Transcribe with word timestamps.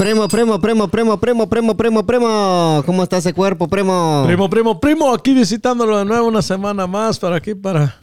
Primo, 0.00 0.26
primo, 0.28 0.58
primo, 0.58 0.88
primo, 0.88 1.18
primo, 1.18 1.46
primo, 1.46 1.76
primo, 1.76 2.06
primo. 2.06 2.82
¿Cómo 2.86 3.02
está 3.02 3.18
ese 3.18 3.34
cuerpo, 3.34 3.68
primo? 3.68 4.22
Primo, 4.24 4.48
primo, 4.48 4.80
primo, 4.80 5.12
aquí 5.12 5.34
visitándolo 5.34 5.98
de 5.98 6.06
nuevo 6.06 6.26
una 6.26 6.40
semana 6.40 6.86
más 6.86 7.18
para 7.18 7.36
aquí, 7.36 7.54
para 7.54 7.96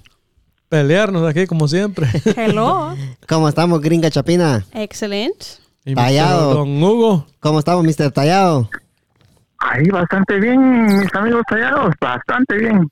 pelearnos 0.69 1.27
aquí 1.27 1.47
como 1.47 1.67
siempre. 1.67 2.07
Hello. 2.37 2.95
¿Cómo 3.27 3.49
estamos, 3.49 3.81
gringa 3.81 4.11
chapina? 4.11 4.63
Excellent. 4.73 5.43
Y 5.85 5.95
Tallado. 5.95 6.53
Don 6.53 6.83
Hugo. 6.83 7.25
¿Cómo 7.39 7.57
estamos, 7.57 7.83
Mr. 7.83 8.11
Tallado? 8.11 8.69
Ahí 9.57 9.89
bastante 9.89 10.39
bien, 10.39 10.85
mis 10.99 11.15
amigos 11.15 11.41
tallados, 11.49 11.95
bastante 11.99 12.57
bien. 12.57 12.87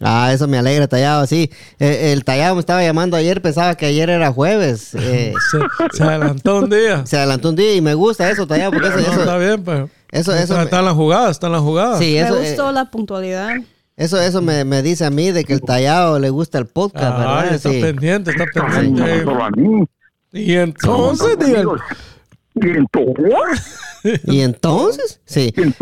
Ah, 0.00 0.30
eso 0.32 0.46
me 0.46 0.56
alegra, 0.58 0.86
Tallado, 0.86 1.26
sí. 1.26 1.50
Eh, 1.80 2.12
el 2.12 2.24
Tallado 2.24 2.54
me 2.54 2.60
estaba 2.60 2.82
llamando 2.82 3.16
ayer, 3.16 3.42
pensaba 3.42 3.74
que 3.74 3.86
ayer 3.86 4.10
era 4.10 4.32
jueves. 4.32 4.94
Eh, 5.00 5.32
Se, 5.50 5.96
se 5.96 6.02
adelantó 6.04 6.58
un 6.60 6.70
día. 6.70 7.04
se 7.06 7.16
adelantó 7.16 7.48
un 7.50 7.56
día 7.56 7.74
y 7.74 7.80
me 7.80 7.94
gusta 7.94 8.30
eso, 8.30 8.46
Tallado, 8.46 8.70
porque 8.72 8.88
eso, 8.88 8.96
No, 8.96 9.02
eso, 9.02 9.20
está 9.20 9.38
bien, 9.38 9.62
pero. 9.64 9.90
eso, 10.12 10.32
eso, 10.32 10.42
está, 10.42 10.56
me- 10.58 10.62
está 10.64 10.78
en 10.80 10.84
la 10.84 10.94
jugada, 10.94 11.30
está 11.30 11.46
en 11.48 11.52
la 11.54 11.60
jugada. 11.60 11.98
sí, 11.98 12.16
eso, 12.16 12.34
Me 12.34 12.40
eh, 12.46 12.48
gustó 12.50 12.70
la 12.72 12.84
puntualidad. 12.90 13.50
eso, 13.96 14.20
eso 14.20 14.40
me, 14.42 14.64
me 14.64 14.82
dice 14.82 15.04
a 15.04 15.10
mí 15.10 15.32
de 15.32 15.44
que 15.44 15.52
el 15.54 15.60
Tallado 15.62 16.18
le 16.20 16.30
gusta 16.30 16.58
el 16.58 16.66
podcast, 16.66 17.14
Ay, 17.16 17.18
¿verdad? 17.18 17.54
está 17.54 17.70
Sí. 17.70 17.80
pendiente, 17.80 18.30
está 18.30 18.44
pendiente. 18.66 19.24
Y 20.32 20.54
entonces. 20.54 21.36
¿Y 22.54 22.64
en 22.74 22.86
todos? 22.88 23.14
¿Y 24.26 24.40
entonces? 24.42 25.20
Sí. 25.24 25.52
¿Y? 25.56 25.74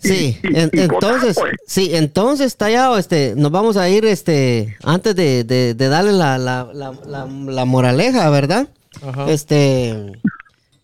Sí, 0.00 0.38
Y- 0.42 0.46
y- 0.54 0.60
en- 0.60 0.70
y 0.72 0.80
entonces, 0.80 1.36
pues. 1.38 1.54
sí, 1.66 1.90
entonces, 1.94 2.56
Tallado, 2.56 2.98
este, 2.98 3.34
nos 3.36 3.50
vamos 3.50 3.76
a 3.76 3.88
ir, 3.88 4.04
este, 4.04 4.76
antes 4.84 5.16
de, 5.16 5.42
de- 5.44 5.74
de 5.74 5.88
darle 5.88 6.12
la, 6.12 6.38
la, 6.38 6.70
la, 6.72 6.92
la, 7.04 7.26
la 7.26 7.64
moraleja, 7.64 8.30
¿verdad? 8.30 8.68
Ajá. 9.02 9.28
Este, 9.30 10.12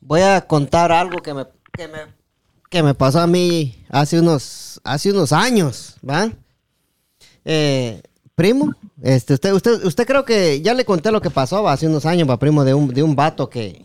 voy 0.01 0.21
a 0.23 0.41
contar 0.47 0.91
algo 0.93 1.23
que 1.23 1.33
me, 1.33 1.47
que 1.73 1.87
me, 1.89 1.99
que 2.69 2.83
me 2.83 2.95
pasó 2.95 3.21
a 3.21 3.27
mí 3.29 3.77
hace 3.89 4.19
unos, 4.19 4.81
hace 4.83 5.13
unos 5.13 5.33
años, 5.33 5.95
¿va? 6.09 6.31
Eh, 7.45 8.03
primo, 8.35 8.75
este, 9.03 9.35
usted, 9.35 9.53
usted, 9.53 9.85
usted 9.85 10.07
creo 10.07 10.25
que 10.25 10.61
ya 10.61 10.75
le 10.75 10.85
conté 10.85 11.13
lo 11.13 11.21
que 11.21 11.31
pasó 11.31 11.63
¿va? 11.63 11.73
hace 11.73 11.87
unos 11.87 12.05
años, 12.07 12.29
va, 12.29 12.39
primo, 12.39 12.65
de 12.65 12.75
un, 12.75 12.89
de 12.93 13.03
un 13.03 13.15
vato 13.15 13.49
que, 13.49 13.85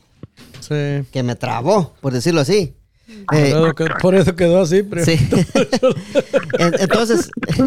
Sí. 0.59 1.05
que 1.11 1.23
me 1.23 1.35
trabó, 1.35 1.93
por 2.01 2.13
decirlo 2.13 2.41
así. 2.41 2.73
Por 3.27 3.35
Eh, 3.37 3.49
eso 3.49 3.75
que- 3.75 3.85
por 4.01 4.15
eso 4.15 4.35
quedó 4.35 4.61
así. 4.61 4.83
Sí. 5.03 5.29
En- 6.59 6.79
Entonces, 6.79 7.29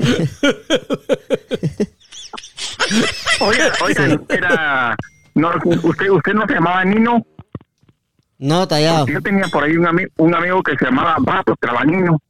Oiga, 3.40 3.72
oiga, 3.84 4.20
era... 4.28 4.96
No, 5.34 5.50
usted, 5.82 6.10
usted 6.10 6.34
no 6.34 6.46
se 6.46 6.54
llamaba 6.54 6.84
Nino. 6.84 7.24
no, 8.38 8.68
tallado. 8.68 9.06
Yo 9.06 9.20
tenía 9.22 9.46
por 9.48 9.64
ahí 9.64 9.76
un, 9.76 9.86
ami- 9.86 10.10
un 10.18 10.34
amigo 10.34 10.62
que 10.62 10.76
se 10.76 10.84
llamaba 10.84 11.16
Vato 11.20 11.56
Trabanino. 11.58 12.20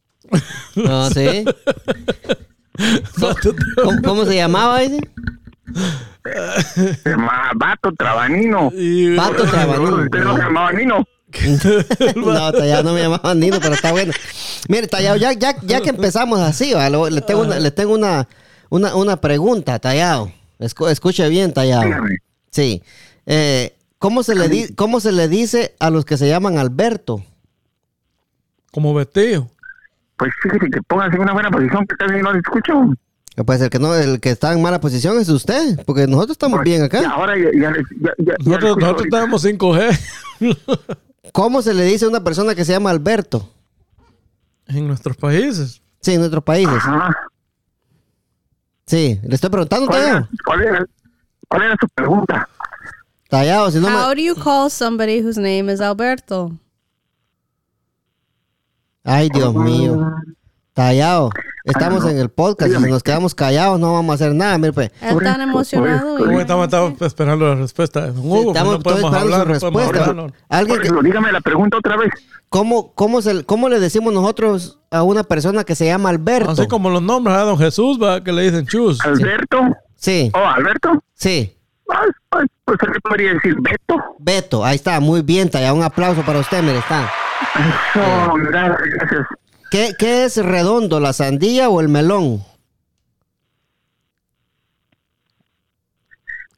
No, 0.77 1.11
sí. 1.11 1.45
¿Cómo, 3.83 4.03
cómo 4.05 4.25
se 4.25 4.37
llamaba 4.37 4.83
ese? 4.83 5.01
Se 7.03 7.11
llamaba 7.11 7.51
Vato 7.57 7.93
Trabanino. 7.93 8.71
Pato 9.17 9.45
Trabanino. 9.45 9.97
Usted 9.97 10.21
no 10.25 10.37
se 10.37 10.43
llamaba 10.43 10.73
Nino. 10.73 11.05
No, 12.17 12.53
Tallado 12.53 12.83
no 12.83 12.93
me 12.95 13.03
llamaba 13.03 13.35
Nino, 13.35 13.59
pero 13.61 13.75
está 13.75 13.93
bueno. 13.93 14.13
Mire, 14.69 14.87
Tallado, 14.87 15.17
ya, 15.17 15.33
ya, 15.33 15.57
ya 15.63 15.81
que 15.81 15.91
empezamos 15.91 16.41
así, 16.41 16.73
¿va? 16.75 16.89
Lo- 16.91 17.09
le 17.11 17.21
tengo 17.21 17.43
una, 17.43 17.59
le 17.59 17.71
tengo 17.71 17.95
una, 17.95 18.29
una, 18.71 18.95
una 18.95 19.17
pregunta, 19.21 19.79
Tallado. 19.79 20.33
Escu- 20.59 20.89
escuche 20.91 21.29
bien, 21.29 21.53
Tallado. 21.53 21.91
Sí. 22.51 22.83
Eh, 23.27 23.75
¿cómo, 23.99 24.23
se 24.23 24.35
le 24.35 24.49
di- 24.49 24.75
¿Cómo 24.75 25.01
se 25.01 25.13
le 25.13 25.29
dice 25.29 25.75
a 25.79 25.91
los 25.91 26.05
que 26.05 26.17
se 26.17 26.29
llaman 26.29 26.59
Alberto? 26.59 27.25
Como 28.73 28.95
Betillo. 28.95 29.49
Pues 30.17 30.31
fíjese 30.43 30.67
que 30.71 30.81
póngase 30.83 31.17
en 31.17 31.23
una 31.23 31.33
buena 31.33 31.51
posición 31.51 31.87
que 31.87 31.97
casi 31.97 32.23
no 32.23 32.33
le 32.33 32.39
escucho. 32.39 32.95
Pues 33.47 33.61
el 33.63 33.71
que 33.71 33.79
no, 33.79 33.95
el 33.95 34.21
que 34.21 34.31
está 34.31 34.53
en 34.53 34.61
mala 34.61 34.79
posición 34.81 35.19
es 35.19 35.29
usted, 35.31 35.83
porque 35.87 36.07
nosotros 36.07 36.33
estamos 36.33 36.61
bien 36.63 36.83
Y 36.83 36.85
acá. 36.85 37.09
ahora 37.11 37.35
ya, 37.37 37.45
ya, 37.55 37.73
ya, 37.73 37.83
ya- 37.99 38.13
ya 38.19 38.35
le 38.39 38.45
Nosotros, 38.45 38.77
nosotros 38.77 39.05
estábamos 39.07 39.45
5G 39.45 39.99
¿Cómo 41.33 41.63
se 41.63 41.75
le 41.75 41.85
dice 41.85 42.05
a 42.05 42.09
una 42.09 42.23
persona 42.23 42.55
que 42.55 42.65
se 42.65 42.73
llama 42.73 42.91
Alberto? 42.91 43.49
en 44.69 44.87
nuestros 44.87 45.17
países. 45.17 45.83
Sí, 46.01 46.13
en 46.15 46.21
nuestros 46.21 46.43
países. 46.45 46.77
Ajá. 46.77 47.15
Sí, 48.87 49.19
le 49.23 49.35
estoy 49.35 49.51
preguntando, 49.51 49.87
¿Cuál 49.87 50.03
era, 50.03 50.29
cuál, 50.45 50.63
era, 50.63 50.87
¿Cuál 51.49 51.63
era 51.63 51.77
su 51.81 51.89
pregunta? 51.95 52.49
Tallado, 53.29 53.71
si 53.71 53.79
no 53.79 53.89
How 53.89 54.09
me... 54.11 54.15
do 54.15 54.21
you 54.21 54.35
call 54.35 54.71
somebody 54.71 55.21
whose 55.21 55.41
name 55.41 55.73
is 55.73 55.81
Alberto? 55.81 56.53
Ay, 59.05 59.29
Dios 59.31 59.55
mío. 59.55 60.13
Tallado. 60.75 61.31
Estamos 61.65 62.03
no. 62.03 62.09
en 62.11 62.19
el 62.19 62.29
podcast 62.29 62.73
y 62.73 62.77
si 62.77 62.91
nos 62.91 63.03
quedamos 63.03 63.35
callados 63.35 63.79
no 63.79 63.93
vamos 63.93 64.11
a 64.11 64.15
hacer 64.15 64.35
nada. 64.35 64.57
Mire, 64.59 64.73
pues. 64.73 64.91
Él 65.01 65.13
Por 65.15 65.23
tan 65.23 65.35
eso, 65.41 65.43
emocionado. 65.51 66.17
por 66.17 66.27
Como 66.27 66.39
y- 66.39 66.41
estamos, 66.43 66.65
estamos 66.65 67.03
esperando 67.03 67.49
la 67.49 67.55
respuesta 67.57 68.07
Sí, 68.07 68.19
Hugo. 68.19 68.53
estamos 68.53 68.73
no 68.73 68.79
estoy 68.79 68.93
podemos 68.93 69.13
esperando 69.13 69.35
hablar, 69.37 69.61
su 69.61 69.71
no 69.71 69.79
respuesta. 69.79 70.11
hablar, 70.11 70.17
no. 70.27 70.33
Alguien 70.49 70.77
Por 70.77 70.81
que- 70.83 70.89
eso, 70.89 71.03
dígame 71.03 71.31
la 71.33 71.41
pregunta 71.41 71.77
otra 71.79 71.97
vez. 71.97 72.11
¿cómo, 72.49 72.93
cómo, 72.95 73.23
se, 73.23 73.45
¿Cómo 73.45 73.69
le 73.69 73.79
decimos 73.81 74.13
nosotros 74.13 74.81
a 74.91 75.03
una 75.03 75.23
persona 75.25 75.63
que 75.65 75.75
se 75.75 75.87
llama 75.87 76.09
Alberto? 76.09 76.51
Así 76.51 76.67
como 76.67 76.91
los 76.91 77.03
nombres 77.03 77.37
a 77.37 77.43
Don 77.43 77.59
Jesús, 77.59 77.99
va, 78.03 78.23
que 78.25 78.33
le 78.33 78.43
dicen 78.43 78.67
chus. 78.67 79.01
¿Alberto? 79.03 79.59
Sí, 79.95 80.33
¿Oh, 80.35 80.39
Alberto? 80.45 81.03
sí. 81.15 81.57
Ay, 81.89 82.09
Pues 82.65 82.79
se 82.81 82.87
le 82.87 83.01
podría 83.01 83.35
decir 83.35 83.55
Beto. 83.61 84.03
Beto, 84.19 84.65
ahí 84.65 84.77
está, 84.77 84.99
muy 85.01 85.21
bien, 85.23 85.51
Tallado. 85.51 85.75
Un 85.77 85.83
aplauso 85.83 86.23
para 86.23 86.39
usted, 86.41 86.63
mire, 86.63 86.79
está. 86.79 87.03
Eso, 87.55 88.35
gracias, 88.51 88.79
gracias. 88.99 89.27
¿Qué, 89.73 89.95
¿Qué 89.99 90.27
es 90.27 90.37
redondo, 90.37 91.01
la 91.01 91.15
sandía 91.15 91.71
o 91.71 91.81
el 91.81 91.89
melón? 91.89 92.45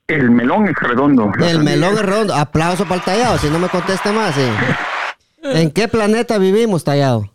El 0.08 0.32
melón 0.32 0.66
es 0.66 0.74
redondo. 0.74 1.30
El 1.38 1.62
melón 1.62 1.94
es 1.94 2.02
redondo. 2.02 2.34
Aplauso 2.34 2.82
para 2.82 2.96
el 2.96 3.02
Tallado, 3.02 3.38
si 3.38 3.48
no 3.50 3.60
me 3.60 3.68
conteste 3.68 4.10
más. 4.10 4.34
¿En 5.44 5.70
qué 5.70 5.86
planeta 5.86 6.38
vivimos, 6.38 6.82
Tallado? 6.82 7.30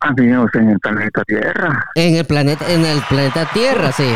Ah, 0.00 0.12
vivimos 0.16 0.50
en 0.54 0.70
el 0.70 0.80
planeta 0.80 1.22
Tierra. 1.22 1.84
En 1.94 2.16
el 2.16 2.24
planeta, 2.24 2.68
en 2.68 2.84
el 2.84 3.00
planeta 3.02 3.48
Tierra, 3.52 3.92
sí. 3.92 4.12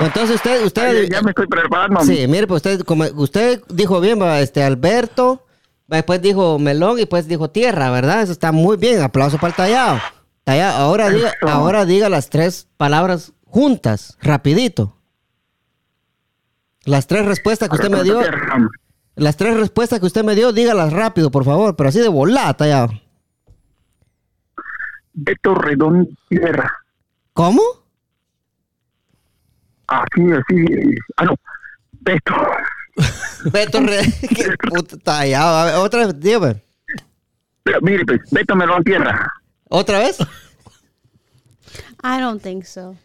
Entonces 0.00 0.36
usted, 0.36 0.60
ay, 0.60 0.64
usted, 0.64 1.08
ya 1.10 1.20
me 1.20 1.32
estoy 1.32 1.48
preparando. 1.48 2.00
sí, 2.00 2.26
mire, 2.28 2.46
pues 2.46 2.64
usted, 2.64 2.80
como 2.80 3.04
usted 3.04 3.62
dijo 3.68 4.00
bien, 4.00 4.22
este 4.22 4.62
Alberto, 4.62 5.45
después 5.88 6.20
dijo 6.22 6.58
melón 6.58 6.96
y 6.96 7.02
después 7.02 7.28
dijo 7.28 7.50
tierra, 7.50 7.90
¿verdad? 7.90 8.22
Eso 8.22 8.32
está 8.32 8.52
muy 8.52 8.76
bien. 8.76 9.02
Aplauso 9.02 9.36
para 9.38 9.48
el 9.48 9.54
tallado. 9.54 10.00
Tallado, 10.44 10.78
ahora 10.78 11.10
diga, 11.10 11.32
ahora 11.42 11.84
diga 11.84 12.08
las 12.08 12.30
tres 12.30 12.68
palabras 12.76 13.32
juntas, 13.44 14.16
rapidito. 14.20 14.96
Las 16.84 17.06
tres 17.08 17.26
respuestas 17.26 17.68
que 17.68 17.74
usted 17.74 17.90
me 17.90 18.04
dio, 18.04 18.20
las 19.16 19.36
tres 19.36 19.56
respuestas 19.56 19.98
que 19.98 20.06
usted 20.06 20.22
me 20.22 20.36
dio, 20.36 20.52
dígalas 20.52 20.92
rápido, 20.92 21.32
por 21.32 21.44
favor, 21.44 21.74
pero 21.74 21.88
así 21.88 21.98
de 21.98 22.08
volada, 22.08 22.54
tallado. 22.54 22.90
Beto 25.14 25.54
Redondo 25.54 26.08
Tierra. 26.28 26.70
¿Cómo? 27.32 27.62
Así, 29.88 30.22
así. 30.32 30.94
Ah, 31.16 31.24
no. 31.24 31.34
Beto. 32.00 32.34
Beto 33.52 33.80
Re... 33.80 34.00
¿Qué 34.28 34.50
puta 34.68 34.96
tallado? 34.98 35.56
A 35.56 35.64
ver, 35.64 35.74
otra 35.76 36.06
vez, 36.06 36.18
dígame. 36.18 36.62
Pero, 37.62 37.80
mire, 37.82 38.04
pues, 38.04 38.20
Beto 38.30 38.54
Melón 38.56 38.82
Tierra. 38.84 39.32
¿Otra 39.68 39.98
vez? 39.98 40.18
I 42.02 42.20
don't 42.20 42.42
think 42.42 42.64
so. 42.64 42.96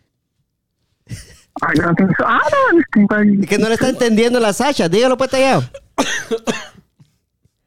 Yo 1.75 1.83
no 1.83 1.93
tengo- 1.95 2.13
Ah, 2.25 2.41
no, 2.73 2.79
es 2.79 2.85
que, 3.47 3.57
no 3.57 3.67
le 3.67 3.73
está 3.73 3.89
entendiendo 3.89 4.39
la 4.39 4.53
Sacha, 4.53 4.87
dígalo 4.87 5.17
pues 5.17 5.31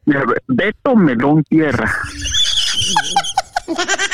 mira, 0.07 0.25
Beto 0.47 0.97
Melón 0.97 1.43
Tierra. 1.45 1.93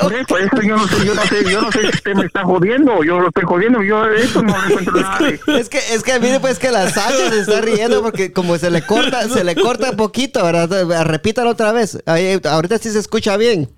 Por 0.00 0.12
eso, 0.12 0.38
eso 0.38 0.62
yo 0.62 0.76
no 0.76 0.88
sé, 0.88 1.06
yo 1.06 1.14
no 1.14 1.22
sé, 1.22 1.44
yo 1.44 1.62
no 1.62 1.72
sé 1.72 1.80
si 1.82 1.86
usted 1.88 2.14
me 2.14 2.26
está 2.26 2.42
jodiendo 2.42 2.94
o 2.94 3.04
yo 3.04 3.20
lo 3.20 3.28
estoy 3.28 3.44
jodiendo, 3.44 3.82
yo 3.82 4.04
de 4.04 4.22
eso 4.22 4.42
no 4.42 4.54
encuentro 4.64 5.00
nada 5.00 5.18
de... 5.18 5.40
Es 5.60 5.68
que, 5.68 5.78
es 5.78 6.02
que 6.02 6.18
mire 6.20 6.40
pues 6.40 6.58
que 6.58 6.70
la 6.70 6.90
Sacha 6.90 7.30
se 7.30 7.40
está 7.40 7.60
riendo 7.60 8.02
porque 8.02 8.32
como 8.32 8.58
se 8.58 8.70
le 8.70 8.82
corta, 8.82 9.28
se 9.28 9.44
le 9.44 9.54
corta 9.54 9.92
poquito, 9.92 10.44
¿verdad? 10.44 11.04
Repítalo 11.04 11.50
otra 11.50 11.72
vez. 11.72 12.02
Ahí, 12.06 12.40
ahorita 12.44 12.78
sí 12.78 12.90
se 12.90 12.98
escucha 12.98 13.36
bien. 13.36 13.70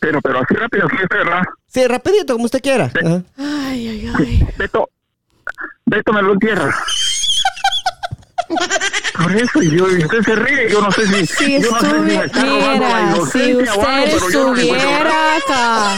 Pero, 0.00 0.20
pero 0.20 0.40
así 0.40 0.54
rápido, 0.54 0.88
sí 0.88 0.96
es 1.02 1.08
verdad. 1.08 1.42
Sí, 1.66 1.86
rapidito, 1.86 2.34
como 2.34 2.44
usted 2.44 2.60
quiera. 2.60 2.84
Ajá. 3.04 3.22
Ay, 3.36 3.88
ay, 3.88 4.12
ay. 4.18 4.48
Beto, 4.56 4.88
Beto 5.86 6.12
Melón 6.12 6.38
Tierra. 6.38 6.74
Por 9.22 9.36
eso, 9.36 9.62
y 9.62 9.76
yo, 9.76 9.84
usted 9.84 10.22
se 10.24 10.34
ríe, 10.36 10.70
yo 10.70 10.80
no 10.80 10.90
sé 10.92 11.06
si... 11.06 11.26
Si 11.26 11.60
yo 11.60 11.70
no 11.70 11.80
sé 11.80 11.86
estuviera, 11.86 12.28
si 12.28 12.38
algo, 12.40 13.22
usted 13.22 13.48
yo 13.48 13.62
no 13.62 14.54
estuviera 14.54 15.36
acá, 15.36 15.96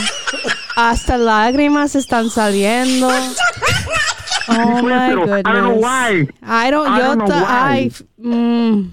hasta 0.76 1.16
lágrimas 1.18 1.94
están 1.94 2.30
saliendo. 2.30 3.08
Oh 4.52 4.82
my 4.82 4.90
pero 5.08 5.22
I 5.22 5.42
don't 5.42 5.44
know 5.44 5.74
goodness. 5.76 5.84
why. 5.84 6.28
I 6.42 6.70
don't, 6.72 6.88
I 6.88 6.98
yo 6.98 7.04
don't 7.04 7.18
know 7.18 7.28
why. 7.28 7.86
f- 7.86 8.02
mm. 8.18 8.90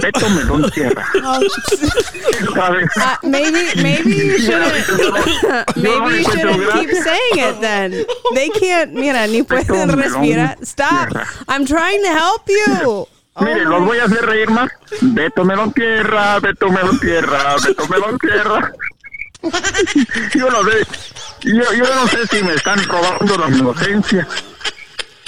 Beto 0.00 0.28
Melón 0.30 0.62
vez. 2.72 2.90
Uh, 2.96 3.16
maybe, 3.22 3.82
maybe 3.82 4.10
you 4.10 4.38
shouldn't. 4.38 5.76
maybe 5.76 6.16
you 6.16 6.24
shouldn't 6.24 6.72
keep 6.72 6.90
saying 6.90 7.38
it 7.38 7.60
then. 7.60 7.90
They 8.34 8.48
can't. 8.50 8.94
Mira, 8.94 9.26
ni 9.26 9.42
pueden 9.42 9.90
respirar. 9.90 10.56
Stop! 10.64 11.10
I'm 11.48 11.66
trying 11.66 12.02
to 12.02 12.12
help 12.12 12.48
you. 12.48 13.06
Oh 13.40 13.44
Mire, 13.44 13.64
los 13.64 13.84
voy 13.84 13.98
a 13.98 14.04
hacer 14.04 14.26
reír 14.26 14.50
más. 14.50 14.70
Beto 15.00 15.44
Melón 15.44 15.72
Tierra, 15.72 16.40
Beto 16.40 16.70
Melón 16.70 16.98
Tierra, 16.98 17.56
Beto 17.64 17.86
Melón 17.88 18.18
Tierra. 18.18 18.72
Yo 20.34 20.50
no 20.50 20.64
sé, 20.64 20.86
yo, 21.42 21.72
yo 21.72 21.94
no 21.94 22.08
sé 22.08 22.26
si 22.26 22.42
me 22.42 22.54
están 22.54 22.82
robando 22.84 23.38
la 23.38 23.48
inocencia. 23.48 24.26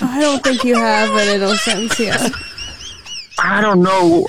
I 0.03 0.21
don't 0.21 0.43
think 0.43 0.65
you 0.65 0.77
have 0.77 1.15
an 1.15 1.41
inocencia. 1.41 2.19
I 3.43 3.61
don't 3.63 3.83
know. 3.83 4.27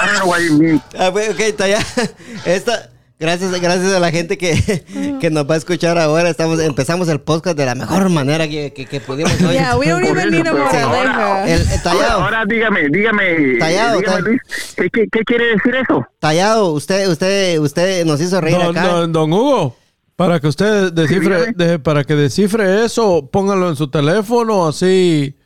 I 0.00 0.06
don't 0.06 0.18
know 0.18 0.26
what 0.28 0.40
you 0.40 0.58
mean. 0.58 0.82
Ah, 0.98 1.10
bueno, 1.10 1.32
ok, 1.32 1.40
está 1.40 1.68
ya. 1.68 1.78
Esta, 2.44 2.90
gracias, 3.18 3.52
gracias 3.60 3.92
a 3.92 4.00
la 4.00 4.10
gente 4.10 4.36
que, 4.38 4.84
que 5.20 5.30
nos 5.30 5.48
va 5.48 5.54
a 5.54 5.58
escuchar 5.58 5.98
ahora. 5.98 6.30
Estamos, 6.30 6.60
empezamos 6.60 7.08
el 7.08 7.20
podcast 7.20 7.56
de 7.56 7.66
la 7.66 7.74
mejor 7.74 8.08
manera 8.08 8.48
que, 8.48 8.72
que, 8.72 8.86
que 8.86 9.00
pudimos 9.00 9.32
hoy. 9.42 9.52
Yeah, 9.54 9.76
we 9.76 9.86
don't 9.88 10.04
even 10.04 10.30
need 10.30 10.46
a 10.46 10.52
moraleja. 10.52 11.44
El, 11.46 11.60
el 11.60 11.66
Ahora, 11.68 11.82
tallado, 11.82 12.22
ahora 12.22 12.44
dígame, 12.46 12.88
dígame, 12.88 13.58
Tallado, 13.58 14.00
dígame, 14.00 14.20
Luis, 14.22 14.40
¿qué, 14.76 14.90
qué, 14.90 15.06
qué 15.12 15.20
quiere 15.24 15.44
decir 15.56 15.74
eso? 15.76 16.06
tallado, 16.18 16.72
usted, 16.72 17.08
usted, 17.08 17.58
usted 17.58 18.04
nos 18.06 18.20
hizo 18.20 18.40
reír 18.40 18.56
Don, 18.58 18.76
acá. 18.76 18.88
don- 18.88 19.12
don 19.12 19.32
Hugo, 19.32 19.76
para 20.16 20.40
que 20.40 20.48
usted 20.48 20.92
descifre, 20.92 21.52
de- 21.54 21.78
para 21.78 22.04
que 22.04 22.14
descifre 22.14 22.84
eso, 22.84 23.28
póngalo 23.30 23.68
en 23.68 23.76
su 23.76 23.88
teléfono, 23.88 24.66
así, 24.68 25.36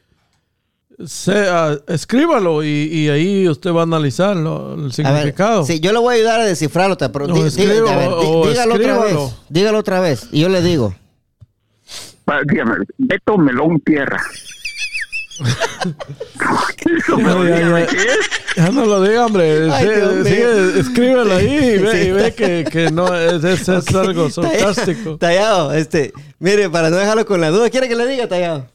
se, 1.07 1.33
ah, 1.49 1.77
escríbalo 1.87 2.63
y, 2.65 2.69
y 2.69 3.09
ahí 3.09 3.49
usted 3.49 3.71
va 3.73 3.81
a 3.81 3.85
analizar 3.85 4.37
lo- 4.37 4.75
el 4.75 4.93
significado. 4.93 5.65
sí, 5.65 5.79
yo 5.81 5.93
le 5.93 5.99
voy 5.99 6.15
a 6.15 6.17
ayudar 6.19 6.41
a 6.41 6.45
descifrarlo, 6.45 6.97
pero 6.99 7.27
No, 7.29 7.47
escribo, 7.47 7.89
a 7.89 7.97
ver, 7.97 8.09
o 8.13 8.49
dígalo 8.49 8.75
otra 8.75 8.99
vez. 9.05 9.17
Dígalo 9.49 9.79
otra 9.79 10.01
vez 10.01 10.27
y 10.33 10.41
yo 10.41 10.49
le 10.49 10.61
digo. 10.63 10.95
Beto 12.99 13.39
Melón 13.39 13.81
Tierra. 13.81 14.21
Pero 17.07 17.45
Ya, 17.45 17.51
ya, 17.51 17.57
dígame, 17.57 17.81
ya. 17.83 17.87
¿qué 17.87 17.97
es? 17.97 18.31
Ya 18.57 18.71
no 18.71 18.87
lo 18.87 19.03
diga, 19.03 19.27
hombre. 19.27 19.71
Ay, 19.73 19.87
Sí, 20.25 20.79
escríbelo 20.81 21.33
ahí 21.37 21.47
y 21.47 21.79
ve, 21.79 21.93
Sí. 21.93 22.09
y 22.09 22.11
ve 22.11 22.35
que, 22.35 22.65
que 22.71 22.91
no 22.91 23.15
es, 23.15 23.45
es- 23.45 23.69
es 23.69 23.95
algo 23.95 24.29
sarcástico. 24.31 25.17
Tallado, 25.17 25.73
este, 25.75 26.13
mire, 26.41 26.69
para 26.69 26.91
no 26.91 26.97
dejarlo 26.97 27.25
con 27.25 27.41
la 27.41 27.51
duda, 27.51 27.71
¿quiere 27.71 27.89
que 27.89 27.95
le 27.97 28.07
diga, 28.09 28.27
Tallado? 28.29 28.67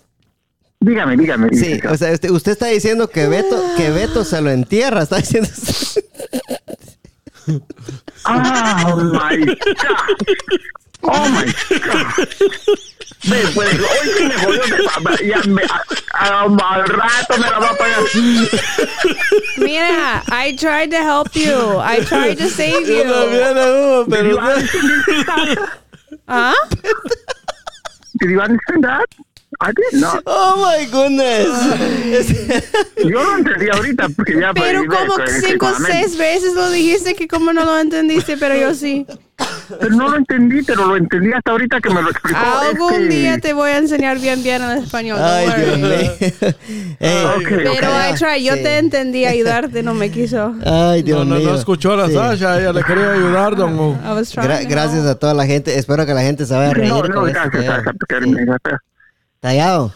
Dígame, 0.85 1.15
dígame. 1.15 1.49
Sí, 1.55 1.79
o 1.89 1.95
sea, 1.95 2.11
este, 2.11 2.29
usted 2.29 2.51
está 2.51 2.65
diciendo 2.67 3.09
que 3.09 3.27
Beto, 3.27 3.63
que 3.77 3.89
Beto 3.89 4.25
se 4.25 4.41
lo 4.41 4.51
entierra, 4.51 5.03
está 5.03 5.15
diciendo. 5.17 5.49
Oh 8.25 8.97
my 8.97 9.45
God. 9.45 9.57
Oh 11.01 11.27
my 11.29 11.45
God. 11.69 12.27
Ve, 13.25 13.41
pues 13.55 13.79
hoy 13.79 14.09
sí 14.17 14.23
me 14.25 14.33
jodió. 14.35 14.61
de- 14.61 15.27
Ya 15.27 15.41
me, 15.47 15.61
a- 15.63 15.83
a- 16.19 16.43
al 16.43 16.85
rato 16.85 17.37
me 17.37 17.49
la 17.49 17.59
va 17.59 17.69
a 17.69 17.75
pagar. 17.75 17.99
Mira, 19.57 20.23
I 20.29 20.53
tried 20.57 20.89
to 20.91 20.97
help 20.97 21.33
you. 21.33 21.79
I 21.79 22.01
tried 22.05 22.37
to 22.39 22.49
save 22.49 22.85
Yo 22.85 23.03
you. 23.03 23.13
también, 23.13 23.57
Hugo, 23.57 24.05
pero? 24.09 24.37
Huh? 26.27 26.53
Did 28.19 28.29
you 28.31 28.39
understand 28.41 28.83
that? 28.83 29.05
I 29.61 29.71
did 29.71 29.99
not. 30.01 30.21
Oh 30.25 30.55
my 30.57 30.85
goodness. 30.91 31.47
Yo 32.97 33.23
lo 33.23 33.37
entendí 33.37 33.69
ahorita 33.69 34.09
porque 34.15 34.39
ya 34.39 34.53
Pero 34.53 34.83
como 34.85 35.25
cinco 35.41 35.67
o 35.67 35.75
seis 35.85 36.17
veces 36.17 36.53
lo 36.53 36.69
dijiste 36.71 37.15
que 37.15 37.27
como 37.27 37.53
no 37.53 37.63
lo 37.65 37.79
entendiste, 37.79 38.37
pero 38.37 38.55
yo 38.55 38.73
sí. 38.73 39.05
Pero 39.79 39.95
no 39.95 40.09
lo 40.09 40.17
entendí, 40.17 40.61
pero 40.61 40.85
lo 40.85 40.95
entendí 40.95 41.33
hasta 41.33 41.51
ahorita 41.51 41.81
que 41.81 41.89
me 41.89 42.01
lo 42.01 42.09
explicó. 42.11 42.39
Algún 42.39 42.93
este- 42.93 43.07
día 43.07 43.37
te 43.39 43.53
voy 43.53 43.71
a 43.71 43.77
enseñar 43.77 44.19
bien 44.19 44.43
bien 44.43 44.61
en 44.61 44.83
español. 44.83 45.17
Ay, 45.21 45.47
Dios 45.47 45.79
worry. 45.79 45.81
mío. 45.81 46.11
Ey, 46.99 47.25
Ok, 47.25 47.47
Pero 47.47 47.71
ok. 47.89 48.11
I 48.11 48.13
tried, 48.15 48.43
yo 48.43 48.53
Sí. 48.55 48.63
te 48.63 48.77
entendí 48.77 49.25
ayudarte, 49.25 49.81
no 49.83 49.93
me 49.95 50.11
quiso. 50.11 50.53
Ay, 50.65 51.01
Dios 51.01 51.25
no, 51.25 51.33
no, 51.33 51.39
mío. 51.39 51.49
no 51.49 51.55
escuchó 51.57 51.93
a 51.93 51.97
la 51.97 52.07
Sí. 52.07 52.13
Sasha, 52.13 52.59
ella 52.59 52.73
le 52.73 52.83
quería 52.83 53.11
ayudar, 53.11 53.55
don 53.55 53.73
Hugo. 53.73 53.97
I 54.03 54.09
was 54.13 54.29
trying. 54.29 54.47
Gra- 54.49 54.61
to 54.61 54.69
gracias 54.69 55.05
a 55.05 55.15
toda 55.15 55.33
la 55.33 55.45
gente. 55.45 55.77
Espero 55.77 56.05
que 56.05 56.13
la 56.13 56.21
gente 56.21 56.45
se 56.45 56.53
vaya 56.53 56.69
a 56.69 56.73
reír. 56.73 56.89
No, 56.89 57.01
no, 57.03 57.23
gracias, 57.23 57.51
Tallado. 57.51 57.81
gracias, 57.83 57.95
porque 57.99 58.27
me- 58.27 58.45
Tallado. 59.43 59.93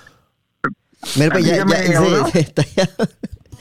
Mira, 1.16 1.32
pues 1.32 1.46
ya, 1.46 1.56
ya, 1.56 1.66
sí, 2.26 2.32
sí, 2.34 2.44
Tallado. 2.54 3.10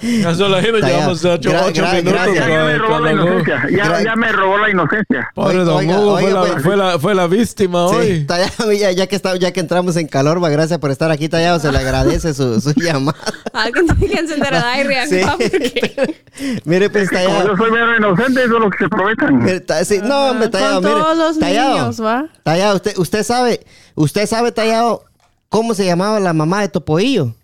Eso 0.03 0.49
la 0.51 0.61
gente 0.61 0.77
Está 0.81 0.89
llevamos 0.91 1.23
ya. 1.23 1.33
ocho, 1.33 1.51
Gra- 1.51 1.65
ocho 1.69 1.83
gra- 1.83 1.95
minutos. 2.03 2.35
Ya, 2.35 2.43
ya 2.43 2.65
me 2.67 2.79
robó 2.79 2.99
la 2.99 3.13
inocencia. 3.13 3.67
Ya, 3.71 4.03
ya 4.03 4.17
me 4.17 4.33
robó 4.33 4.59
la 4.59 4.71
inocencia. 4.71 5.31
Pobre 5.35 5.59
don 5.65 5.77
Oiga, 5.77 5.99
Hugo, 5.99 6.13
oiga, 6.15 6.21
fue, 6.21 6.33
la, 6.33 6.41
pues. 6.53 6.63
fue, 6.63 6.77
la, 6.77 6.99
fue 6.99 7.15
la 7.15 7.27
víctima 7.29 7.89
Sí, 7.89 7.95
hoy. 7.97 8.25
Tallado, 8.27 8.73
ya, 8.73 8.91
ya 8.93 9.07
que 9.07 9.17
está, 9.17 9.37
ya 9.37 9.53
que 9.53 9.61
entramos 9.61 9.97
en 9.97 10.07
calor, 10.07 10.43
va, 10.45 10.51
gracias 10.51 10.79
por 10.81 10.91
estar 10.91 11.11
aquí, 11.11 11.31
Tallado. 11.31 11.61
Se 11.61 11.73
le 11.73 11.79
agradece 11.79 12.35
su, 12.35 12.61
su 12.61 12.73
llamada. 12.77 13.17
Alguien 13.55 13.87
tiene 13.87 14.15
que 14.15 14.21
encender 14.21 14.53
el 14.55 14.63
aire 14.65 14.99
acá 15.01 15.09
Sí. 15.09 15.21
porque 15.25 16.25
Mire, 16.67 16.91
pues, 16.91 17.09
Como 17.09 17.23
Tallado. 17.23 17.49
yo 17.49 17.57
soy 17.57 17.71
medio 17.71 17.97
inocente, 17.97 18.45
eso 18.45 18.55
es 18.57 18.61
lo 18.61 18.71
que 18.71 18.79
se 18.79 18.85
aprovechan. 18.85 19.39
Mire, 19.43 19.61
ta- 19.61 19.83
sí, 19.85 20.01
no, 20.03 20.31
hombre, 20.33 20.49
Tallado, 20.51 20.83
con 20.83 20.91
mire. 20.91 21.01
todos 21.03 21.17
los 21.17 21.39
Tallado, 21.39 21.71
niños, 21.75 22.03
¿va? 22.05 22.27
Tallado, 22.43 22.77
usted, 22.77 22.99
usted 22.99 23.23
sabe, 23.23 23.65
usted 23.95 24.27
sabe, 24.27 24.53
Tallado, 24.53 25.05
cómo 25.49 25.75
se 25.75 25.85
llamaba 25.85 26.21
la 26.21 26.33
mamá 26.33 26.61
de 26.63 26.69
Topoillo. 26.69 27.35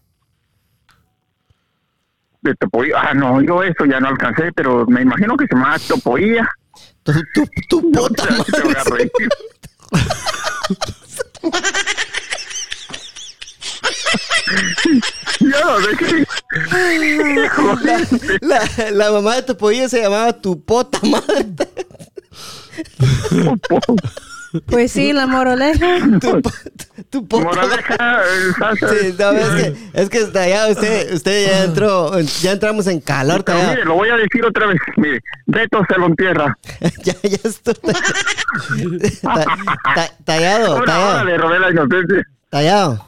De 2.42 2.54
Topoilla. 2.56 3.00
Ah, 3.00 3.14
no, 3.14 3.40
yo 3.42 3.62
eso 3.62 3.84
ya 3.84 4.00
no 4.00 4.08
alcancé, 4.08 4.52
pero 4.52 4.86
me 4.86 5.02
imagino 5.02 5.36
que 5.36 5.46
se 5.46 5.54
llama 5.54 5.78
Topoilla. 5.78 6.48
Tu, 7.02 7.12
tu, 7.34 7.46
tu 7.68 7.92
puta 7.92 8.24
No, 8.30 8.38
madre. 8.70 9.10
Yo 15.40 15.60
no 15.64 15.80
sé 15.80 15.96
qué. 15.96 16.26
La, 18.40 18.90
la 18.90 19.10
mamá 19.12 19.36
de 19.36 19.42
Topoillo 19.42 19.88
se 19.88 20.02
llamaba 20.02 20.32
tu 20.32 20.62
pota 20.64 21.00
madre. 21.02 21.68
Pues 24.66 24.92
sí, 24.92 25.12
la 25.12 25.26
moraleja. 25.26 25.98
Tu, 27.10 27.26
tu. 27.26 27.40
Moraleja. 27.40 28.22
Sí, 28.78 29.14
no, 29.18 29.30
es 29.32 29.48
que, 29.48 29.76
es 29.94 30.08
que 30.10 30.24
Tallado, 30.26 30.72
usted, 30.72 31.12
usted 31.14 31.46
ya 31.46 31.64
entró, 31.64 32.18
ya 32.20 32.52
entramos 32.52 32.86
en 32.86 33.00
calor, 33.00 33.44
Pero 33.44 33.58
Tallado. 33.58 33.70
mire, 33.74 33.84
lo 33.86 33.94
voy 33.94 34.08
a 34.10 34.16
decir 34.16 34.44
otra 34.44 34.66
vez. 34.66 34.78
Mire, 34.96 35.20
Beto 35.46 35.82
se 35.88 35.98
lo 35.98 36.06
entierra. 36.06 36.56
ya, 37.04 37.14
ya 37.22 37.38
estoy. 37.44 37.74
Ta- 39.22 39.44
ta- 39.94 40.10
Tallado, 40.24 40.82
Tallado, 40.84 41.24
le 41.24 41.38
robé 41.38 41.58
la 41.58 41.70
inocencia. 41.70 42.22
Tallado. 42.50 43.06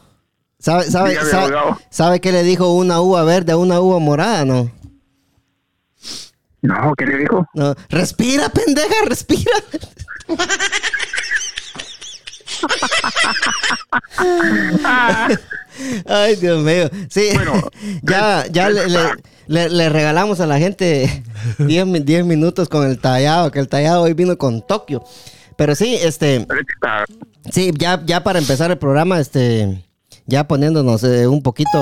¿Sabe, 0.58 0.84
sabe, 0.84 1.10
Dígame, 1.10 1.30
sabe, 1.30 1.54
sabe 1.90 2.20
qué 2.20 2.32
le 2.32 2.42
dijo 2.42 2.72
una 2.72 3.00
uva 3.00 3.22
verde 3.24 3.52
a 3.52 3.56
una 3.58 3.80
uva 3.80 3.98
morada, 3.98 4.44
no? 4.46 4.70
No, 6.62 6.94
¿qué 6.96 7.04
le 7.04 7.18
dijo? 7.18 7.46
No, 7.52 7.74
respira, 7.90 8.48
pendeja, 8.48 8.94
respira. 9.06 9.52
Ay, 16.06 16.36
Dios 16.36 16.62
mío. 16.62 16.88
Sí, 17.10 17.28
Bueno, 17.34 17.52
ya, 18.02 18.46
ya 18.50 18.70
le, 18.70 18.88
le- 18.88 18.98
le- 19.46 19.68
le 19.68 19.88
regalamos 19.88 20.40
a 20.40 20.46
la 20.46 20.58
gente 20.58 21.22
10 21.58 21.86
mi- 21.86 22.00
10 22.00 22.24
minutos 22.24 22.68
con 22.68 22.86
el 22.88 22.98
tallado, 22.98 23.50
que 23.50 23.58
el 23.58 23.68
tallado 23.68 24.02
hoy 24.02 24.14
vino 24.14 24.36
con 24.38 24.66
Tokio. 24.66 25.04
Pero 25.56 25.74
sí, 25.74 25.96
este, 26.00 26.46
sí, 27.52 27.70
ya, 27.78 28.02
ya 28.04 28.24
para 28.24 28.38
empezar 28.40 28.70
el 28.72 28.78
programa, 28.78 29.20
este, 29.20 29.84
ya 30.26 30.48
poniéndonos 30.48 31.04
eh, 31.04 31.28
un 31.28 31.42
poquito, 31.42 31.80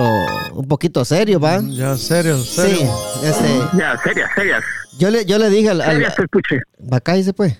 un 0.53 0.69
poquito 0.69 1.05
serio, 1.07 1.41
¿va? 1.41 1.59
Ya, 1.71 1.97
serio, 1.97 2.39
serio. 2.45 2.77
Sí, 2.77 3.27
este, 3.27 3.49
Ya, 3.79 3.99
serias, 4.05 4.31
serias. 4.35 4.63
yo 4.99 5.11
le, 5.11 5.25
yo 5.25 5.39
le 5.39 5.49
dije 5.49 5.71
al, 5.71 5.81
al 5.81 6.15
te 6.15 6.23
escuché. 6.23 6.61
va, 6.93 7.01
cállese, 7.01 7.33
pues. 7.33 7.57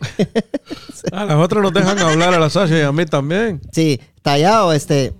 A 1.12 1.24
las 1.24 1.36
otras 1.36 1.62
nos 1.62 1.72
dejan 1.72 1.98
hablar 1.98 2.34
a 2.34 2.38
la 2.38 2.50
Sasha 2.50 2.78
y 2.78 2.82
a 2.82 2.90
mí 2.92 3.06
también. 3.06 3.60
Sí, 3.72 4.00
tallado, 4.22 4.72
este. 4.72 5.12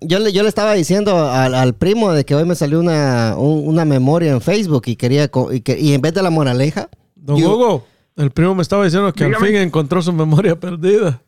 Yo 0.00 0.18
le, 0.18 0.32
yo 0.32 0.42
le 0.42 0.48
estaba 0.48 0.72
diciendo 0.74 1.28
al, 1.30 1.54
al 1.54 1.74
primo 1.74 2.12
de 2.12 2.24
que 2.24 2.34
hoy 2.34 2.44
me 2.44 2.54
salió 2.54 2.80
una, 2.80 3.34
un- 3.36 3.66
una 3.68 3.84
memoria 3.84 4.30
en 4.32 4.40
Facebook 4.40 4.84
y 4.86 4.96
quería 4.96 5.28
co- 5.28 5.52
y, 5.52 5.60
que, 5.60 5.78
y 5.78 5.92
en 5.94 6.00
vez 6.00 6.14
de 6.14 6.22
la 6.22 6.30
moraleja, 6.30 6.88
Don 7.16 7.36
yo- 7.38 7.54
Hugo, 7.54 7.86
el 8.16 8.30
primo 8.30 8.54
me 8.54 8.62
estaba 8.62 8.84
diciendo 8.84 9.12
que 9.12 9.24
al 9.24 9.30
Dígame. 9.30 9.46
fin 9.48 9.56
encontró 9.56 10.00
su 10.00 10.12
memoria 10.12 10.58
perdida. 10.58 11.20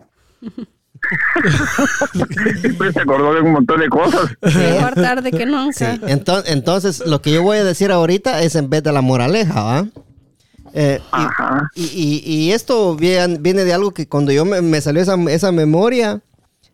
Siempre 2.60 2.92
se 2.92 3.00
acordó 3.00 3.34
de 3.34 3.40
un 3.40 3.52
montón 3.52 3.80
de 3.80 3.88
cosas. 3.88 4.30
Mejor 4.42 4.94
tarde 4.94 5.30
que 5.32 5.44
nunca. 5.46 5.96
enton- 6.06 6.44
entonces 6.46 7.02
lo 7.06 7.20
que 7.20 7.32
yo 7.32 7.42
voy 7.42 7.58
a 7.58 7.64
decir 7.64 7.90
ahorita 7.92 8.42
es 8.42 8.54
en 8.54 8.70
vez 8.70 8.82
de 8.82 8.92
la 8.92 9.00
moraleja, 9.02 9.62
¿va? 9.62 9.86
Eh, 10.74 11.00
y- 11.02 11.06
Ajá. 11.12 11.70
y, 11.74 11.82
y- 11.84 12.22
y 12.24 12.52
esto 12.52 12.94
viene, 12.96 13.64
de 13.64 13.72
algo 13.72 13.92
que 13.92 14.06
cuando 14.08 14.32
yo 14.32 14.44
me, 14.44 14.60
me 14.62 14.80
salió 14.80 15.02
esa, 15.02 15.16
esa 15.28 15.52
memoria, 15.52 16.20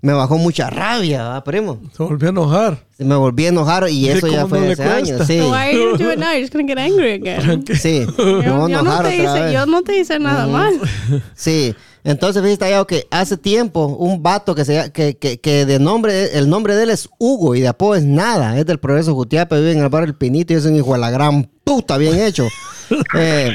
me 0.01 0.13
bajó 0.13 0.39
mucha 0.39 0.71
rabia, 0.71 1.25
¿va, 1.25 1.43
primo. 1.43 1.81
Se 1.97 2.03
volvió 2.05 2.29
a 2.29 2.31
enojar. 2.31 2.85
Me 2.99 3.17
volví 3.17 3.47
a 3.47 3.49
enojar 3.49 3.89
y 3.91 4.09
eso 4.09 4.29
ya 4.29 4.43
¿cómo 4.43 4.51
fue 4.51 4.61
no 4.61 4.65
hace 4.67 4.77
cuesta? 4.77 4.97
años. 4.97 5.27
Sí, 5.27 5.41
Why 5.41 5.53
are 5.55 5.73
you 5.75 5.91
gonna 5.91 6.05
do 6.05 6.13
it 6.13 6.19
now? 6.19 6.29
You're 6.31 6.41
just 6.43 6.53
gonna 6.55 6.69
get 6.69 6.79
angry 6.79 7.13
again. 7.15 7.65
sí. 7.75 8.07
Me 8.17 8.45
Yo, 8.45 8.69
no 8.83 9.03
te 9.03 9.17
hice, 9.17 9.53
yo 9.53 9.67
no 9.67 9.83
te 9.83 9.99
hice 9.99 10.19
nada 10.21 10.47
mal. 10.47 10.75
Sí, 11.35 11.75
entonces 12.05 12.43
fíjate 12.45 12.67
allá 12.67 12.85
que 12.85 13.07
hace 13.11 13.37
tiempo 13.37 13.87
un 13.87 14.23
vato 14.23 14.55
que, 14.55 14.65
se, 14.65 14.93
que, 14.93 15.17
que, 15.17 15.41
que 15.41 15.67
de 15.67 15.79
nombre, 15.81 16.39
el 16.39 16.49
nombre 16.49 16.77
de 16.77 16.85
él 16.85 16.91
es 16.91 17.09
Hugo 17.19 17.57
y 17.57 17.61
de 17.61 17.69
apodo 17.69 17.97
es 17.97 18.05
nada, 18.05 18.57
es 18.57 18.67
del 18.67 18.79
Progreso 18.79 19.15
Jutiapa, 19.15 19.57
vive 19.57 19.73
en 19.73 19.81
el 19.81 19.89
barrio 19.89 20.07
El 20.11 20.15
Pinito 20.15 20.53
y 20.53 20.57
es 20.57 20.65
un 20.65 20.77
hijo 20.77 20.93
de 20.93 20.99
la 21.01 21.11
gran 21.11 21.51
puta, 21.69 21.97
bien 21.99 22.19
hecho. 22.21 22.47
Eh, 23.15 23.55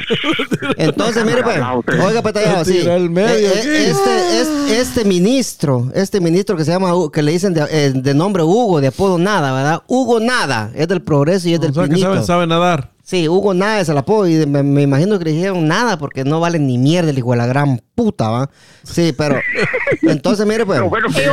entonces, 0.76 1.24
mire, 1.24 1.42
pues, 1.42 1.58
oiga, 2.06 2.22
pues, 2.22 2.34
Tallado, 2.34 2.64
sí. 2.64 2.78
Eh, 2.78 3.10
eh, 3.16 3.86
este, 3.90 4.40
es- 4.40 4.78
este 4.80 5.04
ministro, 5.04 5.90
este 5.92 6.20
ministro 6.20 6.56
que 6.56 6.64
se 6.64 6.70
llama, 6.70 6.92
que 7.12 7.20
le 7.22 7.32
dicen 7.32 7.52
de, 7.52 7.66
eh, 7.68 7.92
de 7.94 8.14
nombre 8.14 8.44
Hugo, 8.44 8.80
de 8.80 8.88
apodo 8.88 9.18
nada, 9.18 9.52
¿verdad? 9.52 9.82
Hugo 9.88 10.20
Nada, 10.20 10.70
es 10.76 10.86
del 10.86 11.02
Progreso 11.02 11.48
y 11.48 11.54
es 11.54 11.58
O 11.58 11.62
del 11.62 11.74
sea 11.74 11.82
que 11.84 11.88
Pinito. 11.90 12.12
sabe, 12.14 12.24
sabe 12.26 12.46
nadar. 12.46 12.92
Sí, 13.02 13.28
Hugo 13.28 13.52
nada 13.52 13.80
es 13.80 13.88
el 13.90 13.98
apodo 13.98 14.26
y 14.28 14.46
me, 14.46 14.62
me 14.62 14.80
imagino 14.82 15.18
que 15.18 15.24
le 15.26 15.32
dijeron 15.32 15.66
nada 15.68 15.98
porque 15.98 16.24
no 16.24 16.38
vale 16.40 16.58
ni 16.60 16.78
mierda 16.78 17.10
el 17.10 17.18
hijo 17.18 17.32
de 17.32 17.36
la 17.36 17.46
gran 17.46 17.82
puta, 17.94 18.30
¿va? 18.30 18.50
Sí, 18.84 19.12
pero 19.18 19.36
entonces 20.02 20.46
mire 20.46 20.64
pues, 20.64 20.78
Pero 20.78 20.88
bueno, 20.88 21.08
que 21.08 21.14
que 21.14 21.28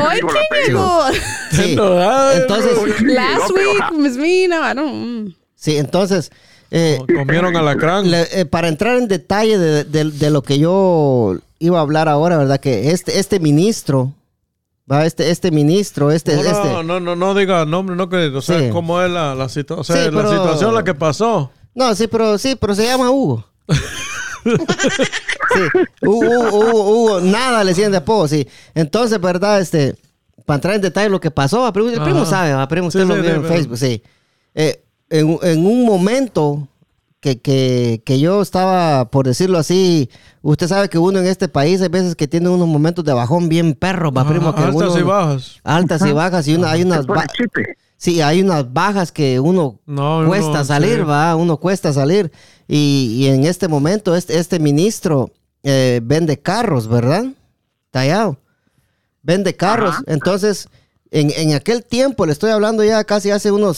sí, 1.56 1.78
entonces, 2.36 3.02
Last 3.04 3.52
week 3.52 3.92
was 4.00 4.18
me. 4.18 4.48
No, 4.50 4.70
I 4.70 4.74
don't. 4.76 5.34
sí, 5.56 5.78
entonces, 5.78 6.30
eh, 6.72 6.98
Comieron 7.18 7.56
alacrán. 7.56 8.10
le- 8.10 8.28
eh, 8.40 8.46
para 8.46 8.68
entrar 8.70 8.98
en 8.98 9.08
detalle 9.08 9.58
de, 9.58 9.84
de- 9.84 10.12
de 10.12 10.30
lo 10.30 10.42
que 10.42 10.58
yo 10.58 11.36
iba 11.60 11.78
a 11.78 11.82
hablar 11.82 12.08
ahora, 12.10 12.38
¿verdad? 12.38 12.60
Que 12.60 12.92
este, 12.92 13.20
este 13.20 13.40
ministro, 13.40 14.13
va, 14.92 15.06
este, 15.06 15.30
este 15.30 15.51
ministro, 15.51 16.12
este, 16.12 16.36
No, 16.36 16.42
este, 16.42 16.70
no, 16.70 16.84
no, 16.84 17.00
no, 17.00 17.16
no 17.16 17.34
diga 17.36 17.66
nombre, 17.66 17.96
no 17.96 18.10
que, 18.10 18.28
o 18.28 18.42
sea, 18.42 18.60
Sí. 18.60 18.70
cómo 18.72 19.01
es 19.01 19.12
la, 19.12 19.36
la, 19.36 19.46
situa- 19.50 19.78
o 19.80 19.84
sea, 19.84 19.98
Sí, 19.98 20.12
la 20.12 20.18
pero- 20.24 20.32
situación 20.32 20.74
la 20.74 20.84
que 20.84 20.94
pasó. 20.96 21.51
No, 21.75 21.94
sí, 21.96 22.08
pero 22.08 22.38
sí, 22.38 22.56
pero 22.60 22.74
se 22.75 22.86
llama 22.86 23.10
Hugo. 23.12 23.46
sí, 24.44 25.62
Hugo, 26.01 26.50
Hugo, 26.51 26.84
Hugo, 26.92 27.22
nada 27.22 27.63
le 27.63 27.74
de 27.92 27.98
apodo, 27.98 28.28
sí. 28.28 28.48
Entonces, 28.74 29.20
¿verdad? 29.22 29.62
Este, 29.62 29.96
para 30.46 30.56
entrar 30.56 30.75
en 30.75 30.82
detalle 30.82 31.10
lo 31.10 31.20
que 31.20 31.32
pasó, 31.32 31.66
el 31.94 32.01
primo 32.01 32.25
sabe, 32.25 32.54
va, 32.54 32.68
primo, 32.68 32.88
usted 32.88 33.01
Sí, 33.04 33.08
lo 33.08 33.16
vio 33.16 33.36
en 33.36 33.46
Facebook, 33.46 33.78
sí. 33.78 34.01
Eh, 34.56 34.81
en, 35.12 35.38
en 35.44 35.65
un 35.65 35.86
momento 35.86 36.68
que, 37.20 37.39
que, 37.39 38.01
que 38.03 38.20
yo 38.20 38.41
estaba, 38.41 39.06
por 39.12 39.27
decirlo 39.27 39.60
así, 39.60 40.10
usted 40.41 40.68
sabe 40.68 40.89
que 40.89 40.98
uno 40.98 41.20
en 41.20 41.27
este 41.27 41.48
país 41.48 41.80
hay 41.82 41.89
veces 41.89 42.15
que 42.15 42.27
tiene 42.27 42.50
unos 42.50 42.68
momentos 42.68 43.06
de 43.06 43.13
bajón 43.13 43.48
bien 43.48 43.75
perros, 43.75 44.12
va, 44.18 44.27
primo, 44.27 44.56
que 44.56 44.62
altas 44.63 44.89
uno- 44.89 45.00
y 45.00 45.03
bajas. 45.03 45.56
Altas 45.63 46.06
y 46.06 46.12
bajas, 46.12 46.48
y 46.48 46.56
una, 46.56 46.72
hay 46.72 46.82
unas... 46.82 47.06
Sí, 47.98 48.20
hay 48.20 48.41
unas 48.41 48.74
bajas 48.74 49.12
que 49.12 49.39
uno 49.39 49.80
No, 49.86 50.24
cuesta 50.25 50.50
uno, 50.50 50.65
salir, 50.65 50.96
sí. 50.98 51.03
va, 51.03 51.36
uno 51.36 51.58
cuesta 51.58 51.94
salir. 51.94 52.32
Y, 52.68 53.18
y 53.20 53.27
en 53.27 53.44
este 53.46 53.68
momento, 53.68 54.15
este, 54.15 54.39
este 54.39 54.58
ministro 54.60 55.30
eh, 55.62 56.00
vende 56.03 56.39
carros, 56.39 56.88
¿verdad? 56.88 57.25
Tallado. 57.91 58.39
Vende 59.22 59.56
carros. 59.56 59.91
Ajá. 59.91 60.03
Entonces, 60.08 60.68
en, 61.12 61.30
en 61.38 61.53
aquel 61.53 61.86
tiempo, 61.86 62.25
le 62.25 62.32
estoy 62.32 62.50
hablando 62.50 62.84
ya 62.84 63.03
casi 63.03 63.30
hace 63.30 63.51
unos 63.51 63.77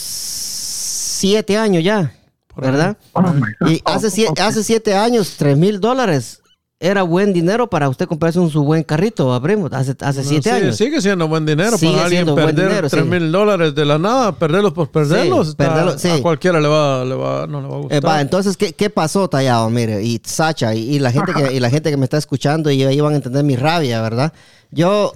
siete 1.28 1.56
años 1.56 1.82
ya. 1.84 2.12
¿verdad? 2.56 2.96
Oh. 3.14 3.24
Y 3.68 3.80
hace, 3.84 4.10
sie- 4.10 4.32
hace 4.40 4.62
siete 4.62 4.94
años, 4.94 5.34
tres 5.36 5.56
mil 5.56 5.80
dólares 5.80 6.40
era 6.78 7.02
buen 7.02 7.32
dinero 7.32 7.68
para 7.68 7.88
usted 7.88 8.06
comprarse 8.06 8.38
un 8.38 8.48
su 8.50 8.62
buen 8.62 8.82
carrito, 8.84 9.26
¿va, 9.28 9.40
primo? 9.42 9.68
Hace, 9.72 9.96
hace 10.00 10.22
No, 10.22 10.28
siete 10.28 10.50
sí, 10.50 10.54
años. 10.56 10.76
Sigue 10.76 11.00
siendo 11.00 11.26
buen 11.26 11.46
dinero 11.46 11.76
Sigue 11.78 11.92
para 11.92 12.04
alguien 12.04 12.18
siendo 12.26 12.34
buen 12.34 12.46
perder 12.54 12.68
dinero, 12.68 12.88
3 12.90 13.02
sí. 13.02 13.08
mil 13.10 13.32
dólares 13.32 13.74
de 13.74 13.84
la 13.84 13.98
nada, 13.98 14.32
perderlos 14.38 14.72
por 14.72 14.88
perderlos. 14.90 15.46
Sí, 15.46 15.50
está- 15.52 15.64
perderlos, 15.68 16.00
sí. 16.00 16.08
A 16.10 16.22
cualquiera 16.22 16.60
le 16.60 16.68
va, 16.68 17.04
le 17.04 17.14
va, 17.14 17.46
no 17.48 17.60
le 17.62 17.66
va 17.68 17.74
a 17.74 17.78
Eh, 17.78 17.82
gustar. 17.82 18.06
va, 18.06 18.20
entonces, 18.20 18.56
¿qué, 18.56 18.72
qué 18.72 18.90
pasó, 18.90 19.28
Tallado? 19.28 19.68
Mire, 19.70 20.02
y 20.04 20.20
Sacha, 20.24 20.74
y, 20.76 20.94
y 20.96 20.98
la 21.00 21.10
gente 21.10 21.32
que, 21.32 21.54
y 21.54 21.58
la 21.60 21.70
gente 21.70 21.90
que 21.90 21.96
me 21.96 22.04
está 22.04 22.18
escuchando, 22.18 22.70
y 22.70 22.82
ahí 22.84 23.00
van 23.00 23.14
a 23.14 23.16
entender 23.16 23.42
mi 23.44 23.56
rabia, 23.56 24.00
¿verdad? 24.02 24.32
Yo, 24.70 25.12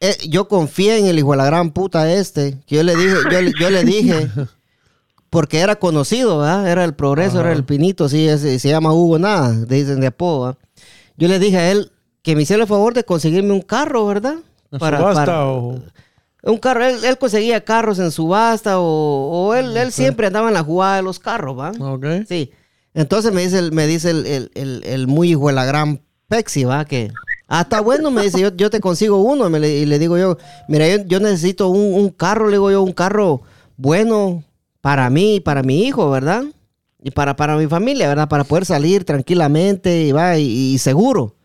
eh, 0.00 0.16
yo 0.28 0.48
confié 0.48 0.98
en 0.98 1.06
el 1.06 1.18
hijo 1.18 1.32
de 1.32 1.36
la 1.36 1.44
gran 1.46 1.70
puta 1.70 2.10
este, 2.12 2.58
que 2.66 2.76
yo 2.76 2.82
le 2.82 2.96
dije, 2.96 3.14
yo 3.60 3.70
le 3.70 3.84
dije, 3.84 4.28
porque 5.34 5.60
era 5.60 5.76
conocido, 5.76 6.38
¿verdad? 6.38 6.66
Era 6.70 6.84
el 6.84 6.94
progreso, 6.94 7.40
era 7.40 7.52
el 7.52 7.64
pinito, 7.64 8.08
sí, 8.08 8.26
ese- 8.26 8.58
se 8.58 8.68
llama 8.70 8.92
Hugo 8.94 9.18
Nada, 9.18 9.52
dicen 9.66 10.00
de 10.00 10.06
apodo, 10.06 10.46
¿verdad? 10.46 10.58
Yo 11.18 11.28
le 11.28 11.38
dije 11.38 11.58
a 11.58 11.70
él 11.70 11.90
que 12.22 12.34
me 12.34 12.42
hiciera 12.42 12.62
el 12.62 12.68
favor 12.68 12.94
de 12.94 13.04
conseguirme 13.04 13.52
un 13.52 13.60
carro, 13.60 14.06
¿verdad? 14.06 14.36
¿En 14.72 14.78
subasta 14.80 15.46
o...? 15.46 15.78
Un 16.46 16.58
carro, 16.58 16.84
él, 16.84 16.96
él 17.04 17.16
conseguía 17.18 17.64
carros 17.64 17.98
en 17.98 18.10
subasta 18.10 18.78
o, 18.78 18.84
o 19.48 19.54
él, 19.54 19.74
él 19.76 19.92
siempre 19.92 20.26
andaba 20.26 20.48
en 20.48 20.54
la 20.54 20.62
jugada 20.62 20.96
de 20.96 21.02
los 21.02 21.18
carros, 21.18 21.58
¿va? 21.58 21.70
Ok. 21.80 22.04
Sí. 22.28 22.50
Entonces 22.92 23.32
me 23.32 23.42
dice 23.42 23.58
el, 23.58 23.72
me 23.72 23.86
dice 23.86 24.10
el, 24.10 24.26
el, 24.26 24.50
el, 24.54 24.82
el 24.84 25.06
muy 25.06 25.30
hijo 25.30 25.48
de 25.48 25.54
la 25.54 25.64
gran 25.64 26.00
Pexi, 26.28 26.64
va, 26.64 26.84
que 26.84 27.10
ah, 27.48 27.62
está 27.62 27.80
bueno, 27.80 28.10
me 28.10 28.22
dice, 28.22 28.40
yo, 28.40 28.54
yo 28.54 28.68
te 28.70 28.80
consigo 28.80 29.22
uno. 29.22 29.46
Y, 29.46 29.50
me 29.50 29.58
le, 29.58 29.70
y 29.70 29.86
le 29.86 29.98
digo 29.98 30.18
yo, 30.18 30.36
mira, 30.68 30.86
yo, 30.88 31.02
yo 31.06 31.18
necesito 31.18 31.68
un, 31.68 31.94
un 31.94 32.10
carro, 32.10 32.46
le 32.46 32.52
digo 32.56 32.70
yo, 32.70 32.82
un 32.82 32.92
carro 32.92 33.40
bueno 33.78 34.44
para 34.84 35.08
mí 35.08 35.36
y 35.36 35.40
para 35.40 35.62
mi 35.62 35.86
hijo, 35.86 36.10
¿verdad? 36.10 36.44
Y 37.02 37.10
para, 37.10 37.34
para 37.36 37.56
mi 37.56 37.66
familia, 37.66 38.06
¿verdad? 38.06 38.28
Para 38.28 38.44
poder 38.44 38.66
salir 38.66 39.02
tranquilamente 39.06 40.02
y 40.02 40.12
va, 40.12 40.36
y, 40.36 40.74
y 40.74 40.78
seguro. 40.78 41.36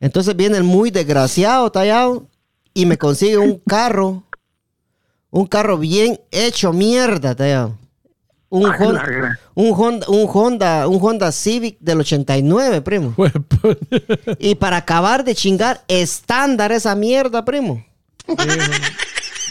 Entonces 0.00 0.34
viene 0.34 0.56
el 0.56 0.64
muy 0.64 0.90
desgraciado, 0.90 1.70
tallado, 1.70 2.26
y 2.72 2.86
me 2.86 2.96
consigue 2.96 3.36
un 3.36 3.58
carro, 3.58 4.22
un 5.28 5.44
carro 5.46 5.76
bien 5.76 6.18
hecho 6.30 6.72
mierda, 6.72 7.34
tallado. 7.34 7.76
Un 8.48 8.62
la 8.62 8.76
Honda, 8.78 9.38
un 9.54 9.74
Honda, 9.76 10.06
un 10.08 10.30
Honda, 10.32 10.88
un 10.88 10.98
Honda 11.02 11.32
Civic 11.32 11.76
del 11.80 12.00
89, 12.00 12.80
primo. 12.80 13.14
Y 14.38 14.54
para 14.54 14.78
acabar 14.78 15.22
de 15.22 15.34
chingar, 15.34 15.84
estándar 15.86 16.72
esa 16.72 16.94
mierda, 16.94 17.44
primo. 17.44 17.84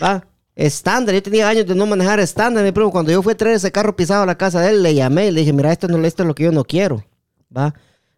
Va, 0.02 0.26
estándar. 0.56 1.16
Yo 1.16 1.24
tenía 1.24 1.48
años 1.50 1.66
de 1.66 1.76
no 1.76 1.86
manejar 1.86 2.20
estándar, 2.20 2.64
mi 2.64 2.72
primo. 2.72 2.92
Cuando 2.92 3.12
yo 3.12 3.22
fui 3.24 3.34
a 3.34 3.38
traer 3.38 3.56
ese 3.56 3.72
carro 3.72 3.96
pisado 3.96 4.24
a 4.24 4.26
la 4.26 4.36
casa 4.38 4.62
de 4.62 4.70
él, 4.70 4.84
le 4.84 4.94
llamé 4.96 5.28
y 5.28 5.32
le 5.32 5.42
dije, 5.42 5.54
mira, 5.54 5.72
esto, 5.72 5.88
no, 5.88 6.04
esto 6.06 6.24
es 6.24 6.28
lo 6.28 6.36
que 6.36 6.44
yo 6.44 6.52
no 6.52 6.64
quiero. 6.64 7.04
Va. 7.56 7.74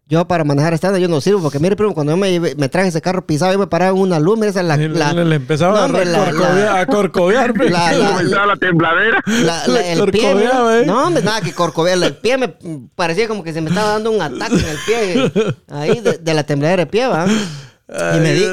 Yo 0.07 0.27
para 0.27 0.43
manejar 0.43 0.71
estándar 0.71 1.01
yo 1.01 1.07
no 1.07 1.19
sirvo, 1.19 1.41
porque 1.41 1.57
mire, 1.57 1.75
primo, 1.75 1.95
cuando 1.95 2.13
yo 2.13 2.17
me, 2.17 2.39
me 2.39 2.69
traje 2.69 2.89
ese 2.89 3.01
carro 3.01 3.25
pisado, 3.25 3.51
yo 3.53 3.57
me 3.57 3.65
paraba 3.65 3.89
en 3.89 3.97
una 4.03 4.19
luz, 4.19 4.37
mira, 4.37 4.51
esa 4.51 4.59
es 4.61 4.67
la... 4.67 4.77
la- 4.77 5.13
le- 5.13 5.25
le 5.25 5.35
empezaba 5.37 5.87
No, 5.87 5.97
a, 5.97 6.05
la- 6.05 6.31
la- 6.31 6.79
a 6.81 6.85
corcoviar. 6.85 7.55
pues. 7.55 7.71
la- 7.71 7.91
la- 8.21 8.45
la 8.45 8.55
tembladera. 8.55 9.19
La- 9.25 9.65
la- 9.65 9.73
Le 9.81 9.93
el 9.93 10.11
pie, 10.11 10.21
corcoveaba, 10.21 10.69
mira. 10.73 10.81
¿eh? 10.81 10.85
No, 10.85 11.07
hombre, 11.07 11.23
nada 11.23 11.41
que 11.41 11.53
corcovear. 11.53 11.97
El 12.03 12.17
pie 12.17 12.37
me 12.37 12.49
parecía 12.93 13.27
como 13.27 13.43
que 13.43 13.51
se 13.51 13.61
me 13.61 13.69
estaba 13.69 13.93
dando 13.93 14.11
un 14.11 14.21
ataque 14.21 14.57
en 14.57 14.65
el 14.65 14.77
pie. 14.85 15.55
Ahí 15.69 15.99
de, 16.01 16.19
de 16.19 16.33
la 16.35 16.43
tembladera 16.43 16.83
de 16.85 16.91
pie, 16.91 17.07
va. 17.07 17.25
Y 17.27 18.19
me, 18.19 18.33
di- 18.33 18.45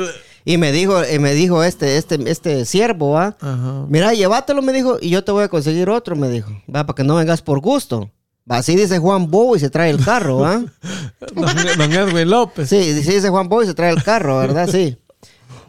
y 0.44 0.58
me 0.58 0.72
dijo, 0.72 1.00
y 1.04 1.18
me 1.18 1.34
dijo 1.34 1.62
este, 1.64 1.96
este, 1.96 2.18
este 2.30 2.64
siervo, 2.64 3.12
va. 3.12 3.37
Ajá. 3.40 3.87
Mira, 3.88 4.12
llévatelo, 4.14 4.62
me 4.62 4.72
dijo, 4.72 4.99
y 5.00 5.11
yo 5.11 5.22
te 5.25 5.32
voy 5.32 5.44
a 5.44 5.49
conseguir 5.49 5.88
otro, 5.90 6.16
me 6.16 6.28
dijo. 6.28 6.50
Va, 6.75 6.84
para 6.87 6.94
que 6.96 7.04
no 7.04 7.14
vengas 7.16 7.42
por 7.42 7.61
gusto. 7.61 8.11
Va, 8.50 8.56
así 8.56 8.75
dice 8.75 8.99
Juan 8.99 9.30
Bobo 9.30 9.54
y 9.54 9.61
se 9.61 9.70
trae 9.70 9.90
el 9.90 10.04
carro, 10.04 10.38
va. 10.38 10.64
Don, 11.34 11.46
don 11.78 11.92
Edwin 11.92 12.28
López. 12.28 12.68
Sí, 12.68 12.82
sí 13.02 13.12
dice 13.12 13.28
Juan 13.28 13.49
Bobo 13.49 13.62
y 13.62 13.66
se 13.66 13.75
trae 13.75 13.92
el 13.92 14.02
carro, 14.02 14.38
¿verdad? 14.38 14.68
Sí. 14.68 14.99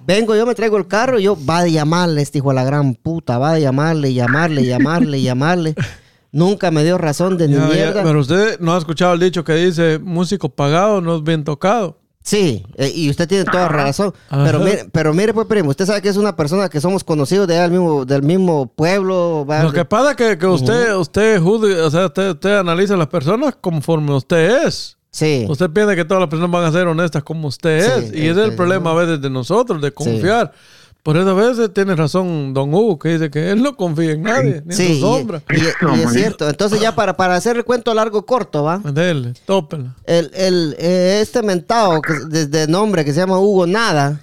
Vengo, 0.06 0.36
yo 0.36 0.46
me 0.46 0.56
traigo 0.56 0.76
el 0.78 0.88
carro 0.88 1.20
y 1.20 1.24
yo 1.24 1.38
va 1.46 1.60
a 1.60 1.68
llamarle 1.68 2.22
este 2.24 2.40
hijo 2.40 2.50
de 2.50 2.56
la 2.56 2.64
gran 2.66 2.96
puta, 2.96 3.38
va 3.38 3.52
a 3.54 3.60
llamarle, 3.60 4.14
llamarle, 4.14 4.66
llamarle, 4.66 5.22
llamarle. 5.22 5.76
Nunca 6.32 6.72
me 6.72 6.84
dio 6.84 6.98
razón 6.98 7.38
de 7.38 7.48
ni 7.48 7.54
Ya, 7.54 7.68
ya, 7.70 7.74
mierda. 7.74 8.04
pero 8.04 8.20
usted 8.20 8.60
no 8.60 8.74
ha 8.74 8.78
escuchado 8.80 9.14
el 9.14 9.20
dicho 9.20 9.44
que 9.44 9.54
dice 9.54 10.00
músico 10.00 10.50
pagado 10.50 11.00
no 11.00 11.18
es 11.18 11.24
bien 11.24 11.44
tocado. 11.44 12.00
Sí, 12.24 12.66
eh, 12.78 12.90
y 12.96 13.10
usted 13.10 13.28
tiene 13.28 13.44
toda 13.44 13.68
razón. 13.68 14.14
Ajá. 14.30 14.46
Pero 14.46 14.60
mire, 14.60 14.88
pero 14.92 15.14
mire, 15.14 15.34
pues, 15.34 15.46
primo, 15.46 15.70
usted 15.70 15.86
sabe 15.86 16.02
que 16.02 16.08
es 16.08 16.16
una 16.16 16.36
persona 16.36 16.70
que 16.70 16.80
somos 16.80 17.04
conocidos 17.04 17.48
de 17.48 17.56
allá 17.56 17.64
del 17.64 17.72
mismo, 17.72 18.06
del 18.06 18.24
mismo 18.24 18.68
pueblo. 18.68 19.46
Lo 19.46 19.74
que 19.74 19.84
pasa 19.84 20.12
es 20.12 20.16
que, 20.16 20.38
que 20.38 20.48
usted, 20.48 20.96
usted, 20.96 21.42
juzgue, 21.42 21.82
o 21.82 21.92
sea, 21.92 22.06
usted, 22.06 22.32
usted 22.32 22.58
analiza 22.58 22.94
a 22.94 22.98
las 22.98 23.08
personas 23.08 23.56
conforme 23.60 24.14
usted 24.14 24.66
es. 24.66 24.98
Sí. 25.12 25.46
Usted 25.48 25.70
piensa 25.70 25.96
que 25.96 26.06
todas 26.06 26.22
las 26.22 26.30
personas 26.30 26.50
van 26.50 26.64
a 26.64 26.72
ser 26.72 26.88
honestas 26.88 27.22
como 27.24 27.48
usted 27.48 27.82
Sí, 27.82 28.06
es. 28.06 28.14
Y 28.16 28.28
ese 28.30 28.32
es 28.32 28.46
el 28.46 28.52
sí, 28.52 28.58
problema 28.58 28.92
a 28.92 28.96
veces 28.96 29.22
de 29.22 29.30
nosotros, 29.30 29.80
de 29.82 29.92
confiar. 29.92 30.52
Por 31.04 31.18
eso 31.18 31.30
a 31.30 31.34
veces 31.34 31.74
tiene 31.74 31.96
razón 31.98 32.54
Don 32.54 32.74
Hugo, 32.74 32.98
que 32.98 33.10
dice 33.10 33.30
que 33.30 33.52
él 33.52 33.62
no 33.62 33.76
confía 33.76 34.12
en 34.14 34.22
nadie, 34.24 34.64
ni 34.66 34.74
en 34.74 34.78
su 34.78 34.82
y, 34.84 35.00
sombra. 35.02 35.44
y- 35.50 35.98
y 35.98 36.02
es 36.02 36.12
cierto. 36.14 36.50
Entonces 36.50 36.80
ya 36.80 36.96
para, 36.96 37.18
para 37.18 37.36
hacer 37.36 37.58
el 37.58 37.66
cuento 37.66 37.94
largo 37.94 38.26
corto, 38.26 38.64
¿va? 38.64 38.78
Dele, 38.80 39.34
tópela. 39.46 39.96
El, 40.06 40.32
el, 40.34 40.76
eh, 40.80 41.20
este 41.22 41.44
mentado 41.44 42.02
que, 42.02 42.14
desde 42.30 42.68
nombre 42.68 43.04
que 43.04 43.12
se 43.14 43.20
llama 43.20 43.38
Hugo 43.38 43.68
Nada, 43.68 44.22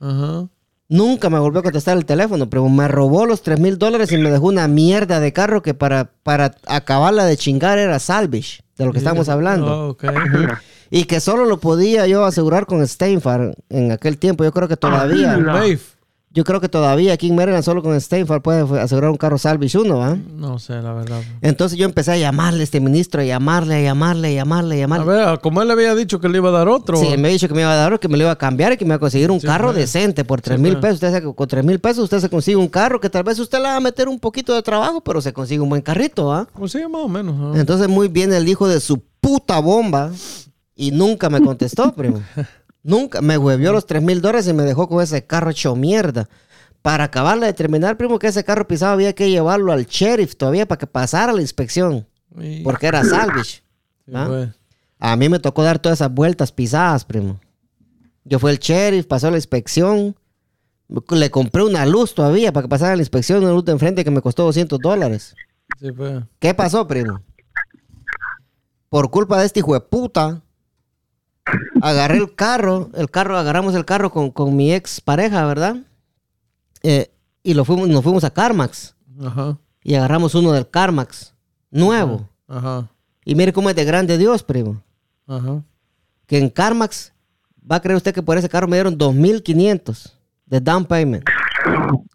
Ajá. 0.00 0.46
nunca 0.88 1.28
me 1.28 1.38
volvió 1.38 1.60
a 1.60 1.62
contestar 1.62 1.98
el 1.98 2.06
teléfono, 2.06 2.48
pero 2.48 2.66
me 2.70 2.88
robó 2.88 3.26
los 3.26 3.42
3 3.42 3.60
mil 3.60 3.76
dólares 3.78 4.10
y 4.10 4.16
me 4.16 4.30
dejó 4.30 4.46
una 4.46 4.66
mierda 4.66 5.20
de 5.20 5.34
carro 5.34 5.60
que 5.62 5.74
para, 5.74 6.10
para 6.22 6.54
acabarla 6.66 7.26
de 7.26 7.36
chingar 7.36 7.78
era 7.78 7.98
salvage, 7.98 8.62
de 8.78 8.86
lo 8.86 8.92
que 8.92 8.98
estamos 8.98 9.28
hablando. 9.28 9.94
Ah. 10.02 10.60
Y 10.90 11.04
que 11.04 11.20
solo 11.20 11.44
lo 11.44 11.58
podía 11.60 12.06
yo 12.06 12.24
asegurar 12.24 12.66
con 12.66 12.86
Steinfar 12.86 13.54
en 13.68 13.90
aquel 13.92 14.16
tiempo. 14.16 14.44
Yo 14.44 14.52
creo 14.52 14.68
que 14.68 14.76
todavía. 14.76 15.34
Ah. 15.34 15.64
Yo 16.34 16.42
creo 16.42 16.60
que 16.60 16.68
todavía 16.68 17.12
aquí 17.12 17.28
en 17.28 17.36
Maryland 17.36 17.62
solo 17.62 17.80
con 17.80 17.98
Farm 18.00 18.42
puede 18.42 18.80
asegurar 18.80 19.08
un 19.10 19.16
carro 19.16 19.38
salvage 19.38 19.78
uno, 19.78 19.98
¿va? 19.98 20.16
No 20.36 20.58
sé, 20.58 20.82
la 20.82 20.92
verdad. 20.92 21.22
Entonces 21.42 21.78
yo 21.78 21.84
empecé 21.84 22.10
a 22.10 22.16
llamarle 22.16 22.60
a 22.60 22.64
este 22.64 22.80
ministro, 22.80 23.20
a 23.20 23.24
llamarle, 23.24 23.76
a 23.76 23.80
llamarle, 23.82 24.28
a 24.30 24.32
llamarle, 24.42 24.74
a 24.74 24.78
A 24.78 24.80
llamarle. 24.80 25.06
ver, 25.06 25.38
como 25.40 25.62
él 25.62 25.68
le 25.68 25.74
había 25.74 25.94
dicho 25.94 26.18
que 26.18 26.28
le 26.28 26.38
iba 26.38 26.48
a 26.48 26.52
dar 26.52 26.68
otro. 26.68 26.96
Sí, 26.96 27.06
él 27.06 27.20
me 27.20 27.28
ha 27.28 27.30
dicho 27.30 27.46
que 27.46 27.54
me 27.54 27.60
iba 27.60 27.70
a 27.72 27.76
dar, 27.76 28.00
que 28.00 28.08
me 28.08 28.16
lo 28.16 28.24
iba 28.24 28.32
a 28.32 28.36
cambiar 28.36 28.72
y 28.72 28.76
que 28.76 28.84
me 28.84 28.88
iba 28.88 28.96
a 28.96 28.98
conseguir 28.98 29.30
un 29.30 29.40
Sí, 29.40 29.46
carro 29.46 29.72
decente 29.72 30.24
por 30.24 30.40
tres 30.40 30.56
Sí, 30.56 30.62
mil 30.62 30.80
pesos. 30.80 30.94
Usted 31.00 31.22
con 31.22 31.46
tres 31.46 31.64
mil 31.64 31.78
pesos 31.78 32.02
usted 32.02 32.18
se 32.18 32.28
consigue 32.28 32.56
un 32.56 32.66
carro 32.68 32.98
que 33.00 33.08
tal 33.08 33.22
vez 33.22 33.38
usted 33.38 33.58
le 33.58 33.64
va 33.68 33.76
a 33.76 33.80
meter 33.80 34.08
un 34.08 34.18
poquito 34.18 34.54
de 34.56 34.62
trabajo, 34.62 35.00
pero 35.02 35.20
se 35.20 35.32
consigue 35.32 35.60
un 35.60 35.68
buen 35.68 35.82
carrito, 35.82 36.32
¿ah? 36.32 36.48
Pues 36.52 36.72
sí, 36.72 36.78
más 36.90 37.02
o 37.02 37.08
menos. 37.08 37.36
¿no? 37.36 37.54
Entonces 37.56 37.86
muy 37.86 38.08
bien 38.08 38.32
el 38.32 38.48
hijo 38.48 38.66
de 38.66 38.80
su 38.80 39.00
puta 39.20 39.60
bomba 39.60 40.10
y 40.74 40.90
nunca 40.90 41.30
me 41.30 41.40
contestó, 41.40 41.92
primo. 41.94 42.20
nunca. 42.84 43.20
Me 43.20 43.36
huevió 43.36 43.72
los 43.72 43.86
tres 43.86 44.02
mil 44.02 44.20
dólares 44.20 44.46
y 44.46 44.52
me 44.52 44.62
dejó 44.62 44.88
con 44.88 45.02
ese 45.02 45.26
carro 45.26 45.50
hecho 45.50 45.74
mierda. 45.74 46.28
Para 46.82 47.04
acabarle 47.04 47.46
de 47.46 47.54
terminar, 47.54 47.96
primo, 47.96 48.18
que 48.18 48.28
ese 48.28 48.44
carro 48.44 48.68
pisado 48.68 48.92
había 48.92 49.14
que 49.14 49.30
llevarlo 49.30 49.72
al 49.72 49.86
sheriff 49.86 50.36
todavía 50.36 50.68
para 50.68 50.78
que 50.78 50.86
pasara 50.86 51.32
la 51.32 51.40
inspección. 51.40 52.06
Porque 52.62 52.86
era 52.86 53.02
salvage. 53.02 53.62
sí. 54.06 54.12
A 55.00 55.16
mí 55.16 55.28
me 55.28 55.38
tocó 55.38 55.62
dar 55.62 55.78
todas 55.78 55.98
esas 55.98 56.12
vueltas 56.12 56.52
pisadas, 56.52 57.04
primo. 57.04 57.38
Yo 58.24 58.38
fui 58.38 58.50
el 58.52 58.58
sheriff, 58.58 59.06
pasó 59.06 59.30
la 59.30 59.36
inspección. 59.36 60.16
Le 61.10 61.30
compré 61.30 61.62
una 61.62 61.84
luz 61.84 62.14
todavía 62.14 62.52
para 62.52 62.64
que 62.64 62.68
pasara 62.68 62.96
la 62.96 63.02
inspección, 63.02 63.42
una 63.42 63.52
luz 63.52 63.64
de 63.64 63.72
enfrente 63.72 64.04
que 64.04 64.10
me 64.10 64.22
costó 64.22 64.44
200 64.44 64.78
dólares. 64.78 65.34
Sí, 65.80 65.92
pues. 65.92 66.22
¿Qué 66.38 66.54
pasó, 66.54 66.86
primo? 66.86 67.22
Por 68.88 69.10
culpa 69.10 69.40
de 69.40 69.46
este 69.46 69.60
hijo 69.60 69.74
de 69.74 69.80
puta, 69.80 70.42
agarré 71.82 72.18
el 72.18 72.34
carro, 72.34 72.90
el 72.94 73.10
carro, 73.10 73.36
agarramos 73.36 73.74
el 73.74 73.84
carro 73.84 74.10
con, 74.10 74.30
con 74.30 74.54
mi 74.56 74.72
ex 74.72 75.00
pareja, 75.00 75.44
¿verdad? 75.46 75.76
Eh, 76.82 77.10
y 77.42 77.54
lo 77.54 77.64
fuimos, 77.64 77.88
nos 77.88 78.02
fuimos 78.02 78.24
a 78.24 78.30
Carmax 78.30 78.94
Ajá. 79.22 79.58
y 79.82 79.94
agarramos 79.94 80.34
uno 80.34 80.52
del 80.52 80.68
Carmax, 80.68 81.34
nuevo. 81.70 82.28
Ajá. 82.48 82.88
Y 83.24 83.34
mire 83.34 83.52
cómo 83.52 83.70
es 83.70 83.76
de 83.76 83.84
grande 83.84 84.18
Dios, 84.18 84.42
primo. 84.42 84.82
Ajá. 85.26 85.62
que 86.26 86.38
en 86.38 86.50
CarMax 86.50 87.12
va 87.70 87.76
a 87.76 87.80
creer 87.80 87.96
usted 87.96 88.12
que 88.14 88.22
por 88.22 88.36
ese 88.36 88.48
carro 88.48 88.68
me 88.68 88.76
dieron 88.76 88.98
2.500 88.98 90.12
de 90.46 90.60
down 90.60 90.84
payment. 90.84 91.24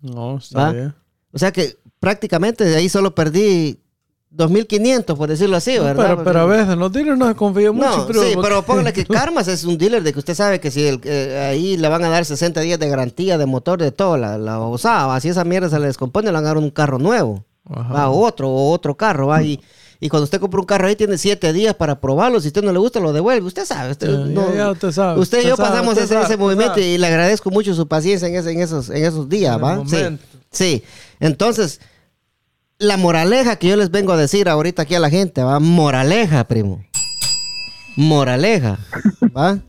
No, 0.02 0.38
está 0.38 0.72
bien. 0.72 0.96
O 1.32 1.40
sea 1.40 1.52
que 1.52 1.78
prácticamente 2.00 2.64
de 2.64 2.76
ahí 2.76 2.90
solo 2.90 3.16
perdí 3.16 3.80
2.500, 4.36 5.16
por 5.18 5.28
decirlo 5.30 5.58
así, 5.58 5.78
¿verdad? 5.80 5.96
Pero, 6.10 6.24
pero 6.24 6.40
a 6.42 6.46
veces 6.46 6.78
los 6.78 6.92
dealers 6.92 7.18
no 7.18 7.28
se 7.28 7.36
confían 7.36 7.76
mucho. 7.76 7.98
No, 7.98 8.08
pero 8.08 8.22
sí, 8.24 8.32
porque- 8.36 8.48
pero 8.50 8.62
póngale 8.64 8.94
que 8.94 9.06
CarMax 9.06 9.48
es 9.48 9.64
un 9.64 9.78
dealer 9.78 10.04
de 10.04 10.14
que 10.14 10.20
usted 10.20 10.36
sabe 10.36 10.60
que 10.60 10.70
si 10.70 10.86
el- 10.86 11.02
eh, 11.04 11.48
ahí 11.52 11.78
le 11.78 11.88
van 11.90 12.04
a 12.06 12.10
dar 12.10 12.24
60 12.26 12.62
días 12.62 12.78
de 12.80 12.88
garantía 12.90 13.38
de 13.38 13.46
motor 13.48 13.80
de 13.80 13.92
todo, 13.92 14.18
la, 14.18 14.38
la 14.38 14.60
así 15.16 15.30
esa 15.30 15.44
mierda 15.44 15.70
se 15.70 15.80
le 15.80 15.88
descompone, 15.88 16.28
le 16.28 16.32
van 16.34 16.44
a 16.46 16.48
dar 16.48 16.58
un 16.58 16.70
carro 16.70 17.00
nuevo. 17.00 17.44
Ajá. 17.70 17.94
Va, 17.94 18.10
otro, 18.10 18.50
o 18.50 18.72
otro 18.72 18.96
carro, 18.96 19.28
va, 19.28 19.44
y, 19.44 19.60
y 20.00 20.10
cuando 20.10 20.24
usted 20.24 20.40
compra 20.40 20.60
un 20.60 20.66
carro 20.66 20.88
ahí 20.88 20.96
tiene 20.96 21.18
7 21.18 21.52
días 21.54 21.76
para 21.76 22.00
probarlo, 22.00 22.40
si 22.40 22.48
usted 22.48 22.64
no 22.64 22.72
le 22.72 22.80
gusta 22.80 23.00
lo 23.00 23.12
devuelve, 23.14 23.46
usted 23.48 23.66
sabe. 23.66 23.92
Usted, 23.92 24.10
no- 24.10 24.54
ya 24.56 24.72
usted 24.72 24.92
sabe. 24.92 25.20
Usted 25.20 25.42
y 25.44 25.48
yo 25.48 25.56
sabe, 25.56 25.70
pasamos 25.70 25.98
ese, 25.98 26.08
sabe, 26.08 26.26
ese 26.26 26.38
movimiento 26.38 26.76
sabe. 26.76 26.88
y 26.88 26.98
le 26.98 27.08
agradezco 27.08 27.50
mucho 27.52 27.74
su 27.74 27.88
paciencia 27.88 28.28
en, 28.28 28.36
ese- 28.36 28.52
en 28.52 28.62
esos, 28.62 28.90
en 28.90 29.06
esos 29.06 29.28
días, 29.28 29.56
En 29.58 29.64
¿va? 29.64 29.84
Sí, 29.88 29.98
sí. 30.52 30.84
Entonces, 31.20 31.80
la 32.80 32.96
moraleja 32.98 33.58
que 33.58 33.68
yo 33.68 33.76
les 33.76 33.92
vengo 33.92 34.14
a 34.14 34.18
decir 34.18 34.48
ahorita 34.50 34.84
aquí 34.84 34.96
a 34.96 35.00
la 35.00 35.10
gente, 35.10 35.44
¿va? 35.44 35.60
Moraleja, 35.60 36.46
primo. 36.48 36.84
Moraleja, 37.98 38.80
¿va? 39.36 39.60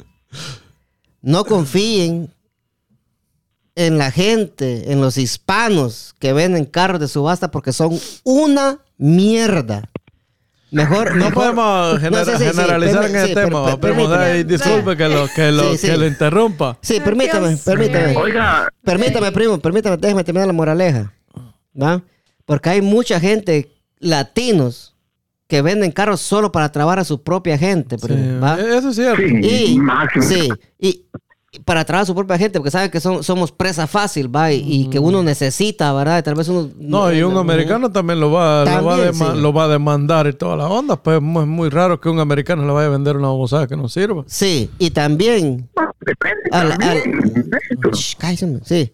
No 1.20 1.44
confíen 1.44 2.32
en 3.74 3.98
la 3.98 4.10
gente, 4.12 4.92
en 4.92 5.00
los 5.00 5.18
hispanos 5.18 6.14
que 6.20 6.32
venden 6.32 6.64
carros 6.64 7.00
de 7.00 7.08
subasta 7.08 7.50
porque 7.50 7.72
son 7.72 7.98
una 8.22 8.78
mierda. 8.96 9.88
Mejor, 10.70 11.16
No 11.16 11.24
mejor- 11.30 11.34
podemos 11.56 11.98
genera- 11.98 12.24
No, 12.24 12.24
sí, 12.24 12.30
sí, 12.38 12.44
sí, 12.44 12.56
generalizar 12.56 13.04
en 13.06 13.16
ese 13.16 13.26
sí, 13.26 13.34
tema. 13.34 13.76
per- 13.80 13.96
per- 13.96 14.46
disculpe 14.46 14.96
que 14.96 15.08
lo, 15.08 15.26
que 15.34 15.50
lo, 15.50 15.72
Sí, 15.72 15.78
sí. 15.78 15.86
que 15.88 15.96
lo 15.96 16.06
interrumpa. 16.06 16.78
Sí, 16.80 17.00
permítame, 17.00 17.56
permítame. 17.56 18.16
Oiga, 18.16 18.68
Permítame, 18.84 19.32
primo, 19.32 19.58
permítame, 19.58 19.96
déjeme 19.96 20.22
terminar 20.22 20.46
la 20.46 20.52
moraleja. 20.52 21.12
¿Va? 21.80 22.00
Porque 22.50 22.68
hay 22.68 22.82
mucha 22.82 23.20
gente, 23.20 23.70
latinos, 24.00 24.96
que 25.46 25.62
venden 25.62 25.92
carros 25.92 26.20
solo 26.20 26.50
para 26.50 26.72
trabar 26.72 26.98
a 26.98 27.04
su 27.04 27.22
propia 27.22 27.56
gente, 27.56 27.96
Sí. 27.96 28.08
¿va? 28.42 28.58
Eso 28.58 28.88
es 28.88 28.96
cierto. 28.96 29.22
Sí. 29.22 29.74
Y, 29.74 29.78
máximo. 29.78 30.24
sí, 30.24 30.48
y, 30.80 31.04
para 31.64 31.84
trabar 31.84 32.02
a 32.02 32.06
su 32.06 32.14
propia 32.16 32.36
gente, 32.38 32.58
porque 32.58 32.72
saben 32.72 32.90
que 32.90 32.98
son, 32.98 33.22
somos 33.22 33.52
presa 33.52 33.86
fácil, 33.86 34.34
¿va? 34.34 34.52
Y, 34.52 34.64
y 34.66 34.90
que 34.90 34.98
uno 34.98 35.22
necesita, 35.22 35.92
¿verdad? 35.92 36.18
Y 36.18 36.22
tal 36.24 36.34
vez 36.34 36.48
uno... 36.48 36.70
No, 36.76 37.12
y 37.12 37.22
un 37.22 37.36
americano 37.36 37.88
también 37.92 38.18
lo 38.18 38.32
va, 38.32 38.64
lo, 38.64 38.84
va 38.84 38.94
a 38.94 38.96
También, 38.96 39.12
dema- 39.14 39.32
sí. 39.34 39.40
lo 39.40 39.52
va 39.52 39.64
a 39.64 39.68
demandar 39.68 40.26
y 40.26 40.32
toda 40.32 40.56
la 40.56 40.66
onda. 40.66 40.96
Pues 40.96 41.18
es 41.18 41.22
muy, 41.22 41.46
muy 41.46 41.68
raro 41.68 42.00
que 42.00 42.08
un 42.08 42.18
americano 42.18 42.66
le 42.66 42.72
vaya 42.72 42.86
a 42.88 42.90
vender 42.90 43.16
una 43.16 43.28
babosada 43.28 43.68
que 43.68 43.76
no 43.76 43.88
sirva. 43.88 44.24
Sí, 44.26 44.70
y 44.78 44.90
también 44.90 45.68
Depende. 46.00 46.40
Al- 46.50 46.76
cállese, 48.18 48.60
Sí. 48.64 48.92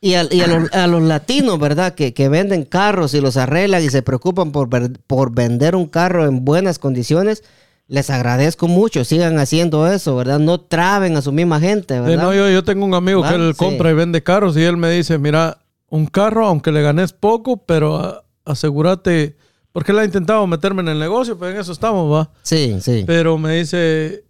Y, 0.00 0.10
y 0.10 0.14
a, 0.14 0.46
los, 0.46 0.72
a 0.72 0.86
los 0.86 1.02
latinos, 1.02 1.58
¿verdad? 1.58 1.94
Que, 1.94 2.14
que 2.14 2.28
venden 2.28 2.64
carros 2.64 3.14
y 3.14 3.20
los 3.20 3.36
arreglan 3.36 3.82
y 3.82 3.90
se 3.90 4.02
preocupan 4.02 4.52
por, 4.52 4.68
ver- 4.68 4.98
por 5.06 5.32
vender 5.34 5.74
un 5.74 5.86
carro 5.86 6.24
en 6.26 6.44
buenas 6.44 6.78
condiciones. 6.78 7.42
Les 7.88 8.08
agradezco 8.10 8.68
mucho. 8.68 9.02
Sigan 9.04 9.38
haciendo 9.38 9.90
eso, 9.90 10.14
¿verdad? 10.14 10.38
No 10.38 10.60
traben 10.60 11.16
a 11.16 11.22
su 11.22 11.32
misma 11.32 11.58
gente, 11.58 11.94
Sí, 11.94 12.00
¿verdad? 12.00 12.22
no, 12.22 12.34
yo, 12.34 12.48
yo 12.50 12.62
tengo 12.62 12.84
un 12.84 12.94
amigo 12.94 13.22
que 13.22 13.34
él 13.34 13.52
Sí. 13.54 13.58
compra 13.58 13.90
y 13.90 13.94
vende 13.94 14.22
carros 14.22 14.56
y 14.56 14.62
él 14.62 14.76
me 14.76 14.90
dice, 14.90 15.18
mira, 15.18 15.58
un 15.88 16.06
carro, 16.06 16.46
aunque 16.46 16.70
le 16.70 16.82
ganes 16.82 17.12
poco, 17.12 17.56
pero 17.64 17.96
a- 17.96 18.24
asegúrate, 18.44 19.36
porque 19.72 19.92
él 19.92 19.98
ha 19.98 20.04
intentado 20.04 20.46
meterme 20.46 20.82
en 20.82 20.88
el 20.88 20.98
negocio, 20.98 21.38
pues 21.38 21.54
en 21.54 21.60
eso 21.60 21.72
estamos, 21.72 22.12
va. 22.12 22.30
Sí, 22.42 22.76
sí. 22.82 23.04
Pero 23.06 23.36
me 23.38 23.56
dice, 23.56 24.24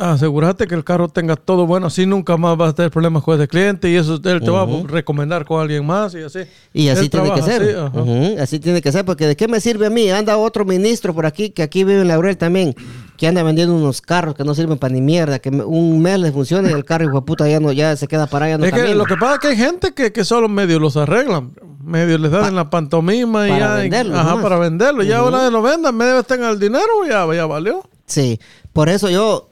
asegúrate 0.00 0.66
que 0.66 0.74
el 0.74 0.82
carro 0.84 1.08
tenga 1.08 1.36
todo 1.36 1.66
bueno, 1.66 1.86
así 1.88 2.06
nunca 2.06 2.36
más 2.36 2.56
vas 2.56 2.70
a 2.70 2.74
tener 2.74 2.90
problemas 2.90 3.22
con 3.22 3.34
ese 3.38 3.46
cliente 3.48 3.90
y 3.90 3.96
eso 3.96 4.14
él 4.24 4.40
te 4.40 4.50
va 4.50 4.64
Ujú. 4.64 4.86
a 4.86 4.88
recomendar 4.90 5.44
con 5.44 5.60
alguien 5.60 5.84
más 5.86 6.14
y 6.14 6.22
así. 6.22 6.40
Y 6.72 6.88
así 6.88 7.02
Él 7.04 7.10
tiene 7.10 7.32
que 7.34 7.42
ser. 7.42 7.62
así, 7.62 7.70
ajá. 7.76 8.00
Ujú, 8.00 8.36
así 8.40 8.58
tiene 8.58 8.80
que 8.82 8.90
ser, 8.92 9.04
porque 9.04 9.26
¿de 9.26 9.36
qué 9.36 9.46
me 9.48 9.60
sirve 9.60 9.86
a 9.86 9.90
mí? 9.90 10.10
Anda 10.10 10.36
otro 10.38 10.64
ministro 10.64 11.14
por 11.14 11.26
aquí, 11.26 11.50
que 11.50 11.62
aquí 11.62 11.84
vive 11.84 12.00
en 12.00 12.08
Laurel 12.08 12.36
también, 12.36 12.74
que 13.16 13.26
anda 13.26 13.42
vendiendo 13.42 13.74
unos 13.74 14.00
carros 14.00 14.34
que 14.34 14.44
no 14.44 14.54
sirven 14.54 14.78
para 14.78 14.94
ni 14.94 15.00
mierda, 15.02 15.38
que 15.38 15.50
un 15.50 16.00
mes 16.00 16.18
les 16.18 16.32
funciona 16.32 16.70
y 16.70 16.72
el 16.72 16.84
carro, 16.84 17.04
hijo 17.04 17.16
de 17.20 17.22
puta, 17.22 17.48
ya, 17.48 17.60
no, 17.60 17.70
ya 17.72 17.94
se 17.96 18.08
queda 18.08 18.26
parado, 18.26 18.50
ya 18.52 18.58
no 18.58 18.64
es 18.64 18.72
que 18.72 18.94
lo 18.94 19.04
que 19.04 19.16
pasa 19.16 19.34
es 19.34 19.38
que 19.40 19.48
hay 19.48 19.56
gente 19.56 19.92
que, 19.92 20.12
que 20.12 20.24
solo 20.24 20.48
medio 20.48 20.78
los 20.78 20.96
arreglan, 20.96 21.52
medio 21.84 22.16
les 22.16 22.30
dan 22.30 22.46
en 22.46 22.54
la 22.56 22.70
pantomima 22.70 23.46
y 23.46 23.50
para 23.50 23.58
ya, 23.60 23.74
venderlo 23.74 24.14
ajá, 24.16 24.28
nomás. 24.30 24.42
para 24.42 24.58
venderlo. 24.58 25.02
Ya 25.02 25.22
una 25.22 25.42
vez 25.42 25.52
lo 25.52 25.60
vendan, 25.60 25.94
medio 25.94 26.22
tengan 26.22 26.52
el 26.52 26.58
dinero, 26.58 26.86
ya, 27.08 27.26
ya 27.34 27.44
valió. 27.46 27.82
Sí, 28.06 28.40
por 28.72 28.88
eso 28.88 29.10
yo, 29.10 29.49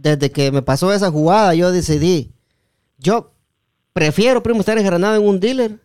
desde 0.00 0.30
que 0.30 0.50
me 0.52 0.62
pasó 0.62 0.92
esa 0.92 1.10
jugada, 1.10 1.54
yo 1.54 1.72
decidí, 1.72 2.32
yo 2.98 3.32
prefiero, 3.92 4.42
primo, 4.42 4.60
estar 4.60 4.78
enjaranado 4.78 5.16
en 5.16 5.26
un 5.26 5.40
dealer 5.40 5.78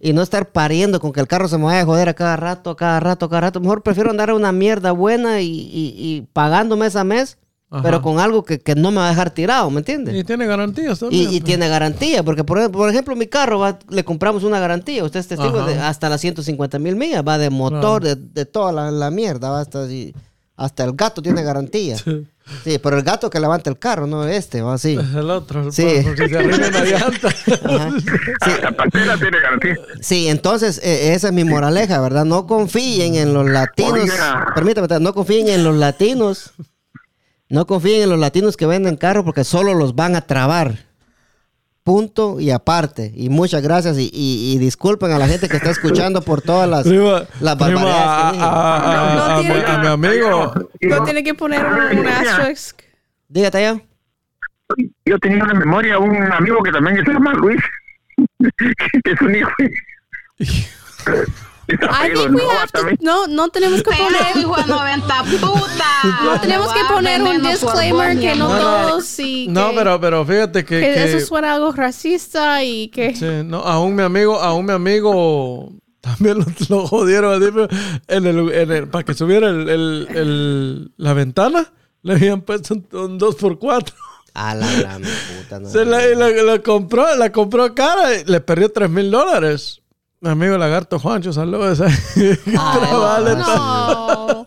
y 0.00 0.12
no 0.14 0.22
estar 0.22 0.50
pariendo 0.50 0.98
con 0.98 1.12
que 1.12 1.20
el 1.20 1.26
carro 1.26 1.46
se 1.46 1.58
me 1.58 1.64
vaya 1.64 1.82
a 1.82 1.84
joder 1.84 2.08
a 2.08 2.14
cada 2.14 2.36
rato, 2.36 2.70
a 2.70 2.76
cada 2.76 3.00
rato, 3.00 3.26
a 3.26 3.28
cada 3.28 3.40
rato. 3.42 3.60
Mejor 3.60 3.82
prefiero 3.82 4.08
andar 4.10 4.30
a 4.30 4.34
una 4.34 4.50
mierda 4.50 4.92
buena 4.92 5.42
y, 5.42 5.46
y- 5.48 5.94
y 5.98 6.26
pagando 6.32 6.74
mes 6.78 6.96
a 6.96 7.04
mes, 7.04 7.36
Ajá. 7.68 7.82
pero 7.82 8.00
con 8.00 8.18
algo 8.18 8.44
que, 8.44 8.60
que 8.60 8.74
no 8.74 8.90
me 8.90 8.96
va 8.98 9.06
a 9.08 9.10
dejar 9.10 9.30
tirado, 9.30 9.68
¿me 9.70 9.80
entiendes? 9.80 10.14
Y 10.16 10.24
tiene 10.24 10.46
garantías 10.46 10.98
también. 11.00 11.30
y 11.30 11.40
tiene 11.42 11.68
garantía, 11.68 12.22
porque 12.22 12.44
por, 12.44 12.70
por 12.70 12.88
ejemplo 12.88 13.14
mi 13.14 13.26
carro 13.26 13.58
va- 13.58 13.78
le 13.90 14.04
compramos 14.04 14.42
una 14.42 14.58
garantía, 14.58 15.04
usted 15.04 15.20
es 15.20 15.28
testigo 15.28 15.64
de 15.66 15.78
hasta 15.78 16.08
las 16.08 16.22
150 16.22 16.78
mil 16.78 16.96
millas, 16.96 17.22
va 17.26 17.36
de 17.36 17.50
motor, 17.50 18.02
de, 18.02 18.16
de 18.16 18.46
toda 18.46 18.72
la, 18.72 18.90
la 18.90 19.10
mierda, 19.10 19.50
va 19.50 19.60
hasta 19.60 19.86
hasta 20.56 20.84
el 20.84 20.92
gato 20.92 21.20
tiene 21.20 21.42
garantía. 21.42 21.98
Sí. 21.98 22.26
Sí, 22.64 22.78
pero 22.78 22.96
el 22.98 23.02
gato 23.02 23.30
que 23.30 23.38
levanta 23.40 23.70
el 23.70 23.78
carro, 23.78 24.06
no 24.06 24.26
este, 24.26 24.62
va 24.62 24.74
así. 24.74 24.94
El 25.16 25.30
otro, 25.30 25.70
Sí. 25.72 25.84
por, 26.02 26.16
por 26.16 26.16
si 26.16 26.28
se 26.28 26.38
arruina 26.38 26.68
una 26.68 26.84
llanta. 26.84 27.28
Sí, 28.44 28.50
La 29.06 29.16
tiene 29.16 29.40
garantía. 29.40 29.76
sí, 30.00 30.28
entonces 30.28 30.78
eh, 30.82 31.14
esa 31.14 31.28
es 31.28 31.32
mi 31.34 31.44
moraleja, 31.44 32.00
¿verdad? 32.00 32.24
No 32.24 32.46
confíen 32.46 33.14
en 33.14 33.32
los 33.32 33.48
latinos. 33.48 33.92
Oiga. 33.94 34.52
Permítame, 34.54 34.88
no 35.00 35.14
confíen 35.14 35.48
en 35.48 35.64
los 35.64 35.76
latinos. 35.76 36.52
No 37.48 37.66
confíen 37.66 38.02
en 38.02 38.10
los 38.10 38.18
latinos 38.18 38.56
que 38.56 38.66
venden 38.66 38.96
carros 38.96 39.24
porque 39.24 39.44
solo 39.44 39.74
los 39.74 39.94
van 39.94 40.16
a 40.16 40.22
trabar. 40.22 40.78
Punto 41.84 42.38
y 42.38 42.50
aparte. 42.52 43.10
Y 43.14 43.28
muchas 43.28 43.60
gracias 43.62 43.98
y, 43.98 44.08
y- 44.12 44.52
y 44.54 44.58
disculpen 44.58 45.10
a 45.10 45.18
la 45.18 45.26
gente 45.26 45.48
que 45.48 45.56
está 45.56 45.70
escuchando 45.70 46.22
por 46.22 46.40
todas 46.40 46.68
las, 46.68 46.84
Prima, 46.86 47.24
las 47.40 47.56
prima, 47.56 47.82
barbaridades 47.84 48.24
que 48.30 48.32
dije. 48.36 48.44
a, 48.44 48.48
a- 48.48 48.76
a- 49.10 49.14
No 49.14 49.22
a 49.22 49.36
mi- 49.38 49.42
tiene- 49.46 49.64
a 49.66 49.78
mi 49.78 49.86
amigo. 49.88 50.54
No 50.82 51.04
tiene 51.04 51.24
que 51.24 51.34
poner 51.34 51.64
un, 51.66 51.98
un 51.98 52.06
asterisk. 52.06 52.82
Dígate 53.28 53.62
ya. 53.62 53.80
Yo 55.04 55.18
tenía 55.18 55.42
una 55.42 55.54
memoria, 55.54 55.98
un 55.98 56.14
amigo 56.32 56.62
que 56.62 56.70
también 56.70 57.04
se 57.04 57.12
llama 57.12 57.32
Luis, 57.34 57.60
que 59.04 59.10
es 59.12 59.20
un 59.20 59.34
hijo. 59.34 59.50
I 61.68 62.10
think 62.12 62.30
we 62.34 62.42
have 62.42 62.70
to, 62.72 62.82
no, 63.00 63.26
no 63.28 63.48
tenemos 63.48 63.82
que 63.82 63.90
poner, 63.90 64.36
hijo 64.36 64.56
de 64.56 64.66
90 64.66 65.24
puta. 65.40 65.84
no 66.24 66.40
tenemos 66.40 66.72
que 66.72 66.80
poner 66.88 67.22
un 67.22 67.42
disclaimer 67.42 68.18
que 68.18 68.34
no 68.34 68.48
todos 68.48 69.04
sí. 69.06 69.46
No, 69.48 69.70
que- 69.70 69.76
pero, 69.76 70.00
pero 70.00 70.24
fíjate 70.26 70.64
que... 70.64 70.80
que, 70.80 70.94
que- 70.94 71.04
eso 71.16 71.26
suena 71.26 71.54
algo 71.54 71.72
racista 71.72 72.62
y 72.64 72.88
que 72.88 73.14
Sí, 73.14 73.26
no, 73.44 73.58
aún 73.60 73.94
mi 73.94 74.02
amigo, 74.02 74.40
aún 74.40 74.66
mi 74.66 74.72
amigo 74.72 75.72
también 76.00 76.38
lo, 76.40 76.46
lo 76.68 76.86
jodieron 76.88 77.32
así, 77.40 77.52
pero 77.52 77.68
en 78.08 78.26
el, 78.26 78.52
en 78.52 78.72
el- 78.72 78.88
para 78.88 79.04
que 79.04 79.14
subiera 79.14 79.48
el, 79.48 79.68
el- 79.68 80.08
el- 80.14 80.92
la 80.96 81.12
ventana, 81.14 81.72
le 82.02 82.14
habían 82.14 82.40
puesto 82.40 82.74
un, 82.74 82.86
un 82.92 83.20
2x4. 83.20 83.92
A 84.34 84.54
la 84.54 84.66
gran 84.72 85.02
puta, 85.02 85.60
no. 85.60 85.68
Se 85.68 85.84
la, 85.84 86.08
y 86.08 86.16
la, 86.16 86.30
la 86.30 86.58
compró, 86.60 87.14
la 87.16 87.30
compró 87.30 87.74
cara 87.74 88.14
y 88.16 88.24
le 88.24 88.40
perdió 88.40 88.72
3 88.72 88.88
mil 88.88 89.10
dólares. 89.10 89.81
Mi 90.22 90.28
amigo 90.30 90.56
Lagarto 90.56 90.98
Juancho, 91.00 91.32
saludos. 91.32 91.80
¿Qué 92.14 92.38
Ah, 92.56 92.78
trabajo 92.80 93.22
le- 93.24 93.36
no. 93.36 94.46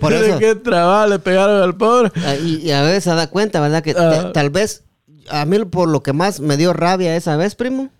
Por 0.00 0.12
eso, 0.14 0.38
¿Qué 0.38 0.54
trabajo 0.54 1.06
le 1.08 1.18
pegaron 1.18 1.62
al 1.62 1.76
pobre? 1.76 2.10
ah, 2.26 2.34
y, 2.34 2.56
y 2.66 2.70
a 2.72 2.82
veces 2.82 3.04
se 3.04 3.10
da 3.14 3.26
cuenta, 3.28 3.60
¿verdad? 3.60 3.82
Que 3.82 3.90
Ah. 3.90 3.94
ta- 4.10 4.32
tal 4.32 4.48
vez, 4.48 4.84
a 5.30 5.44
mí 5.44 5.58
por 5.66 5.88
lo 5.88 6.02
que 6.02 6.14
más 6.14 6.40
me 6.40 6.56
dio 6.56 6.72
rabia 6.72 7.14
esa 7.14 7.36
vez, 7.36 7.54
primo, 7.54 7.90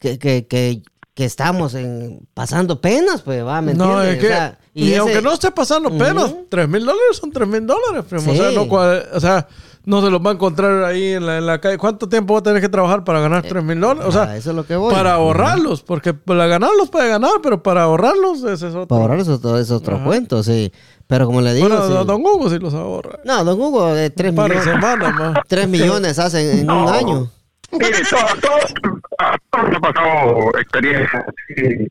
que, 0.00 0.18
que, 0.18 0.46
que, 0.48 0.82
que 1.14 1.24
estamos 1.24 1.74
en, 1.74 2.26
pasando 2.34 2.80
penas, 2.80 3.22
pues, 3.22 3.44
va, 3.46 3.62
¿me 3.62 3.74
No, 3.74 4.02
entiendes? 4.02 4.14
es 4.14 4.20
que, 4.20 4.26
O 4.26 4.30
sea, 4.36 4.58
y, 4.84 4.88
ese- 4.90 4.98
aunque 4.98 5.22
no 5.22 5.32
esté 5.32 5.50
pasando 5.50 5.90
penas. 5.96 6.34
3 6.48 6.68
mil 6.68 6.80
dólares 6.84 7.16
son 7.20 7.30
3 7.32 7.48
mil 7.48 7.66
dólares, 7.66 8.04
primo. 8.08 8.32
O, 8.32 8.34
sea, 8.34 8.50
no, 8.52 8.66
cua- 8.66 9.04
o 9.12 9.20
sea, 9.20 9.46
no 9.84 10.02
se 10.02 10.10
los 10.10 10.20
va 10.20 10.30
a 10.30 10.34
encontrar 10.34 10.84
ahí 10.84 11.12
en 11.14 11.24
la, 11.26 11.38
en 11.38 11.46
la 11.46 11.60
calle. 11.60 11.78
¿Cuánto 11.78 12.08
tiempo 12.08 12.34
va 12.34 12.40
a 12.40 12.42
tener 12.42 12.60
que 12.60 12.68
trabajar 12.68 13.04
para 13.04 13.20
ganar 13.20 13.42
3 13.42 13.62
mil 13.64 13.80
dólares? 13.80 14.04
O 14.06 14.12
sea, 14.12 14.22
Ah, 14.24 14.36
eso 14.36 14.50
es 14.50 14.56
lo 14.56 14.66
que 14.66 14.76
voy. 14.76 14.92
para 14.92 15.14
ahorrarlos, 15.14 15.82
porque 15.82 16.12
para 16.12 16.46
ganarlos 16.46 16.90
puede 16.90 17.08
ganar, 17.08 17.32
pero 17.42 17.62
para 17.62 17.84
ahorrarlos 17.84 18.38
ese 18.44 18.68
es 18.68 18.74
otro. 18.74 18.86
Para 18.88 19.02
ahorrar 19.02 19.20
eso 19.20 19.38
todo 19.40 19.58
es 19.58 19.70
otro 19.70 19.96
Ajá. 19.96 20.04
cuento, 20.04 20.42
sí. 20.42 20.72
Pero 21.06 21.26
como 21.26 21.40
le 21.40 21.54
digo, 21.54 21.68
bueno, 21.68 21.86
sí. 21.86 22.06
don 22.06 22.20
Hugo 22.20 22.50
sí 22.50 22.58
los 22.58 22.74
ahorra. 22.74 23.20
no, 23.24 23.44
don 23.44 23.60
Hugo, 23.60 23.94
de 23.94 24.10
3 24.10 24.30
Un 24.30 24.36
par 24.36 24.50
de 24.50 24.56
millones, 24.56 24.74
semanas 24.74 25.14
más. 25.14 25.38
3 25.48 25.68
millones 25.68 26.18
hacen 26.18 26.58
en 26.58 26.70
un 26.70 26.88
año. 26.88 27.30
Mire, 27.72 27.98
todo, 28.10 28.20
todo, 28.40 28.86
a 29.18 29.36
todos 29.50 29.68
nos 29.68 29.76
ha 29.76 29.80
pasado 29.80 30.50
experiencias. 30.58 31.24
Sí, 31.48 31.86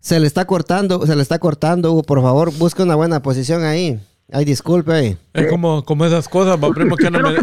Se 0.00 0.18
le 0.18 0.26
está 0.26 0.46
cortando, 0.46 1.06
se 1.06 1.14
le 1.14 1.22
está 1.22 1.38
cortando, 1.38 1.92
Hugo. 1.92 2.02
Por 2.02 2.22
favor, 2.22 2.52
busque 2.56 2.82
una 2.82 2.94
buena 2.94 3.22
posición 3.22 3.64
ahí. 3.64 4.00
Ay, 4.32 4.44
disculpe 4.44 4.92
ahí. 4.92 5.18
Es 5.34 5.48
como, 5.48 5.84
como 5.84 6.04
esas 6.06 6.28
cosas, 6.28 6.58
va, 6.62 6.70
primo, 6.72 6.96
que 6.96 7.06
andan, 7.08 7.34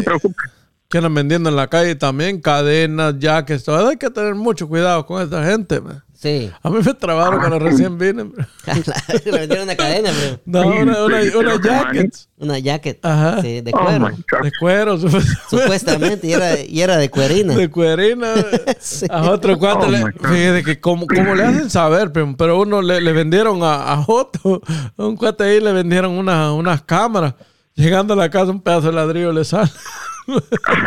que 0.88 0.98
andan 0.98 1.14
vendiendo 1.14 1.50
en 1.50 1.56
la 1.56 1.68
calle 1.68 1.94
también, 1.94 2.40
cadenas, 2.40 3.18
jackets, 3.18 3.64
todo. 3.64 3.88
Hay 3.88 3.96
que 3.96 4.10
tener 4.10 4.34
mucho 4.34 4.68
cuidado 4.68 5.06
con 5.06 5.22
esta 5.22 5.44
gente, 5.44 5.80
man. 5.80 6.02
Sí. 6.20 6.50
A 6.64 6.68
mí 6.70 6.78
me 6.84 6.94
trabaron 6.94 7.38
cuando 7.38 7.60
recién 7.60 7.96
vine. 7.96 8.24
le 9.24 9.30
vendieron 9.30 9.62
una 9.66 9.76
cadena, 9.76 10.10
bro. 10.10 10.40
No, 10.46 10.66
una, 10.66 11.04
una, 11.04 11.20
una 11.38 11.60
jacket 11.62 12.14
Una 12.38 12.58
jacket. 12.58 12.98
Ajá. 13.06 13.40
Sí, 13.40 13.60
de 13.60 13.70
Oh, 13.72 13.84
cuero. 13.84 14.00
God. 14.10 14.42
de 14.42 14.52
cuero, 14.58 14.98
supuestamente. 14.98 15.40
Supuestamente, 15.48 16.26
y 16.26 16.32
era, 16.32 16.60
y 16.60 16.80
era 16.80 16.96
de 16.96 17.08
cuerina. 17.08 17.54
De 17.54 17.70
cuerina. 17.70 18.34
Sí. 18.80 19.06
A 19.10 19.30
otro 19.30 19.56
cuate 19.58 19.86
Oh, 19.86 19.90
le, 19.90 19.98
fíjate 20.12 20.62
que 20.64 20.80
como, 20.80 21.06
como 21.06 21.36
le 21.36 21.44
hacen 21.44 21.70
saber, 21.70 22.10
pero, 22.10 22.34
pero 22.36 22.58
uno 22.60 22.82
le, 22.82 23.00
le 23.00 23.12
vendieron 23.12 23.62
a, 23.62 23.92
a 23.92 23.96
Joto, 24.02 24.60
a 24.96 25.04
un 25.06 25.16
cuate 25.16 25.44
ahí 25.44 25.60
le 25.60 25.72
vendieron 25.72 26.12
una- 26.18 26.52
unas 26.52 26.82
cámaras. 26.82 27.34
Llegando 27.76 28.14
a 28.14 28.16
la 28.16 28.28
casa 28.28 28.50
un 28.50 28.60
pedazo 28.60 28.88
de 28.88 28.92
ladrillo 28.94 29.30
le 29.32 29.44
sale. 29.44 29.70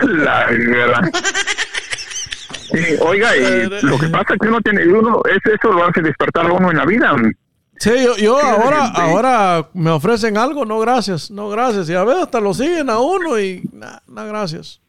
La 0.04 0.46
verdad. 0.48 1.10
Sí, 2.74 2.96
oiga, 3.02 3.36
y 3.36 3.70
lo 3.84 3.98
que 3.98 4.08
pasa 4.08 4.34
es 4.34 4.40
que 4.40 4.48
uno 4.48 4.62
tiene, 4.62 4.88
uno, 4.88 5.22
es, 5.26 5.54
eso 5.54 5.72
lo 5.74 5.86
hace 5.86 6.02
despertar 6.02 6.46
a 6.46 6.54
uno 6.54 6.72
en 6.72 6.78
la 6.78 6.86
vida. 6.86 7.14
Sí, 7.78 7.92
yo, 8.04 8.16
yo 8.16 8.40
ahora, 8.40 8.86
ahora 8.94 9.68
me 9.74 9.90
ofrecen 9.90 10.38
algo, 10.38 10.66
no 10.66 10.80
gracias, 10.80 11.32
no 11.32 11.50
gracias. 11.50 11.90
Y 11.90 11.96
a 11.96 12.04
veces 12.04 12.24
hasta 12.24 12.40
lo 12.40 12.54
siguen 12.54 12.90
a 12.90 13.00
uno 13.00 13.40
y 13.40 13.64
no 13.74 14.26
gracias. 14.28 14.80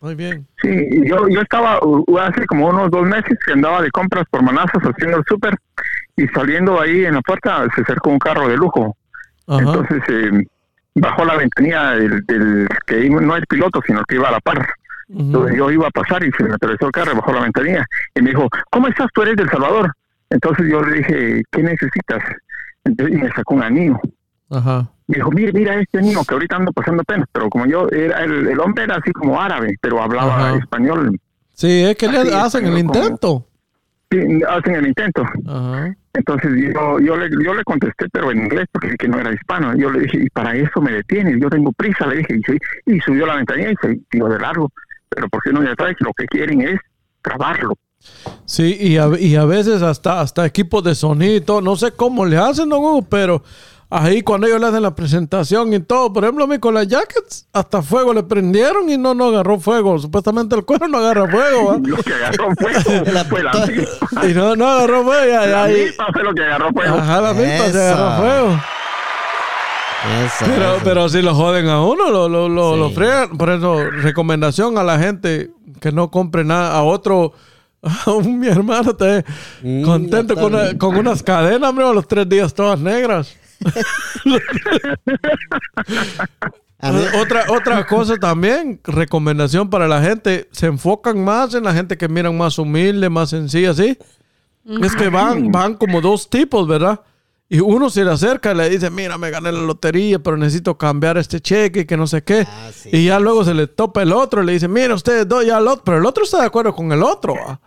Muy 0.00 0.14
bien. 0.14 0.46
Sí, 0.62 0.68
yo, 1.08 1.28
yo 1.28 1.40
estaba 1.40 1.80
hace 2.20 2.46
como 2.46 2.68
unos 2.68 2.90
dos 2.90 3.02
meses 3.02 3.36
que 3.44 3.52
andaba 3.52 3.82
de 3.82 3.90
compras 3.90 4.24
por 4.30 4.42
manazas 4.42 4.80
haciendo 4.82 5.18
el 5.18 5.24
súper 5.26 5.56
y 6.16 6.26
saliendo 6.28 6.80
ahí 6.80 7.04
en 7.04 7.14
la 7.14 7.22
puerta 7.22 7.66
se 7.74 7.82
acercó 7.82 8.10
un 8.10 8.18
carro 8.18 8.48
de 8.48 8.56
lujo. 8.56 8.96
Ajá. 9.48 9.58
Entonces 9.58 10.02
eh, 10.08 10.46
bajó 10.94 11.24
la 11.24 11.36
ventanilla 11.36 11.90
del, 11.92 12.24
del 12.26 12.68
que 12.86 13.08
no 13.10 13.36
es 13.36 13.44
piloto, 13.48 13.80
sino 13.86 14.04
que 14.04 14.14
iba 14.16 14.28
a 14.28 14.32
la 14.32 14.40
par. 14.40 14.66
Ujú. 15.08 15.20
Entonces 15.22 15.56
yo 15.56 15.70
iba 15.70 15.86
a 15.86 15.90
pasar 15.90 16.22
y 16.24 16.30
se 16.32 16.44
me 16.44 16.54
atravesó 16.54 16.86
el 16.86 16.92
carro, 16.92 17.14
bajó 17.14 17.32
la 17.32 17.42
ventanilla 17.42 17.84
y 18.14 18.22
me 18.22 18.30
dijo, 18.30 18.48
¿cómo 18.70 18.88
estás? 18.88 19.06
Tú 19.14 19.22
eres 19.22 19.36
del 19.36 19.48
Salvador. 19.50 19.92
Entonces 20.30 20.66
yo 20.68 20.82
le 20.82 20.96
dije, 20.98 21.42
¿qué 21.52 21.62
necesitas? 21.62 22.22
Entonces, 22.84 23.16
y 23.16 23.20
me 23.22 23.30
sacó 23.32 23.54
un 23.54 23.62
anillo. 23.62 24.00
Ajá. 24.50 24.88
Me 25.08 25.16
dijo, 25.16 25.30
mire, 25.30 25.52
mira 25.52 25.74
este 25.80 26.02
niño 26.02 26.20
que 26.26 26.34
ahorita 26.34 26.56
ando 26.56 26.72
pasando 26.72 27.04
pena, 27.04 27.24
pero 27.32 27.48
como 27.48 27.66
yo, 27.66 27.88
era 27.90 28.24
el, 28.24 28.48
el 28.48 28.58
hombre 28.60 28.84
era 28.84 28.96
así 28.96 29.12
como 29.12 29.40
árabe, 29.40 29.76
pero 29.80 30.02
hablaba 30.02 30.48
Ajá. 30.48 30.56
español. 30.58 31.16
Sí, 31.52 31.84
es 31.84 31.96
que 31.96 32.08
le 32.08 32.18
hacen 32.34 32.64
el 32.66 32.70
como- 32.72 32.78
intento. 32.78 33.46
Sí, 34.10 34.18
hacen 34.48 34.74
el 34.76 34.86
intento. 34.88 35.22
Ajá. 35.48 35.94
Entonces 36.12 36.50
yo, 36.74 36.98
yo, 37.00 37.16
le, 37.16 37.28
yo 37.44 37.54
le 37.54 37.62
contesté, 37.64 38.06
pero 38.10 38.30
en 38.32 38.38
inglés, 38.38 38.66
porque 38.72 38.96
que 38.96 39.06
no 39.08 39.18
era 39.18 39.32
hispano. 39.32 39.76
Yo 39.76 39.90
le 39.90 40.00
dije, 40.00 40.18
y 40.22 40.30
para 40.30 40.54
eso 40.56 40.80
me 40.80 40.92
detienes, 40.92 41.36
yo 41.40 41.48
tengo 41.50 41.72
prisa, 41.72 42.06
le 42.06 42.18
dije, 42.18 42.40
y, 42.86 42.94
y 42.96 43.00
subió 43.00 43.26
la 43.26 43.36
ventanilla 43.36 43.70
y 43.72 43.76
se 43.80 44.00
tiró 44.10 44.28
de 44.28 44.38
largo. 44.38 44.70
Pero 45.16 45.28
porque 45.30 45.50
no 45.50 45.64
ya 45.64 45.74
sabes 45.76 45.96
que 45.98 46.04
lo 46.04 46.12
que 46.12 46.26
quieren 46.26 46.60
es 46.60 46.78
grabarlo. 47.24 47.72
Sí, 48.44 48.76
y 48.78 48.98
a, 48.98 49.08
y 49.18 49.34
a 49.34 49.46
veces 49.46 49.80
hasta, 49.82 50.20
hasta 50.20 50.44
equipos 50.44 50.84
de 50.84 50.94
sonido 50.94 51.34
y 51.34 51.40
todo. 51.40 51.60
No 51.62 51.74
sé 51.74 51.90
cómo 51.92 52.24
le 52.26 52.36
hacen, 52.36 52.68
don 52.68 52.80
Hugo, 52.80 53.02
pero 53.02 53.42
ahí 53.88 54.20
cuando 54.20 54.46
ellos 54.46 54.60
le 54.60 54.66
hacen 54.66 54.82
la 54.82 54.94
presentación 54.94 55.72
y 55.72 55.80
todo, 55.80 56.12
por 56.12 56.22
ejemplo, 56.24 56.44
a 56.44 56.46
mí 56.46 56.58
con 56.58 56.74
las 56.74 56.86
jackets, 56.86 57.48
hasta 57.54 57.80
fuego 57.80 58.12
le 58.12 58.22
prendieron 58.24 58.90
y 58.90 58.98
no, 58.98 59.14
no 59.14 59.28
agarró 59.28 59.58
fuego. 59.58 59.98
Supuestamente 59.98 60.54
el 60.54 60.64
cuero 60.66 60.86
no 60.86 60.98
agarra 60.98 61.26
fuego. 61.28 61.80
Lo 61.82 61.96
que 61.96 62.12
agarró 62.12 62.50
fuego 62.54 63.04
La- 63.12 63.24
fue 63.24 63.42
la 63.42 63.50
to- 63.52 63.66
milpa. 63.66 64.26
Y 64.28 64.34
no, 64.34 64.54
no 64.54 64.68
agarró 64.68 65.02
fuego. 65.02 65.26
Ya, 65.32 65.46
ya, 65.46 65.62
La 65.62 65.66
milpa 65.68 66.06
fue 66.12 66.22
lo 66.22 66.34
que 66.34 66.42
agarró 66.44 66.70
fuego. 66.72 66.94
Ajá, 66.96 67.20
la 67.22 67.32
milpa 67.32 67.70
se 67.72 67.80
agarró 67.82 68.22
fuego. 68.22 68.60
Eso, 70.24 70.44
Pero, 70.46 70.74
eso. 70.76 70.80
pero 70.84 71.08
si 71.08 71.20
lo 71.22 71.34
joden 71.34 71.68
a 71.68 71.82
uno, 71.82 72.10
lo, 72.10 72.28
lo, 72.28 72.48
lo, 72.48 72.72
Sí. 72.74 72.78
lo 72.80 72.90
friegan. 72.90 73.36
Por 73.36 73.50
eso, 73.50 73.90
recomendación 73.90 74.78
a 74.78 74.84
la 74.84 74.98
gente 74.98 75.50
que 75.80 75.90
no 75.92 76.10
compre 76.10 76.44
nada. 76.44 76.76
A 76.76 76.82
otro, 76.82 77.32
a 77.82 78.10
un, 78.12 78.38
mi 78.38 78.46
hermano, 78.48 78.94
te 78.94 79.24
Mm, 79.62 79.82
contento 79.82 80.34
con, 80.34 80.54
una- 80.54 80.76
con 80.78 80.96
unas 80.96 81.22
cadenas, 81.22 81.68
hombre, 81.70 81.84
a 81.86 81.92
los 81.92 82.06
tres 82.06 82.28
días 82.28 82.54
todas 82.54 82.78
negras. 82.80 83.34
Otra, 87.18 87.46
otra 87.48 87.86
cosa 87.86 88.16
también, 88.16 88.78
recomendación 88.84 89.70
para 89.70 89.88
la 89.88 90.02
gente, 90.02 90.46
se 90.52 90.66
enfocan 90.66 91.24
más 91.24 91.54
en 91.54 91.64
la 91.64 91.72
gente 91.72 91.96
que 91.96 92.06
miran 92.06 92.36
más 92.36 92.58
humilde, 92.58 93.08
más 93.08 93.30
sencilla, 93.30 93.72
¿sí? 93.72 93.96
Es 94.82 94.94
que 94.94 95.08
van, 95.08 95.50
van 95.50 95.74
como 95.74 96.00
dos 96.02 96.28
tipos, 96.28 96.68
¿verdad? 96.68 97.00
Y 97.48 97.60
uno 97.60 97.90
se 97.90 98.04
le 98.04 98.10
acerca 98.10 98.50
y 98.52 98.56
le 98.56 98.68
dice, 98.68 98.90
mira, 98.90 99.18
me 99.18 99.30
gané 99.30 99.52
la 99.52 99.60
lotería, 99.60 100.18
pero 100.18 100.36
necesito 100.36 100.76
cambiar 100.76 101.16
este 101.16 101.40
cheque 101.40 101.80
y 101.80 101.84
que 101.84 101.96
no 101.96 102.06
sé 102.08 102.22
qué. 102.24 102.44
Ah, 102.48 102.70
sí. 102.74 102.88
Y 102.92 103.04
ya 103.06 103.20
luego 103.20 103.44
se 103.44 103.54
le 103.54 103.68
topa 103.68 104.02
el 104.02 104.12
otro 104.12 104.42
y 104.42 104.46
le 104.46 104.52
dice, 104.52 104.66
mira, 104.66 104.94
ustedes 104.94 105.28
dos 105.28 105.46
ya 105.46 105.58
al 105.58 105.68
otro, 105.68 105.84
pero 105.84 105.98
el 105.98 106.06
otro 106.06 106.24
está 106.24 106.40
de 106.40 106.46
acuerdo 106.46 106.74
con 106.74 106.90
el 106.90 107.02
otro. 107.04 107.34
¿va? 107.34 107.60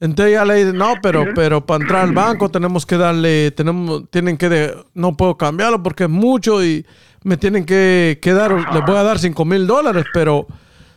Entonces 0.00 0.32
ya 0.32 0.44
le 0.46 0.54
dice, 0.64 0.72
no, 0.72 0.94
pero, 1.02 1.26
pero 1.34 1.64
para 1.66 1.82
entrar 1.84 2.02
al 2.04 2.12
banco 2.12 2.48
tenemos 2.48 2.86
que 2.86 2.96
darle, 2.96 3.50
tenemos, 3.50 4.04
tienen 4.10 4.36
que, 4.38 4.48
de- 4.48 4.76
no 4.94 5.14
puedo 5.16 5.36
cambiarlo 5.36 5.82
porque 5.82 6.04
es 6.04 6.10
mucho 6.10 6.64
y 6.64 6.84
me 7.22 7.36
tienen 7.36 7.64
que, 7.66 8.18
que 8.20 8.32
dar, 8.32 8.50
les 8.72 8.84
voy 8.86 8.96
a 8.96 9.02
dar 9.02 9.18
5 9.18 9.44
mil 9.44 9.66
dólares, 9.66 10.06
pero 10.14 10.46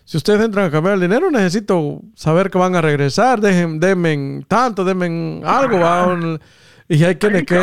si 0.06 0.16
ustedes 0.18 0.42
entran 0.42 0.68
a 0.68 0.72
cambiar 0.72 0.96
el 0.96 1.02
dinero, 1.02 1.30
necesito 1.30 2.00
saber 2.16 2.50
que 2.50 2.58
van 2.58 2.76
a 2.76 2.82
regresar, 2.82 3.42
dejen, 3.42 3.80
denme 3.80 4.44
tanto, 4.48 4.86
denme 4.86 5.42
algo, 5.46 5.80
¿va? 5.80 6.18
Y 6.88 7.04
hay 7.04 7.16
quienes 7.16 7.46
que 7.46 7.58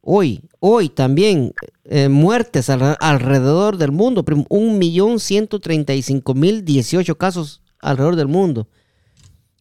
Hoy, 0.00 0.40
hoy 0.60 0.88
también, 0.88 1.52
eh, 1.84 2.08
muertes 2.08 2.70
alre- 2.70 2.96
alrededor 3.00 3.76
del 3.76 3.92
mundo, 3.92 4.24
primo. 4.24 4.46
1.135.018 4.48 7.16
casos 7.16 7.60
alrededor 7.80 8.16
del 8.16 8.28
mundo. 8.28 8.68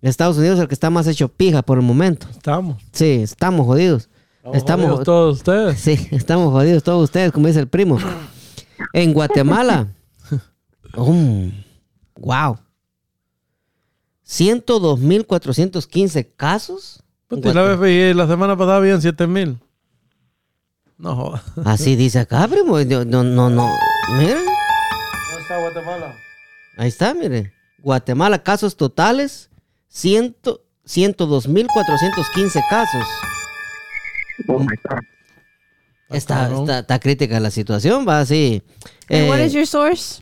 Estados 0.02 0.38
Unidos 0.38 0.58
es 0.58 0.62
el 0.62 0.68
que 0.68 0.74
está 0.76 0.90
más 0.90 1.08
hecho 1.08 1.30
pija 1.30 1.62
por 1.62 1.78
el 1.78 1.84
momento. 1.84 2.28
Estamos. 2.30 2.82
Sí, 2.92 3.22
estamos 3.24 3.66
jodidos. 3.66 4.10
Estamos 4.54 4.58
Estamos, 4.58 5.04
todos 5.04 5.38
ustedes. 5.38 5.80
Sí, 5.80 6.08
estamos 6.16 6.52
jodidos 6.52 6.84
todos 6.84 7.04
ustedes, 7.06 7.32
como 7.32 7.48
dice 7.48 7.60
el 7.60 7.68
primo. 7.68 7.98
En 8.94 9.14
Guatemala. 9.14 9.88
um, 10.96 11.52
wow. 12.16 12.60
102.415 14.28 16.28
casos. 16.36 17.02
y 17.32 17.42
la 17.54 17.64
BFI 17.76 18.14
la 18.14 18.28
semana 18.28 18.56
pasada 18.56 18.78
habían 18.78 19.02
7 19.02 19.26
mil. 19.28 19.58
No 20.98 21.16
jodas. 21.16 21.42
Así 21.66 21.96
dice 21.96 22.20
acá, 22.20 22.48
primo. 22.48 22.80
No, 22.80 23.04
no, 23.06 23.24
no. 23.24 23.50
no. 23.50 23.68
Miren, 24.20 24.38
¿Dónde 24.38 25.42
está 25.42 25.60
Guatemala? 25.60 26.14
ahí 26.78 26.88
está, 26.88 27.14
mire. 27.16 27.52
Guatemala, 27.80 28.44
casos 28.44 28.78
totales, 28.78 29.50
100 29.50 29.55
102.415 29.96 32.62
casos. 32.70 33.06
Oh 34.48 34.60
my 34.60 34.76
God. 34.90 35.00
Está, 36.10 36.50
está, 36.52 36.80
está 36.80 37.00
crítica 37.00 37.40
la 37.40 37.50
situación, 37.50 38.06
va 38.08 38.20
así. 38.20 38.62
And 39.10 39.30
what 39.30 39.40
Eh, 39.40 39.46
is 39.46 39.54
your 39.54 39.66
source? 39.66 40.22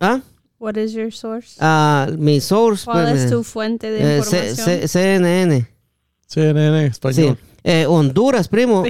¿ah? 0.00 0.20
What 0.58 0.76
is 0.76 0.92
your 0.92 1.12
source? 1.12 1.56
Ah, 1.60 2.08
mi 2.16 2.40
source. 2.40 2.84
¿Cuál 2.84 3.10
pues, 3.10 3.24
es 3.24 3.26
eh, 3.26 3.30
tu 3.34 3.44
fuente 3.44 3.90
de 3.90 4.18
eh, 4.18 4.22
C- 4.22 4.50
información? 4.50 4.66
C- 4.66 4.88
CNN. 4.88 5.66
CNN 6.26 6.78
en 6.78 6.84
Sí. 6.84 6.90
español. 6.92 7.38
Eh, 7.64 7.86
Honduras, 7.86 8.48
primo. 8.48 8.84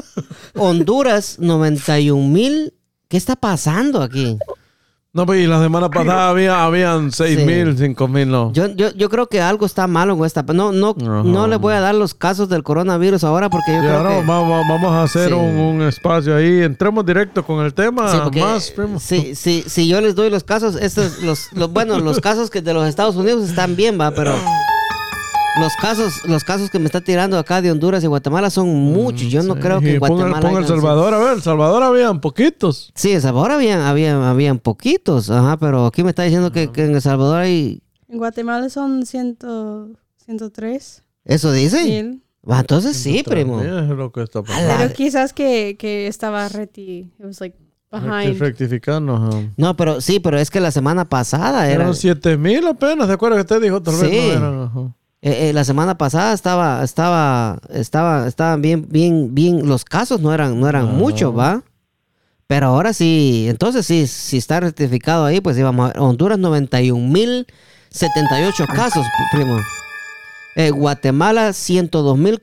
Honduras, 0.54 1.38
91 1.38 2.28
mil. 2.28 2.74
¿Qué 3.08 3.16
está 3.16 3.36
pasando 3.36 4.02
aquí? 4.02 4.36
No, 5.18 5.26
pues 5.26 5.40
y 5.42 5.46
la 5.48 5.60
semana 5.60 5.90
pasada 5.90 6.28
había, 6.30 6.64
habían 6.64 7.10
6 7.10 7.38
Sí. 7.40 7.44
mil, 7.44 7.76
5 7.76 8.06
mil, 8.06 8.30
no. 8.30 8.52
Yo, 8.52 8.68
yo, 8.68 8.90
yo 8.94 9.08
creo 9.10 9.26
que 9.26 9.40
algo 9.40 9.66
está 9.66 9.88
malo 9.88 10.16
con 10.16 10.24
esta. 10.26 10.42
No, 10.44 10.70
no, 10.70 10.90
Ajá. 10.90 11.22
no 11.24 11.48
le 11.48 11.56
voy 11.56 11.74
a 11.74 11.80
dar 11.80 11.94
los 11.96 12.14
casos 12.14 12.48
del 12.48 12.62
coronavirus 12.62 13.24
ahora 13.24 13.50
porque 13.50 13.72
yo 13.72 13.80
creo 13.80 13.98
que. 14.20 14.26
vamos, 14.26 14.64
vamos 14.68 14.92
a 14.92 15.02
hacer 15.02 15.28
Sí. 15.30 15.34
un, 15.34 15.56
un 15.58 15.82
espacio 15.82 16.36
ahí. 16.36 16.62
Entremos 16.62 17.04
directo 17.04 17.44
con 17.44 17.64
el 17.64 17.74
tema. 17.74 18.10
Sí, 18.12 18.18
porque, 18.22 18.40
más, 18.40 18.70
primo. 18.70 19.00
sí, 19.00 19.34
sí, 19.34 19.64
si 19.66 19.88
yo 19.88 20.00
les 20.00 20.14
doy 20.14 20.30
los 20.30 20.44
casos, 20.44 20.76
estos, 20.76 21.20
los, 21.22 21.52
los, 21.52 21.72
bueno, 21.72 21.98
los 21.98 22.20
casos 22.20 22.48
que 22.48 22.62
de 22.62 22.72
los 22.72 22.86
Estados 22.86 23.16
Unidos 23.16 23.48
están 23.48 23.74
bien, 23.74 23.98
va, 24.00 24.12
pero 24.12 24.32
los 25.60 25.74
casos, 25.76 26.24
los 26.26 26.44
casos 26.44 26.70
que 26.70 26.78
me 26.78 26.86
está 26.86 27.00
tirando 27.00 27.38
acá 27.38 27.60
de 27.62 27.70
Honduras 27.70 28.02
y 28.04 28.06
Guatemala 28.06 28.50
son 28.50 28.68
muchos. 28.68 29.28
Yo 29.30 29.42
no 29.42 29.54
Sí, 29.54 29.60
creo 29.60 29.80
que 29.80 29.94
en 29.94 30.00
ponga- 30.00 30.08
Guatemala. 30.08 30.40
ponga 30.40 30.58
El 30.58 30.64
hayan- 30.64 30.68
Salvador, 30.68 31.14
a 31.14 31.18
ver, 31.18 31.32
El 31.34 31.42
Salvador 31.42 31.82
habían 31.82 32.20
poquitos. 32.20 32.92
Sí, 32.94 33.12
en 33.12 33.20
Salvador 33.20 33.52
habían, 33.52 33.80
habían, 33.80 34.22
habían 34.22 34.58
poquitos, 34.58 35.30
ajá, 35.30 35.56
pero 35.58 35.86
aquí 35.86 36.02
me 36.02 36.10
está 36.10 36.22
diciendo 36.24 36.52
que, 36.52 36.70
que 36.70 36.84
en 36.84 36.94
El 36.94 37.02
Salvador 37.02 37.40
hay. 37.40 37.82
En 38.08 38.18
Guatemala 38.18 38.68
son 38.70 39.04
100, 39.04 39.36
103 40.24 41.02
¿Eso 41.24 41.52
dice? 41.52 41.84
mil. 41.84 42.22
Ah, 42.46 42.60
entonces 42.60 42.96
sí, 42.96 43.22
primo. 43.26 43.60
Es 43.60 43.88
lo 43.88 44.10
que 44.10 44.22
está 44.22 44.42
pasando. 44.42 44.72
Pero 44.78 44.92
quizás 44.94 45.32
que, 45.34 45.76
que 45.78 46.06
estaba 46.06 46.48
reti. 46.48 47.12
It 47.18 47.24
was 47.26 47.40
like 47.40 47.56
behind. 47.92 48.38
No, 49.56 49.76
pero 49.76 50.00
sí, 50.00 50.20
pero 50.20 50.38
es 50.38 50.50
que 50.50 50.60
la 50.60 50.70
semana 50.70 51.04
pasada 51.06 51.66
era. 51.66 51.82
Eran 51.82 51.94
7 51.94 52.36
mil 52.38 52.66
apenas, 52.66 53.06
¿se 53.08 53.12
acuerda 53.12 53.36
que 53.36 53.42
usted 53.42 53.60
dijo? 53.62 53.82
Tal 53.82 53.96
vez 53.96 54.10
Sí. 54.10 54.16
no 54.16 54.32
eran. 54.32 54.62
ajá. 54.62 54.94
Eh, 55.22 55.48
eh, 55.48 55.52
la 55.52 55.64
semana 55.64 55.98
pasada 55.98 56.32
estaba, 56.32 56.82
estaba, 56.84 57.58
estaba, 57.70 58.28
estaban 58.28 58.62
bien, 58.62 58.86
bien, 58.88 59.34
bien. 59.34 59.66
Los 59.68 59.84
casos 59.84 60.20
no 60.20 60.32
eran, 60.32 60.60
no 60.60 60.68
eran 60.68 60.86
Ah. 60.88 60.92
muchos, 60.92 61.36
¿va? 61.36 61.62
Pero 62.46 62.68
ahora 62.68 62.92
sí, 62.94 63.46
entonces 63.48 63.84
sí, 63.86 64.06
si 64.06 64.38
está 64.38 64.60
rectificado 64.60 65.24
ahí, 65.26 65.40
pues 65.40 65.58
íbamos 65.58 65.84
a 65.84 65.88
ver. 65.92 65.98
Honduras 66.00 66.38
91.078 66.38 68.66
casos, 68.74 69.04
primo. 69.32 69.58
Eh, 70.56 70.70
Guatemala 70.70 71.50
102.000 71.50 72.40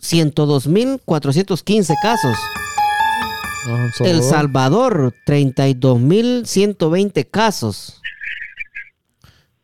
102.415 0.00 1.94
casos. 2.02 2.36
Ajá, 3.64 3.90
El 4.04 4.22
Salvador. 4.22 4.22
Salvador 4.22 5.14
32.120 5.26 7.28
casos. 7.30 8.00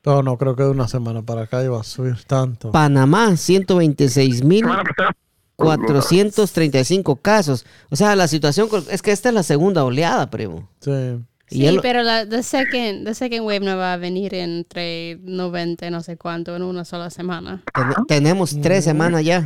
No, 0.05 0.23
no 0.23 0.37
creo 0.37 0.57
que 0.57 0.65
de 0.65 0.71
una 0.71 0.89
semana 0.89 1.23
para 1.23 1.43
acá 1.43 1.63
iba 1.63 1.81
a 1.81 1.85
subir 1.85 2.25
tanto. 2.25 2.73
Panamá 2.73 3.31
126.000 3.31 4.59
Semana 4.61 4.83
pasada, 4.85 5.17
435 5.57 7.17
casos. 7.17 7.65
O 7.91 7.97
sea, 7.97 8.17
la 8.17 8.27
situación 8.29 8.69
es 8.91 9.03
que 9.03 9.13
esta 9.13 9.29
es 9.29 9.35
la 9.35 9.43
segunda 9.43 9.85
oleada, 9.85 10.29
primo. 10.31 10.69
Sí. 10.81 11.19
Sí, 11.49 11.79
pero 11.83 12.03
la 12.03 12.27
the 12.27 12.43
second, 12.43 13.05
the 13.07 13.15
second 13.15 13.43
wave 13.47 13.61
no 13.61 13.77
va 13.77 13.93
a 13.93 13.97
venir 13.99 14.33
entre 14.35 15.19
90 15.23 15.91
no 15.91 16.01
sé 16.01 16.17
cuánto 16.17 16.57
en 16.57 16.63
una 16.63 16.85
sola 16.87 17.11
semana. 17.11 17.63
ten- 17.75 18.07
tenemos 18.09 18.59
tres 18.63 18.85
semanas 18.85 19.23
ya 19.23 19.45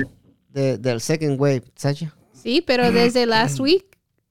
de- 0.50 0.78
del 0.78 1.00
second 1.00 1.40
wave, 1.40 1.64
Sacha. 1.74 2.14
Sí, 2.32 2.62
pero 2.64 2.92
desde 2.92 3.26
last 3.26 3.58
week 3.58 3.84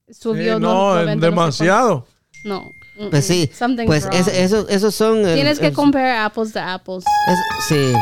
subió 0.10 0.56
Sí, 0.56 0.62
no- 0.62 0.74
no, 0.74 0.96
90 0.96 1.16
no 1.16 1.22
sé 1.22 1.26
demasiado. 1.26 2.08
cuánto. 2.44 2.46
No. 2.46 2.64
Mm, 2.98 3.10
Pues 3.10 3.26
sí, 3.26 3.50
Something's 3.58 3.88
pues 3.88 4.08
es- 4.12 4.28
esos, 4.28 4.70
esos 4.70 4.94
son... 4.96 5.26
el- 5.26 5.36
Tienes 5.36 5.60
que 5.60 5.68
el- 5.68 5.74
compare 5.74 6.12
apples 6.12 6.52
to 6.54 6.60
apples. 6.60 7.04
es- 7.28 7.66
sí, 7.68 7.94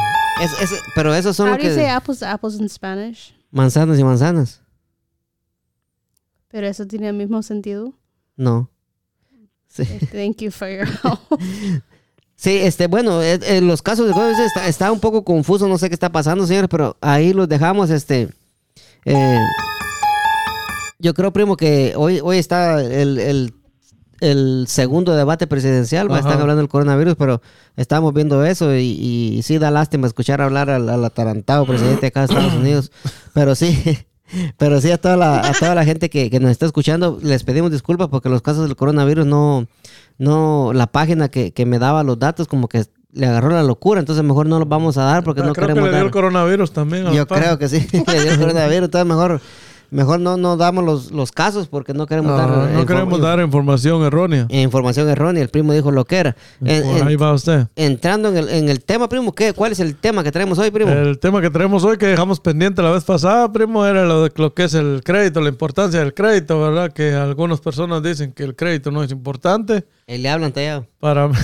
es- 0.62 0.82
pero 0.96 1.14
esos 1.14 1.36
son 1.36 1.50
you 1.58 1.64
say 1.70 1.76
que... 1.76 1.90
apples 1.90 2.20
to 2.20 2.26
apples 2.26 2.56
in 2.60 2.70
Spanish? 2.70 3.34
Manzanas 3.52 4.00
y 4.00 4.04
manzanas. 4.04 4.62
Pero 6.50 6.68
eso 6.68 6.86
tiene 6.86 7.08
el 7.10 7.16
mismo 7.16 7.42
sentido. 7.42 7.94
No. 8.36 8.70
Sí. 9.68 9.84
Thank 10.12 10.38
you 10.42 10.52
for 10.52 10.68
your 10.70 10.88
help. 11.04 11.20
Sí, 12.36 12.58
este, 12.58 12.88
bueno, 12.88 13.22
eh, 13.24 13.40
eh, 13.44 13.62
los 13.62 13.82
casos 13.82 14.08
de 14.08 14.14
COVID 14.14 14.40
está, 14.40 14.68
está 14.68 14.92
un 14.92 15.00
poco 15.00 15.24
confuso, 15.24 15.68
no 15.68 15.78
sé 15.78 15.88
qué 15.90 15.94
está 15.96 16.12
pasando, 16.12 16.46
señores, 16.46 16.68
pero 16.70 16.98
ahí 17.02 17.32
los 17.34 17.48
dejamos, 17.48 17.90
este, 17.90 18.30
eh, 19.06 19.40
yo 21.00 21.14
creo, 21.14 21.32
primo, 21.32 21.56
que 21.56 21.94
hoy, 21.96 22.20
hoy 22.22 22.38
está 22.38 22.82
el, 22.82 23.18
el, 23.20 23.54
el 24.24 24.66
segundo 24.68 25.16
debate 25.16 25.48
presidencial, 25.48 26.10
están 26.12 26.40
hablando 26.40 26.58
del 26.62 26.70
coronavirus, 26.70 27.16
pero 27.18 27.42
estamos 27.76 28.14
viendo 28.14 28.46
eso 28.46 28.74
y, 28.76 28.82
y 29.38 29.42
sí 29.44 29.58
da 29.58 29.70
lástima 29.70 30.08
escuchar 30.08 30.42
hablar 30.42 30.70
al, 30.70 30.88
al 30.88 31.04
atarantado 31.04 31.66
presidente 31.66 32.08
acá 32.08 32.22
de 32.22 32.26
Estados 32.28 32.54
Unidos, 32.54 32.92
pero 33.34 33.54
sí, 33.56 34.00
pero 34.58 34.80
sí 34.80 34.92
a 34.92 34.98
toda 34.98 35.18
la, 35.18 35.40
a 35.40 35.52
toda 35.54 35.76
la 35.76 35.84
gente 35.84 36.10
que, 36.10 36.30
que 36.30 36.40
nos 36.40 36.52
está 36.52 36.66
escuchando, 36.66 37.20
les 37.22 37.44
pedimos 37.44 37.72
disculpas 37.72 38.08
porque 38.08 38.30
los 38.30 38.42
casos 38.42 38.66
del 38.68 38.76
coronavirus 38.78 39.26
no, 39.26 39.68
no, 40.18 40.72
la 40.74 40.88
página 40.88 41.30
que, 41.30 41.52
que 41.52 41.66
me 41.66 41.78
daba 41.78 42.04
los 42.04 42.18
datos 42.18 42.48
como 42.48 42.70
que 42.70 42.86
le 43.12 43.28
agarró 43.28 43.50
la 43.50 43.64
locura, 43.64 44.00
entonces 44.00 44.24
mejor 44.24 44.48
no 44.48 44.58
los 44.58 44.68
vamos 44.68 44.98
a 44.98 45.04
dar 45.04 45.24
porque 45.24 45.42
Ah, 45.42 45.46
no 45.46 45.54
creo 45.54 45.68
que 45.68 45.74
queremos 45.74 45.84
le 45.84 45.90
dio 45.90 45.98
dar. 45.98 46.06
el 46.06 46.12
coronavirus 46.12 46.72
también. 46.72 47.12
Yo 47.12 47.28
creo 47.28 47.60
que 47.60 47.68
sí, 47.70 47.86
le 48.08 48.22
dio 48.24 48.32
el 48.32 48.40
coronavirus, 48.40 48.86
entonces 48.86 49.08
mejor, 49.08 49.42
mejor 49.94 50.20
no, 50.20 50.36
no 50.38 50.58
damos 50.58 50.84
los, 50.84 51.12
los 51.12 51.32
casos 51.32 51.68
porque 51.68 51.94
no 51.94 52.06
queremos 52.08 52.36
dar. 52.38 52.50
no 52.50 52.68
inform- 52.82 52.86
queremos 52.88 53.22
dar 53.22 53.40
información 53.40 54.04
errónea. 54.04 54.48
información 54.50 55.08
errónea. 55.10 55.42
El 55.44 55.50
primo 55.50 55.72
dijo 55.74 55.92
lo 55.92 56.04
que 56.06 56.18
era. 56.18 56.36
En- 56.66 56.84
Por 56.84 56.98
en- 56.98 57.08
ahí 57.08 57.16
va 57.16 57.32
usted. 57.34 57.68
entrando 57.76 58.30
en 58.30 58.38
el, 58.38 58.50
en 58.50 58.70
el 58.70 58.84
tema, 58.84 59.08
primo, 59.08 59.34
¿qué, 59.34 59.54
¿cuál 59.54 59.72
es 59.72 59.80
el 59.80 59.96
tema 59.96 60.24
que 60.24 60.32
traemos 60.32 60.58
hoy, 60.60 60.72
primo? 60.72 60.92
El 60.92 61.20
tema 61.20 61.40
que 61.42 61.50
tenemos 61.50 61.84
hoy 61.84 61.98
que 61.98 62.08
dejamos 62.08 62.40
pendiente 62.40 62.82
la 62.82 62.92
vez 62.92 63.04
pasada, 63.04 63.52
primo, 63.52 63.86
era 63.86 64.06
lo 64.06 64.24
de 64.24 64.32
lo 64.36 64.54
que 64.54 64.64
es 64.66 64.74
el 64.74 65.02
crédito, 65.06 65.40
la 65.42 65.50
importancia 65.50 66.00
del 66.00 66.14
crédito, 66.14 66.60
¿verdad? 66.60 66.92
Que 66.92 67.14
algunas 67.14 67.62
personas 67.62 68.02
dicen 68.04 68.34
que 68.34 68.44
el 68.44 68.56
crédito 68.56 68.92
no 68.92 69.04
es 69.04 69.12
importante. 69.12 69.86
Eh, 70.08 70.18
le 70.18 70.30
hablan 70.30 70.52
tallado. 70.52 70.86
Para 71.00 71.30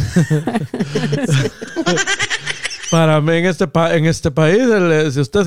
para 2.92 3.22
mí 3.22 3.34
en 3.36 3.46
este, 3.46 3.68
pa- 3.68 3.96
en 3.96 4.06
este 4.06 4.32
país, 4.32 4.60
el- 4.62 5.12
si 5.12 5.20
usted 5.20 5.44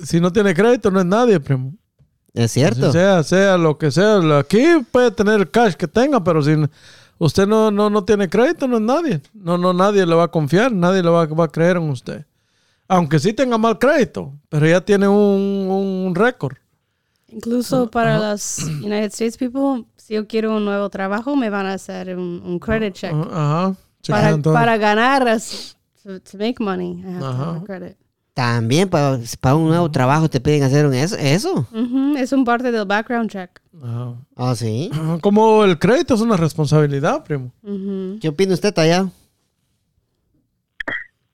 si, 0.00 0.06
si 0.06 0.20
no 0.20 0.32
tiene 0.32 0.54
crédito, 0.54 0.90
no 0.90 1.00
es 1.00 1.06
nadie, 1.06 1.38
primo. 1.40 1.74
Es 2.34 2.52
cierto. 2.52 2.92
Sea, 2.92 3.22
sea 3.22 3.56
lo 3.56 3.76
que 3.78 3.90
sea. 3.90 4.18
Aquí 4.38 4.62
puede 4.90 5.10
tener 5.10 5.40
el 5.40 5.50
cash 5.50 5.74
que 5.74 5.88
tenga, 5.88 6.22
pero 6.22 6.42
si 6.42 6.56
usted 7.18 7.46
no, 7.46 7.70
no, 7.70 7.90
no 7.90 8.04
tiene 8.04 8.28
crédito, 8.28 8.68
no 8.68 8.76
es 8.76 8.82
nadie. 8.82 9.20
No, 9.34 9.58
no, 9.58 9.72
nadie 9.72 10.06
le 10.06 10.14
va 10.14 10.24
a 10.24 10.28
confiar, 10.28 10.72
nadie 10.72 11.02
le 11.02 11.10
va, 11.10 11.26
va 11.26 11.44
a 11.44 11.48
creer 11.48 11.76
en 11.76 11.90
usted. 11.90 12.24
Aunque 12.88 13.18
sí 13.18 13.32
tenga 13.32 13.56
mal 13.58 13.78
crédito, 13.78 14.32
pero 14.48 14.66
ya 14.66 14.80
tiene 14.80 15.08
un, 15.08 15.68
un 16.06 16.14
récord. 16.14 16.56
Incluso 17.28 17.88
para 17.90 18.18
los 18.18 18.58
United 18.64 19.12
States 19.12 19.36
people, 19.36 19.84
si 19.96 20.14
yo 20.14 20.26
quiero 20.26 20.56
un 20.56 20.64
nuevo 20.64 20.90
trabajo, 20.90 21.36
me 21.36 21.50
van 21.50 21.66
a 21.66 21.74
hacer 21.74 22.16
un, 22.16 22.42
un 22.44 22.58
credit 22.58 22.94
check. 22.94 23.12
Ajá. 23.12 23.74
para, 24.08 24.36
para 24.38 24.76
ganar, 24.76 25.24
to, 26.02 26.20
to 26.20 26.38
make 26.38 26.56
money, 26.58 27.02
I 27.04 27.12
have 27.12 27.20
to 27.20 27.26
have 27.26 27.64
credit. 27.64 27.96
También 28.34 28.88
para, 28.88 29.18
para 29.40 29.54
un 29.56 29.68
nuevo 29.68 29.90
trabajo 29.90 30.30
te 30.30 30.40
piden 30.40 30.62
hacer 30.62 30.86
un 30.86 30.94
eso. 30.94 31.16
¿Eso? 31.18 31.66
Es 32.16 32.32
un 32.32 32.44
parte 32.44 32.70
del 32.70 32.86
background 32.86 33.30
check. 33.30 33.50
Ajá. 33.82 34.14
Ah, 34.36 34.54
sí. 34.54 34.90
Como 35.20 35.64
el 35.64 35.78
crédito 35.78 36.14
es 36.14 36.20
una 36.20 36.36
responsabilidad, 36.36 37.24
primo. 37.24 37.52
Ujú. 37.62 38.18
¿Qué 38.20 38.28
opina 38.28 38.54
usted, 38.54 38.72
tallado? 38.72 39.10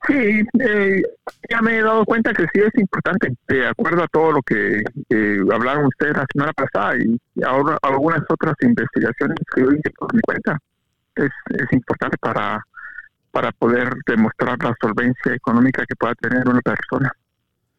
Sí, 0.06 0.42
eh, 0.60 1.02
ya 1.50 1.60
me 1.62 1.78
he 1.78 1.82
dado 1.82 2.04
cuenta 2.04 2.32
que 2.32 2.44
sí 2.52 2.60
es 2.60 2.72
importante, 2.80 3.34
de 3.48 3.66
acuerdo 3.66 4.04
a 4.04 4.08
todo 4.08 4.32
lo 4.32 4.42
que 4.42 4.84
eh, 5.10 5.38
hablaron 5.52 5.86
ustedes 5.86 6.16
la 6.16 6.26
semana 6.32 6.52
pasada 6.52 6.96
y, 6.96 7.18
y 7.34 7.42
ahora 7.42 7.76
algunas 7.82 8.20
otras 8.28 8.54
investigaciones 8.62 9.36
que 9.52 9.62
yo 9.62 9.72
hice 9.72 9.90
por 9.98 10.14
mi 10.14 10.20
cuenta. 10.20 10.58
Es, 11.16 11.30
es 11.48 11.72
importante 11.72 12.16
para, 12.18 12.62
para 13.36 13.52
poder 13.52 13.90
demostrar 14.06 14.56
la 14.62 14.74
solvencia 14.80 15.34
económica 15.34 15.84
que 15.86 15.94
pueda 15.94 16.14
tener 16.14 16.48
una 16.48 16.62
persona. 16.62 17.12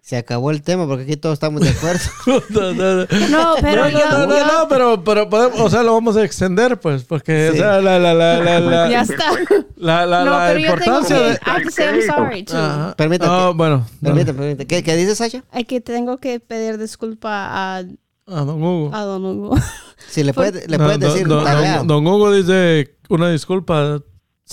Se 0.01 0.15
acabó 0.15 0.51
el 0.51 0.61
tema 0.61 0.85
porque 0.85 1.03
aquí 1.03 1.17
todos 1.17 1.33
estamos 1.33 1.61
de 1.61 1.69
acuerdo. 1.69 1.99
no, 2.49 2.73
no, 2.73 2.95
no. 2.95 3.29
No, 3.29 3.55
pero 3.59 3.85
no, 3.85 3.89
yo, 3.89 3.99
no, 4.11 4.27
no, 4.27 4.45
no, 4.45 4.67
pero, 4.69 5.03
pero 5.03 5.27
podemos, 5.29 5.59
o 5.59 5.67
sea, 5.69 5.81
lo 5.81 5.93
vamos 5.95 6.15
a 6.15 6.23
extender, 6.23 6.79
pues, 6.79 7.03
porque 7.03 7.49
Sí. 7.51 7.57
o 7.59 7.61
sea, 7.63 7.81
la, 7.81 7.97
la, 7.97 8.13
la, 8.13 8.39
la, 8.39 8.59
la, 8.59 8.89
ya 8.89 9.01
está. 9.01 9.31
la, 9.77 10.05
la, 10.05 10.23
no, 10.25 10.31
la 10.39 10.47
pero 10.47 10.59
yo 10.59 10.65
tengo 10.75 10.97
importancia 10.99 11.17
que, 11.17 11.23
de... 11.23 11.31
I 11.33 11.39
have 11.49 11.63
to 11.63 11.71
say 11.71 11.85
I'm 11.87 12.01
sorry 12.03 12.43
too. 12.43 12.55
Ajá. 12.55 12.95
Permítame. 12.95 13.31
Ah, 13.33 13.51
bueno. 13.55 13.85
Permítame, 14.01 14.37
permítame. 14.39 14.67
¿Qué, 14.67 14.83
¿Qué 14.83 14.95
dice 14.95 15.15
Sasha? 15.15 15.43
Hay 15.51 15.63
que 15.65 15.81
tengo 15.81 16.19
que 16.19 16.39
pedir 16.39 16.77
disculpa 16.77 17.29
a, 17.49 17.79
Ah, 18.29 18.41
don 18.43 18.61
Hugo. 18.61 18.93
a 18.95 19.01
Don 19.01 19.25
Hugo. 19.25 19.57
Si 20.07 20.23
le 20.23 20.33
puede, 20.35 20.67
le 20.67 20.77
No, 20.77 20.83
puedes 20.85 20.99
don- 20.99 21.09
decir 21.11 21.27
don, 21.27 21.43
don- 21.43 21.87
don 21.87 22.05
Hugo 22.07 22.31
dice 22.31 22.97
una 23.09 23.29
disculpa, 23.29 23.99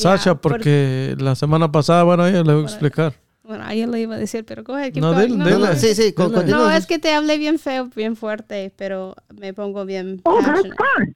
Sasha, 0.03 0.35
por- 0.35 0.53
porque 0.53 1.15
la 1.19 1.35
semana 1.35 1.71
pasada, 1.71 2.03
bueno, 2.03 2.27
ella 2.27 2.43
le 2.43 2.53
voy 2.53 2.63
a 2.63 2.67
explicar. 2.67 3.15
bueno, 3.43 3.65
ayer 3.67 3.89
le 3.89 4.01
iba 4.01 4.15
a 4.15 4.19
decir, 4.19 4.45
pero 4.45 4.65
keep 4.65 4.97
No, 4.97 5.13
dile, 5.21 5.37
No, 5.37 5.59
No, 5.59 5.75
sí, 5.77 5.95
sí, 5.95 6.13
con-. 6.13 6.33
No, 6.33 6.71
es 6.71 6.87
que 6.87 6.99
te 6.99 7.13
hablé 7.13 7.39
bien 7.39 7.59
feo, 7.59 7.89
bien 7.95 8.17
fuerte, 8.17 8.73
pero 8.77 9.15
me 9.39 9.53
pongo 9.55 9.85
bien 9.85 10.21
Oh, 10.25 10.41
that's 10.43 10.63
fine. 10.63 11.15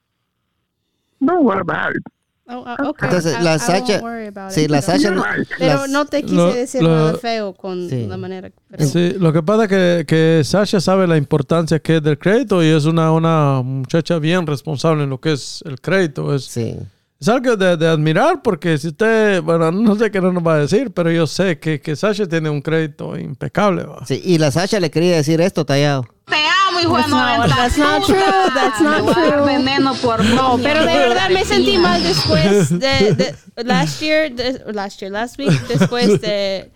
No, 1.21 1.41
what 1.41 1.59
about 1.59 1.97
it? 1.97 2.03
Oh, 2.51 2.65
ah, 2.67 2.77
okay. 2.89 3.09
Entonces, 3.09 3.37
I- 3.39 3.43
la 3.45 3.57
I 3.57 4.01
worry 4.03 4.27
about 4.29 4.53
sí, 4.53 4.63
it, 4.63 4.71
la 4.71 4.81
pero- 4.81 4.93
Sasha 4.93 5.11
no- 5.11 5.23
Pero 5.59 5.75
las- 5.81 5.91
no 5.91 6.07
te 6.07 6.23
quise 6.23 6.35
Lo- 6.35 6.53
decir 6.55 6.83
lo- 6.83 6.89
nada 6.89 7.15
feo 7.19 7.53
con 7.53 7.91
Sí. 7.91 8.07
la 8.07 8.17
manera. 8.17 8.51
pero- 8.71 8.87
Sí, 8.87 9.15
lo 9.19 9.33
que 9.35 9.43
pasa 9.43 9.65
es 9.65 9.69
que, 9.69 10.05
que 10.07 10.43
Sasha 10.45 10.81
sabe 10.81 11.07
la 11.07 11.19
importancia 11.19 11.79
que 11.79 11.97
es 11.97 12.03
del 12.03 12.19
crédito 12.19 12.63
y 12.63 12.69
es 12.69 12.87
una, 12.87 13.13
una 13.13 13.61
muchacha 13.63 14.19
bien 14.19 14.47
responsable 14.47 15.03
en 15.05 15.11
lo 15.11 15.21
que 15.21 15.33
es 15.33 15.63
el 15.67 15.79
crédito. 15.81 16.35
Es, 16.35 16.45
Sí. 16.45 16.75
Es 17.21 17.29
algo 17.29 17.57
de, 17.57 17.77
de 17.77 17.89
admirar 17.89 18.43
porque 18.43 18.79
si 18.79 18.89
usted, 18.89 19.43
bueno, 19.43 19.73
no 19.73 19.97
sé 19.97 20.11
qué 20.11 20.21
no 20.21 20.33
nos 20.33 20.47
va 20.47 20.55
a 20.55 20.59
decir, 20.59 20.93
pero 20.93 21.11
yo 21.11 21.27
sé 21.27 21.59
que, 21.59 21.81
que 21.81 21.97
Sasha 21.97 22.27
tiene 22.27 22.49
un 22.49 22.61
crédito 22.63 23.19
impecable. 23.19 23.83
¿va? 23.85 24.05
Sí, 24.07 24.21
y 24.25 24.39
la 24.39 24.51
Sasha 24.53 24.79
le 24.79 24.91
quería 24.91 25.17
decir 25.17 25.41
esto, 25.41 25.65
tallado. 25.67 26.07
Te 26.27 26.37
amo, 26.69 26.81
hijo 26.81 26.97
de 26.97 27.03
That's 27.03 27.11
not- 27.11 27.39
90 27.39 27.57
that's 27.57 27.79
not 27.79 28.05
true, 28.07 28.17
that's 28.55 28.81
not 28.81 29.15
true. 29.15 29.45
veneno 29.47 29.95
por 29.95 30.25
No, 30.25 30.59
pero 30.63 30.81
de 30.85 30.97
verdad 30.99 31.31
me 31.31 31.45
sentí 31.45 31.77
mal 31.79 32.03
después 32.03 32.69
de, 32.79 33.15
de- 33.15 33.65
last 33.65 34.01
year, 34.01 34.33
de- 34.33 34.63
last 34.73 35.01
year, 35.01 35.11
last 35.11 35.39
week, 35.41 35.51
después 35.67 36.21
de, 36.21 36.71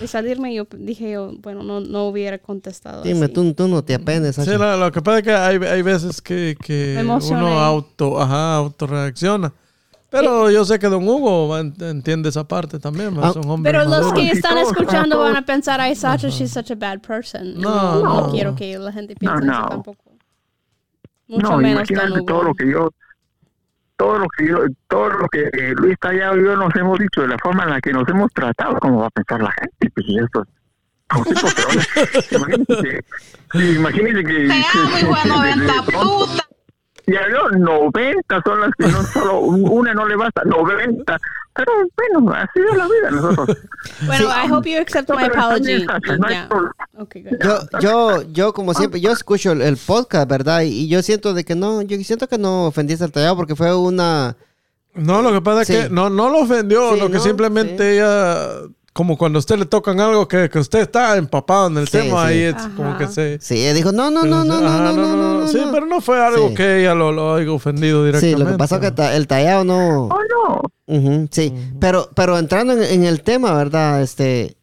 de 0.00 0.06
salirme, 0.08 0.54
yo 0.54 0.66
dije 0.78 1.10
yo, 1.10 1.32
bueno, 1.42 1.62
no, 1.62 1.80
no 1.80 2.04
hubiera 2.06 2.38
contestado. 2.38 3.02
Dime, 3.02 3.26
así. 3.26 3.34
tú, 3.34 3.52
tú 3.52 3.68
no 3.68 3.84
te 3.84 3.94
apenes, 3.94 4.36
Sí, 4.36 4.44
Sasha. 4.46 4.56
lo, 4.56 4.76
lo 4.78 4.92
que 4.92 5.02
pasa 5.02 5.18
es 5.18 5.24
que 5.24 5.32
hay, 5.34 5.56
hay 5.56 5.82
veces 5.82 6.22
que, 6.22 6.56
que 6.64 7.04
uno 7.04 7.58
auto, 7.60 8.18
ajá, 8.22 8.54
autorreacciona. 8.54 9.52
Pero 10.20 10.50
yo 10.50 10.64
sé 10.64 10.78
que 10.78 10.86
Don 10.88 11.06
Hugo 11.08 11.56
entiende 11.58 12.28
esa 12.28 12.46
parte 12.46 12.78
también. 12.78 13.16
Ah, 13.20 13.32
Son 13.32 13.48
hombres 13.50 13.72
Pero 13.72 13.84
los 13.88 14.12
que 14.12 14.30
están 14.30 14.58
escuchando 14.58 15.18
van 15.18 15.34
a 15.36 15.44
pensar, 15.44 15.80
ay, 15.80 15.94
Sacha, 15.96 16.28
she's 16.28 16.52
such 16.52 16.70
a 16.70 16.74
bad 16.76 17.00
person. 17.00 17.58
No, 17.60 18.00
no, 18.02 18.20
no. 18.22 18.30
quiero 18.30 18.54
que 18.54 18.78
la 18.78 18.92
gente 18.92 19.16
piense 19.16 19.44
No, 19.44 19.52
eso 19.52 19.68
tampoco. 19.68 20.12
Mucho 21.26 21.50
no, 21.50 21.56
menos 21.58 21.88
Don 21.88 21.96
imagínate 21.96 22.20
Hugo. 22.20 22.26
todo 22.26 22.42
lo 22.44 22.54
que 22.54 22.70
yo, 22.70 22.90
todo 23.96 24.18
lo 24.18 24.26
que 24.28 24.46
yo, 24.48 24.58
todo 24.88 25.08
lo 25.08 25.28
que 25.28 25.40
eh, 25.52 25.72
Luis 25.76 25.96
Tallado 26.00 26.36
y 26.38 26.44
yo 26.44 26.54
nos 26.56 26.74
hemos 26.76 26.98
dicho, 26.98 27.22
de 27.22 27.28
la 27.28 27.38
forma 27.42 27.64
en 27.64 27.70
la 27.70 27.80
que 27.80 27.92
nos 27.92 28.08
hemos 28.08 28.30
tratado, 28.32 28.76
¿cómo 28.80 29.00
va 29.00 29.06
a 29.06 29.10
pensar 29.10 29.40
la 29.42 29.50
gente? 29.52 29.90
Pues 29.94 30.06
y 30.08 30.18
eso, 30.18 30.46
imagínense, 32.30 33.04
imagínense 33.76 34.24
que, 34.24 34.46
Te 34.48 34.52
amo, 34.52 34.98
hijo 34.98 35.42
de 35.42 35.52
que- 35.54 36.53
Ya 37.06 37.20
yo, 37.30 37.50
90 37.58 38.42
son 38.44 38.60
las 38.60 38.70
que 38.78 38.86
no 38.86 39.02
solo 39.12 39.40
una 39.40 39.92
no 39.94 40.06
le 40.08 40.16
basta, 40.16 40.42
90. 40.44 41.20
Pero 41.56 41.72
bueno, 41.96 42.32
así 42.34 42.60
es 42.68 42.76
la 42.76 42.84
vida 42.86 43.10
nosotros. 43.10 43.58
Bueno, 44.06 44.26
I 44.28 44.50
hope 44.50 44.68
you 44.68 44.78
accept 44.80 45.08
my 45.10 45.24
apology. 45.24 45.84
no 46.18 46.28
Yeah. 46.28 46.48
Okay. 46.98 47.24
Yo, 47.42 47.60
yo, 47.80 48.22
yo 48.32 48.52
como 48.52 48.72
siempre, 48.74 49.00
yo 49.00 49.12
escucho 49.12 49.52
el, 49.52 49.60
el 49.62 49.76
podcast, 49.76 50.28
¿verdad? 50.28 50.62
Y, 50.62 50.68
y 50.84 50.88
yo 50.88 51.02
siento 51.02 51.34
de 51.34 51.44
que 51.44 51.54
no, 51.54 51.82
yo 51.82 51.96
siento 52.02 52.26
que 52.28 52.38
no 52.38 52.66
ofendiste 52.66 53.04
al 53.04 53.12
tallado 53.12 53.36
porque 53.36 53.54
fue 53.54 53.74
una... 53.76 54.36
No, 54.94 55.22
lo 55.22 55.32
que 55.32 55.40
pasa 55.42 55.62
es 55.62 55.66
Sí. 55.68 55.74
que 55.74 55.88
no, 55.90 56.08
no 56.08 56.30
lo 56.30 56.38
ofendió, 56.40 56.94
Sí, 56.94 57.00
lo 57.00 57.06
que 57.08 57.14
no, 57.14 57.20
simplemente 57.20 57.94
ella, 57.96 58.48
como 58.94 59.18
cuando 59.18 59.38
a 59.38 59.40
usted 59.40 59.58
le 59.58 59.66
tocan 59.66 60.00
algo 60.00 60.26
que, 60.28 60.48
que 60.48 60.58
usted 60.58 60.78
está 60.78 61.16
empapado 61.18 61.66
en 61.66 61.76
el 61.78 61.88
Sí, 61.88 61.98
tema, 61.98 62.22
sí. 62.28 62.32
ahí 62.32 62.40
es 62.44 62.54
Ajá. 62.54 62.70
como 62.76 62.96
que 62.96 63.08
se... 63.08 63.38
Sí, 63.40 63.56
ella 63.60 63.74
dijo, 63.74 63.92
no, 63.92 64.08
no, 64.10 64.24
no, 64.24 64.44
no, 64.44 64.60
no, 64.60 64.78
no, 64.78 64.92
no, 64.92 65.16
no, 65.16 65.40
no, 65.40 65.48
Sí, 65.48 65.58
no. 65.62 65.72
pero 65.72 65.84
no 65.84 66.00
fue 66.00 66.24
algo 66.24 66.48
Sí. 66.50 66.54
que 66.54 66.80
ella 66.80 66.94
lo, 66.94 67.12
lo 67.12 67.34
haya 67.34 67.50
ofendido 67.52 68.00
Sí, 68.02 68.06
directamente. 68.06 68.38
lo 68.44 68.50
que 68.52 68.56
pasó 68.56 68.76
es 68.76 68.92
que 68.92 69.16
el 69.16 69.26
tallado 69.26 69.64
no... 69.64 70.04
Oh, 70.06 70.18
no. 70.88 71.28
Sí, 71.30 71.52
pero, 71.80 72.08
pero 72.14 72.38
entrando 72.38 72.72
en, 72.72 72.82
en 72.84 73.04
el 73.04 73.22
tema, 73.22 73.52
¿verdad? 73.54 74.00
Este, 74.00 74.56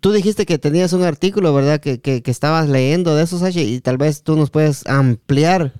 tú 0.00 0.10
dijiste 0.12 0.44
que 0.44 0.58
tenías 0.58 0.92
un 0.92 1.04
artículo, 1.04 1.54
¿verdad? 1.54 1.80
Que, 1.80 2.00
que, 2.00 2.22
que 2.22 2.30
estabas 2.30 2.68
leyendo 2.68 3.14
de 3.14 3.22
eso, 3.22 3.38
Sashi, 3.38 3.60
y 3.60 3.80
tal 3.80 3.98
vez 3.98 4.22
tú 4.24 4.36
nos 4.36 4.50
puedes 4.50 4.86
ampliar 4.86 5.74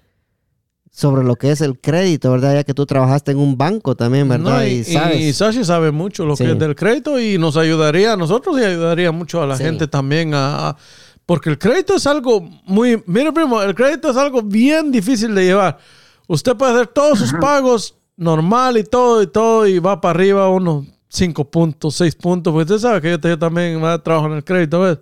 sobre 0.99 1.23
lo 1.23 1.37
que 1.37 1.53
es 1.53 1.61
el 1.61 1.79
crédito, 1.79 2.33
¿verdad? 2.33 2.55
Ya 2.55 2.65
que 2.65 2.75
tú 2.75 2.85
trabajaste 2.85 3.31
en 3.31 3.39
un 3.39 3.57
banco 3.57 3.95
también, 3.95 4.29
¿verdad? 4.29 4.59
No, 4.59 4.67
y, 4.67 4.71
y, 4.79 4.85
sabes. 4.85 5.21
y 5.21 5.33
Sashi 5.33 5.65
sabe 5.65 5.93
mucho 5.93 6.25
lo 6.27 6.35
Sí. 6.35 6.43
que 6.45 6.51
es 6.51 6.59
del 6.59 6.75
crédito 6.75 7.21
y 7.21 7.39
nos 7.39 7.57
ayudaría 7.57 8.15
a 8.15 8.17
nosotros 8.17 8.59
y 8.61 8.65
ayudaría 8.65 9.13
mucho 9.13 9.41
a 9.41 9.47
la 9.47 9.57
Sí. 9.57 9.63
gente 9.63 9.87
también 9.87 10.35
a, 10.35 10.71
a- 10.71 10.77
porque 11.25 11.51
el 11.51 11.59
crédito 11.59 11.95
es 11.95 12.05
algo 12.09 12.41
muy 12.65 13.01
mire 13.07 13.33
primo 13.33 13.63
el 13.63 13.77
crédito 13.77 14.11
es 14.11 14.17
algo 14.17 14.43
bien 14.43 14.91
difícil 14.91 15.35
de 15.37 15.45
llevar 15.45 15.79
usted 16.27 16.57
puede 16.57 16.73
hacer 16.73 16.87
todos 16.89 17.19
sus 17.21 17.33
pagos 17.35 17.95
normal 18.17 18.77
y 18.79 18.83
todo 18.83 19.23
y 19.23 19.29
todo 19.29 19.69
y 19.69 19.79
va 19.79 20.01
para 20.01 20.19
arriba 20.19 20.49
unos 20.49 20.85
5 21.11 21.45
puntos 21.49 21.95
6 21.95 22.17
puntos 22.17 22.53
pues 22.53 22.65
usted 22.69 22.79
sabe 22.81 23.01
que 23.01 23.11
yo, 23.13 23.19
yo 23.21 23.39
también 23.39 23.81
trabajo 24.03 24.27
en 24.27 24.33
el 24.33 24.43
crédito 24.43 24.81
¿ves? 24.81 24.99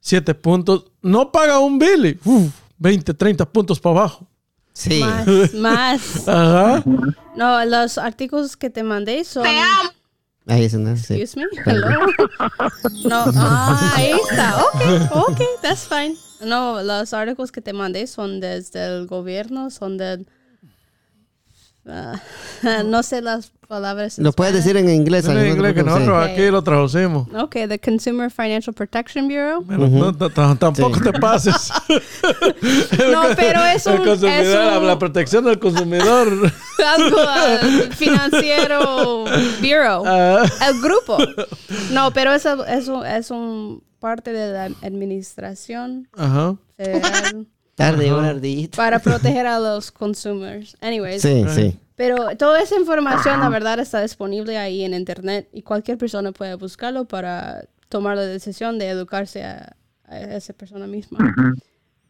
7 0.00 0.34
puntos 0.36 0.86
no 1.02 1.30
paga 1.30 1.58
un 1.58 1.78
bill 1.78 2.06
y, 2.06 2.18
uf, 2.24 2.50
20 2.78 3.12
30 3.12 3.44
puntos 3.44 3.78
para 3.80 3.98
abajo 3.98 4.27
sí. 4.78 5.00
Más, 5.00 5.54
más. 5.54 6.28
ajá 6.28 6.84
No, 7.34 7.64
los 7.64 7.98
artículos 7.98 8.56
que 8.56 8.70
te 8.70 8.82
mandé 8.82 9.24
son. 9.24 9.42
Te 9.42 9.58
amo. 9.58 9.90
Ahí 10.46 10.64
es. 10.64 10.72
Sí. 10.72 11.20
Excuse 11.20 11.36
me. 11.36 11.44
Hello. 11.66 11.88
No, 13.04 13.24
ah, 13.36 13.92
ahí 13.96 14.12
está. 14.30 14.62
Ok, 14.62 15.28
ok, 15.28 15.40
that's 15.60 15.86
fine. 15.86 16.16
No, 16.40 16.82
los 16.82 17.12
artículos 17.12 17.52
que 17.52 17.60
te 17.60 17.72
mandé 17.72 18.06
son 18.06 18.40
desde 18.40 18.86
el 18.86 19.06
gobierno, 19.06 19.70
son 19.70 19.98
del. 19.98 20.26
ah, 21.86 22.20
no 22.86 23.02
sé 23.02 23.20
las 23.20 23.52
palabras. 23.68 24.18
Lo 24.18 24.32
puedes 24.32 24.54
decir 24.54 24.76
en 24.76 24.88
inglés. 24.88 25.26
En 25.26 25.34
no 25.34 25.46
inglés 25.46 25.74
que 25.74 25.82
nosotros 25.84 26.24
aquí 26.26 26.46
lo 26.50 26.62
traducimos. 26.62 27.28
Okay, 27.32 27.68
the 27.68 27.78
Consumer 27.78 28.30
Financial 28.30 28.74
Protection 28.74 29.28
Bureau. 29.28 29.62
Tampoco 30.58 30.94
Sí. 30.96 31.00
te 31.04 31.12
pases. 31.12 31.70
No, 33.12 33.22
pero 33.36 33.64
es 33.64 33.86
El 33.86 34.00
un- 34.00 34.04
consumidor, 34.06 34.40
es 34.40 34.78
un- 34.80 34.86
la, 34.86 34.98
protección 34.98 35.44
del 35.44 35.58
consumidor. 35.58 36.28
Algo 36.96 37.16
uh, 37.18 37.92
financiero 37.92 39.24
bureau. 39.60 40.02
Ah, 40.06 40.44
El 40.68 40.80
grupo. 40.80 41.18
No, 41.92 42.12
pero 42.12 42.32
eso 42.32 42.64
es 42.66 42.88
un, 42.88 43.04
es 43.06 43.30
un 43.30 43.82
parte 44.00 44.32
de 44.32 44.52
la 44.52 44.64
administración 44.82 46.08
Ajá. 46.16 46.56
federal 46.76 47.46
Tarde, 47.74 48.12
una 48.12 48.28
ardillita. 48.30 48.76
para 48.76 48.98
proteger 48.98 49.46
a 49.46 49.58
los 49.58 49.90
consumers. 49.90 50.76
Anyways. 50.80 51.22
Sí, 51.22 51.44
sí. 51.54 51.78
Pero 51.98 52.36
toda 52.36 52.62
esa 52.62 52.76
información, 52.76 53.40
la 53.40 53.48
verdad, 53.48 53.80
está 53.80 54.00
disponible 54.00 54.56
ahí 54.56 54.84
en 54.84 54.94
internet 54.94 55.48
y 55.52 55.62
cualquier 55.62 55.98
persona 55.98 56.30
puede 56.30 56.54
buscarlo 56.54 57.06
para 57.06 57.64
tomar 57.88 58.16
la 58.16 58.22
decisión 58.22 58.78
de 58.78 58.88
educarse 58.88 59.42
a, 59.42 59.76
a 60.04 60.20
esa 60.20 60.52
persona 60.52 60.86
misma. 60.86 61.18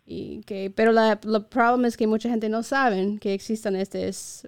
Y 0.05 0.43
que, 0.43 0.71
pero 0.71 0.93
la, 0.93 1.19
el 1.23 1.45
problema 1.47 1.89
es 1.89 1.97
que 1.97 2.07
mucha 2.07 2.29
gente 2.29 2.51
no 2.51 2.63
sabe 2.63 3.17
que 3.19 3.33
existen 3.33 3.77
estos 3.77 4.47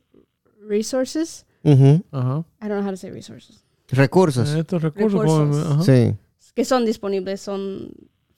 resources. 0.68 1.46
Ujú. 1.64 2.04
Ajá. 2.12 2.44
I 2.60 2.68
don't 2.68 2.80
know 2.80 2.84
how 2.84 2.90
to 2.90 2.98
say 2.98 3.10
resources. 3.10 3.64
Recursos. 3.88 4.54
Estos 4.54 4.82
recursos, 4.82 5.22
Recursos. 5.22 5.86
Sí. 5.86 6.14
Que 6.54 6.66
son 6.66 6.84
disponibles, 6.84 7.40
son... 7.40 7.94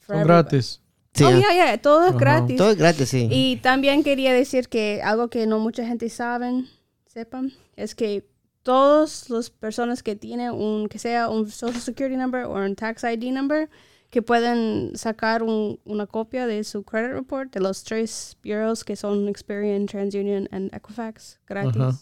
son 0.07 0.23
gratis. 0.23 0.81
Sí, 1.13 1.25
oh, 1.25 1.27
ah. 1.27 1.37
yeah, 1.37 1.53
yeah, 1.53 1.77
todo 1.81 2.07
es 2.07 2.15
gratis. 2.15 2.55
Todo 2.55 2.71
es 2.71 2.77
gratis, 2.77 3.09
sí. 3.09 3.27
Y 3.29 3.57
también 3.57 4.03
quería 4.03 4.31
decir 4.33 4.69
que 4.69 5.01
algo 5.03 5.27
que 5.27 5.45
no 5.47 5.59
mucha 5.59 5.85
gente 5.85 6.07
saben, 6.07 6.69
sepan, 7.13 7.51
es 7.75 7.93
que 7.95 8.27
todas 8.63 9.29
las 9.29 9.49
personas 9.51 10.01
que 10.01 10.15
tienen 10.15 10.51
un, 10.51 10.87
que 10.87 10.97
sea 10.97 11.29
un 11.29 11.49
Social 11.49 11.79
Security 11.81 12.17
number 12.17 12.45
o 12.45 12.53
un 12.55 12.75
Tax 12.75 13.03
ID 13.03 13.31
number, 13.31 13.69
que 14.09 14.21
pueden 14.21 14.91
sacar 14.95 15.43
un- 15.43 15.79
una 15.85 16.05
copia 16.07 16.47
de 16.47 16.63
su 16.63 16.83
credit 16.83 17.11
report 17.13 17.51
de 17.53 17.59
los 17.59 17.83
tres 17.83 18.37
bureaus 18.43 18.83
que 18.83 18.95
son 18.95 19.27
Experian, 19.27 19.85
TransUnion 19.85 20.47
y 20.51 20.75
Equifax 20.75 21.39
gratis 21.47 21.75
Ajá. 21.81 21.97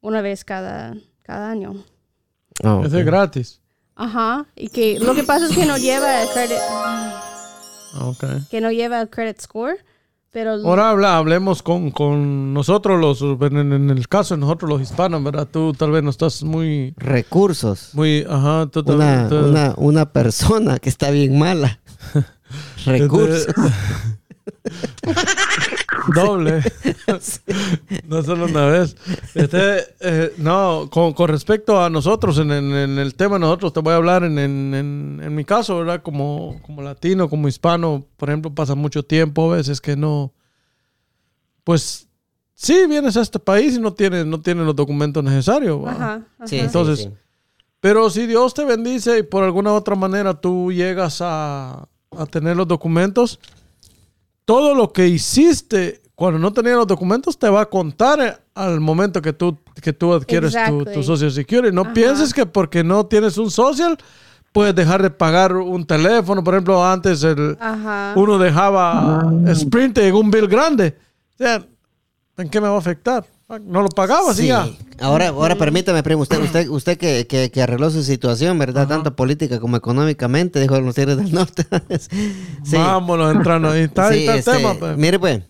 una 0.00 0.22
vez 0.22 0.44
cada, 0.44 0.96
cada 1.22 1.50
año. 1.50 1.84
Oh, 2.64 2.82
es 2.84 2.92
gratis. 2.92 3.60
Ajá, 3.94 4.46
y 4.56 4.68
que 4.68 4.98
lo 5.00 5.14
que 5.14 5.24
pasa 5.24 5.46
es 5.46 5.54
que 5.56 5.66
no 5.66 5.76
lleva 5.76 6.22
el 6.22 6.28
credit, 6.30 6.58
Ah, 6.60 7.24
Ok. 8.02 8.24
que 8.50 8.60
no 8.60 8.70
lleva 8.70 9.00
el 9.00 9.08
credit 9.10 9.40
score, 9.40 9.78
pero 10.30 10.52
Ahora 10.54 10.90
habla, 10.90 11.16
hablemos 11.16 11.62
con, 11.62 11.90
con 11.90 12.52
nosotros 12.54 13.00
los, 13.00 13.22
en, 13.22 13.72
en 13.72 13.90
el 13.90 14.08
caso 14.08 14.34
de 14.34 14.40
nosotros 14.40 14.68
los 14.70 14.82
hispanos, 14.82 15.22
¿verdad? 15.24 15.48
Tú 15.50 15.72
tal 15.72 15.90
vez 15.90 16.02
no 16.02 16.10
estás 16.10 16.42
muy, 16.42 16.94
Recursos. 16.96 17.90
muy, 17.94 18.24
ajá, 18.28 18.66
tú 18.70 18.82
Una, 18.86 19.28
tú- 19.28 19.36
una, 19.36 19.74
una 19.76 20.12
persona 20.12 20.78
que 20.78 20.88
está 20.88 21.10
bien 21.10 21.38
mala. 21.38 21.80
Recursos. 22.86 23.46
Doble. 26.14 26.62
no 28.08 28.22
solo 28.22 28.46
una 28.46 28.66
vez. 28.66 28.96
Este, 29.34 29.78
eh, 30.00 30.32
no, 30.38 30.88
con, 30.90 31.12
con 31.12 31.28
respecto 31.28 31.82
a 31.82 31.90
nosotros, 31.90 32.38
en, 32.38 32.50
en- 32.52 32.72
en 32.74 32.98
el 32.98 33.14
tema 33.14 33.36
de 33.36 33.40
nosotros, 33.40 33.72
te 33.72 33.80
voy 33.80 33.92
a 33.92 33.96
hablar 33.96 34.24
en, 34.24 34.38
en- 34.38 34.74
en- 34.74 35.20
en 35.22 35.34
mi 35.34 35.44
caso, 35.44 35.78
¿verdad? 35.78 36.02
Como, 36.02 36.60
como 36.62 36.82
latino, 36.82 37.28
como 37.28 37.48
hispano, 37.48 38.04
por 38.16 38.28
ejemplo, 38.30 38.54
pasa 38.54 38.74
mucho 38.74 39.02
tiempo 39.02 39.52
a 39.52 39.56
veces 39.56 39.80
que 39.80 39.96
no. 39.96 40.32
Pues 41.64 42.08
sí, 42.54 42.86
vienes 42.88 43.16
a 43.16 43.20
este 43.22 43.38
país 43.38 43.76
y 43.76 43.80
no 43.80 43.92
tienes, 43.92 44.24
no 44.26 44.40
tienes 44.40 44.64
los 44.64 44.76
documentos 44.76 45.22
necesarios. 45.22 45.84
¿va? 45.84 45.90
Ajá, 45.92 46.14
ajá. 46.36 46.46
Sí, 46.46 46.58
Entonces, 46.58 46.98
sí, 47.00 47.04
sí. 47.04 47.14
Pero 47.80 48.10
si 48.10 48.26
Dios 48.26 48.54
te 48.54 48.64
bendice 48.64 49.18
y 49.18 49.22
por 49.22 49.44
alguna 49.44 49.72
otra 49.72 49.94
manera 49.94 50.34
tú 50.34 50.72
llegas 50.72 51.18
a, 51.20 51.86
a 52.16 52.26
tener 52.26 52.56
los 52.56 52.66
documentos, 52.66 53.38
todo 54.48 54.74
lo 54.74 54.94
que 54.94 55.06
hiciste 55.06 56.00
cuando 56.14 56.38
no 56.38 56.50
tenías 56.54 56.76
los 56.76 56.86
documentos 56.86 57.38
te 57.38 57.50
va 57.50 57.60
a 57.60 57.66
contar 57.66 58.42
al 58.54 58.80
momento 58.80 59.20
que 59.20 59.34
tú, 59.34 59.58
que 59.82 59.92
tú 59.92 60.14
adquieres 60.14 60.52
tu, 60.52 60.58
Exactly. 60.58 60.94
tu 60.94 61.02
Social 61.02 61.30
Security. 61.30 61.74
No 61.74 61.82
Ajá. 61.82 61.92
pienses 61.92 62.32
que 62.32 62.46
porque 62.46 62.82
no 62.82 63.04
tienes 63.04 63.36
un 63.36 63.50
social 63.50 63.98
puedes 64.50 64.74
dejar 64.74 65.02
de 65.02 65.10
pagar 65.10 65.54
un 65.54 65.86
teléfono. 65.86 66.42
Por 66.42 66.54
ejemplo, 66.54 66.82
antes 66.82 67.22
el, 67.24 67.58
Ajá. 67.60 68.14
uno 68.16 68.38
dejaba 68.38 69.30
Sprint 69.48 69.98
en 69.98 70.14
un 70.14 70.30
bill 70.30 70.48
grande. 70.48 70.96
O 71.34 71.36
sea, 71.36 71.62
¿en 72.38 72.48
qué 72.48 72.58
me 72.58 72.68
va 72.68 72.76
a 72.76 72.78
afectar? 72.78 73.26
No 73.64 73.80
lo 73.82 73.88
pagabas 73.88 74.36
Sí. 74.36 74.48
ya. 74.48 74.68
Ahora, 75.00 75.28
ahora 75.28 75.56
permítame, 75.56 76.02
primo, 76.02 76.20
usted, 76.22 76.38
usted, 76.42 76.68
usted 76.68 76.98
que, 76.98 77.26
que, 77.26 77.50
que 77.50 77.62
arregló 77.62 77.88
su 77.90 78.02
situación, 78.02 78.58
¿verdad? 78.58 78.86
Tanto 78.86 79.16
política 79.16 79.58
como 79.58 79.76
económicamente, 79.78 80.60
dijo 80.60 80.78
los 80.80 80.94
Tigres 80.94 81.16
del 81.16 81.32
Norte. 81.32 81.66
sí. 82.62 82.76
Vámonos 82.76 83.34
entrando 83.34 83.70
ahí. 83.70 83.82
Está, 83.82 84.08
ahí 84.08 84.18
Sí, 84.18 84.28
está 84.28 84.32
el 84.32 84.38
este, 84.40 84.52
tema. 84.52 84.74
pues. 84.78 84.96
Mire, 84.98 85.18
pues. 85.18 85.42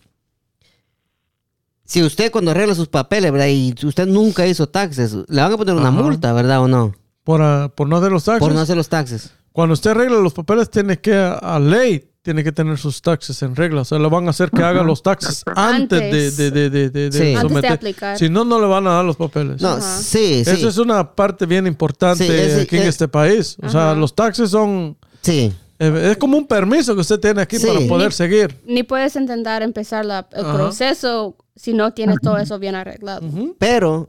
Si 1.83 2.03
usted 2.03 2.31
cuando 2.31 2.51
arregla 2.51 2.75
sus 2.75 2.87
papeles, 2.87 3.31
¿verdad? 3.31 3.47
Y 3.47 3.73
usted 3.83 4.05
nunca 4.07 4.45
hizo 4.47 4.69
taxes, 4.69 5.13
le 5.27 5.41
van 5.41 5.51
a 5.51 5.57
poner 5.57 5.75
una 5.75 5.89
Ajá. 5.89 6.01
multa, 6.01 6.31
¿verdad? 6.33 6.61
¿O 6.61 6.67
no? 6.67 6.93
Por, 7.23 7.41
ah, 7.41 7.71
por 7.75 7.89
no 7.89 7.97
hacer 7.97 8.11
los 8.11 8.23
taxes. 8.23 8.39
Por 8.39 8.53
no 8.53 8.61
hacer 8.61 8.77
los 8.77 8.87
taxes. 8.89 9.31
Cuando 9.51 9.73
usted 9.73 9.91
arregla 9.91 10.19
los 10.19 10.33
papeles, 10.33 10.69
tiene 10.69 10.99
que, 10.99 11.15
a, 11.15 11.33
a 11.33 11.59
ley, 11.59 12.08
tiene 12.29 12.43
que 12.43 12.51
tener 12.51 12.77
sus 12.77 13.01
taxes 13.01 13.41
en 13.41 13.55
regla. 13.55 13.81
O 13.81 13.85
sea, 13.85 13.97
le 13.97 14.07
van 14.07 14.27
a 14.27 14.29
hacer 14.29 14.51
que 14.51 14.61
haga 14.61 14.83
los 14.83 15.01
taxes 15.01 15.43
antes, 15.55 15.99
Antes. 15.99 16.37
de, 16.37 16.51
de, 16.51 16.69
de, 16.69 16.69
de, 16.69 16.89
de- 16.91 17.09
de 17.09 17.11
Sí. 17.11 17.17
Antes 17.33 17.41
de 17.43 17.49
someter. 17.49 17.71
aplicar. 17.71 18.17
Si 18.19 18.29
no, 18.29 18.45
no 18.45 18.59
le 18.61 18.67
van 18.67 18.85
a 18.85 18.91
dar 18.91 19.05
los 19.05 19.15
papeles. 19.17 19.59
No, 19.61 19.69
Ajá. 19.69 19.97
sí, 19.97 20.43
sí. 20.45 20.51
Eso 20.51 20.69
es 20.69 20.77
una 20.77 21.15
parte 21.15 21.47
bien 21.47 21.65
importante 21.65 22.23
Sí, 22.27 22.31
es- 22.31 22.61
aquí 22.61 22.75
en 22.77 22.83
es- 22.83 22.89
este 22.89 23.07
país. 23.07 23.57
O 23.63 23.67
sea, 23.69 23.91
Ajá. 23.91 23.95
los 23.99 24.13
taxes 24.13 24.51
son... 24.51 24.95
Sí. 25.21 25.51
eh, 25.79 26.09
es 26.11 26.17
como 26.17 26.37
un 26.37 26.45
permiso 26.45 26.93
que 26.93 27.01
usted 27.01 27.19
tiene 27.19 27.41
aquí 27.41 27.57
Sí. 27.57 27.65
para 27.65 27.79
poder 27.87 28.09
Ni- 28.09 28.13
seguir. 28.13 28.55
Ni 28.67 28.83
puedes 28.83 29.15
intentar 29.15 29.63
empezar 29.63 30.05
la- 30.05 30.27
el 30.33 30.45
Ajá. 30.45 30.53
proceso 30.53 31.35
si 31.55 31.73
no 31.73 31.93
tienes 31.93 32.17
todo 32.21 32.37
eso 32.37 32.59
bien 32.59 32.75
arreglado. 32.75 33.21
Pero 33.57 34.07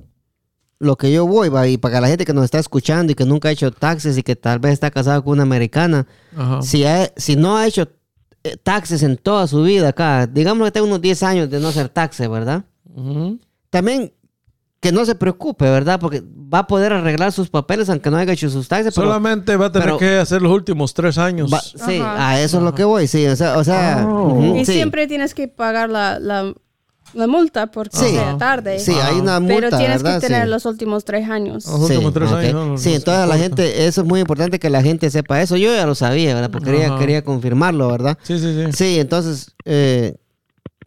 lo 0.78 0.96
que 0.96 1.12
yo 1.12 1.26
voy, 1.26 1.50
y 1.70 1.76
para 1.76 2.00
la 2.00 2.08
gente 2.08 2.24
que 2.24 2.32
nos 2.32 2.44
está 2.44 2.58
escuchando 2.58 3.12
y 3.12 3.14
que 3.14 3.24
nunca 3.26 3.50
ha 3.50 3.52
hecho 3.52 3.70
taxes 3.70 4.16
y 4.16 4.22
que 4.22 4.34
tal 4.34 4.58
vez 4.60 4.72
está 4.72 4.90
casado 4.90 5.22
con 5.22 5.34
una 5.34 5.42
americana, 5.42 6.06
Ajá. 6.36 6.62
si, 6.62 6.84
ha- 6.84 7.12
si 7.16 7.36
no 7.36 7.56
ha 7.58 7.66
hecho 7.66 7.86
taxes 8.62 9.02
en 9.02 9.16
toda 9.16 9.46
su 9.46 9.62
vida 9.62 9.88
acá, 9.88 10.26
digamos 10.26 10.66
que 10.66 10.72
tenga 10.72 10.86
unos 10.86 11.00
10 11.00 11.22
años 11.22 11.50
de 11.50 11.60
no 11.60 11.68
hacer 11.68 11.88
taxes, 11.88 12.28
¿verdad? 12.28 12.64
También 13.70 14.12
que 14.80 14.92
no 14.92 15.04
se 15.04 15.14
preocupe, 15.14 15.66
¿verdad? 15.66 16.00
Porque 16.00 16.22
va 16.24 16.60
a 16.60 16.66
poder 16.66 16.92
arreglar 16.94 17.32
sus 17.32 17.50
papeles 17.50 17.90
aunque 17.90 18.10
no 18.10 18.16
haya 18.16 18.32
hecho 18.32 18.48
sus 18.48 18.66
taxes. 18.66 18.94
pero 18.94 19.08
Solamente 19.08 19.54
va 19.56 19.66
a 19.66 19.72
tener 19.72 19.88
pero- 19.88 19.98
que 19.98 20.16
hacer 20.18 20.40
los 20.40 20.50
últimos 20.52 20.94
tres 20.94 21.18
años. 21.18 21.52
va- 21.52 21.60
sí, 21.60 21.98
Ajá. 22.00 22.28
a 22.30 22.40
eso 22.40 22.56
es 22.58 22.62
lo 22.62 22.74
que 22.74 22.84
voy, 22.84 23.06
sí. 23.06 23.26
O 23.26 23.36
sea, 23.36 23.58
o 23.58 23.64
sea 23.64 24.06
Oh. 24.08 24.56
Y 24.56 24.64
sí, 24.64 24.72
siempre 24.72 25.06
tienes 25.06 25.34
que 25.34 25.48
pagar 25.48 25.90
la, 25.90 26.18
la, 26.18 26.54
la 27.14 27.26
multa 27.26 27.66
porque 27.68 27.96
Sí. 27.96 28.10
sea 28.10 28.36
tarde. 28.38 28.78
sí, 28.78 28.92
hay 28.92 29.16
una 29.20 29.40
multa, 29.40 29.54
Pero 29.54 29.76
tienes 29.78 30.02
¿verdad? 30.02 30.20
que 30.20 30.26
tener 30.26 30.44
Sí. 30.44 30.48
los 30.50 30.64
últimos 30.66 31.04
tres 31.04 31.28
años. 31.28 31.66
Los 31.66 31.80
últimos 31.90 32.12
tres 32.12 32.30
años. 32.32 32.52
no, 32.52 32.78
Sí, 32.78 32.94
entonces 32.94 33.28
la 33.28 33.38
gente, 33.38 33.86
eso 33.86 34.00
es 34.02 34.06
muy 34.06 34.20
importante 34.20 34.58
que 34.58 34.70
la 34.70 34.82
gente 34.82 35.10
sepa 35.10 35.40
eso. 35.42 35.56
Yo 35.56 35.74
ya 35.74 35.86
lo 35.86 35.94
sabía, 35.94 36.34
¿verdad? 36.34 36.50
Porque 36.50 36.70
quería, 36.70 36.96
quería 36.98 37.24
confirmarlo, 37.24 37.88
¿verdad? 37.88 38.16
Sí, 38.22 38.38
sí, 38.38 38.54
sí. 38.66 38.72
Sí, 38.72 38.98
entonces, 39.00 39.52
eh, 39.64 40.14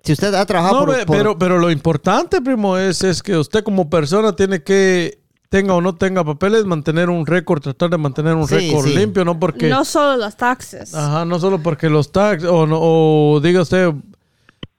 si 0.03 0.11
usted 0.13 0.33
ha 0.33 0.45
trabajado 0.45 0.81
No, 0.81 0.85
por, 0.85 0.95
ve- 0.97 1.05
por- 1.05 1.17
pero, 1.17 1.37
pero 1.39 1.59
lo 1.59 1.71
importante, 1.71 2.41
primo, 2.41 2.77
es, 2.77 3.03
es 3.03 3.23
que 3.23 3.37
usted 3.37 3.63
como 3.63 3.89
persona 3.89 4.35
tiene 4.35 4.61
que, 4.63 5.19
tenga 5.49 5.75
o 5.75 5.81
no 5.81 5.95
tenga 5.95 6.23
papeles, 6.23 6.65
mantener 6.65 7.09
un 7.11 7.25
récord, 7.27 7.61
tratar 7.61 7.89
de 7.91 7.97
mantener 7.97 8.33
un 8.35 8.47
Sí, 8.47 8.55
récord 8.55 8.85
sí. 8.87 8.95
limpio, 8.95 9.23
no 9.23 9.39
porque... 9.39 9.69
No 9.69 9.85
solo 9.85 10.17
los 10.17 10.35
taxes. 10.35 10.93
Ajá, 10.95 11.25
no 11.25 11.39
solo 11.39 11.59
porque 11.61 11.89
los 11.89 12.11
tax, 12.11 12.43
o, 12.43 12.65
no- 12.65 12.79
o 12.81 13.39
diga 13.39 13.61
usted, 13.61 13.91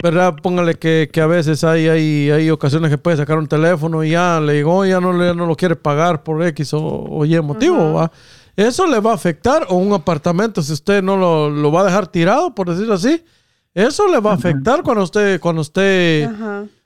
¿verdad? 0.04 0.36
Póngale 0.42 0.74
que, 0.74 1.08
que 1.10 1.20
a 1.22 1.26
veces 1.26 1.64
hay, 1.64 1.88
hay, 1.88 2.30
hay 2.30 2.50
ocasiones 2.50 2.90
que 2.90 2.98
puede 2.98 3.16
sacar 3.16 3.38
un 3.38 3.46
teléfono 3.48 4.04
y 4.04 4.10
ya 4.10 4.38
le 4.38 4.52
digo, 4.52 4.84
ya 4.84 5.00
no, 5.00 5.14
le, 5.14 5.28
ya 5.28 5.34
no 5.34 5.46
lo 5.46 5.56
quiere 5.56 5.76
pagar 5.76 6.22
por 6.22 6.42
X 6.44 6.74
o, 6.74 6.78
o 6.82 7.24
Y 7.24 7.40
motivo, 7.40 7.94
¿va? 7.94 8.12
Eso 8.54 8.86
le 8.86 9.00
va 9.00 9.12
a 9.12 9.14
afectar, 9.14 9.66
o 9.70 9.76
un 9.76 9.94
apartamento, 9.94 10.62
si 10.62 10.74
usted 10.74 11.02
no 11.02 11.16
lo, 11.16 11.48
lo 11.48 11.72
va 11.72 11.80
a 11.80 11.84
dejar 11.84 12.06
tirado, 12.06 12.54
por 12.54 12.68
decirlo 12.68 12.94
así, 12.94 13.24
eso 13.72 14.06
le 14.06 14.20
va 14.20 14.32
a 14.32 14.34
afectar 14.34 14.82
cuando 14.82 15.02
usted, 15.04 15.40
cuando 15.40 15.62
usted, 15.62 16.28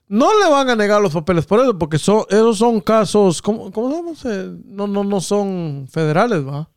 no 0.08 0.28
le 0.38 0.48
van 0.50 0.70
a 0.70 0.76
negar 0.76 1.02
los 1.02 1.12
papeles 1.12 1.44
por 1.44 1.58
eso, 1.60 1.76
porque 1.76 1.98
son, 1.98 2.22
esos 2.30 2.56
son 2.56 2.80
casos, 2.80 3.42
¿cómo, 3.42 3.70
cómo 3.72 3.90
se 3.90 3.96
llama? 3.96 4.14
Se- 4.14 4.62
No, 4.66 4.86
no, 4.86 5.02
no 5.04 5.20
son 5.20 5.86
federales, 5.90 6.46
¿va? 6.46 6.68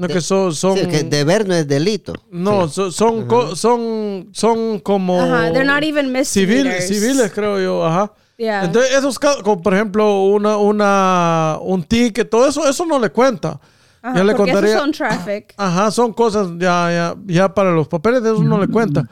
No 0.00 0.08
que 0.08 0.20
son, 0.22 0.54
son 0.54 0.78
sí, 0.78 0.86
que 0.86 1.02
deber 1.04 1.46
no 1.46 1.54
es 1.54 1.68
delito. 1.68 2.14
no, 2.30 2.68
so- 2.68 2.90
son, 2.90 3.26
co- 3.26 3.54
son, 3.54 4.28
son 4.32 4.78
como 4.80 5.20
Ajá, 5.20 5.52
they're 5.52 5.64
not 5.64 5.82
even 5.82 6.06
civiles, 6.24 6.88
civiles, 6.88 7.30
creo 7.32 7.60
yo, 7.60 7.84
ajá. 7.84 8.12
Yeah. 8.38 8.64
Entonces, 8.64 8.94
esos 8.96 9.18
casos, 9.18 9.42
como 9.42 9.60
por 9.60 9.74
ejemplo, 9.74 10.22
una, 10.24 10.56
una, 10.56 11.58
un 11.60 11.82
ticket, 11.82 12.30
todo 12.30 12.48
eso, 12.48 12.66
eso 12.66 12.86
no 12.86 12.98
le 12.98 13.10
cuenta. 13.10 13.60
Ajá, 14.00 14.16
ya 14.16 14.24
le 14.24 14.32
esos 14.32 14.46
contaría. 14.46 14.78
son 14.78 14.92
traffic. 14.92 15.52
Ajá, 15.58 15.90
son 15.90 16.14
cosas 16.14 16.48
ya, 16.58 16.90
ya, 16.90 17.16
ya 17.26 17.54
para 17.54 17.70
los 17.72 17.86
papeles 17.86 18.22
de 18.22 18.30
eso 18.32 18.42
no 18.42 18.58
le 18.58 18.68
cuenta. 18.68 19.06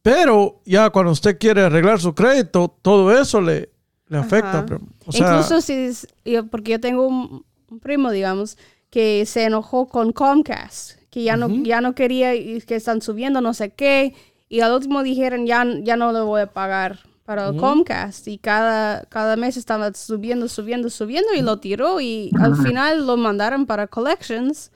Pero 0.00 0.60
ya 0.64 0.88
cuando 0.90 1.12
usted 1.12 1.36
quiere 1.38 1.62
arreglar 1.62 2.00
su 2.00 2.14
crédito, 2.14 2.74
todo 2.80 3.12
eso 3.18 3.40
le, 3.40 3.70
le 4.08 4.18
afecta. 4.18 4.64
O 5.04 5.12
sea, 5.12 5.32
Incluso 5.32 5.60
si, 5.60 5.90
yo, 6.24 6.46
porque 6.46 6.72
yo 6.72 6.80
tengo 6.80 7.06
un, 7.06 7.44
un 7.70 7.80
primo, 7.80 8.10
digamos, 8.10 8.56
que 8.90 9.24
se 9.26 9.44
enojó 9.44 9.86
con 9.88 10.12
Comcast, 10.12 10.92
que 11.10 11.22
ya 11.24 11.36
no, 11.36 11.48
ya 11.48 11.80
no 11.80 11.94
quería 11.94 12.34
y 12.34 12.60
que 12.60 12.76
están 12.76 13.00
subiendo 13.02 13.40
no 13.40 13.52
sé 13.54 13.70
qué, 13.70 14.14
y 14.48 14.60
al 14.60 14.72
último 14.72 15.02
dijeron 15.02 15.46
ya, 15.46 15.64
ya 15.82 15.96
no 15.96 16.12
le 16.12 16.20
voy 16.20 16.42
a 16.42 16.46
pagar 16.52 17.00
para 17.24 17.48
el 17.48 17.56
Comcast, 17.56 18.28
y 18.28 18.38
cada, 18.38 19.02
cada 19.06 19.34
mes 19.36 19.56
estaba 19.56 19.92
subiendo, 19.92 20.48
subiendo, 20.48 20.88
subiendo, 20.90 21.34
y 21.34 21.42
lo 21.42 21.58
tiró, 21.58 22.00
y 22.00 22.30
al 22.40 22.56
final 22.56 23.04
lo 23.06 23.16
mandaron 23.16 23.66
para 23.66 23.88
Collections. 23.88 24.70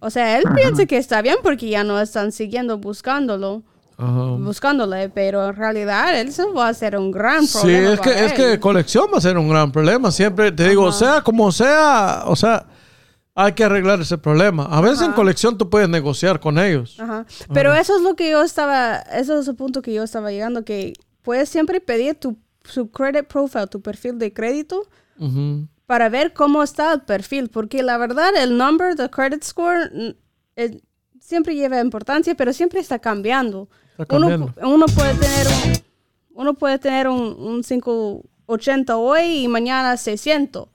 O 0.00 0.08
sea, 0.10 0.38
él 0.38 0.44
piensa 0.56 0.86
que 0.86 0.96
está 0.96 1.22
bien 1.22 1.36
porque 1.42 1.68
ya 1.68 1.84
no 1.84 2.00
están 2.00 2.32
siguiendo 2.32 2.78
buscándolo, 2.78 3.62
ajá. 3.96 4.22
buscándole, 4.38 5.08
pero 5.08 5.48
en 5.48 5.56
realidad 5.56 6.18
él 6.20 6.32
se 6.32 6.44
va 6.50 6.66
a 6.66 6.70
hacer 6.70 6.96
un 6.96 7.10
gran 7.12 7.46
Sí, 7.46 7.58
problema. 7.60 7.92
es 7.94 8.00
que, 8.00 8.24
es 8.26 8.32
que 8.32 8.60
colección 8.60 9.06
va 9.12 9.18
a 9.18 9.20
ser 9.20 9.38
un 9.38 9.48
gran 9.48 9.70
problema. 9.72 10.10
Siempre 10.12 10.50
te 10.52 10.68
digo, 10.68 10.90
sea 10.92 11.20
como 11.22 11.50
sea, 11.52 12.24
o 12.26 12.34
sea, 12.36 12.66
hay 13.40 13.52
que 13.52 13.62
arreglar 13.62 14.00
ese 14.00 14.18
problema. 14.18 14.64
A 14.64 14.80
veces 14.80 15.02
en 15.02 15.12
colección 15.12 15.56
tú 15.56 15.70
puedes 15.70 15.88
negociar 15.88 16.40
con 16.40 16.58
ellos. 16.58 16.98
Ajá. 16.98 17.24
Pero 17.54 17.72
eso 17.72 17.96
es 17.96 18.02
lo 18.02 18.16
que 18.16 18.30
yo 18.30 18.42
estaba, 18.42 18.96
eso 18.96 19.38
es 19.38 19.46
el 19.46 19.54
punto 19.54 19.80
que 19.80 19.94
yo 19.94 20.02
estaba 20.02 20.32
llegando, 20.32 20.64
que 20.64 20.94
puedes 21.22 21.48
siempre 21.48 21.80
pedir 21.80 22.16
tu 22.16 22.36
su 22.64 22.90
credit 22.90 23.26
profile, 23.28 23.68
tu 23.68 23.80
perfil 23.80 24.18
de 24.18 24.32
crédito, 24.32 24.82
Ujú. 25.20 25.68
para 25.86 26.08
ver 26.08 26.32
cómo 26.34 26.64
está 26.64 26.92
el 26.92 27.02
perfil, 27.02 27.48
porque 27.48 27.82
la 27.84 27.96
verdad 27.96 28.30
el 28.36 28.58
number, 28.58 28.96
the 28.96 29.08
credit 29.08 29.44
score, 29.44 29.88
eh, 30.56 30.80
siempre 31.20 31.54
lleva 31.54 31.80
importancia, 31.80 32.34
pero 32.34 32.52
siempre 32.52 32.80
está 32.80 32.98
cambiando. 32.98 33.68
Está 33.96 34.16
Uno, 34.16 34.28
cambiando. 34.28 34.68
uno 34.68 34.86
puede 34.86 35.14
tener 35.14 35.46
un, 35.46 35.72
uno 36.34 36.54
puede 36.54 36.78
tener 36.80 37.06
un, 37.08 37.20
un 37.38 37.62
580 37.62 38.96
hoy 38.96 39.44
y 39.44 39.48
mañana 39.48 39.96
600. 39.96 40.68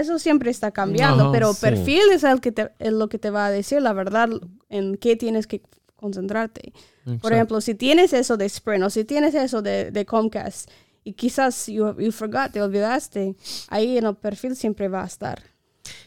Eso 0.00 0.18
siempre 0.18 0.50
está 0.50 0.72
cambiando, 0.72 1.24
Ajá, 1.24 1.32
pero 1.32 1.50
el 1.50 1.54
sí. 1.54 1.60
perfil 1.60 2.02
es, 2.12 2.24
el 2.24 2.40
que 2.40 2.52
te, 2.52 2.72
es 2.78 2.92
lo 2.92 3.08
que 3.08 3.18
te 3.18 3.30
va 3.30 3.46
a 3.46 3.50
decir 3.50 3.80
la 3.80 3.92
verdad 3.92 4.28
en 4.68 4.96
qué 4.96 5.14
tienes 5.16 5.46
que 5.46 5.62
concentrarte. 5.94 6.72
Por 7.20 7.32
ejemplo, 7.32 7.60
si 7.60 7.74
tienes 7.74 8.12
eso 8.12 8.36
de 8.36 8.46
Sprint 8.46 8.84
o 8.84 8.90
si 8.90 9.04
tienes 9.04 9.34
eso 9.34 9.62
de, 9.62 9.90
de 9.90 10.04
Comcast 10.04 10.70
y 11.04 11.12
quizás 11.12 11.66
you, 11.66 11.94
you 11.98 12.10
forgot, 12.10 12.50
te 12.50 12.60
olvidaste, 12.60 13.36
ahí 13.68 13.98
en 13.98 14.06
el 14.06 14.16
perfil 14.16 14.56
siempre 14.56 14.88
va 14.88 15.02
a 15.02 15.06
estar. 15.06 15.42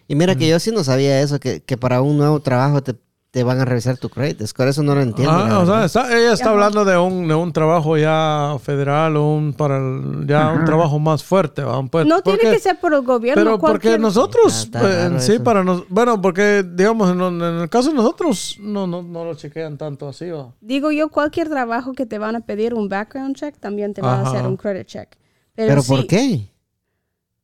Y 0.08 0.16
mira 0.16 0.36
que 0.36 0.48
yo 0.48 0.60
sí 0.60 0.72
no 0.72 0.84
sabía 0.84 1.22
eso, 1.22 1.40
que, 1.40 1.62
que 1.62 1.78
para 1.78 2.02
un 2.02 2.18
nuevo 2.18 2.40
trabajo 2.40 2.82
te, 2.82 2.96
te 3.38 3.44
van 3.44 3.60
a 3.60 3.66
revisar 3.66 3.96
tu 4.00 4.10
credit 4.10 4.44
score. 4.48 4.68
Eso 4.70 4.82
no 4.82 4.96
lo 4.96 5.02
entiendo. 5.02 5.32
Ah, 5.32 5.60
o 5.60 5.66
sea, 5.68 5.86
está- 5.86 6.18
ella 6.18 6.34
está 6.34 6.50
hablando 6.50 6.84
de 6.84 6.98
un, 6.98 7.28
de 7.28 7.36
un 7.36 7.54
trabajo 7.54 7.96
ya 7.96 8.56
federal 8.60 9.16
o 9.16 9.36
un, 9.36 9.54
para 9.54 9.78
el- 9.78 10.26
ya 10.26 10.50
un 10.54 10.66
trabajo 10.66 10.98
más 10.98 11.24
fuerte. 11.24 11.62
¿va? 11.62 11.84
Pues, 11.86 12.08
no 12.08 12.24
tiene 12.24 12.40
porque- 12.40 12.56
que 12.56 12.60
ser 12.60 12.80
por 12.80 12.96
el 12.96 13.02
gobierno. 13.04 13.40
Pero 13.44 13.60
porque 13.60 13.90
cualquier- 13.90 14.00
nosotros, 14.00 14.66
eh, 14.66 14.78
en 14.78 15.12
raro 15.12 15.20
sí, 15.20 15.34
eso. 15.34 15.44
para 15.44 15.64
nos, 15.64 15.88
bueno, 15.88 16.20
porque 16.20 16.66
digamos, 16.68 17.12
en, 17.12 17.22
en 17.22 17.60
el 17.62 17.70
caso 17.70 17.90
de 17.90 17.94
nosotros, 17.96 18.58
no, 18.60 18.88
no, 18.88 19.04
no 19.04 19.24
lo 19.24 19.36
chequean 19.36 19.78
tanto 19.78 20.08
así, 20.08 20.32
¿va? 20.32 20.52
Digo 20.60 20.90
yo, 20.92 21.10
cualquier 21.10 21.48
trabajo 21.48 21.94
que 21.94 22.08
te 22.08 22.18
van 22.18 22.36
a 22.36 22.40
pedir 22.40 22.74
un 22.74 22.90
background 22.90 23.36
check, 23.36 23.56
también 23.60 23.94
te 23.94 24.02
van 24.02 24.26
a 24.26 24.30
hacer 24.32 24.48
un 24.48 24.58
credit 24.58 24.88
check. 24.88 25.10
¿Pero 25.54 25.84
sí, 25.84 25.88
por 25.92 26.08
qué? 26.08 26.50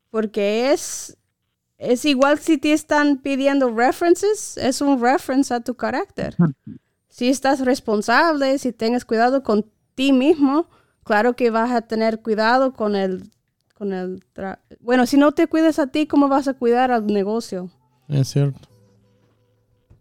Porque 0.09 0.71
es, 0.71 1.15
es 1.77 2.05
igual 2.05 2.39
si 2.39 2.57
te 2.57 2.73
están 2.73 3.17
pidiendo 3.17 3.69
references, 3.73 4.57
es 4.57 4.81
un 4.81 5.01
reference 5.01 5.53
a 5.53 5.59
tu 5.59 5.75
carácter. 5.75 6.35
Si 7.09 7.29
estás 7.29 7.59
responsable, 7.59 8.57
si 8.57 8.71
tengas 8.71 9.05
cuidado 9.05 9.43
con 9.43 9.65
ti 9.95 10.13
mismo, 10.13 10.67
claro 11.03 11.35
que 11.35 11.49
vas 11.51 11.71
a 11.71 11.81
tener 11.81 12.21
cuidado 12.21 12.73
con 12.73 12.95
el... 12.95 13.29
Con 13.75 13.91
el 13.91 14.23
tra- 14.33 14.59
bueno, 14.79 15.05
si 15.07 15.17
no 15.17 15.31
te 15.33 15.47
cuidas 15.47 15.77
a 15.79 15.87
ti, 15.87 16.05
¿cómo 16.07 16.29
vas 16.29 16.47
a 16.47 16.53
cuidar 16.53 16.91
al 16.91 17.07
negocio? 17.07 17.69
Es 18.07 18.29
cierto. 18.29 18.69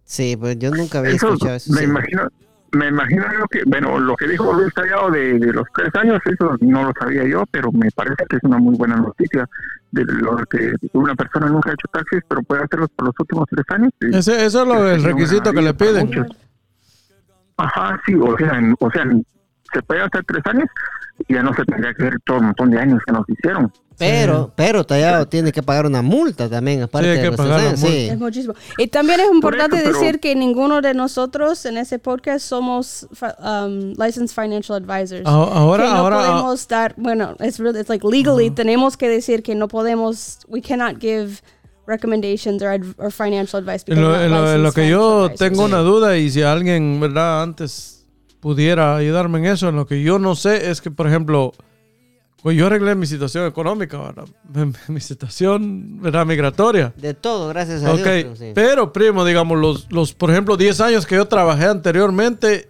Sí, 0.05 0.37
pues 0.37 0.59
yo 0.59 0.71
nunca 0.71 0.99
había 0.99 1.13
Eso 1.13 1.29
escuchado 1.33 1.57
eso. 1.57 1.73
me 1.73 1.79
sí. 1.81 1.85
imagino, 1.87 2.29
me 2.73 2.89
imagino 2.89 3.25
yo 3.39 3.47
que, 3.49 3.63
bueno, 3.67 3.99
lo 3.99 4.17
que 4.17 4.29
dijo 4.29 4.53
Luis 4.53 4.73
Tallado 4.75 5.11
de, 5.11 5.39
de 5.39 5.53
los 5.53 5.65
tres 5.75 5.95
años, 5.95 6.21
eso 6.25 6.57
no 6.61 6.85
lo 6.85 6.93
sabía 6.99 7.25
yo, 7.25 7.45
pero 7.51 7.71
me 7.73 7.91
parece 7.91 8.25
que 8.29 8.37
es 8.37 8.43
una 8.45 8.59
muy 8.59 8.75
buena 8.77 8.97
noticia 8.97 9.49
de 9.91 10.05
lo 10.05 10.37
que 10.47 10.73
una 10.95 11.15
persona 11.15 11.47
nunca 11.49 11.71
ha 11.71 11.75
hecho 11.75 11.89
taxis, 11.93 12.21
pero 12.29 12.43
puede 12.43 12.63
hacerlos 12.65 12.89
por 12.97 13.07
los 13.07 13.15
últimos 13.19 13.47
tres 13.51 13.65
años. 13.69 13.91
Y- 14.01 14.17
Ese, 14.17 14.45
eso 14.47 14.63
es 14.63 14.69
lo, 14.69 14.89
el 14.89 15.03
requisito 15.05 15.53
que 15.53 15.63
le 15.63 15.75
piden. 15.75 16.11
Ajá, 17.59 18.01
sí, 18.07 18.15
o 18.15 18.37
sea, 18.39 18.59
en- 18.59 18.75
o 18.81 18.91
sea, 18.91 19.05
se 19.73 19.83
puede 19.83 20.03
hacer 20.03 20.25
tres 20.27 20.43
años 20.47 20.69
y 21.29 21.35
ya 21.35 21.43
no 21.43 21.55
se 21.55 21.65
tendría 21.65 21.93
que 21.95 22.03
ver 22.05 22.21
todo 22.25 22.39
un 22.39 22.47
montón 22.47 22.71
de 22.71 22.79
años 22.81 23.01
que 23.07 23.13
nos 23.13 23.29
hicieron. 23.29 23.71
Pero, 24.11 24.53
pero 24.57 24.85
Tallado 24.85 25.27
tiene 25.27 25.53
que 25.53 25.63
pagar 25.63 25.87
una 25.87 26.03
multa 26.03 26.49
también, 26.49 26.83
aparte 26.83 27.09
hay 27.11 27.17
de 27.17 27.23
que 27.23 27.27
los 27.29 27.37
pagar 27.37 27.61
años, 27.61 27.83
Es 27.83 28.11
sí. 28.11 28.17
muchísimo. 28.19 28.55
Y 28.79 28.87
también 28.89 29.21
es 29.21 29.27
importante 29.33 29.77
eso, 29.77 29.85
pero- 29.87 29.99
decir 30.01 30.21
que 30.21 30.35
ninguno 30.35 30.81
de 30.81 30.95
nosotros 30.95 31.65
en 31.67 31.77
ese 31.79 31.99
podcast 31.99 32.47
somos 32.47 33.07
um, 33.39 33.93
licensed 33.99 34.35
financial 34.35 34.77
advisors. 34.77 35.23
Ah, 35.25 35.49
Ahora, 35.53 35.85
que 35.85 35.91
no 35.91 35.97
ahora, 35.97 36.17
ah, 36.21 36.27
podemos 36.33 36.69
dar, 36.69 36.95
bueno, 36.97 37.37
es 37.41 37.59
really, 37.59 37.81
it's 37.81 37.89
like 37.89 38.07
legally 38.07 38.51
tenemos 38.51 38.97
que 38.97 39.09
decir 39.09 39.43
que 39.43 39.55
no 39.55 39.69
podemos, 39.69 40.39
we 40.49 40.61
cannot 40.61 41.01
give 41.01 41.41
recommendations 41.87 42.63
or, 42.63 42.81
or 42.99 43.11
financial 43.11 43.59
advice. 43.59 43.85
En 43.89 44.01
lo, 44.01 44.21
en 44.21 44.31
lo- 44.31 44.53
en 44.55 44.63
lo 44.63 44.73
que 44.73 44.89
yo 44.89 45.25
advisors. 45.25 45.39
tengo 45.39 45.65
una 45.65 45.79
duda 45.79 46.17
y 46.17 46.31
si 46.31 46.43
alguien, 46.43 47.01
¿verdad? 47.01 47.43
Antes 47.43 48.07
pudiera 48.41 48.97
ayudarme 48.97 49.39
en 49.39 49.47
eso, 49.47 49.69
en 49.69 49.77
lo 49.77 49.87
que 49.87 50.03
yo 50.03 50.19
no 50.19 50.35
sé 50.35 50.71
es 50.71 50.81
que, 50.81 50.91
por 50.91 51.07
ejemplo, 51.07 51.53
pues 52.43 52.57
yo 52.57 52.67
arreglé 52.67 52.95
mi 52.95 53.07
situación 53.07 53.47
económica, 53.47 53.99
¿verdad? 53.99 54.25
Mi, 54.53 54.73
mi 54.95 55.01
situación, 55.01 56.01
¿verdad? 56.03 56.27
Migratoria. 56.27 56.93
De 56.97 57.15
todo, 57.15 57.49
gracias 57.49 57.85
a 57.85 57.93
Ok, 57.93 57.99
Dios. 57.99 58.07
pero 58.07 58.37
sí. 58.37 58.53
pero 58.55 58.93
primo, 58.93 59.25
digamos, 59.25 59.59
los, 59.59 59.87
los, 59.93 60.13
por 60.13 60.31
ejemplo, 60.31 60.57
10 60.57 60.81
años 60.81 61.07
que 61.07 61.15
yo 61.15 61.27
trabajé 61.27 61.67
anteriormente, 61.67 62.69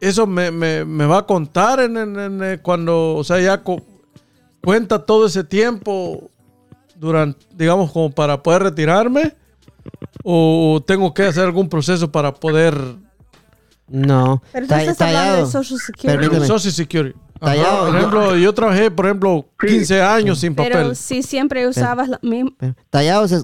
eso 0.00 0.26
me, 0.26 0.50
me, 0.50 0.84
me 0.86 1.04
va 1.06 1.18
a 1.18 1.26
contar 1.26 1.80
en, 1.80 1.96
en- 1.98 2.18
en, 2.18 2.42
eh, 2.44 2.58
cuando, 2.62 3.14
o 3.16 3.22
sea, 3.24 3.38
ya 3.40 3.62
co- 3.62 3.82
cuenta 4.62 5.04
todo 5.04 5.26
ese 5.26 5.44
tiempo 5.44 6.30
durante, 6.96 7.44
digamos, 7.54 7.92
como 7.92 8.10
para 8.10 8.42
poder 8.42 8.62
retirarme, 8.62 9.34
o 10.24 10.82
tengo 10.86 11.12
que 11.14 11.24
hacer 11.24 11.44
algún 11.44 11.68
proceso 11.68 12.10
para 12.10 12.32
poder 12.34 12.74
No. 13.88 14.42
Pero 14.52 14.66
tú 14.66 14.74
estás 14.74 15.00
hablando 15.00 15.44
de 15.46 15.50
Social 15.50 15.78
Security. 15.80 16.18
Permíteme. 16.18 16.46
Social 16.46 16.72
Security. 16.72 17.18
Tallado, 17.40 17.84
por 17.86 17.92
yo- 17.92 17.98
ejemplo, 17.98 18.36
yo 18.36 18.52
trabajé, 18.52 18.90
por 18.90 19.06
ejemplo, 19.06 19.46
15 19.66 20.02
años 20.02 20.38
sin 20.38 20.54
Pero 20.54 20.76
papel. 20.76 20.96
si 20.96 21.22
siempre 21.22 21.66
usabas 21.66 22.08
la 22.08 22.18
misma... 22.22 22.50
Pero, 22.58 22.74
Tallado, 22.90 23.26
se, 23.28 23.38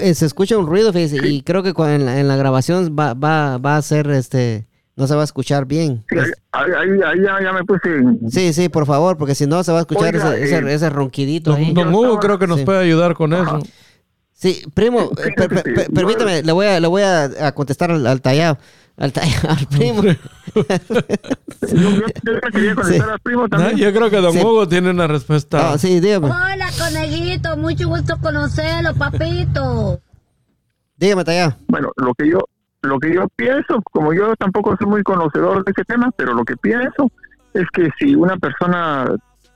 eh, 0.00 0.14
se 0.14 0.26
escucha 0.26 0.56
un 0.58 0.66
ruido, 0.66 0.92
fíjese, 0.92 1.26
y 1.26 1.42
creo 1.42 1.62
que 1.62 1.70
en 1.92 2.06
la, 2.06 2.18
en 2.18 2.28
la 2.28 2.36
grabación 2.36 2.96
va, 2.98 3.14
va, 3.14 3.58
va 3.58 3.76
a 3.76 3.82
ser, 3.82 4.10
este, 4.10 4.66
no 4.96 5.06
se 5.06 5.14
va 5.14 5.20
a 5.20 5.24
escuchar 5.24 5.66
bien. 5.66 6.04
Sí, 6.08 6.16
ahí, 6.52 6.70
ahí, 6.76 6.88
ahí 7.04 7.20
ya, 7.24 7.38
ya 7.42 7.52
me 7.52 7.64
puse 7.64 7.80
Sí, 8.30 8.52
sí, 8.52 8.68
por 8.68 8.86
favor, 8.86 9.16
porque 9.16 9.34
si 9.34 9.46
no 9.46 9.62
se 9.64 9.72
va 9.72 9.78
a 9.78 9.82
escuchar 9.82 10.14
Oiga, 10.14 10.34
ese, 10.36 10.44
ese, 10.44 10.56
eh, 10.58 10.74
ese 10.74 10.90
ronquidito. 10.90 11.52
Don, 11.52 11.74
don 11.74 11.94
Hugo 11.94 12.18
creo 12.20 12.38
que 12.38 12.46
nos 12.46 12.60
Sí. 12.60 12.64
puede 12.64 12.80
ayudar 12.80 13.14
con 13.14 13.32
eso. 13.32 13.60
Sí, 14.32 14.60
primo, 14.74 15.10
eh, 15.24 15.30
per- 15.36 15.48
per- 15.48 15.62
per- 15.62 15.88
Yo- 15.88 15.94
permítame, 15.94 16.42
le 16.42 16.50
voy 16.52 16.66
a, 16.66 16.80
le 16.80 16.88
voy 16.88 17.02
a, 17.02 17.24
a 17.46 17.52
contestar 17.52 17.92
al, 17.92 18.04
al 18.06 18.20
tallado. 18.20 18.58
Al, 18.98 19.12
al 19.48 19.66
primo. 19.68 20.02
Yo, 20.02 20.12
yo- 21.62 22.06
yo 22.24 22.32
le 22.32 22.40
quería 22.52 22.74
contestar 22.74 23.10
al 23.10 23.20
primo 23.20 23.44
Ah, 23.44 23.48
también. 23.48 23.76
Yo 23.78 23.92
creo 23.92 24.10
que 24.10 24.16
Don 24.18 24.32
Sí. 24.32 24.40
Hugo 24.40 24.68
tiene 24.68 24.90
una 24.90 25.06
respuesta. 25.06 25.78
Sí, 25.78 25.98
dígame. 26.00 26.26
Hola, 26.28 26.66
conejito, 26.78 27.56
mucho 27.56 27.88
gusto 27.88 28.16
conocerlo, 28.20 28.94
papito. 28.94 30.00
Dígame, 30.96 31.24
tallado. 31.24 31.56
Bueno, 31.68 31.90
lo 31.96 32.14
que 32.14 32.28
yo 32.30 32.40
lo 32.82 32.98
que 32.98 33.14
yo 33.14 33.28
pienso, 33.36 33.80
como 33.92 34.12
yo 34.12 34.34
tampoco 34.36 34.76
soy 34.76 34.88
muy 34.88 35.02
conocedor 35.04 35.64
de 35.64 35.70
ese 35.70 35.84
tema, 35.84 36.10
pero 36.16 36.34
lo 36.34 36.44
que 36.44 36.56
pienso 36.56 37.10
es 37.54 37.64
que 37.72 37.88
si 37.98 38.14
una 38.16 38.36
persona, 38.36 39.06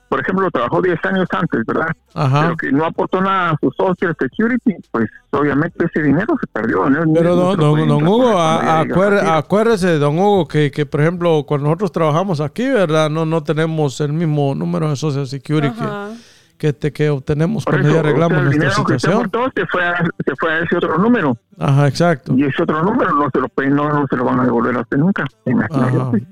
por 0.09 0.19
ejemplo, 0.21 0.49
trabajó 0.51 0.81
10 0.81 0.97
años 1.05 1.27
antes, 1.31 1.61
¿verdad? 1.65 1.87
Ajá. 2.13 2.41
Pero 2.43 2.57
que 2.57 2.71
no 2.71 2.85
aportó 2.85 3.21
nada 3.21 3.51
a 3.51 3.57
su 3.59 3.71
Social 3.71 4.15
Security, 4.19 4.75
pues 4.91 5.09
obviamente 5.31 5.85
ese 5.85 6.01
dinero 6.03 6.35
se 6.39 6.47
perdió. 6.47 6.89
¿no? 6.89 7.13
Pero 7.13 7.35
don, 7.35 7.59
don, 7.59 7.87
don 7.87 8.07
Hugo, 8.07 8.39
a- 8.39 8.81
el 8.83 9.27
acuérdese, 9.29 9.97
don 9.99 10.17
Hugo, 10.17 10.47
que, 10.47 10.71
que 10.71 10.85
por 10.85 11.01
ejemplo, 11.01 11.43
cuando 11.47 11.65
nosotros 11.67 11.91
trabajamos 11.91 12.41
aquí, 12.41 12.67
¿verdad? 12.69 13.09
No, 13.09 13.25
no 13.25 13.43
tenemos 13.43 13.99
el 14.01 14.13
mismo 14.13 14.55
número 14.55 14.89
de 14.89 14.95
Social 14.95 15.27
Security 15.27 15.75
que, 15.75 15.83
Ajá. 15.83 16.09
que, 16.57 16.73
te- 16.73 16.91
que 16.93 17.09
obtenemos 17.09 17.65
Por 17.65 17.73
cuando 17.75 17.89
eso, 17.89 17.95
ya 17.95 17.99
arreglamos 18.01 18.31
o 18.31 18.35
sea, 18.35 18.39
el 18.39 18.45
nuestra 18.45 18.63
dinero 18.69 18.85
que 18.87 18.93
usted 18.95 19.09
situación. 19.09 19.25
aportó 19.27 19.61
se 19.61 19.67
fue, 19.67 19.85
a, 19.85 20.05
se 20.25 20.35
fue 20.39 20.51
a 20.53 20.59
ese 20.59 20.77
otro 20.77 20.97
número. 20.97 21.37
Ajá, 21.59 21.87
exacto. 21.87 22.33
Y 22.35 22.43
ese 22.45 22.63
otro 22.63 22.81
número 22.83 23.13
no 23.13 23.29
se 23.31 23.39
lo, 23.39 23.47
no, 23.75 23.89
no 24.01 24.05
se 24.09 24.15
lo 24.15 24.23
van 24.25 24.39
a 24.39 24.43
devolver 24.45 24.75
a 24.77 24.81
usted 24.81 24.97
nunca. 24.97 25.25
Imagínate. 25.45 26.25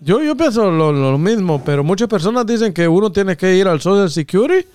Yo, 0.00 0.22
yo 0.22 0.34
pienso 0.34 0.70
lo, 0.70 0.92
lo 0.92 1.18
mismo, 1.18 1.62
pero 1.64 1.84
muchas 1.84 2.08
personas 2.08 2.46
dicen 2.46 2.72
que 2.72 2.88
uno 2.88 3.12
tiene 3.12 3.36
que 3.36 3.54
ir 3.54 3.68
al 3.68 3.80
Social 3.80 4.08
Security 4.10 4.66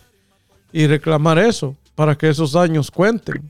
y 0.72 0.86
reclamar 0.88 1.40
eso 1.40 1.76
para 1.96 2.16
que 2.16 2.30
esos 2.30 2.56
años 2.56 2.92
cuenten. 2.92 3.50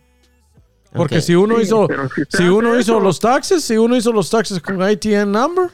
Porque 0.93 1.19
si 1.19 1.35
uno 1.35 1.57
Sí, 1.57 1.63
hizo, 1.63 1.87
pero 1.87 2.07
si 2.07 2.21
si 2.29 2.43
uno 2.43 2.69
hizo 2.79 2.93
eso- 2.93 2.99
los 3.01 3.19
taxes, 3.19 3.63
si 3.65 3.75
uno 3.77 3.97
hizo 3.97 4.13
los 4.13 4.29
taxes 4.29 4.61
con 4.61 4.81
ITN 4.89 5.31
number, 5.31 5.69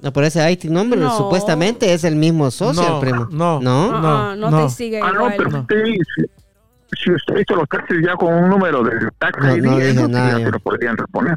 No, 0.00 0.12
por 0.12 0.22
ese 0.22 0.48
IT 0.50 0.66
number 0.66 0.96
No. 0.96 1.14
supuestamente 1.16 1.92
es 1.92 2.04
el 2.04 2.14
mismo 2.14 2.50
social, 2.52 2.86
No, 2.92 3.00
primo. 3.00 3.26
no. 3.32 3.60
¿No? 3.60 3.90
Ah, 3.96 4.00
No, 4.00 4.08
ah, 4.30 4.36
no, 4.36 4.50
no. 4.52 4.66
te 4.66 4.72
sigue 4.72 5.00
Ah, 5.02 5.08
no, 5.12 5.14
igual. 5.28 5.34
pero 5.36 5.58
usted 5.60 5.84
dice, 5.84 6.30
si 6.96 7.10
usted 7.12 7.34
hizo 7.40 7.56
los 7.56 7.68
taxes 7.68 7.96
ya 8.06 8.14
con 8.14 8.32
un 8.32 8.48
número 8.48 8.84
de 8.84 8.92
tax 9.18 9.36
No, 9.42 9.48
no 9.56 9.76
dije 9.78 10.08
nada 10.08 10.38
ya 10.38 10.48
lo 10.50 10.60
podrían 10.60 10.96
reponer. 10.96 11.36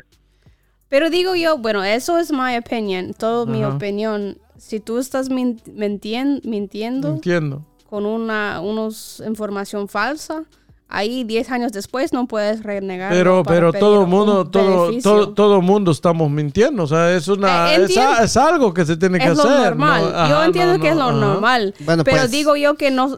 Pero 0.91 1.09
digo 1.09 1.35
yo, 1.35 1.57
bueno, 1.57 1.83
eso 1.83 2.19
es 2.19 2.31
mi 2.31 2.55
opinión, 2.57 3.13
todo 3.17 3.47
mi 3.47 3.63
opinión. 3.63 4.37
Si 4.57 4.79
tú 4.79 4.99
estás 4.99 5.29
min- 5.29 5.59
mintien- 5.65 6.41
mintiendo 6.43 7.07
Entiendo. 7.07 7.65
con 7.89 8.05
una 8.05 8.59
unos 8.61 9.23
información 9.25 9.87
falsa, 9.87 10.43
ahí 10.89 11.23
10 11.23 11.49
años 11.49 11.71
después 11.71 12.11
no 12.11 12.27
puedes 12.27 12.61
renegar. 12.61 13.09
Pero, 13.13 13.41
pero 13.43 13.71
todo 13.71 14.05
mundo, 14.05 14.49
todo, 14.49 14.91
todo, 15.01 15.33
todo 15.33 15.61
mundo 15.61 15.91
estamos 15.91 16.29
mintiendo. 16.29 16.83
O 16.83 16.87
sea, 16.87 17.15
es 17.15 17.27
una, 17.29 17.71
Eh, 17.71 17.75
es, 17.75 17.81
entiendo. 17.89 18.11
a- 18.11 18.23
es 18.25 18.35
algo 18.37 18.73
que 18.73 18.85
se 18.85 18.97
tiene 18.97 19.17
que 19.17 19.27
es 19.29 19.37
lo 19.37 19.43
hacer. 19.45 19.59
normal. 19.77 20.11
¿no? 20.13 20.27
yo 20.29 20.43
entiendo 20.43 20.73
no, 20.77 20.83
que 20.83 20.89
es 20.89 20.95
lo 20.97 21.03
ajá. 21.03 21.13
normal. 21.13 21.73
Bueno, 21.79 22.03
pero 22.03 22.17
pues- 22.17 22.31
digo 22.31 22.57
yo 22.57 22.75
que 22.75 22.91
no, 22.91 23.17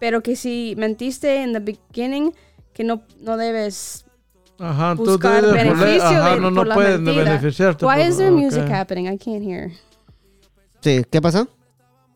pero 0.00 0.22
que 0.22 0.34
si 0.34 0.74
mentiste 0.78 1.42
en 1.42 1.52
the 1.52 1.60
beginning, 1.60 2.32
que 2.72 2.84
no, 2.84 3.02
no 3.20 3.36
debes 3.36 4.06
Ajá, 4.62 4.94
tú 4.96 5.04
buscar 5.04 5.42
poner- 5.44 5.52
beneficio 5.54 6.02
ajá, 6.02 6.34
de, 6.34 6.40
no, 6.40 6.50
no 6.50 6.56
por 6.56 6.66
la 6.68 6.74
puedes 6.74 7.00
mentira. 7.00 7.24
beneficiarte. 7.24 7.84
Why 7.84 7.94
por- 7.96 8.06
is 8.06 8.16
there 8.16 8.30
ok. 8.30 8.36
music 8.40 8.68
happening? 8.70 9.06
I 9.12 9.18
can't 9.18 9.42
hear. 9.44 9.70
Sí, 10.80 11.02
¿qué 11.10 11.20
pasó? 11.20 11.48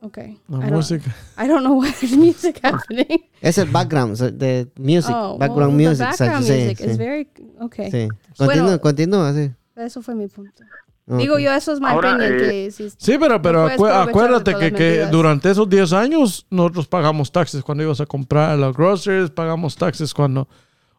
Okay. 0.03 0.38
La 0.49 0.59
I 0.59 0.61
don't- 0.70 0.72
música. 0.76 1.14
I 1.36 1.49
don't 1.49 1.62
know 1.64 1.80
why 1.80 1.90
there's 2.01 2.16
music 2.16 2.61
happening. 2.62 3.24
Es 3.40 3.59
el 3.59 3.68
background 3.70 4.16
so- 4.16 4.30
de 4.30 4.68
music, 4.78 5.14
Oh, 5.14 5.36
background 5.38 5.74
well, 5.76 5.88
music. 5.88 6.07
The 6.07 6.24
background 6.24 6.47
sí, 6.47 6.53
music 6.53 6.78
sí, 6.78 6.84
is 6.90 6.99
very 6.99 7.28
okay. 7.61 7.90
sí. 7.90 8.09
Bueno. 8.38 8.78
Continúa, 8.78 8.78
continúa, 8.78 9.32
sí. 9.32 9.51
Eso 9.76 10.03
fue 10.03 10.14
mi 10.14 10.28
punto. 10.28 10.62
Ok. 11.09 11.18
Digo 11.18 11.38
yo, 11.38 11.53
eso 11.53 11.72
es 11.72 11.78
opinion. 11.80 12.20
eh, 12.20 12.68
si- 12.72 12.90
Sí, 12.90 13.16
pero, 13.18 13.40
pero 13.40 13.68
acu- 13.68 13.88
acuérdate 14.09 14.55
que, 14.57 14.72
que 14.72 15.07
durante 15.07 15.51
esos 15.51 15.68
10 15.68 15.92
años 15.92 16.47
nosotros 16.51 16.86
pagamos 16.88 17.30
taxes 17.30 17.62
cuando 17.62 17.84
ibas 17.84 18.01
a 18.01 18.07
comprar 18.07 18.59
los 18.59 18.76
groceries, 18.76 19.30
pagamos 19.30 19.76
taxes 19.76 20.12
cuando... 20.12 20.49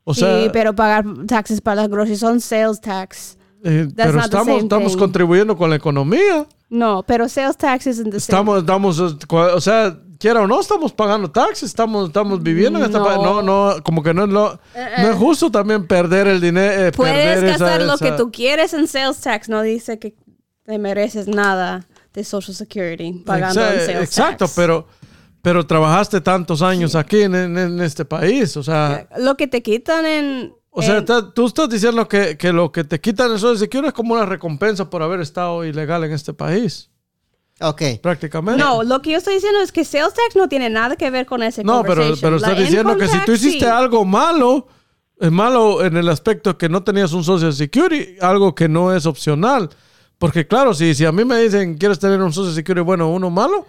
O 0.10 0.14
sea, 0.14 0.42
sí, 0.44 0.50
pero 0.54 0.74
pagar 0.74 1.04
taxes 1.28 1.60
para 1.60 1.82
las 1.82 1.90
groceries 1.90 2.20
son 2.20 2.40
sales 2.40 2.80
tax. 2.80 3.38
eh, 3.64 3.88
pero 3.96 4.20
estamos, 4.20 4.48
same 4.48 4.58
estamos 4.60 4.92
thing. 4.94 5.00
contribuyendo 5.00 5.58
con 5.58 5.70
la 5.70 5.76
economía. 5.76 6.46
No, 6.70 7.04
pero 7.04 7.28
sales 7.28 7.58
tax 7.58 7.88
isn't 7.88 8.12
the. 8.12 8.18
Estamos, 8.18 8.60
estamos, 8.60 9.00
eh, 9.00 9.26
o 9.34 9.60
sea, 9.62 9.98
quiera 10.18 10.42
o 10.42 10.48
no, 10.48 10.62
estamos 10.62 10.94
pagando 10.94 11.30
taxes, 11.30 11.64
estamos, 11.70 12.08
estamos 12.08 12.42
viviendo 12.42 12.80
en 12.80 12.86
esta 12.86 13.00
No. 13.00 13.22
No, 13.22 13.42
no, 13.42 13.84
como 13.84 14.02
que 14.02 14.14
no 14.14 14.24
es, 14.24 14.30
lo, 14.30 14.60
no 15.00 15.08
es 15.10 15.16
justo 15.18 15.52
también 15.52 15.86
perder 15.88 16.28
el 16.28 16.40
dinero. 16.40 16.88
eh, 16.88 16.92
Puedes 16.94 17.44
gastar 17.44 17.82
lo 17.82 17.98
que 17.98 18.14
tú 18.14 18.32
quieres 18.32 18.74
en 18.74 18.88
sales 18.88 19.20
tax. 19.20 19.50
No 19.50 19.62
dice 19.62 20.00
que 20.00 20.16
te 20.64 20.78
mereces 20.80 21.28
nada 21.28 21.86
de 22.14 22.24
Social 22.24 22.56
Security 22.56 23.24
pagando 23.26 23.62
en 23.62 23.80
sales 23.86 24.04
Exacto, 24.04 24.46
tax. 24.46 24.54
pero, 24.56 24.88
pero 25.42 25.66
trabajaste 25.66 26.22
tantos 26.22 26.62
años 26.62 26.96
aquí 26.96 27.22
en, 27.22 27.36
en- 27.36 27.58
en 27.58 27.82
este 27.82 28.06
país, 28.06 28.58
o 28.58 28.64
sea... 28.64 29.08
Lo 29.18 29.36
que 29.38 29.48
te 29.48 29.62
quitan 29.62 30.06
en... 30.06 30.54
O 30.70 30.82
sea, 30.84 31.04
tú 31.06 31.48
estás 31.48 31.70
diciendo 31.70 32.08
que, 32.08 32.38
que 32.38 32.54
lo 32.54 32.72
que 32.72 32.84
te 32.84 33.00
quitan 33.02 33.32
el 33.32 33.40
Social 33.40 33.58
Security 33.58 33.88
es 33.88 33.94
como 33.94 34.14
una 34.14 34.26
recompensa 34.28 34.88
por 34.90 35.02
haber 35.02 35.22
estado 35.22 35.66
ilegal 35.66 36.04
en 36.04 36.12
este 36.12 36.34
país, 36.34 36.92
Ok. 37.60 37.82
prácticamente. 38.04 38.62
No, 38.64 38.84
lo 38.84 39.02
que 39.02 39.12
yo 39.12 39.18
estoy 39.18 39.36
diciendo 39.36 39.60
es 39.62 39.72
que 39.72 39.84
sales 39.84 40.14
tax 40.14 40.36
no 40.36 40.48
tiene 40.48 40.70
nada 40.70 40.96
que 40.96 41.10
ver 41.10 41.26
con 41.26 41.42
ese 41.42 41.64
No, 41.64 41.82
pero, 41.84 42.04
pero 42.22 42.36
estás 42.36 42.58
diciendo 42.60 42.96
que 42.96 43.08
si 43.08 43.18
tú 43.26 43.32
hiciste 43.32 43.66
sí. 43.66 43.72
algo 43.72 44.06
malo, 44.06 44.68
es 45.20 45.32
malo 45.32 45.84
en 45.84 45.98
el 45.98 46.10
aspecto 46.10 46.56
que 46.60 46.70
no 46.70 46.84
tenías 46.84 47.12
un 47.14 47.24
Social 47.24 47.54
Security, 47.54 48.18
algo 48.22 48.54
que 48.54 48.70
no 48.70 48.96
es 48.96 49.08
opcional. 49.08 49.70
Porque 50.20 50.46
claro, 50.48 50.76
si, 50.76 50.94
si 50.94 51.06
a 51.06 51.12
mí 51.12 51.26
me 51.26 51.40
dicen, 51.40 51.76
¿quieres 51.78 51.98
tener 51.98 52.22
un 52.22 52.32
Social 52.32 52.54
Security 52.54 52.84
bueno 52.86 53.10
uno 53.10 53.32
malo? 53.32 53.66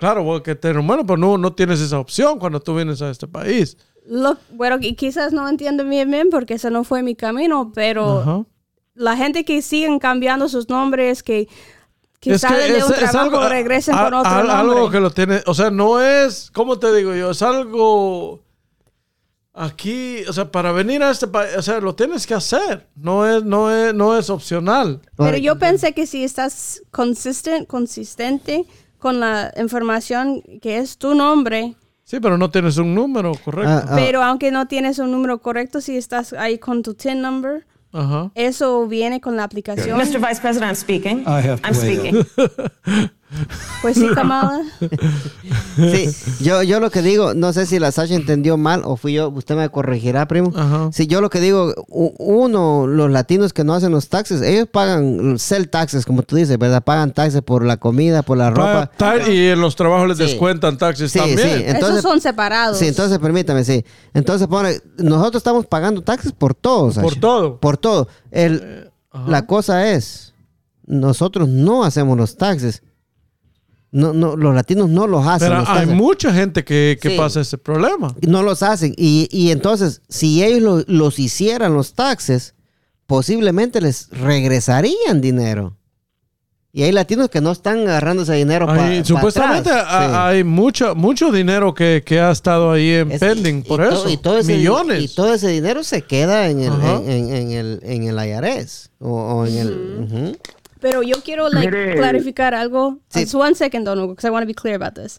Claro, 0.00 0.24
voy 0.24 0.40
a 0.40 0.42
que 0.42 0.54
tener 0.56 0.78
un 0.78 0.86
bueno, 0.88 1.06
pero 1.06 1.16
no, 1.18 1.38
no 1.38 1.52
tienes 1.52 1.80
esa 1.80 1.98
opción 2.00 2.38
cuando 2.40 2.58
tú 2.58 2.74
vienes 2.74 3.00
a 3.02 3.10
este 3.10 3.28
país. 3.28 3.76
Lo- 4.06 4.36
bueno, 4.54 4.78
y 4.80 4.94
quizás 4.96 5.32
no 5.32 5.46
entiendo 5.48 5.84
bien 5.84 6.10
bien 6.10 6.30
porque 6.30 6.54
ese 6.54 6.70
no 6.70 6.82
fue 6.84 7.02
mi 7.04 7.14
camino, 7.14 7.70
pero 7.74 8.20
Ajá. 8.20 8.44
la 8.94 9.16
gente 9.16 9.44
que 9.44 9.60
siguen 9.62 9.98
cambiando 9.98 10.48
sus 10.48 10.68
nombres, 10.68 11.22
que, 11.22 11.46
que 12.18 12.32
Es 12.32 12.40
que 12.42 12.48
salen 12.48 12.72
de 12.72 12.78
es- 12.78 12.84
un 12.84 12.92
es 12.94 12.98
trabajo, 12.98 13.18
algo- 13.36 13.48
regresen 13.48 13.94
a- 13.94 14.04
con 14.04 14.14
otro 14.14 14.30
a- 14.30 14.36
nombre. 14.42 14.52
Algo 14.56 14.90
que 14.90 15.00
lo 15.00 15.10
tiene, 15.10 15.42
o 15.46 15.52
sea, 15.54 15.70
no 15.70 16.00
es, 16.00 16.50
¿cómo 16.50 16.78
te 16.78 16.92
digo 16.94 17.14
yo? 17.14 17.30
Es 17.30 17.42
algo 17.42 18.42
aquí, 19.52 20.22
o 20.28 20.32
sea, 20.32 20.50
para 20.50 20.72
venir 20.72 21.02
a 21.02 21.10
este 21.10 21.26
país, 21.26 21.56
o 21.56 21.62
sea, 21.62 21.80
lo 21.80 21.94
tienes 21.94 22.26
que 22.26 22.34
hacer, 22.34 22.88
no 22.94 23.26
es, 23.26 23.44
no 23.44 23.70
es, 23.70 23.92
no 23.94 24.16
es 24.16 24.30
opcional. 24.30 25.00
Pero 25.16 25.36
yo 25.36 25.58
pensé 25.58 25.92
que 25.92 26.06
si 26.06 26.24
estás 26.24 26.82
consistent, 26.90 27.66
consistente 27.66 28.64
con 29.00 29.18
la 29.18 29.52
información 29.56 30.42
que 30.62 30.78
es 30.78 30.98
tu 30.98 31.14
nombre, 31.14 31.74
Sí, 32.10 32.18
pero 32.18 32.36
no 32.36 32.50
tienes 32.50 32.76
un 32.76 32.92
número 32.92 33.30
correcto. 33.44 33.70
Ah, 33.70 33.84
ah, 33.86 33.94
pero 33.94 34.20
aunque 34.24 34.50
no 34.50 34.66
tienes 34.66 34.98
un 34.98 35.12
número 35.12 35.38
correcto, 35.38 35.80
si 35.80 35.96
estás 35.96 36.32
ahí 36.32 36.58
con 36.58 36.82
tu 36.82 36.94
TIN 36.94 37.22
number, 37.22 37.64
Ajá. 37.92 38.32
eso 38.34 38.88
viene 38.88 39.20
con 39.20 39.36
la 39.36 39.44
aplicación. 39.44 39.96
Mr. 39.96 40.18
Vice 40.18 40.40
President, 40.40 40.72
I'm 40.72 40.74
speaking. 40.74 41.20
I 41.20 41.40
have 41.40 41.60
to 41.60 41.68
I'm 41.68 41.74
speaking. 41.74 42.26
Pues 43.82 43.96
sí, 43.96 44.08
Kamala. 44.14 44.62
Sí, 45.76 46.10
yo, 46.44 46.62
yo 46.62 46.80
lo 46.80 46.90
que 46.90 47.00
digo, 47.00 47.32
no 47.34 47.52
sé 47.52 47.64
si 47.66 47.78
la 47.78 47.92
Sasha 47.92 48.14
entendió 48.14 48.56
mal 48.56 48.82
o 48.84 48.96
fui 48.96 49.14
yo, 49.14 49.28
usted 49.30 49.56
me 49.56 49.68
corregirá, 49.70 50.26
primo. 50.26 50.52
Ajá. 50.54 50.90
Si 50.92 51.06
yo 51.06 51.20
lo 51.20 51.30
que 51.30 51.40
digo, 51.40 51.72
u- 51.88 52.12
uno, 52.18 52.86
los 52.86 53.10
latinos 53.10 53.52
que 53.52 53.64
no 53.64 53.72
hacen 53.74 53.92
los 53.92 54.08
taxes, 54.08 54.42
ellos 54.42 54.68
pagan 54.70 55.38
sell 55.38 55.68
taxes, 55.70 56.04
como 56.04 56.22
tú 56.22 56.36
dices, 56.36 56.58
¿verdad? 56.58 56.82
Pagan 56.82 57.12
taxes 57.12 57.40
por 57.42 57.64
la 57.64 57.76
comida, 57.78 58.22
por 58.22 58.36
la 58.36 58.52
Pa- 58.52 58.90
ropa. 58.98 59.30
y 59.30 59.46
en 59.48 59.60
los 59.60 59.76
trabajos 59.76 60.08
les 60.08 60.18
Sí. 60.18 60.24
descuentan 60.24 60.76
taxis 60.76 61.12
Sí, 61.12 61.18
también. 61.18 61.38
sí. 61.38 61.48
Entonces- 61.66 61.98
Esos 62.00 62.02
son 62.02 62.20
separados. 62.20 62.78
Sí, 62.78 62.86
entonces 62.88 63.18
permítame, 63.18 63.64
sí. 63.64 63.84
Entonces 64.12 64.46
pone, 64.48 64.80
nosotros 64.98 65.40
estamos 65.40 65.66
pagando 65.66 66.02
taxes 66.02 66.32
por 66.32 66.54
todo, 66.54 66.90
Sasha. 66.90 67.02
Por 67.02 67.14
todo. 67.16 67.58
Por 67.60 67.76
todo. 67.78 68.08
El, 68.30 68.90
la 69.26 69.46
cosa 69.46 69.88
es, 69.92 70.34
nosotros 70.84 71.48
no 71.48 71.84
hacemos 71.84 72.18
los 72.18 72.36
taxes. 72.36 72.82
No, 73.92 74.12
no, 74.12 74.36
los 74.36 74.54
latinos 74.54 74.88
no 74.88 75.06
los 75.08 75.26
hacen. 75.26 75.48
Pero 75.48 75.60
los 75.60 75.68
hay 75.68 75.86
mucha 75.86 76.32
gente 76.32 76.62
que, 76.64 76.96
que 77.02 77.10
Sí. 77.10 77.16
pasa 77.16 77.40
ese 77.40 77.58
problema. 77.58 78.14
no 78.26 78.42
los 78.42 78.62
hacen. 78.62 78.94
Y, 78.96 79.28
y 79.32 79.50
entonces, 79.50 80.00
si 80.08 80.44
ellos 80.44 80.60
lo- 80.62 80.84
los 80.86 81.18
hicieran 81.18 81.74
los 81.74 81.94
taxes, 81.94 82.54
posiblemente 83.06 83.80
les 83.80 84.08
regresarían 84.10 85.20
dinero. 85.20 85.76
Y 86.72 86.84
hay 86.84 86.92
latinos 86.92 87.28
que 87.30 87.40
no 87.40 87.50
están 87.50 87.80
agarrando 87.80 88.22
ese 88.22 88.34
dinero 88.34 88.66
para 88.66 88.84
Hay- 88.84 89.04
supuestamente 89.04 89.70
ha- 89.70 90.28
hay 90.28 90.44
mucho, 90.44 90.94
mucho 90.94 91.32
dinero 91.32 91.74
que, 91.74 92.04
que 92.06 92.20
ha 92.20 92.30
estado 92.30 92.70
ahí 92.70 92.90
en 92.92 93.08
pending 93.18 93.64
por 93.64 93.82
eso. 93.82 94.08
y 94.08 94.16
todo 94.16 94.38
ese, 94.38 94.54
Millones. 94.56 95.02
Y 95.02 95.08
todo 95.12 95.34
ese 95.34 95.48
dinero 95.48 95.82
se 95.82 96.02
queda 96.02 96.48
en 96.48 96.60
el, 96.60 96.72
en, 96.72 97.10
en- 97.10 97.28
en 97.34 97.50
el, 97.50 97.80
en 97.82 98.02
el 98.04 98.24
IRS. 98.24 98.90
O, 99.00 99.10
o 99.10 99.46
en 99.46 99.56
el... 99.58 100.38
Pero 100.80 101.02
yo 101.02 101.16
quiero 101.22 101.48
like, 101.48 101.70
Mire- 101.70 101.96
clarificar 101.96 102.54
algo. 102.54 102.98
Sí. 103.08 103.20
Just 103.22 103.34
one 103.34 103.54
second, 103.54 103.84
Donald, 103.84 104.08
because 104.10 104.26
I 104.26 104.30
want 104.30 104.42
to 104.42 104.46
be 104.46 104.54
clear 104.54 104.74
about 104.80 104.94
this. 104.94 105.18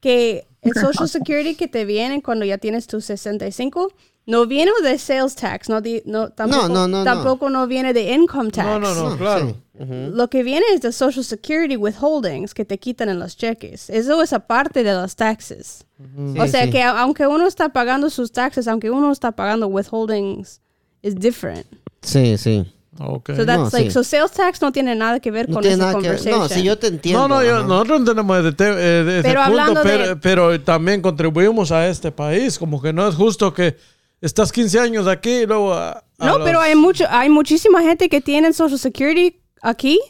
Que 0.00 0.46
el 0.62 0.74
Social 0.74 1.08
Security 1.08 1.54
que 1.54 1.68
te 1.68 1.84
viene 1.84 2.22
cuando 2.22 2.44
ya 2.44 2.58
tienes 2.58 2.86
tus 2.86 3.04
65 3.06 3.92
no 4.26 4.44
viene 4.46 4.72
de 4.82 4.98
sales 4.98 5.36
tax, 5.36 5.68
no, 5.68 5.80
no, 6.04 6.30
tampoco, 6.30 6.68
no, 6.68 6.88
no, 6.88 6.88
no. 6.88 7.04
tampoco 7.04 7.48
no. 7.48 7.68
viene 7.68 7.92
de 7.92 8.12
income 8.12 8.50
tax. 8.50 8.66
No, 8.66 8.80
no, 8.80 8.94
no, 9.10 9.16
claro. 9.16 9.48
sí. 9.78 9.84
Lo 10.12 10.28
que 10.28 10.42
viene 10.42 10.66
es 10.74 10.80
de 10.82 10.90
Social 10.90 11.24
Security 11.24 11.76
withholdings 11.76 12.52
que 12.52 12.64
te 12.64 12.76
quitan 12.78 13.08
en 13.08 13.20
los 13.20 13.36
cheques. 13.36 13.88
Eso 13.88 14.20
es 14.22 14.32
aparte 14.32 14.82
de 14.82 14.92
los 14.94 15.14
taxes. 15.14 15.86
o 16.16 16.44
Sí, 16.44 16.48
sea 16.50 16.64
sí. 16.64 16.70
que 16.70 16.82
aunque 16.82 17.26
uno 17.28 17.46
está 17.46 17.68
pagando 17.68 18.10
sus 18.10 18.32
taxes, 18.32 18.66
aunque 18.66 18.90
uno 18.90 19.12
está 19.12 19.30
pagando 19.32 19.68
withholdings, 19.68 20.60
is 21.02 21.14
different. 21.14 21.64
Sí, 22.02 22.36
sí. 22.36 22.66
Ok. 22.98 23.30
So 23.36 23.44
that's 23.46 23.58
No, 23.58 23.68
like 23.72 23.90
sí. 23.90 23.90
so 23.90 24.02
sales 24.04 24.30
tax 24.32 24.60
no 24.62 24.72
tiene 24.72 24.94
nada 24.94 25.20
que 25.20 25.30
ver 25.30 25.48
No 25.48 25.56
con 25.56 25.64
esa 25.66 25.92
conversation. 25.92 26.40
No, 26.40 26.48
si 26.48 26.62
yo 26.62 26.78
te 26.78 26.86
entiendo. 26.88 27.26
No, 27.28 27.36
no, 27.36 27.44
yo- 27.44 27.62
nosotros 27.64 28.00
entendemos 28.00 28.42
de, 28.44 28.52
te- 28.52 28.64
eh, 28.68 29.04
de 29.04 29.18
ese 29.20 29.28
Pero 29.28 29.40
punto, 29.44 29.60
hablando 29.60 29.82
de- 29.82 29.90
pero, 30.16 30.20
pero 30.20 30.60
también 30.62 31.02
contribuimos 31.02 31.72
a 31.72 31.86
este 31.88 32.10
país. 32.12 32.58
Como 32.58 32.80
que 32.80 32.92
no 32.92 33.06
es 33.08 33.14
justo 33.14 33.52
que 33.52 33.76
estás 34.20 34.50
15 34.52 34.80
años 34.80 35.06
aquí 35.06 35.30
y 35.30 35.46
luego 35.46 35.74
a, 35.74 36.04
a 36.18 36.26
No, 36.26 36.38
los- 36.38 36.46
pero 36.46 36.60
hay 36.60 36.74
mucho, 36.74 37.04
hay 37.10 37.28
muchísima 37.28 37.82
gente 37.82 38.08
que 38.08 38.20
tiene 38.20 38.52
Social 38.52 38.78
Security 38.78 39.40
aquí. 39.62 40.00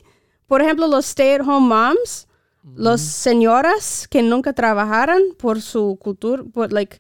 Por 0.47 0.63
ejemplo, 0.63 0.87
los 0.87 1.07
stay-at-home 1.07 1.67
moms, 1.67 2.29
las 2.77 3.01
señoras 3.01 4.07
que 4.09 4.23
nunca 4.23 4.53
trabajaron 4.53 5.21
por 5.39 5.61
su 5.61 5.97
cultura, 6.01 6.43
por 6.53 6.73
like 6.73 6.99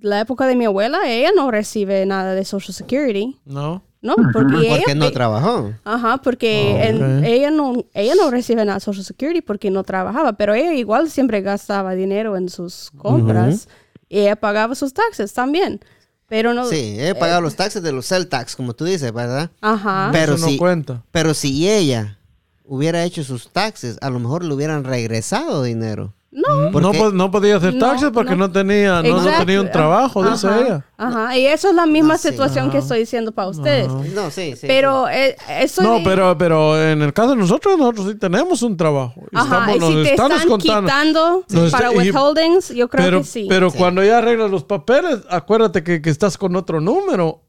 la 0.00 0.20
época 0.20 0.46
de 0.46 0.56
mi 0.56 0.64
abuela, 0.64 1.00
ella 1.06 1.30
no 1.36 1.50
recibe 1.50 2.06
nada 2.06 2.34
de 2.34 2.44
Social 2.44 2.74
Security, 2.74 3.36
No. 3.44 3.82
¿No? 4.02 4.14
Porque 4.32 4.56
ella, 4.76 4.94
no 4.94 5.10
trabajó. 5.12 5.72
Ajá, 5.84 6.18
porque 6.18 6.78
Ah, 6.82 6.88
en- 6.88 7.24
ella 7.24 7.50
no 7.50 7.84
ella 7.94 8.14
no 8.14 8.30
recibe 8.30 8.64
nada 8.64 8.78
de 8.78 8.80
Social 8.84 9.04
Security 9.04 9.42
porque 9.42 9.70
no 9.70 9.84
trabajaba, 9.84 10.32
pero 10.34 10.54
ella 10.54 10.72
igual 10.74 11.10
siempre 11.10 11.40
gastaba 11.42 11.94
dinero 11.94 12.36
en 12.36 12.48
sus 12.48 12.90
compras 12.96 13.68
y 14.08 14.20
ella 14.20 14.36
pagaba 14.36 14.74
sus 14.74 14.92
taxes 14.94 15.32
también. 15.34 15.80
Pero 16.28 16.54
no 16.54 16.64
Sí, 16.66 16.96
he 16.98 17.14
pagado 17.16 17.40
los 17.40 17.56
taxes 17.56 17.82
de 17.82 17.90
los 17.90 18.06
cell 18.06 18.24
tax, 18.26 18.54
como 18.54 18.72
tú 18.72 18.84
dices, 18.84 19.12
¿verdad? 19.12 19.50
Ajá. 19.60 20.10
Pero 20.12 20.34
Eso 20.34 20.46
no 20.46 20.52
si, 20.52 20.56
cuenta. 20.58 21.02
pero 21.10 21.34
si 21.34 21.68
ella 21.68 22.18
hubiera 22.64 23.02
hecho 23.02 23.24
sus 23.24 23.48
taxes, 23.50 23.98
a 24.00 24.10
lo 24.10 24.20
mejor 24.20 24.44
le 24.44 24.54
hubieran 24.54 24.84
regresado 24.84 25.64
dinero. 25.64 26.14
No. 26.32 26.70
¿Por 26.70 26.80
No, 26.80 27.10
no 27.10 27.30
podía 27.32 27.56
hacer 27.56 27.74
No, 27.74 27.80
taxes 27.80 28.10
porque 28.14 28.36
no. 28.36 28.46
no, 28.46 28.52
tenía, 28.52 29.02
no, 29.02 29.20
no 29.20 29.30
tenía 29.38 29.60
un 29.60 29.68
trabajo, 29.70 30.22
dice 30.22 30.46
Ajá, 30.46 30.60
ella. 30.60 30.84
Ajá, 30.96 31.36
y 31.36 31.44
eso 31.46 31.70
es 31.70 31.74
la 31.74 31.86
misma 31.86 32.14
Ah, 32.14 32.18
sí. 32.18 32.28
situación 32.28 32.70
que 32.70 32.78
estoy 32.78 33.00
diciendo 33.00 33.32
para 33.32 33.48
ustedes. 33.48 33.88
No, 34.14 34.30
sí, 34.30 34.54
sí. 34.54 34.64
Pero 34.68 35.08
eh, 35.08 35.36
eso 35.58 35.82
No, 35.82 35.98
pero, 36.04 36.38
pero 36.38 36.80
en 36.80 37.02
el 37.02 37.12
caso 37.12 37.30
de 37.30 37.36
nosotros, 37.36 37.76
nosotros 37.76 38.06
sí 38.10 38.14
tenemos 38.14 38.62
un 38.62 38.76
trabajo. 38.76 39.22
Ajá, 39.32 39.72
Estamos- 39.72 39.76
y 39.76 39.78
nos 39.80 39.88
si 39.88 39.94
te 40.04 40.10
están 40.10 40.30
están 40.30 40.38
descontando. 40.38 40.86
quitando 40.86 41.44
Nos 41.62 41.72
para 41.72 41.92
y- 41.92 41.96
withholdings, 41.98 42.68
yo 42.76 42.88
creo 42.88 43.04
pero, 43.06 43.18
que 43.18 43.24
sí. 43.24 43.46
Pero 43.48 43.70
Sí. 43.70 43.78
cuando 43.78 44.04
ya 44.04 44.18
arreglas 44.18 44.52
los 44.52 44.62
papeles, 44.62 45.18
acuérdate 45.30 45.82
que, 45.82 46.00
que 46.00 46.10
estás 46.10 46.38
con 46.38 46.54
otro 46.54 46.80
número 46.80 47.42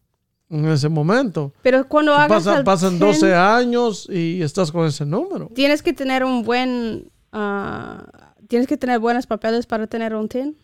en 0.49 0.65
ese 0.65 0.89
momento. 0.89 1.53
Pero 1.61 1.87
cuando 1.87 2.15
hagas 2.15 2.43
Pasan, 2.45 2.63
pasan 2.63 2.89
10, 2.99 3.19
12 3.21 3.35
años 3.35 4.07
y 4.09 4.41
estás 4.41 4.71
con 4.71 4.87
ese 4.87 5.05
número. 5.05 5.49
tienes 5.53 5.83
que 5.83 5.93
tener 5.93 6.23
un 6.25 6.41
buen 6.43 7.11
ah, 7.31 8.03
tienes 8.51 8.67
que 8.67 8.75
tener 8.75 8.99
buenos 8.99 9.27
papeles 9.27 9.65
para 9.65 9.87
tener 9.87 10.13
un 10.13 10.27
TIN. 10.27 10.57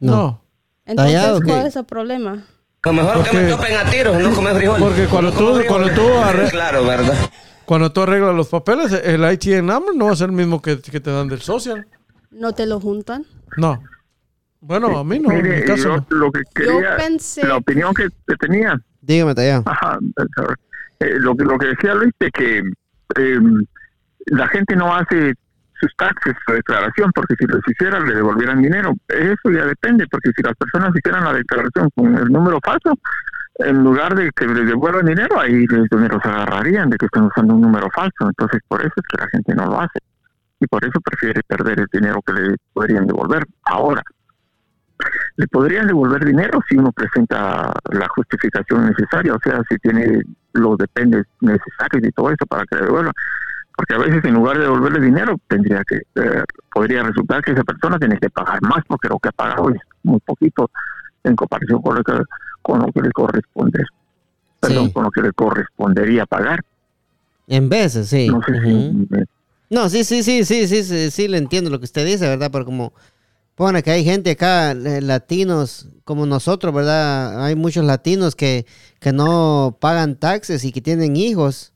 No. 0.00 0.42
Entonces. 0.84 1.40
¿cuál 1.44 1.66
es 1.68 1.76
el 1.76 1.84
problema? 1.84 2.42
Lo 2.84 2.92
mejor 2.92 3.14
Porque- 3.18 3.30
que 3.30 3.36
me 3.36 3.48
topen 3.48 3.76
a 3.76 3.84
tiros, 3.88 4.18
no 4.20 4.34
comer 4.34 4.56
frijoles. 4.56 4.82
Porque 4.82 5.06
cuando 5.06 5.30
No 5.30 5.38
tú- 5.38 5.62
cuando 5.68 5.88
tú 5.94 6.00
arre- 6.00 6.50
Claro, 6.50 6.84
¿verdad? 6.84 7.14
Cuando 7.64 7.92
tú 7.92 8.00
arreglas 8.00 8.34
los 8.34 8.48
papeles, 8.48 8.92
el 8.92 9.22
ITN 9.32 9.64
number 9.64 9.94
no 9.94 10.06
va 10.06 10.12
a 10.12 10.16
ser 10.16 10.30
el 10.30 10.34
mismo 10.34 10.60
que, 10.60 10.80
que 10.80 10.98
te 10.98 11.12
dan 11.12 11.28
del 11.28 11.40
social. 11.40 11.86
¿No 12.32 12.52
te 12.52 12.66
lo 12.66 12.80
juntan? 12.80 13.24
No. 13.56 13.80
Bueno, 14.60 14.98
a 14.98 15.04
mí 15.04 15.20
no, 15.20 15.30
en 15.30 15.48
mi 15.48 15.62
caso 15.62 15.82
yo 15.84 15.96
no. 15.98 16.06
lo 16.08 16.32
que 16.32 16.40
quería, 16.52 16.96
pensé- 16.96 17.46
la 17.46 17.56
opinión 17.58 17.94
que, 17.94 18.08
que 18.26 18.36
tenía, 18.36 18.76
Dígame, 19.00 19.32
Tallado. 19.36 19.62
ajá, 19.66 19.98
eh, 20.98 21.06
lo, 21.20 21.36
que- 21.36 21.44
lo 21.44 21.56
que 21.58 21.66
decía 21.66 21.94
Luis, 21.94 22.12
de 22.18 22.30
que 22.32 22.58
eh, 23.16 23.38
la 24.26 24.48
gente 24.48 24.74
no 24.74 24.92
hace 24.94 25.34
sus 25.82 25.94
taxes, 25.96 26.34
su 26.46 26.52
declaración, 26.52 27.10
porque 27.12 27.34
si 27.38 27.44
los 27.46 27.60
hiciera 27.66 27.98
le 27.98 28.14
devolvieran 28.14 28.62
dinero. 28.62 28.94
Eso 29.08 29.50
ya 29.50 29.66
depende, 29.66 30.06
porque 30.08 30.30
si 30.34 30.42
las 30.42 30.54
personas 30.54 30.92
hicieran 30.94 31.24
la 31.24 31.32
declaración 31.32 31.90
con 31.94 32.16
el 32.16 32.28
número 32.28 32.60
falso, 32.64 32.96
en 33.58 33.82
lugar 33.82 34.14
de 34.14 34.30
que 34.30 34.46
les 34.46 34.66
devuelvan 34.66 35.06
dinero, 35.06 35.40
ahí 35.40 35.66
los 35.66 36.24
agarrarían 36.24 36.88
de 36.88 36.96
que 36.96 37.06
están 37.06 37.24
usando 37.24 37.54
un 37.54 37.62
número 37.62 37.88
falso. 37.94 38.28
Entonces, 38.28 38.60
por 38.68 38.80
eso 38.80 38.94
es 38.96 39.02
que 39.10 39.22
la 39.22 39.28
gente 39.28 39.54
no 39.54 39.66
lo 39.66 39.80
hace. 39.80 39.98
Y 40.60 40.66
por 40.66 40.84
eso 40.84 41.00
prefiere 41.00 41.42
perder 41.46 41.80
el 41.80 41.86
dinero 41.92 42.20
que 42.24 42.32
le 42.32 42.56
podrían 42.72 43.06
devolver. 43.06 43.44
Ahora, 43.64 44.02
le 45.36 45.46
podrían 45.48 45.88
devolver 45.88 46.24
dinero 46.24 46.60
si 46.68 46.76
uno 46.76 46.92
presenta 46.92 47.72
la 47.90 48.08
justificación 48.08 48.86
necesaria, 48.86 49.34
o 49.34 49.40
sea, 49.42 49.60
si 49.68 49.76
tiene 49.78 50.22
los 50.52 50.78
dependes 50.78 51.24
necesarios 51.40 52.04
y 52.04 52.12
todo 52.12 52.30
eso 52.30 52.46
para 52.46 52.64
que 52.66 52.76
le 52.76 52.82
devuelvan. 52.82 53.12
Porque 53.76 53.94
a 53.94 53.98
veces 53.98 54.24
en 54.24 54.34
lugar 54.34 54.56
de 54.58 54.64
devolverle 54.64 55.00
dinero, 55.00 55.36
tendría 55.48 55.82
que, 55.88 55.96
eh, 55.96 56.42
podría 56.72 57.02
resultar 57.02 57.42
que 57.42 57.52
esa 57.52 57.64
persona 57.64 57.98
tiene 57.98 58.18
que 58.18 58.28
pagar 58.30 58.60
más 58.62 58.84
porque 58.86 59.08
lo 59.08 59.18
que 59.18 59.28
ha 59.30 59.32
pagado 59.32 59.70
es 59.70 59.80
muy 60.02 60.20
poquito 60.20 60.70
en 61.24 61.34
comparación 61.36 61.80
con 61.80 61.96
lo 61.96 62.04
que, 62.04 62.12
con 62.60 62.80
lo 62.80 62.92
que 62.92 63.00
le 63.00 63.10
corresponde, 63.12 63.84
perdón, 64.60 64.86
Sí. 64.88 64.92
con 64.92 65.04
lo 65.04 65.10
que 65.10 65.22
le 65.22 65.32
correspondería 65.32 66.26
pagar. 66.26 66.60
En 67.48 67.68
veces, 67.68 68.08
sí. 68.08 68.28
No 68.28 68.40
sé 68.42 68.52
Ujú. 68.52 68.60
si 68.62 69.06
me- 69.10 69.24
No, 69.70 69.88
sí, 69.88 70.04
sí, 70.04 70.22
sí, 70.22 70.44
sí, 70.44 70.66
sí, 70.68 70.84
sí, 70.84 71.10
sí, 71.10 71.28
le 71.28 71.38
entiendo 71.38 71.70
lo 71.70 71.78
que 71.78 71.86
usted 71.86 72.04
dice, 72.04 72.28
¿verdad? 72.28 72.50
Pero 72.52 72.66
como 72.66 72.92
pone 73.54 73.82
que 73.82 73.90
hay 73.90 74.04
gente 74.04 74.32
acá, 74.32 74.74
latinos 74.74 75.88
como 76.04 76.26
nosotros, 76.26 76.74
¿verdad? 76.74 77.42
Hay 77.44 77.54
muchos 77.56 77.84
latinos 77.84 78.36
que, 78.36 78.66
que 79.00 79.12
no 79.12 79.76
pagan 79.80 80.16
taxes 80.16 80.64
y 80.64 80.72
que 80.72 80.82
tienen 80.82 81.16
hijos 81.16 81.71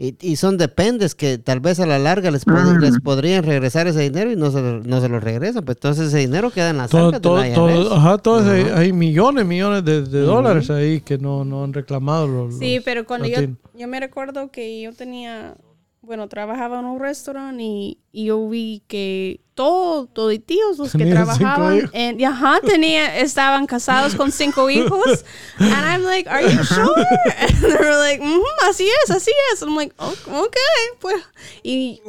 y, 0.00 0.14
y 0.20 0.36
son 0.36 0.58
dependes 0.58 1.16
que 1.16 1.38
tal 1.38 1.58
vez 1.58 1.80
a 1.80 1.86
la 1.86 1.98
larga 1.98 2.30
les, 2.30 2.46
pod- 2.46 2.76
Mm. 2.78 2.80
les 2.82 3.00
podrían 3.00 3.42
regresar 3.42 3.88
ese 3.88 4.00
dinero 4.00 4.30
y 4.30 4.36
no 4.36 4.52
se, 4.52 4.60
lo- 4.62 4.80
no 4.84 5.00
se 5.00 5.08
lo 5.08 5.18
regresan. 5.18 5.64
Pues 5.64 5.76
entonces 5.78 6.06
ese 6.08 6.18
dinero 6.18 6.50
queda 6.52 6.70
en 6.70 6.76
las 6.76 6.90
Todo, 6.90 7.06
arcas 7.06 7.20
de 7.20 7.22
todo, 7.22 7.36
la 7.38 7.52
todo- 7.54 7.94
ajá, 7.94 8.18
todo 8.18 8.40
ese- 8.52 8.72
hay 8.72 8.92
millones, 8.92 9.44
millones 9.44 9.84
de, 9.84 10.02
de 10.02 10.20
dólares 10.20 10.70
ahí 10.70 11.00
que 11.00 11.18
no, 11.18 11.44
no 11.44 11.64
han 11.64 11.72
reclamado 11.72 12.28
los, 12.28 12.58
Sí, 12.58 12.76
los 12.76 12.84
pero 12.84 13.04
cuando 13.06 13.26
yo, 13.26 13.40
yo 13.74 13.88
me 13.88 13.98
recuerdo 13.98 14.52
que 14.52 14.80
yo 14.80 14.92
tenía, 14.92 15.56
bueno, 16.00 16.28
trabajaba 16.28 16.78
en 16.78 16.84
un 16.86 17.00
restaurante 17.00 17.62
y, 17.62 17.98
y 18.12 18.26
yo 18.26 18.48
vi 18.48 18.82
que 18.88 19.40
todos, 19.54 20.08
tíos 20.46 20.78
los 20.78 20.92
que 20.92 21.04
trabajaban 21.06 21.78
hijos. 21.78 21.90
en, 21.92 22.20
y 22.20 22.24
ajá, 22.24 22.60
tenía, 22.64 23.18
estaban 23.18 23.66
casados 23.66 24.14
con 24.14 24.30
cinco 24.32 24.70
hijos. 24.70 25.24
And 25.58 25.72
I'm 25.72 26.04
like, 26.04 26.28
are 26.30 26.42
you 26.44 26.62
sure? 26.64 27.04
And 27.40 27.60
they 27.60 27.72
were 27.74 27.96
like, 27.98 28.22
"Mhm, 28.22 28.40
así 28.70 28.86
es, 29.04 29.10
así 29.10 29.32
es. 29.52 29.62
I'm 29.62 29.74
like, 29.76 29.92
"Oh, 29.98 30.14
ok, 30.44 30.56
pues. 31.00 31.16
Y 31.64 32.00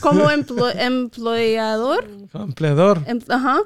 como 0.00 0.30
emplo- 0.30 0.72
empleador, 0.76 2.06
Empleador. 2.34 3.02
em- 3.06 3.20
ajá, 3.28 3.60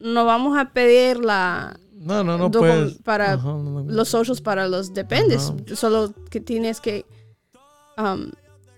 no 0.00 0.24
vamos 0.24 0.58
a 0.58 0.70
pedir 0.72 1.18
la, 1.24 1.78
No, 1.94 2.24
no, 2.24 2.36
no 2.36 2.50
puedes. 2.50 2.94
para 3.02 3.36
los 3.36 4.08
socios 4.08 4.40
para 4.40 4.66
los 4.66 4.92
dependes. 4.92 5.52
Solo 5.76 6.12
que 6.30 6.40
tienes 6.40 6.80
que 6.80 7.06
um, 7.96 8.32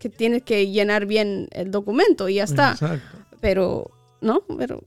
que 0.05 0.11
tienes 0.11 0.43
que 0.43 0.69
llenar 0.71 1.07
bien 1.07 1.49
el 1.53 1.71
documento 1.71 2.29
y 2.29 2.35
ya 2.35 2.45
está. 2.45 2.73
Exacto. 2.73 3.17
Pero 3.41 3.91
no, 4.21 4.43
pero 4.59 4.83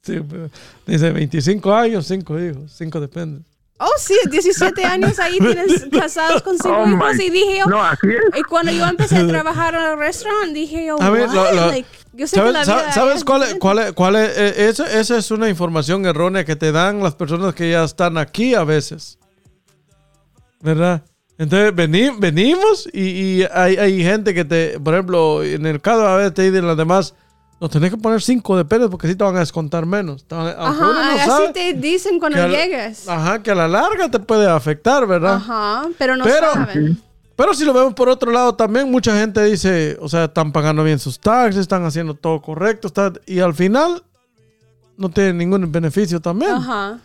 Sí, 0.00 0.20
pero 0.26 0.48
dice 0.86 1.10
25 1.10 1.74
años, 1.74 2.06
5 2.06 2.40
hijos, 2.40 2.72
5 2.74 2.98
depende. 3.00 3.42
oh 3.78 3.92
sí, 3.98 4.14
17 4.30 4.82
años 4.94 5.18
ahí 5.18 5.38
tienes 5.38 5.86
casados 5.92 6.40
con 6.42 6.56
cinco 6.58 6.76
Oh, 6.78 6.88
hijos 6.88 7.16
my- 7.16 7.24
y 7.24 7.30
dije 7.30 7.58
yo 7.58 7.66
No, 7.66 7.82
así 7.82 8.06
es. 8.08 8.40
y 8.40 8.42
cuando 8.44 8.72
yo 8.72 8.86
empecé 8.86 9.16
a 9.18 9.26
trabajar 9.34 9.74
en 9.74 9.82
el 9.82 9.98
restaurante 9.98 10.54
dije 10.58 10.86
yo 10.86 10.96
A 11.02 11.10
ver, 11.10 11.28
lo- 11.30 11.52
lo- 11.52 11.66
Like, 11.68 11.88
yo 12.14 12.26
sé 12.26 12.36
que 12.36 12.40
¿Sabes, 12.40 12.52
la 12.54 12.64
sa- 12.64 12.76
vida 12.76 12.92
sabes 12.92 13.16
es 13.16 13.24
cuál 13.24 13.42
es? 13.42 13.54
Cuál 13.56 13.78
es, 13.80 13.92
cuál 13.92 14.16
es? 14.16 14.38
Eh, 14.38 14.68
esa, 14.70 14.98
esa 14.98 15.18
es 15.18 15.30
una 15.30 15.48
información 15.50 16.06
errónea 16.06 16.44
que 16.46 16.56
te 16.56 16.72
dan 16.72 17.02
las 17.02 17.14
personas 17.14 17.54
que 17.54 17.70
ya 17.70 17.84
están 17.84 18.16
aquí 18.16 18.54
a 18.54 18.64
veces. 18.64 19.18
¿Verdad? 20.60 21.02
Entonces 21.36 21.74
veni- 21.74 22.14
venimos 22.18 22.88
y, 22.92 23.00
y 23.40 23.46
hay, 23.52 23.76
hay 23.76 24.02
gente 24.02 24.32
que 24.34 24.44
te, 24.44 24.78
por 24.78 24.94
ejemplo, 24.94 25.42
en 25.42 25.66
el 25.66 25.80
caso 25.80 26.06
a 26.06 26.16
veces 26.16 26.34
te 26.34 26.42
dicen 26.42 26.66
las 26.66 26.76
demás, 26.76 27.14
no 27.60 27.68
tenés 27.68 27.90
que 27.90 27.96
poner 27.96 28.20
5 28.22 28.56
de 28.56 28.64
pesos 28.64 28.88
porque 28.90 29.06
así 29.08 29.16
te 29.16 29.24
van 29.24 29.36
a 29.36 29.40
descontar 29.40 29.84
menos. 29.86 30.24
Te 30.24 30.34
van- 30.34 30.54
uno 30.58 30.92
no 30.92 31.00
Ajá, 31.00 31.26
sabe 31.26 31.44
así 31.46 31.52
te 31.52 31.72
dicen 31.74 32.18
cuando 32.20 32.46
llegues. 32.48 33.08
Ajá, 33.08 33.42
que 33.42 33.50
a 33.50 33.54
la 33.54 33.66
larga 33.66 34.08
te 34.10 34.20
puede 34.20 34.48
afectar, 34.48 35.06
¿verdad? 35.06 35.34
Ajá, 35.36 35.88
pero 35.98 36.16
no 36.16 36.24
Pero- 36.24 36.52
saben. 36.52 37.00
Pero 37.36 37.52
si 37.52 37.64
lo 37.64 37.72
vemos 37.72 37.94
por 37.94 38.08
otro 38.08 38.30
lado, 38.30 38.54
también 38.54 38.88
mucha 38.88 39.18
gente 39.18 39.42
dice, 39.44 39.96
o 40.00 40.08
sea, 40.08 40.26
están 40.26 40.52
pagando 40.52 40.84
bien 40.84 41.00
sus 41.00 41.18
taxes, 41.18 41.62
están 41.62 41.84
haciendo 41.84 42.14
todo 42.14 42.40
correcto, 42.40 42.86
está- 42.86 43.12
y 43.26 43.40
al 43.40 43.54
final 43.54 44.04
no 44.96 45.08
tienen 45.08 45.38
ningún 45.38 45.72
beneficio 45.72 46.20
también. 46.20 46.52
Ajá. 46.52 47.00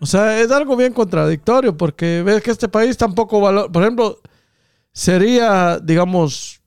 O 0.00 0.06
sea, 0.06 0.40
es 0.40 0.50
algo 0.50 0.76
bien 0.76 0.94
contradictorio 0.94 1.76
porque 1.76 2.22
ves 2.24 2.42
que 2.42 2.50
este 2.50 2.68
país 2.68 2.96
tampoco 2.96 3.40
valora, 3.40 3.68
por 3.70 3.82
ejemplo, 3.82 4.18
sería, 4.92 5.78
digamos, 5.78 6.62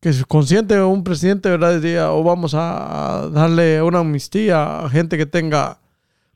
que 0.00 0.12
consciente 0.26 0.80
un 0.80 1.04
presidente, 1.04 1.50
¿verdad? 1.50 1.80
Diría, 1.80 2.12
o 2.12 2.22
vamos 2.22 2.54
a 2.54 3.28
darle 3.30 3.82
una 3.82 3.98
amnistía 3.98 4.80
a 4.80 4.88
gente 4.88 5.18
que 5.18 5.26
tenga, 5.26 5.80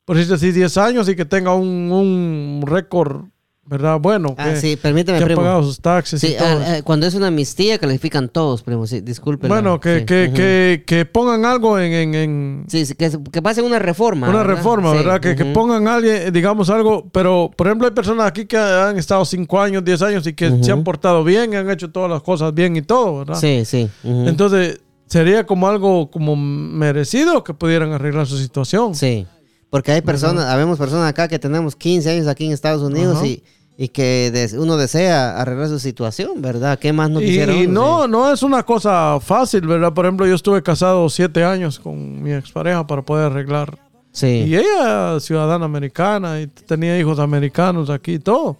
por 0.04 0.16
decirlo 0.16 0.36
así, 0.36 0.52
10 0.52 0.76
años 0.76 1.08
y 1.08 1.16
que 1.16 1.24
tenga 1.24 1.54
un, 1.54 1.90
un 1.90 2.64
récord, 2.66 3.24
¿verdad? 3.70 3.98
Bueno, 4.00 4.34
Ah, 4.36 4.50
que, 4.50 4.56
sí, 4.56 4.76
permíteme, 4.76 5.16
que 5.18 5.24
ha 5.24 5.26
primo. 5.28 5.40
pagado 5.42 5.62
sus 5.62 5.80
taxes 5.80 6.20
Sí, 6.20 6.32
y 6.34 6.36
todo. 6.36 6.46
ah, 6.48 6.64
ah, 6.78 6.82
cuando 6.82 7.06
es 7.06 7.14
una 7.14 7.28
amnistía 7.28 7.78
califican 7.78 8.28
todos, 8.28 8.62
primo, 8.62 8.86
sí, 8.86 9.00
disculpe. 9.00 9.46
bueno, 9.48 9.78
que, 9.80 10.04
que, 10.04 10.32
que, 10.34 10.82
que 10.84 11.04
pongan 11.06 11.44
algo 11.44 11.78
en... 11.78 11.92
en, 11.92 12.14
en 12.14 12.64
Sí, 12.68 12.84
sí, 12.84 12.94
que, 12.94 13.10
que 13.32 13.40
pase 13.40 13.62
una 13.62 13.78
reforma. 13.78 14.28
una 14.28 14.38
¿verdad? 14.38 14.56
reforma, 14.56 14.90
Sí, 14.90 14.96
¿verdad? 14.98 15.20
Que, 15.20 15.36
que 15.36 15.44
pongan 15.46 15.86
alguien, 15.88 16.16
eh, 16.16 16.30
digamos, 16.32 16.68
algo, 16.68 17.08
pero 17.12 17.50
por 17.56 17.68
ejemplo 17.68 17.86
hay 17.86 17.94
personas 17.94 18.26
aquí 18.26 18.44
que 18.44 18.58
han 18.58 18.98
estado 18.98 19.24
5 19.24 19.60
años, 19.60 19.84
10 19.84 20.02
años 20.02 20.26
y 20.26 20.32
que 20.34 20.62
se 20.62 20.72
han 20.72 20.82
portado 20.84 21.22
bien, 21.24 21.54
han 21.54 21.70
hecho 21.70 21.90
todas 21.90 22.10
las 22.10 22.22
cosas 22.22 22.52
bien 22.52 22.76
y 22.76 22.82
todo, 22.82 23.18
¿verdad? 23.20 23.36
Sí, 23.40 23.64
sí. 23.64 23.88
Entonces, 24.04 24.80
sería 25.06 25.46
como 25.46 25.68
algo 25.68 26.10
como 26.10 26.34
merecido 26.36 27.42
que 27.44 27.54
pudieran 27.54 27.92
arreglar 27.92 28.26
su 28.26 28.36
situación. 28.38 28.94
Sí, 28.94 29.26
porque 29.70 29.92
hay 29.92 30.00
personas, 30.00 30.46
habemos 30.46 30.78
personas 30.78 31.08
acá 31.08 31.28
que 31.28 31.38
tenemos 31.38 31.76
15 31.76 32.10
años 32.10 32.26
aquí 32.26 32.46
en 32.46 32.52
Estados 32.52 32.82
Unidos 32.82 33.24
y, 33.24 33.42
y 33.82 33.88
que 33.88 34.30
uno 34.58 34.76
desea 34.76 35.40
arreglar 35.40 35.68
su 35.68 35.78
situación, 35.78 36.42
¿verdad? 36.42 36.78
¿Qué 36.78 36.92
más 36.92 37.08
no 37.08 37.18
quisiera 37.20 37.54
y 37.54 37.64
uno? 37.64 37.72
no, 37.72 38.04
Sí. 38.04 38.10
no 38.10 38.32
es 38.32 38.42
una 38.42 38.62
cosa 38.62 39.18
fácil, 39.20 39.62
¿verdad? 39.66 39.94
Por 39.94 40.04
ejemplo, 40.04 40.26
yo 40.26 40.34
estuve 40.34 40.62
casado 40.62 41.08
7 41.08 41.42
años 41.44 41.78
con 41.80 42.22
mi 42.22 42.30
expareja 42.34 42.86
para 42.86 43.00
poder 43.00 43.32
arreglar. 43.32 43.78
Sí. 44.12 44.44
Y 44.46 44.56
ella, 44.56 45.18
ciudadana 45.20 45.64
americana, 45.64 46.42
y 46.42 46.46
tenía 46.46 46.98
hijos 46.98 47.18
americanos 47.18 47.88
aquí 47.88 48.14
y 48.14 48.18
todo. 48.18 48.58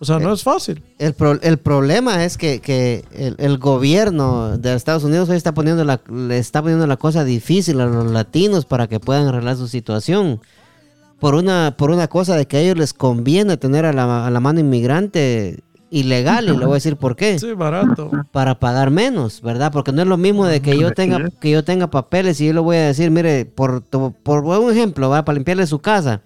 O 0.00 0.04
sea, 0.04 0.16
Eh, 0.16 0.20
no 0.20 0.34
es 0.34 0.42
fácil. 0.42 0.82
El, 0.98 1.14
pro- 1.14 1.40
el 1.40 1.56
problema 1.56 2.24
es 2.26 2.36
que, 2.36 2.60
que 2.60 3.04
el, 3.16 3.36
el 3.38 3.56
gobierno 3.56 4.58
de 4.58 4.74
Estados 4.74 5.02
Unidos 5.02 5.30
hoy 5.30 5.36
está 5.38 5.54
poniendo 5.54 5.82
la, 5.84 6.00
le 6.12 6.36
está 6.36 6.60
poniendo 6.60 6.86
la 6.86 6.98
cosa 6.98 7.24
difícil 7.24 7.80
a 7.80 7.86
los 7.86 8.10
latinos 8.10 8.66
para 8.66 8.86
que 8.86 9.00
puedan 9.00 9.28
arreglar 9.28 9.56
su 9.56 9.66
situación. 9.66 10.40
Por 11.20 11.34
una, 11.34 11.74
por 11.76 11.90
una 11.90 12.06
cosa 12.08 12.36
de 12.36 12.46
que 12.46 12.56
a 12.58 12.60
ellos 12.60 12.76
les 12.78 12.92
conviene 12.92 13.56
tener 13.56 13.84
a 13.84 13.92
la, 13.92 14.26
a 14.26 14.30
la 14.30 14.40
mano 14.40 14.60
inmigrante 14.60 15.60
ilegal 15.90 16.44
y 16.44 16.48
le 16.56 16.64
voy 16.66 16.72
a 16.72 16.74
decir 16.74 16.96
por 16.96 17.16
qué. 17.16 17.38
Sí, 17.38 17.52
barato. 17.54 18.10
Para 18.30 18.58
pagar 18.58 18.90
menos, 18.90 19.40
¿verdad? 19.42 19.72
Porque 19.72 19.90
no 19.90 20.02
es 20.02 20.08
lo 20.08 20.16
mismo 20.16 20.46
de 20.46 20.60
que 20.60 20.78
yo 20.78 20.92
tenga 20.92 21.18
que 21.40 21.50
yo 21.50 21.64
tenga 21.64 21.90
papeles 21.90 22.40
y 22.40 22.46
yo 22.46 22.52
le 22.52 22.60
voy 22.60 22.76
a 22.76 22.86
decir, 22.86 23.10
mire, 23.10 23.46
por, 23.46 23.80
to- 23.80 24.14
por 24.22 24.44
un 24.44 24.70
ejemplo, 24.70 25.08
¿va? 25.08 25.24
para 25.24 25.34
limpiarle 25.34 25.66
su 25.66 25.78
casa. 25.80 26.20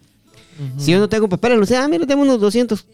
Si 0.76 0.92
yo 0.92 0.98
no 0.98 1.08
tengo 1.08 1.28
papeles, 1.28 1.56
le 1.56 1.62
dice, 1.62 1.76
ah, 1.76 1.88
mire, 1.88 2.06
tengo 2.06 2.22
unos 2.22 2.38
200, 2.38 2.86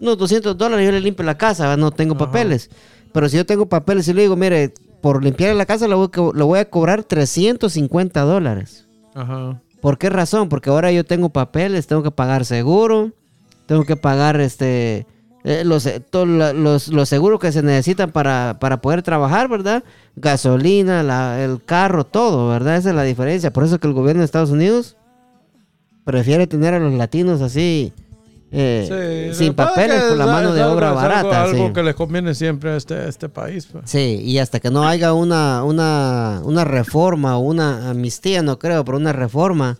unos 0.00 0.16
200 0.18 0.56
dólares, 0.56 0.86
yo 0.86 0.92
le 0.92 1.00
limpio 1.00 1.24
la 1.24 1.36
casa, 1.36 1.66
¿va? 1.68 1.76
no 1.76 1.90
tengo 1.90 2.16
papeles. 2.16 2.70
Pero 3.12 3.28
si 3.28 3.36
yo 3.36 3.44
tengo 3.46 3.66
papeles 3.66 4.08
y 4.08 4.14
le 4.14 4.22
digo, 4.22 4.34
mire, 4.36 4.72
por 5.02 5.22
limpiarle 5.22 5.54
la 5.56 5.66
casa 5.66 5.86
le 5.86 5.94
voy, 5.94 6.08
a 6.12 6.36
le 6.36 6.42
voy 6.44 6.58
a 6.58 6.70
cobrar 6.70 7.04
350 7.04 8.22
dólares. 8.22 8.86
Ajá. 9.14 9.60
¿Por 9.84 9.98
qué 9.98 10.08
razón? 10.08 10.48
Porque 10.48 10.70
ahora 10.70 10.90
yo 10.92 11.04
tengo 11.04 11.28
papeles, 11.28 11.86
tengo 11.86 12.02
que 12.02 12.10
pagar 12.10 12.46
seguro, 12.46 13.12
tengo 13.66 13.84
que 13.84 13.96
pagar 13.96 14.40
este 14.40 15.06
eh, 15.44 15.62
los, 15.62 15.84
eh, 15.84 16.02
los, 16.54 16.88
los 16.88 17.06
seguros 17.10 17.38
que 17.38 17.52
se 17.52 17.62
necesitan 17.62 18.10
para, 18.10 18.56
para 18.58 18.80
poder 18.80 19.02
trabajar, 19.02 19.46
¿verdad? 19.46 19.84
Gasolina, 20.16 21.02
la- 21.02 21.44
el 21.44 21.62
carro, 21.62 22.04
todo, 22.04 22.48
¿verdad? 22.48 22.76
Esa 22.78 22.88
es 22.88 22.96
la 22.96 23.02
diferencia. 23.02 23.52
Por 23.52 23.62
eso 23.62 23.78
que 23.78 23.86
el 23.86 23.92
gobierno 23.92 24.20
de 24.20 24.24
Estados 24.24 24.48
Unidos 24.50 24.96
prefiere 26.04 26.46
tener 26.46 26.72
a 26.72 26.78
los 26.78 26.94
latinos 26.94 27.42
así, 27.42 27.92
eh, 28.56 29.30
Sí, 29.32 29.44
sin 29.44 29.54
papeles, 29.54 30.02
con 30.04 30.18
la 30.18 30.26
mano 30.26 30.48
es 30.50 30.54
de 30.54 30.64
obra 30.64 30.86
es 30.92 30.96
algo- 30.96 31.02
barata. 31.02 31.42
Algo, 31.44 31.66
sí. 31.68 31.72
que 31.72 31.82
le 31.82 31.94
conviene 31.94 32.34
siempre 32.34 32.70
a 32.70 32.76
este, 32.76 32.94
a 32.94 33.08
este 33.08 33.28
país. 33.28 33.66
pues. 33.70 33.90
Sí, 33.90 34.20
y 34.24 34.38
hasta 34.38 34.60
que 34.60 34.70
no 34.70 34.86
haya 34.86 35.12
una, 35.12 35.64
una, 35.64 36.40
una 36.44 36.64
reforma 36.64 37.36
o 37.36 37.40
una 37.40 37.90
amnistía, 37.90 38.42
no 38.42 38.58
creo, 38.58 38.84
pero 38.84 38.98
una 38.98 39.12
reforma. 39.12 39.78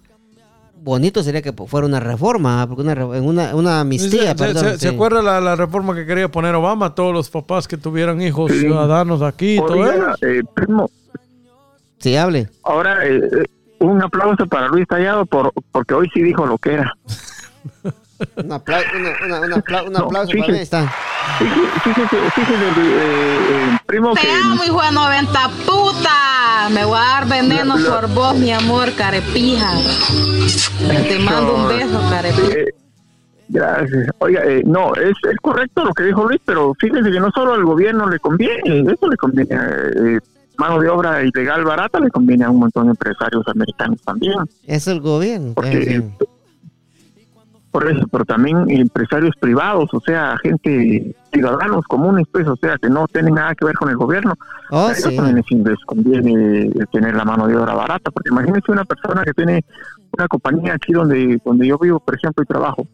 Bonito 0.77 1.23
sería 1.23 1.41
que 1.41 1.51
fuera 1.53 1.87
una 1.87 1.99
reforma, 1.99 2.61
¿ah? 2.61 2.67
porque 2.67 2.83
una, 2.83 3.07
una, 3.07 3.55
una 3.55 3.81
amnistía, 3.81 4.33
se, 4.33 4.35
perdón. 4.35 4.65
se- 4.65 4.73
sí. 4.75 4.79
¿se 4.81 4.89
acuerda 4.89 5.23
la, 5.23 5.41
la 5.41 5.57
reforma 5.57 5.95
que 5.95 6.05
quería 6.05 6.29
poner 6.31 6.55
Obama? 6.55 6.95
Todos 6.95 7.15
los 7.15 7.31
papás 7.31 7.67
que 7.67 7.79
tuvieran 7.79 8.21
hijos 8.21 8.53
ciudadanos 8.53 9.23
aquí 9.23 9.57
todo 9.57 9.79
Oiga, 9.79 10.15
eso. 10.21 10.27
eh, 10.27 10.43
primo, 10.55 10.91
Sí, 11.99 12.17
hable. 12.17 12.51
ahora 12.65 13.03
eh, 13.07 13.17
eh, 13.17 13.45
un 13.79 14.03
aplauso 14.03 14.47
para 14.47 14.69
Luis 14.69 14.87
Tallado 14.87 15.25
por, 15.25 15.53
porque 15.73 15.95
hoy 15.95 16.11
sí 16.13 16.21
dijo 16.23 16.45
lo 16.45 16.59
que 16.59 16.75
era. 16.75 16.93
Un 18.37 18.53
aplauso, 18.53 18.87
una, 18.97 19.11
una- 19.27 19.41
una 19.47 19.57
apla- 19.57 19.83
un 19.83 19.93
No, 19.93 19.99
aplauso 20.01 20.33
fíjese. 20.33 20.47
para 20.47 20.53
mí. 20.53 20.59
Está. 20.63 20.95
Fíjese, 21.39 21.61
fíjese, 21.83 22.31
fíjese, 22.31 22.65
eh, 22.65 23.39
eh, 23.51 23.79
primo, 23.87 24.13
Te 24.15 24.21
que 24.21 24.29
amo, 24.33 24.63
hijo 24.65 24.83
de 24.83 24.93
90 24.93 25.49
puta. 25.67 26.69
Me 26.71 26.85
voy 26.85 26.97
a 26.99 27.01
dar 27.01 27.29
veneno 27.29 27.77
La- 27.77 27.81
la- 27.89 28.01
por 28.01 28.09
vos, 28.15 28.35
mi 28.37 28.53
amor, 28.53 28.93
carepija. 28.95 29.71
Te 31.09 31.19
mando 31.19 31.55
un 31.57 31.69
beso, 31.69 32.01
carepija. 32.11 32.53
Eh, 32.59 32.67
gracias. 33.49 34.09
Oiga, 34.19 34.43
eh, 34.45 34.63
no, 34.65 34.95
es, 34.95 35.13
es 35.31 35.37
correcto 35.43 35.85
lo 35.85 35.93
que 35.93 36.05
dijo 36.05 36.25
Luis, 36.25 36.41
pero 36.45 36.73
fíjense 36.79 37.11
que 37.11 37.21
no 37.21 37.31
solo 37.35 37.55
al 37.55 37.65
gobierno 37.65 38.09
le 38.09 38.19
conviene, 38.19 38.93
eso 38.93 39.09
le 39.09 39.17
conviene, 39.17 39.51
eh, 39.55 40.19
mano 40.57 40.79
de 40.81 40.89
obra 40.89 41.23
ilegal 41.23 41.65
barata 41.65 41.99
le 42.01 42.11
conviene 42.11 42.45
a 42.45 42.51
un 42.51 42.59
montón 42.61 42.85
de 42.87 42.91
empresarios 42.91 43.47
americanos 43.49 44.01
también. 44.05 44.35
Es 44.67 44.87
el 44.87 45.01
gobierno. 45.01 45.53
Porque, 45.55 45.83
eh. 45.97 46.03
Por 47.75 47.91
eso, 47.91 48.07
pero 48.07 48.25
también 48.25 48.71
empresarios 48.71 49.35
privados, 49.41 49.93
o 49.93 49.99
sea, 49.99 50.37
gente, 50.41 51.13
ciudadanos 51.33 51.85
comunes, 51.89 52.25
pues, 52.31 52.47
o 52.47 52.55
sea, 52.55 52.79
que 52.79 52.89
no 52.89 53.09
tienen 53.09 53.35
nada 53.35 53.53
que 53.57 53.65
ver 53.65 53.75
con 53.75 53.91
el 53.91 53.97
gobierno. 53.97 54.35
Oh, 54.71 54.87
a 54.87 54.93
ellos 54.93 55.03
sí. 55.03 55.17
también 55.17 55.43
les, 55.65 55.79
conviene 55.85 56.71
tener 56.93 57.17
la 57.17 57.25
mano 57.25 57.49
de 57.49 57.57
obra 57.57 57.75
barata, 57.75 58.13
porque 58.13 58.29
imagínense 58.31 58.71
una 58.71 58.85
persona 58.85 59.25
que 59.25 59.33
tiene 59.33 59.65
una 60.17 60.29
compañía 60.29 60.75
aquí 60.75 60.93
donde, 60.93 61.41
donde 61.45 61.67
yo 61.67 61.77
vivo, 61.77 61.99
por 61.99 62.15
ejemplo, 62.15 62.45
y 62.45 62.47
trabajo, 62.47 62.87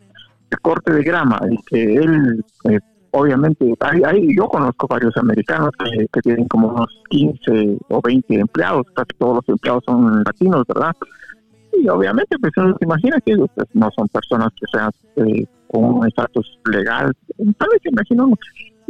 de 0.51 0.57
corte 0.57 0.95
de 0.95 1.03
grama, 1.03 1.39
y 1.51 1.59
que 1.64 1.97
él, 1.97 2.43
eh, 2.70 2.81
obviamente, 3.11 3.74
hay, 3.81 4.03
hay- 4.03 4.35
yo 4.35 4.49
conozco 4.49 4.87
varios 4.89 5.14
americanos 5.18 5.72
que, 5.78 6.07
que 6.11 6.22
tienen 6.22 6.49
como 6.49 6.68
unos 6.68 6.89
15 7.11 7.76
o 7.91 8.01
20 8.01 8.35
empleados, 8.35 8.87
casi 8.95 9.11
todos 9.18 9.35
los 9.47 9.49
empleados 9.51 9.83
son 9.85 10.22
latinos, 10.24 10.64
¿verdad? 10.66 10.97
Y 11.73 11.89
obviamente, 11.89 12.37
pues 12.39 12.53
uno 12.57 12.77
se 12.79 12.85
imagina 12.85 13.21
que 13.21 13.33
ellos 13.33 13.49
pues, 13.55 13.66
no 13.75 13.89
son 13.97 14.09
personas 14.09 14.49
que 14.59 14.66
sean 14.73 14.91
eh, 15.16 15.47
con 15.68 15.85
un 15.85 16.07
estatus 16.07 16.59
legal, 16.71 17.12
tal 17.59 17.68
vez 17.73 17.81
se 17.83 17.89
imagina 17.91 18.25
uno. 18.25 18.37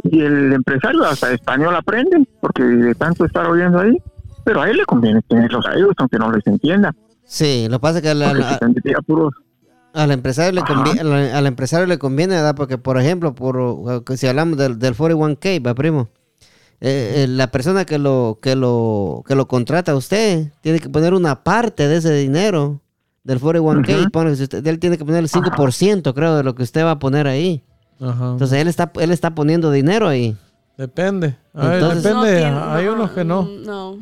Y 0.03 0.19
el 0.21 0.53
empresario 0.53 1.03
hasta 1.05 1.31
español 1.31 1.75
aprende, 1.75 2.25
porque 2.39 2.63
de 2.63 2.95
tanto 2.95 3.23
estar 3.25 3.47
oyendo 3.47 3.79
ahí, 3.79 3.95
pero 4.43 4.61
a 4.61 4.69
él 4.69 4.77
le 4.77 4.85
conviene 4.85 5.21
tenerlos 5.27 5.65
a 5.67 5.75
ellos, 5.75 5.91
aunque 5.97 6.17
no 6.17 6.31
les 6.31 6.45
entienda. 6.47 6.93
Sí, 7.23 7.67
lo 7.69 7.77
que 7.77 7.81
pasa 7.81 7.97
es 7.99 8.01
que 8.03 8.09
a 8.09 8.13
la- 8.15 8.29
Porque 8.29 8.43
a- 8.43 8.59
al 9.93 10.11
empresario 10.11 10.53
le 10.53 10.61
conviene, 10.63 11.01
al, 11.01 11.11
al 11.13 11.45
empresario 11.47 11.85
le 11.85 11.97
conviene, 11.99 12.35
¿verdad? 12.35 12.55
Porque, 12.55 12.77
por 12.77 12.97
ejemplo, 12.97 13.35
por 13.35 14.03
si 14.15 14.25
hablamos 14.27 14.57
del, 14.57 14.79
del 14.79 14.95
41K, 14.95 15.65
¿va, 15.65 15.75
primo? 15.75 16.09
Eh, 16.83 17.23
eh, 17.23 17.27
la 17.27 17.47
persona 17.51 17.85
que 17.85 17.99
lo, 17.99 18.39
que 18.41 18.55
lo, 18.55 19.23
que 19.27 19.35
lo 19.35 19.47
contrata 19.47 19.91
a 19.91 19.95
usted 19.95 20.51
tiene 20.61 20.79
que 20.79 20.89
poner 20.89 21.13
una 21.13 21.43
parte 21.43 21.87
de 21.87 21.97
ese 21.97 22.11
dinero 22.13 22.81
del 23.23 23.39
41K. 23.39 24.09
pone, 24.11 24.35
si 24.35 24.43
usted- 24.43 24.65
él 24.65 24.79
tiene 24.79 24.97
que 24.97 25.05
poner 25.05 25.19
el 25.23 25.29
5%, 25.29 26.13
creo, 26.15 26.35
de 26.37 26.43
lo 26.43 26.55
que 26.55 26.63
usted 26.63 26.83
va 26.83 26.91
a 26.91 26.99
poner 26.99 27.27
ahí. 27.27 27.63
Ajá. 27.99 28.31
Entonces, 28.31 28.59
él 28.59 28.67
está, 28.67 28.91
él 28.99 29.11
está 29.11 29.35
poniendo 29.35 29.69
dinero 29.69 30.07
ahí. 30.07 30.35
Depende. 30.75 31.35
Ay, 31.53 31.75
Entonces- 31.75 32.03
depende. 32.03 32.49
No 32.49 32.71
Hay 32.73 32.85
no, 32.85 32.93
unos 32.93 33.11
que 33.11 33.23
no. 33.23 33.43
No. 33.63 33.97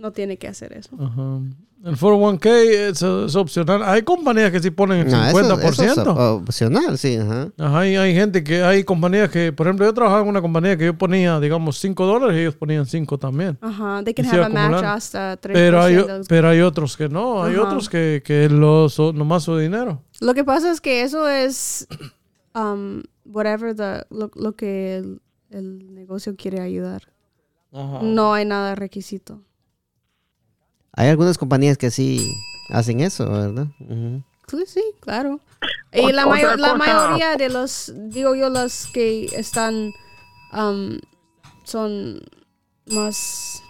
No 0.00 0.12
tiene 0.12 0.38
que 0.38 0.48
hacer 0.48 0.72
eso. 0.72 0.96
Ajá. 0.98 1.40
El 1.84 1.96
401k 1.96 2.46
es, 2.90 3.02
es 3.02 3.36
opcional. 3.36 3.82
Hay 3.84 4.02
compañías 4.02 4.50
que 4.50 4.60
sí 4.60 4.70
ponen 4.70 5.00
el 5.06 5.10
No, 5.10 5.24
eso- 5.26 5.38
50%. 5.38 5.68
eso 5.70 5.82
es 5.84 5.98
op- 5.98 6.42
opcional, 6.48 6.98
sí. 6.98 7.16
Ajá. 7.16 7.48
Ajá, 7.58 7.78
hay, 7.80 7.96
hay 7.96 8.14
gente 8.14 8.42
que, 8.44 8.62
hay 8.62 8.84
compañías 8.84 9.30
que, 9.30 9.52
por 9.52 9.66
ejemplo, 9.66 9.86
yo 9.86 9.94
trabajaba 9.94 10.22
en 10.22 10.28
una 10.28 10.42
compañía 10.42 10.76
que 10.76 10.86
yo 10.86 10.96
ponía, 10.98 11.38
digamos, 11.40 11.78
5 11.78 12.04
dólares 12.06 12.36
y 12.36 12.40
ellos 12.40 12.54
ponían 12.56 12.84
5 12.86 13.18
también. 13.18 13.56
Ajá. 13.62 14.02
They 14.04 14.12
can 14.14 14.26
have 14.26 14.44
a 14.44 14.48
match 14.48 14.82
hasta 14.84 15.38
3%. 15.40 15.52
Pero 15.54 15.82
hay, 15.82 15.94
de 15.96 16.06
los- 16.06 16.28
pero 16.28 16.48
hay 16.48 16.60
otros 16.60 16.96
que 16.98 17.08
no, 17.08 17.42
hay 17.44 17.54
Ajá. 17.54 17.62
otros 17.64 17.88
que, 17.88 18.22
que 18.24 18.48
lo, 18.50 18.88
son 18.90 19.16
nomás 19.16 19.44
su 19.44 19.56
dinero. 19.56 20.02
Lo 20.20 20.34
que 20.34 20.44
pasa 20.44 20.70
es 20.72 20.80
que 20.82 21.02
eso 21.02 21.28
es 21.28 21.86
um, 22.54 23.02
whatever 23.24 23.74
the, 23.74 24.04
lo, 24.10 24.30
lo 24.34 24.52
que 24.54 24.96
el, 24.98 25.22
el 25.50 25.94
negocio 25.94 26.34
quiere 26.36 26.60
ayudar. 26.60 27.04
Ajá. 27.72 28.00
No 28.02 28.34
hay 28.34 28.44
nada 28.44 28.74
requisito. 28.74 29.42
Hay 30.92 31.08
algunas 31.08 31.38
compañías 31.38 31.78
que 31.78 31.90
sí 31.90 32.32
hacen 32.70 33.00
eso, 33.00 33.28
¿verdad? 33.30 33.66
Sí, 34.48 34.64
sí, 34.66 34.82
claro. 35.00 35.40
Y 35.92 36.12
la, 36.12 36.26
mayo- 36.26 36.56
la 36.56 36.74
mayoría 36.74 37.36
de 37.36 37.48
los, 37.48 37.92
digo 38.08 38.34
yo, 38.34 38.48
los 38.48 38.86
que 38.88 39.26
están, 39.36 39.92
um, 40.52 40.98
son 41.64 42.20
más, 42.86 43.62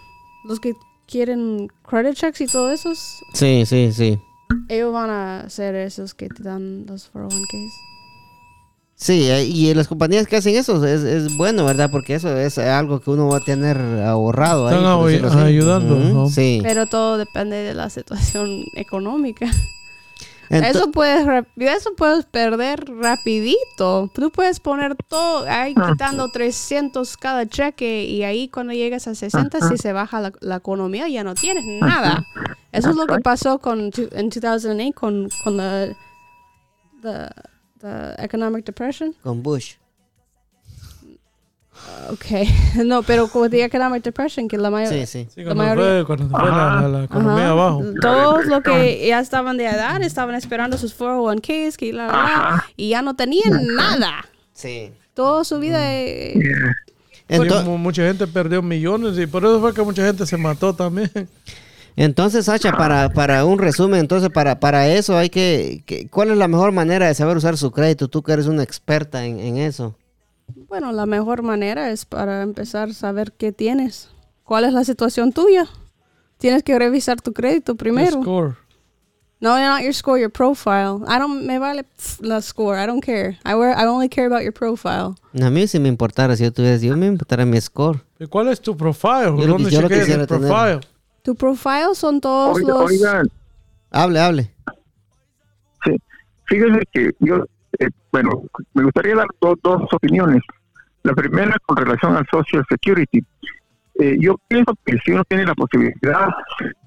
los 0.45 0.59
que 0.59 0.73
quieren 1.07 1.67
credit 1.87 2.15
checks 2.15 2.41
y 2.41 2.47
todo 2.47 2.71
eso, 2.71 2.93
Sí, 3.33 3.63
sí, 3.65 3.91
sí. 3.91 4.19
ellos 4.69 4.91
van 4.93 5.09
a 5.09 5.49
ser 5.49 5.75
esos 5.75 6.13
que 6.13 6.27
te 6.29 6.41
dan 6.43 6.85
los 6.87 7.11
401ks. 7.13 7.71
Sí, 9.01 9.27
eh, 9.31 9.45
y 9.45 9.73
las 9.73 9.87
compañías 9.87 10.27
que 10.27 10.35
hacen 10.35 10.55
eso 10.55 10.85
es, 10.85 11.01
es 11.01 11.35
bueno, 11.35 11.65
¿verdad? 11.65 11.89
Porque 11.89 12.13
eso 12.13 12.37
es 12.37 12.59
algo 12.59 12.99
que 12.99 13.09
uno 13.09 13.29
va 13.29 13.37
a 13.37 13.43
tener 13.43 13.75
ahorrado. 14.05 14.67
ahí, 14.67 14.75
Están 14.75 14.99
por 14.99 15.39
así. 15.39 15.39
ayudando, 15.39 15.95
¿no? 15.95 16.29
Sí. 16.29 16.59
Pero 16.61 16.85
todo 16.85 17.17
depende 17.17 17.55
de 17.55 17.73
la 17.73 17.89
situación 17.89 18.63
económica. 18.75 19.51
Eso 20.51 20.91
puedes 20.91 21.25
eso 21.57 21.89
puedes 21.97 22.25
perder 22.25 22.85
rapidito. 22.99 24.11
Tú 24.13 24.29
puedes 24.29 24.59
poner 24.59 24.95
todo 25.07 25.45
ahí 25.49 25.73
quitando 25.73 26.29
300 26.29 27.17
cada 27.17 27.47
cheque 27.47 28.03
y 28.03 28.21
ahí 28.21 28.49
cuando 28.49 28.73
llegas 28.73 29.07
a 29.07 29.15
60 29.15 29.67
si 29.67 29.77
se 29.77 29.93
baja 29.93 30.21
la, 30.21 30.31
la 30.41 30.57
economía 30.57 31.07
ya 31.07 31.23
no 31.23 31.33
tienes 31.33 31.63
nada. 31.79 32.23
Eso 32.71 32.91
es 32.91 32.95
lo 32.95 33.07
que 33.07 33.19
pasó 33.21 33.57
con 33.57 33.91
en 34.11 34.29
2008 34.29 34.93
con 34.93 35.29
con 35.43 35.57
la 35.57 35.87
the, 37.01 37.29
the 37.81 38.15
economic 38.17 38.65
depression. 38.65 39.13
Con 39.23 39.41
Bush. 39.43 39.75
Okay. 42.11 42.47
No, 42.85 43.01
pero 43.03 43.27
con 43.27 43.49
the 43.49 43.63
economic 43.63 44.03
depression 44.03 44.47
que 44.47 44.57
la 44.57 44.69
mayoría 44.69 45.05
Sí, 45.07 45.23
sí. 45.23 45.29
Sí, 45.33 45.41
La 45.43 45.53
cuando 45.55 45.63
mayoría- 45.63 46.05
fue, 46.05 46.05
cuando 46.05 46.29
fue 46.37 46.49
la, 46.49 46.81
la- 46.81 46.87
la 46.87 47.03
economía 47.05 47.43
Ajá. 47.45 47.51
abajo. 47.51 47.83
Todos 48.01 48.45
los 48.45 48.61
que 48.61 49.07
ya 49.07 49.19
estaban 49.19 49.57
de 49.57 49.65
edad 49.65 50.01
estaban 50.03 50.35
esperando 50.35 50.77
sus 50.77 50.93
401ks 50.97 51.77
que 51.77 51.93
la, 51.93 52.63
y 52.75 52.89
ya 52.89 53.01
no 53.01 53.15
tenían 53.15 53.65
nada. 53.75 54.25
Sí. 54.53 54.91
Toda 55.13 55.43
su 55.43 55.59
vida. 55.59 55.79
eh, 55.93 56.35
Ento- 57.27 57.61
Sí, 57.63 57.65
mu- 57.69 57.77
mucha 57.77 58.03
gente 58.05 58.27
perdió 58.27 58.61
millones 58.61 59.17
y 59.17 59.25
por 59.25 59.43
eso 59.45 59.59
fue 59.61 59.73
que 59.73 59.81
mucha 59.81 60.05
gente 60.05 60.25
se 60.25 60.37
mató 60.37 60.73
también. 60.75 61.09
entonces, 61.95 62.45
Sacha, 62.45 62.71
para, 62.71 63.09
para 63.09 63.45
un 63.45 63.59
resumen, 63.59 63.99
entonces 63.99 64.29
para, 64.29 64.59
para 64.59 64.87
eso 64.87 65.17
hay 65.17 65.29
que, 65.29 65.83
que- 65.85 66.07
¿Cuál 66.09 66.31
es 66.31 66.37
la 66.37 66.47
mejor 66.47 66.71
manera 66.71 67.07
de 67.07 67.13
saber 67.13 67.37
usar 67.37 67.57
su 67.57 67.71
crédito? 67.71 68.07
Tú 68.07 68.23
que 68.23 68.31
eres 68.33 68.47
una 68.47 68.63
experta 68.63 69.25
en, 69.25 69.39
en 69.39 69.57
eso. 69.57 69.95
Bueno, 70.67 70.91
la 70.91 71.05
mejor 71.05 71.43
manera 71.43 71.91
es 71.91 72.05
para 72.05 72.41
empezar 72.41 72.89
a 72.89 72.93
saber 72.93 73.31
qué 73.33 73.51
tienes. 73.51 74.09
¿Cuál 74.43 74.65
es 74.65 74.73
la 74.73 74.83
situación 74.83 75.31
tuya? 75.31 75.67
Tienes 76.37 76.63
que 76.63 76.77
revisar 76.77 77.21
tu 77.21 77.33
crédito 77.33 77.75
primero. 77.75 78.21
Score. 78.21 78.55
No, 79.39 79.57
not 79.57 79.81
your 79.81 79.93
score, 79.93 80.19
your 80.19 80.29
profile. 80.31 80.99
I 81.07 81.17
don't, 81.17 81.45
me 81.45 81.57
vale 81.57 81.83
la 82.19 82.41
score. 82.41 82.77
I 82.81 82.85
don't 82.85 83.03
care. 83.03 83.39
I, 83.43 83.55
wear, 83.55 83.75
I 83.75 83.85
only 83.87 84.07
care 84.07 84.27
about 84.27 84.43
your 84.43 84.53
profile. 84.53 85.15
A 85.41 85.49
mí 85.49 85.67
si 85.67 85.79
me 85.79 85.89
importara, 85.89 86.35
si 86.35 86.43
yo 86.43 86.51
tuviera, 86.53 86.77
yo 86.77 86.95
me 86.95 87.07
importara 87.07 87.43
mi 87.45 87.59
score. 87.59 88.01
¿Y 88.19 88.27
cuál 88.27 88.49
es 88.49 88.61
tu 88.61 88.77
profile? 88.77 89.25
Yo 89.25 89.47
lo 89.47 89.53
¿Dónde 89.53 89.69
quis- 89.69 89.71
yo 89.71 89.81
lo 89.81 89.89
quisiera 89.89 90.21
el 90.23 90.27
tener. 90.27 90.79
Tu 91.23 91.35
profile 91.35 91.93
son 91.93 92.19
todos 92.19 92.59
los... 92.61 92.77
oigan, 92.91 93.27
Hable, 93.91 94.19
hable. 94.19 94.55
Sí, 95.83 95.95
fíjese 96.45 96.79
que 96.91 97.11
yo, 97.19 97.45
eh, 97.79 97.89
bueno, 98.11 98.29
me 98.73 98.83
gustaría 98.83 99.15
dar 99.15 99.27
do- 99.41 99.57
dos 99.61 99.81
opiniones. 99.93 100.41
La 101.03 101.13
primera 101.13 101.55
con 101.65 101.77
relación 101.77 102.15
al 102.15 102.25
Social 102.31 102.63
Security. 102.69 103.23
Eh, 103.99 104.17
yo 104.19 104.35
pienso 104.47 104.73
que 104.85 104.97
si 105.03 105.11
uno 105.11 105.23
tiene 105.27 105.45
la 105.45 105.53
posibilidad, 105.55 106.27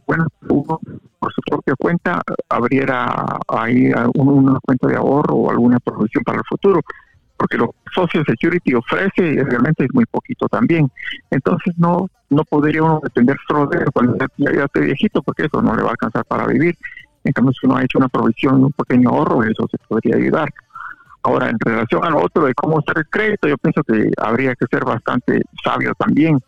bueno, 0.06 0.26
uno 0.48 0.80
por 1.18 1.32
su 1.32 1.40
propia 1.42 1.74
cuenta 1.78 2.22
abriera 2.48 3.38
ahí 3.48 3.92
una 4.14 4.58
cuenta 4.60 4.88
de 4.88 4.96
ahorro 4.96 5.34
o 5.34 5.50
alguna 5.50 5.78
provisión 5.80 6.24
para 6.24 6.38
el 6.38 6.44
futuro, 6.48 6.80
porque 7.44 7.58
lo 7.58 7.72
que 7.72 7.92
Social 7.94 8.24
Security 8.26 8.72
ofrece 8.72 9.44
realmente 9.44 9.84
es 9.84 9.92
muy 9.92 10.06
poquito 10.06 10.48
también. 10.48 10.90
Entonces 11.30 11.74
no 11.76 12.08
no 12.30 12.42
podría 12.44 12.82
uno 12.82 13.00
depender 13.02 13.36
solo 13.46 13.66
de 13.66 13.84
cuando 13.92 14.16
ya 14.38 14.64
esté 14.64 14.80
viejito, 14.80 15.22
porque 15.22 15.44
eso 15.44 15.60
no 15.60 15.76
le 15.76 15.82
va 15.82 15.88
a 15.88 15.92
alcanzar 15.92 16.24
para 16.24 16.46
vivir. 16.46 16.74
En 17.22 17.32
cambio, 17.32 17.52
si 17.52 17.66
uno 17.66 17.76
ha 17.76 17.84
hecho 17.84 17.98
una 17.98 18.08
provisión, 18.08 18.64
un 18.64 18.72
pequeño 18.72 19.10
ahorro, 19.10 19.42
eso 19.44 19.68
se 19.70 19.76
podría 19.86 20.16
ayudar. 20.16 20.48
Ahora, 21.22 21.50
en 21.50 21.58
relación 21.60 22.02
a 22.02 22.10
lo 22.10 22.24
otro 22.24 22.46
de 22.46 22.54
cómo 22.54 22.78
usar 22.78 22.96
el 22.96 23.08
crédito, 23.10 23.46
yo 23.46 23.58
pienso 23.58 23.82
que 23.84 24.10
habría 24.16 24.54
que 24.54 24.66
ser 24.70 24.84
bastante 24.84 25.42
sabio 25.62 25.92
también, 25.98 26.40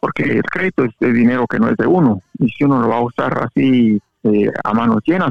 porque 0.00 0.24
el 0.24 0.42
crédito 0.42 0.84
es 0.84 0.90
de 0.98 1.12
dinero 1.12 1.46
que 1.46 1.60
no 1.60 1.68
es 1.68 1.76
de 1.76 1.86
uno, 1.86 2.20
y 2.40 2.48
si 2.50 2.64
uno 2.64 2.80
lo 2.80 2.88
va 2.88 2.96
a 2.96 3.02
usar 3.02 3.44
así 3.44 4.02
eh, 4.24 4.50
a 4.64 4.74
manos 4.74 4.98
llenas, 5.06 5.30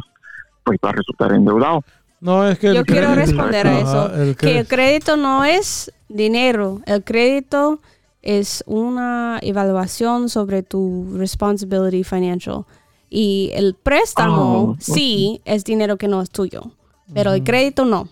pues 0.64 0.80
va 0.84 0.92
a 0.92 0.94
resultar 0.94 1.34
endeudado. 1.34 1.84
No, 2.22 2.48
es 2.48 2.60
que 2.60 2.68
el 2.68 2.76
Yo 2.76 2.86
quiero 2.86 3.14
crédito- 3.14 3.26
responder 3.38 3.68
a 3.68 3.80
eso. 3.80 4.02
Ajá, 4.02 4.22
el 4.24 4.36
que 4.36 4.60
el 4.60 4.68
crédito. 4.68 5.16
no 5.18 5.46
es 5.46 5.92
dinero. 6.10 6.82
El 6.86 7.04
crédito 7.04 7.80
es 8.22 8.64
una 8.68 9.40
evaluación 9.42 10.28
sobre 10.30 10.62
tu 10.64 11.16
responsibility 11.18 12.04
financial. 12.04 12.66
Y 13.10 13.52
el 13.54 13.74
préstamo 13.76 14.62
Oh, 14.72 14.78
sí 14.80 15.42
es 15.46 15.64
dinero 15.64 15.98
que 15.98 16.08
no 16.10 16.22
es 16.22 16.30
tuyo. 16.30 16.72
Pero 17.14 17.32
el 17.34 17.44
crédito 17.44 17.86
no. 17.86 18.08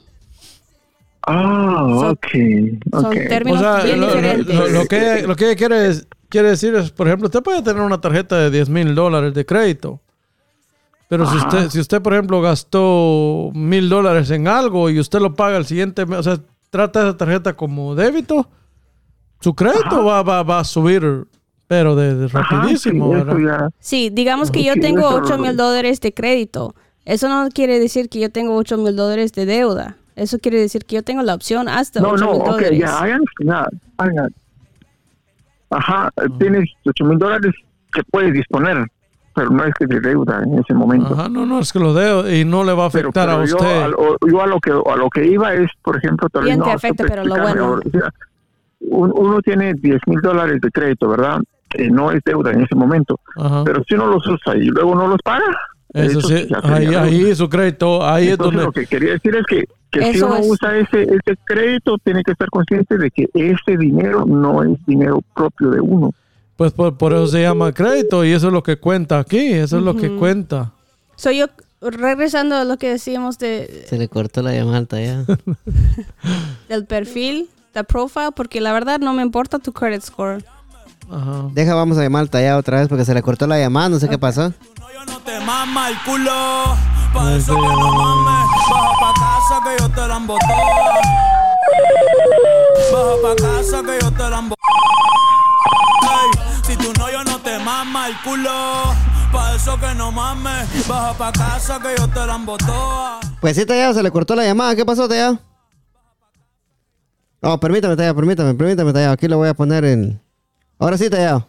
Ah, 1.30 1.86
Son- 1.89 2.10
ok. 2.12 2.28
Son 2.91 3.05
ok. 3.05 3.14
términos 3.28 3.60
O 3.62 3.64
sea, 3.64 3.84
bien 3.84 3.99
lo, 3.99 4.08
diferentes. 4.08 4.55
lo- 4.55 4.68
lo 4.70 4.86
que, 4.86 5.24
lo 5.28 5.36
que 5.36 5.55
quiere, 5.58 5.91
quiere 6.30 6.49
decir 6.51 6.74
es, 6.76 6.89
por 6.91 7.08
ejemplo, 7.08 7.28
usted 7.28 7.43
puede 7.43 7.62
tener 7.62 7.82
una 7.82 7.99
tarjeta 7.99 8.38
de 8.38 8.49
10 8.49 8.70
mil 8.70 8.95
dólares 8.95 9.34
de 9.34 9.45
crédito. 9.45 9.99
Pero 11.10 11.26
si 11.26 11.38
usted, 11.38 11.70
si 11.70 11.80
usted, 11.80 12.01
por 12.01 12.14
ejemplo, 12.14 12.41
gastó 12.41 13.51
mil 13.53 13.88
dólares 13.89 14.30
en 14.32 14.47
algo 14.47 14.89
y 14.89 14.99
usted 14.99 15.20
lo 15.20 15.34
paga 15.34 15.58
el 15.58 15.66
siguiente 15.66 16.05
mes, 16.05 16.20
o 16.20 16.24
sea, 16.24 16.38
trata 16.70 17.01
esa 17.08 17.16
tarjeta 17.18 17.55
como 17.55 17.95
débito, 17.95 18.49
su 19.39 19.53
crédito 19.55 20.03
va, 20.03 20.22
va, 20.24 20.43
va 20.43 20.60
a 20.60 20.64
subir, 20.66 21.26
pero 21.68 21.95
de, 21.95 22.16
de 22.16 22.26
Ajá, 22.26 22.41
rapidísimo, 22.41 23.14
sí, 23.16 23.43
Sí, 23.80 24.10
digamos 24.12 24.51
que 24.51 24.64
yo 24.64 24.74
tengo 24.80 24.99
eso 25.08 25.16
8 25.24 25.38
lo- 25.38 25.43
mil 25.43 25.55
dólares 25.55 26.01
de 26.01 26.14
crédito. 26.14 26.76
Eso 27.05 27.30
no 27.30 27.47
quiere 27.51 27.80
decir 27.80 28.10
que 28.10 28.20
yo 28.20 28.30
tengo 28.30 28.55
8 28.55 28.78
mil 28.78 28.95
dólares 28.95 29.32
de 29.32 29.45
deuda. 29.45 29.95
Eso 30.18 30.39
quiere 30.39 30.60
decir 30.60 30.84
que 30.84 30.95
yo 30.95 31.03
tengo 31.03 31.22
la 31.24 31.36
opción 31.36 31.70
hasta 31.70 32.01
No, 32.01 32.10
8 32.10 32.26
no, 32.26 32.32
mil 32.34 32.43
dólares. 32.43 32.80
I 32.82 33.12
understand, 33.14 33.80
I 33.99 34.34
Ajá, 35.70 36.10
tienes 36.39 36.70
8 36.86 37.05
mil 37.05 37.18
dólares 37.18 37.53
que 37.93 38.01
puedes 38.12 38.34
disponer, 38.34 38.88
pero 39.38 39.52
no 39.52 39.64
es 39.66 39.74
que 39.76 39.86
de 39.86 40.00
deuda 40.00 40.42
en 40.44 40.58
ese 40.58 40.74
momento. 40.74 41.14
Ajá, 41.14 41.30
no, 41.30 41.46
no, 41.46 41.60
es 41.60 41.72
que 41.72 41.78
lo 41.78 41.94
debo 41.94 42.28
y 42.28 42.44
no 42.44 42.64
le 42.64 42.74
va 42.74 42.86
a 42.86 42.88
afectar 42.88 43.28
pero 43.30 43.42
a 43.44 43.46
yo, 43.46 43.56
usted. 43.56 43.82
a, 43.84 43.88
lo- 43.88 44.18
yo 44.28 44.42
a 44.42 44.48
lo 44.48 44.60
que 44.60 44.72
a 44.72 44.96
lo 44.96 45.10
que 45.12 45.28
iba 45.28 45.54
es, 45.54 45.70
por 45.84 45.96
ejemplo, 45.96 46.28
tal 46.30 46.42
vez 46.42 46.48
Bien 46.56 46.60
no, 46.60 46.66
afecta, 46.66 47.06
pero 47.08 47.24
lo 47.24 47.36
bueno. 47.36 47.64
ahora, 47.66 47.82
o 47.86 47.90
sea, 47.92 48.10
un- 48.80 49.14
uno 49.16 49.40
tiene 49.42 49.76
10 49.76 50.02
mil 50.08 50.20
dólares 50.22 50.60
de 50.60 50.72
crédito, 50.72 51.08
¿verdad? 51.08 51.40
Que 51.70 51.92
no 51.92 52.10
es 52.12 52.22
deuda 52.26 52.52
en 52.52 52.62
ese 52.62 52.74
momento, 52.74 53.20
Ajá. 53.38 53.64
pero 53.64 53.84
si 53.88 53.94
uno 53.94 54.08
los 54.08 54.26
usa 54.26 54.56
y 54.56 54.66
luego 54.70 54.96
no 54.96 55.08
los 55.08 55.22
paga, 55.22 55.46
Eso 55.94 56.20
sí, 56.22 56.48
ahí, 56.64 57.36
su 57.36 57.48
crédito, 57.48 58.04
ahí 58.04 58.30
es 58.30 58.38
donde... 58.40 58.64
lo 58.64 58.72
que 58.72 58.88
quería 58.88 59.12
decir 59.14 59.36
es 59.36 59.46
que, 59.46 59.66
que 59.92 60.14
si 60.14 60.22
uno 60.22 60.38
es- 60.38 60.50
usa 60.50 60.78
ese, 60.78 61.04
ese 61.04 61.38
crédito, 61.46 61.98
tiene 62.04 62.24
que 62.24 62.32
estar 62.32 62.50
consciente 62.50 62.98
de 62.98 63.12
que 63.12 63.28
ese 63.36 63.78
dinero 63.78 64.26
no 64.26 64.64
es 64.64 64.84
dinero 64.88 65.22
propio 65.36 65.70
de 65.70 65.80
uno. 65.80 66.12
Pues 66.58 66.74
por, 66.74 66.97
por 66.97 67.14
eso 67.14 67.28
se 67.28 67.43
llama 67.43 67.72
crédito 67.72 68.26
y 68.26 68.34
eso 68.34 68.47
es 68.47 68.53
lo 68.53 68.64
que 68.64 68.78
cuenta 68.78 69.20
aquí, 69.20 69.53
eso 69.53 69.78
es 69.78 69.84
lo 69.84 69.95
que 69.95 70.16
cuenta. 70.16 70.72
So 71.16 71.30
yo, 71.30 71.45
regresando 71.82 72.55
a 72.55 72.64
lo 72.64 72.78
que 72.78 72.89
decíamos 72.89 73.38
de, 73.38 73.86
Se 73.88 73.97
le 73.97 74.08
cortó 74.10 74.41
la 74.41 74.53
llamada 74.53 74.99
ya. 74.99 75.24
del 76.68 76.86
perfil, 76.86 77.47
del 77.76 77.86
profile, 77.86 78.32
porque 78.36 78.60
la 78.60 78.74
verdad 78.74 78.99
no 78.99 79.14
me 79.14 79.22
importa 79.22 79.60
tu 79.60 79.72
credit 79.72 80.01
score. 80.01 80.43
Ajá. 81.12 81.49
Deja, 81.53 81.76
vamos 81.76 81.99
a 81.99 82.03
llamar 82.03 82.28
allá 82.34 82.58
otra 82.58 82.80
vez 82.80 82.88
porque 82.88 83.05
se 83.05 83.14
le 83.14 83.22
cortó 83.22 83.45
la 83.45 83.60
llamada, 83.60 83.89
no 83.89 83.99
sé 83.99 84.10
qué 84.10 84.18
pasó. 84.18 84.51
No 85.08 85.20
te 85.20 85.39
mama 85.39 85.89
el 85.89 85.95
culo. 86.03 86.76
Pa' 87.14 87.36
eso 87.36 87.53
que 87.53 87.62
no 87.62 87.91
mames. 87.93 88.49
Baja 88.70 88.99
pa' 88.99 89.14
casa 89.14 89.62
que 89.64 89.76
yo 89.80 89.89
te 89.89 90.08
la. 90.08 90.20
Baja 92.91 93.16
pa' 93.22 93.36
casa 93.36 93.84
que 93.84 93.99
yo 94.01 94.12
te 94.12 94.30
la 94.30 94.58
mama 97.88 98.08
el 98.10 98.16
culo. 98.24 98.94
Pa' 99.32 99.56
eso 99.56 99.78
que 99.80 99.94
no 99.96 100.12
mames. 100.12 100.88
Baja 100.88 101.14
pa' 101.18 101.32
casa 101.32 101.80
que 101.82 101.90
yo 101.98 102.08
te 102.08 102.26
la 102.26 102.36
emboto. 102.36 103.20
Pues 103.42 103.56
sí, 103.56 103.66
Tallado, 103.66 103.94
se 103.94 104.04
le 104.04 104.12
cortó 104.12 104.36
la 104.36 104.44
llamada. 104.46 104.76
¿Qué 104.76 104.86
pasó, 104.86 105.08
Tallado? 105.08 105.40
No, 107.42 107.60
permítame, 107.60 107.96
Tallado, 107.96 108.16
permítame, 108.16 108.54
permítame, 108.56 108.94
Tallado. 108.94 109.14
Aquí 109.14 109.28
lo 109.28 109.38
voy 109.38 109.50
a 109.50 109.54
poner 109.54 109.86
en... 109.86 110.20
Ahora 110.80 110.98
sí, 110.98 111.10
Tallado. 111.10 111.48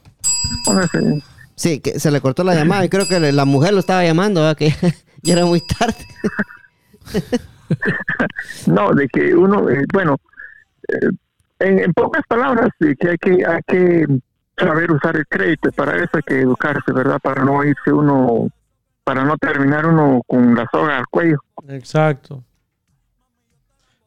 Póngase- 0.65 1.23
Sí, 1.55 1.81
que 1.81 1.99
se 1.99 2.13
le 2.13 2.21
cortó 2.21 2.45
la 2.45 2.55
llamada 2.55 2.85
y 2.85 2.89
creo 2.89 3.09
que 3.09 3.19
la 3.19 3.45
mujer 3.45 3.73
lo 3.73 3.81
estaba 3.81 4.05
llamando, 4.05 4.43
¿verdad? 4.43 4.57
que 4.57 4.73
ya 5.23 5.33
era 5.35 5.45
muy 5.45 5.61
tarde. 5.67 5.97
No, 8.67 8.95
de 8.95 9.07
que 9.09 9.35
uno, 9.35 9.69
eh, 9.69 9.85
bueno, 9.93 10.17
eh, 10.89 11.09
en, 11.59 11.79
en 11.81 11.93
pocas 11.93 12.23
palabras, 12.27 12.71
de 12.81 12.97
que 12.97 13.11
hay 13.11 13.17
que 13.19 13.31
hay 13.45 13.61
que 13.67 14.07
saber 14.59 14.91
usar 14.93 15.17
el 15.17 15.27
crédito. 15.27 15.71
Para 15.73 15.97
eso 15.97 16.11
hay 16.15 16.23
que 16.23 16.41
educarse, 16.41 16.93
¿verdad? 16.93 17.19
Para 17.23 17.45
no 17.45 17.63
irse 17.65 17.93
uno, 17.93 18.49
para 19.05 19.25
no 19.25 19.37
terminar 19.37 19.87
uno 19.87 20.23
con 20.27 20.55
la 20.55 20.67
soga 20.71 20.99
al 20.99 21.07
cuello. 21.09 21.39
Exacto. 21.69 22.43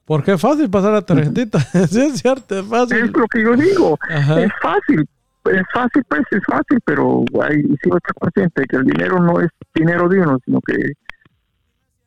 Porque 0.06 0.34
es 0.34 0.41
fácil 0.41 0.70
pasar 0.70 0.93
la 0.93 1.02
tarjetita. 1.02 1.60
sí, 1.88 2.02
es 2.02 2.20
cierto, 2.20 2.56
es 2.58 2.64
Es 2.66 2.70
fácil. 2.70 3.12
lo 3.16 3.28
que 3.28 3.43
yo 3.43 3.56
digo. 3.56 3.97
Ajá. 4.10 4.41
Es 4.41 4.52
fácil, 4.62 5.08
es 5.45 5.64
fácil, 5.74 6.04
pues 6.10 6.22
es 6.32 6.43
fácil, 6.45 6.80
pero 6.86 7.24
hay 7.43 7.62
sí 7.62 7.76
estar 7.84 8.14
consciente 8.20 8.64
que 8.68 8.76
el 8.78 8.84
dinero 8.84 9.20
no 9.20 9.39
es 9.39 9.49
dinero 9.74 10.10
de 10.10 10.20
uno, 10.20 10.38
sino 10.45 10.60
que 10.62 10.76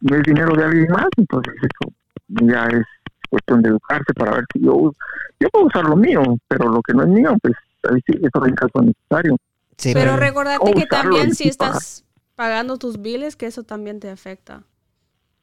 no 0.00 0.16
es 0.16 0.22
dinero 0.22 0.54
de 0.54 0.64
alguien 0.64 0.86
más, 0.90 1.06
entonces 1.16 1.54
eso 1.56 1.92
ya 2.28 2.66
es 2.66 2.84
cuestión 3.30 3.62
de 3.62 3.70
educarse 3.70 4.12
para 4.14 4.32
ver 4.32 4.44
si 4.52 4.60
yo 4.60 4.92
yo 5.40 5.48
puedo 5.50 5.66
usar 5.66 5.84
lo 5.84 5.96
mío, 5.96 6.22
pero 6.46 6.68
lo 6.68 6.82
que 6.82 6.92
no 6.94 7.02
es 7.04 7.08
mío, 7.08 7.34
pues 7.42 7.54
ahí 7.90 8.00
sí, 8.06 8.18
eso 8.22 8.46
en 8.46 8.54
caso 8.54 8.80
necesario. 8.82 9.36
Sí, 9.76 9.92
Pero 9.92 10.12
pero- 10.12 10.16
recordate 10.18 10.72
que 10.74 10.86
también 10.86 11.34
si 11.34 11.48
estás 11.48 12.04
pagando 12.36 12.78
tus 12.78 13.00
biles, 13.00 13.36
que 13.36 13.46
eso 13.46 13.62
también 13.64 14.00
te 14.00 14.08
afecta. 14.10 14.64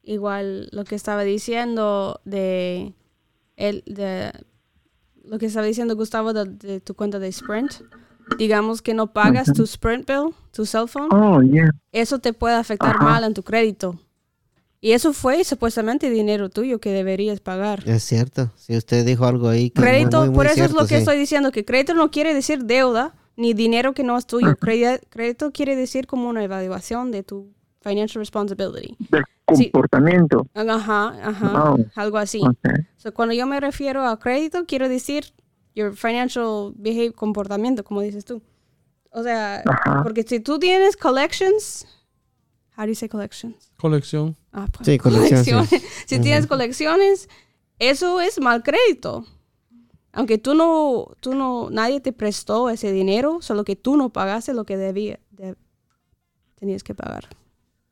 Igual 0.02 0.68
lo 0.72 0.84
que 0.84 0.94
estaba 0.94 1.22
diciendo 1.22 2.20
de, 2.24 2.94
el, 3.56 3.84
de 3.86 4.32
lo 5.24 5.38
que 5.38 5.46
estaba 5.46 5.66
diciendo 5.66 5.94
Gustavo 5.96 6.32
de, 6.32 6.46
de 6.46 6.80
tu 6.80 6.94
cuenta 6.94 7.18
de 7.18 7.28
Sprint. 7.28 7.74
Digamos 8.38 8.82
que 8.82 8.94
no 8.94 9.12
pagas 9.12 9.52
tu 9.52 9.64
Sprint 9.64 10.08
bill, 10.08 10.34
tu 10.52 10.64
cell 10.64 10.86
phone, 10.88 11.08
Oh, 11.12 11.42
yeah. 11.42 11.70
eso 11.92 12.18
te 12.20 12.32
puede 12.32 12.54
afectar 12.54 13.00
mal 13.00 13.24
en 13.24 13.34
tu 13.34 13.42
crédito. 13.42 13.98
Y 14.84 14.92
eso 14.92 15.12
fue 15.12 15.44
supuestamente 15.44 16.10
dinero 16.10 16.50
tuyo 16.50 16.80
que 16.80 16.90
deberías 16.90 17.38
pagar. 17.38 17.84
Es 17.88 18.02
cierto. 18.02 18.50
Si 18.56 18.76
usted 18.76 19.06
dijo 19.06 19.24
algo 19.26 19.48
ahí. 19.48 19.70
que 19.70 19.80
Crédito, 19.80 20.18
muy, 20.18 20.28
muy 20.30 20.34
por 20.36 20.46
eso 20.48 20.64
es 20.64 20.72
lo 20.72 20.80
que 20.80 20.88
sí. 20.88 20.94
estoy 20.96 21.16
diciendo, 21.18 21.52
que 21.52 21.64
crédito 21.64 21.94
no 21.94 22.10
quiere 22.10 22.34
decir 22.34 22.64
deuda 22.64 23.14
ni 23.36 23.54
dinero 23.54 23.94
que 23.94 24.02
no 24.02 24.18
es 24.18 24.26
tuyo. 24.26 24.56
Credi- 24.56 25.00
crédito 25.08 25.52
quiere 25.52 25.76
decir 25.76 26.08
como 26.08 26.28
una 26.28 26.42
evaluación 26.42 27.12
de 27.12 27.22
tu 27.22 27.54
financial 27.80 28.20
responsibility. 28.20 28.96
Del 29.08 29.22
Sí. 29.54 29.70
comportamiento. 29.70 30.46
Ajá, 30.54 31.14
ajá, 31.28 31.76
algo 31.94 32.16
así. 32.18 32.40
Okay. 32.40 32.84
So, 32.96 33.14
cuando 33.14 33.34
yo 33.34 33.46
me 33.46 33.60
refiero 33.60 34.04
a 34.04 34.18
crédito, 34.18 34.64
quiero 34.66 34.88
decir 34.88 35.32
your 35.76 35.94
financial 35.94 36.72
behavior, 36.74 37.14
comportamiento, 37.14 37.84
como 37.84 38.00
dices 38.00 38.24
tú. 38.24 38.42
O 39.10 39.22
sea, 39.22 39.62
Ajá. 39.64 40.02
porque 40.02 40.24
si 40.24 40.40
tú 40.40 40.58
tienes 40.58 40.96
collections, 40.96 41.86
how 42.76 42.84
do 42.84 42.88
you 42.88 42.94
say 42.96 43.08
collections? 43.08 43.70
Colección. 43.78 44.36
Ah, 44.52 44.66
pues, 44.70 44.86
Sí, 44.86 44.98
colecciones. 44.98 45.70
Si 46.06 46.18
tienes 46.20 46.46
colecciones, 46.46 47.28
eso 47.78 48.20
es 48.20 48.38
mal 48.40 48.62
crédito. 48.62 49.24
Aunque 50.12 50.36
tú 50.36 50.54
no, 50.54 51.06
tú 51.20 51.34
no, 51.34 51.68
nadie 51.70 52.00
te 52.00 52.12
prestó 52.12 52.68
ese 52.68 52.92
dinero, 52.92 53.38
solo 53.40 53.64
que 53.64 53.76
tú 53.76 53.96
no 53.96 54.10
pagaste 54.10 54.52
lo 54.52 54.64
que 54.64 54.76
debía, 54.76 55.18
de- 55.30 55.56
tenías 56.56 56.82
que 56.82 56.94
pagar. 56.94 57.28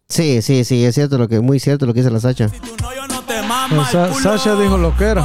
Sí, 0.06 0.42
sí, 0.42 0.64
sí, 0.64 0.84
es 0.84 0.94
cierto 0.96 1.16
lo 1.16 1.28
que, 1.28 1.40
muy 1.40 1.58
cierto 1.60 1.86
lo 1.86 1.94
que 1.94 2.00
dice 2.00 2.10
la 2.10 2.20
Sacha. 2.20 2.48
Tu 2.48 2.76
novio 2.82 3.06
no 3.08 3.22
te 3.22 3.40
mama 3.42 3.88
Sa-. 3.88 4.12
Sasha 4.12 4.54
dijo 4.56 4.76
lo 4.76 4.94
que 4.96 5.04
era. 5.04 5.24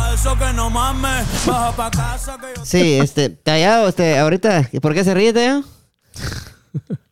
Sí, 2.64 2.94
este, 3.02 3.30
Tallado, 3.30 3.90
este, 3.90 4.18
ahorita, 4.18 4.70
¿por 4.82 4.94
qué 4.94 5.04
se 5.04 5.14
ríe, 5.14 5.34
Tallado? 5.34 5.64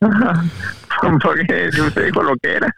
Porque 1.22 1.80
usted 1.86 2.06
dijo 2.06 2.22
lo 2.22 2.36
que 2.36 2.52
era. 2.54 2.74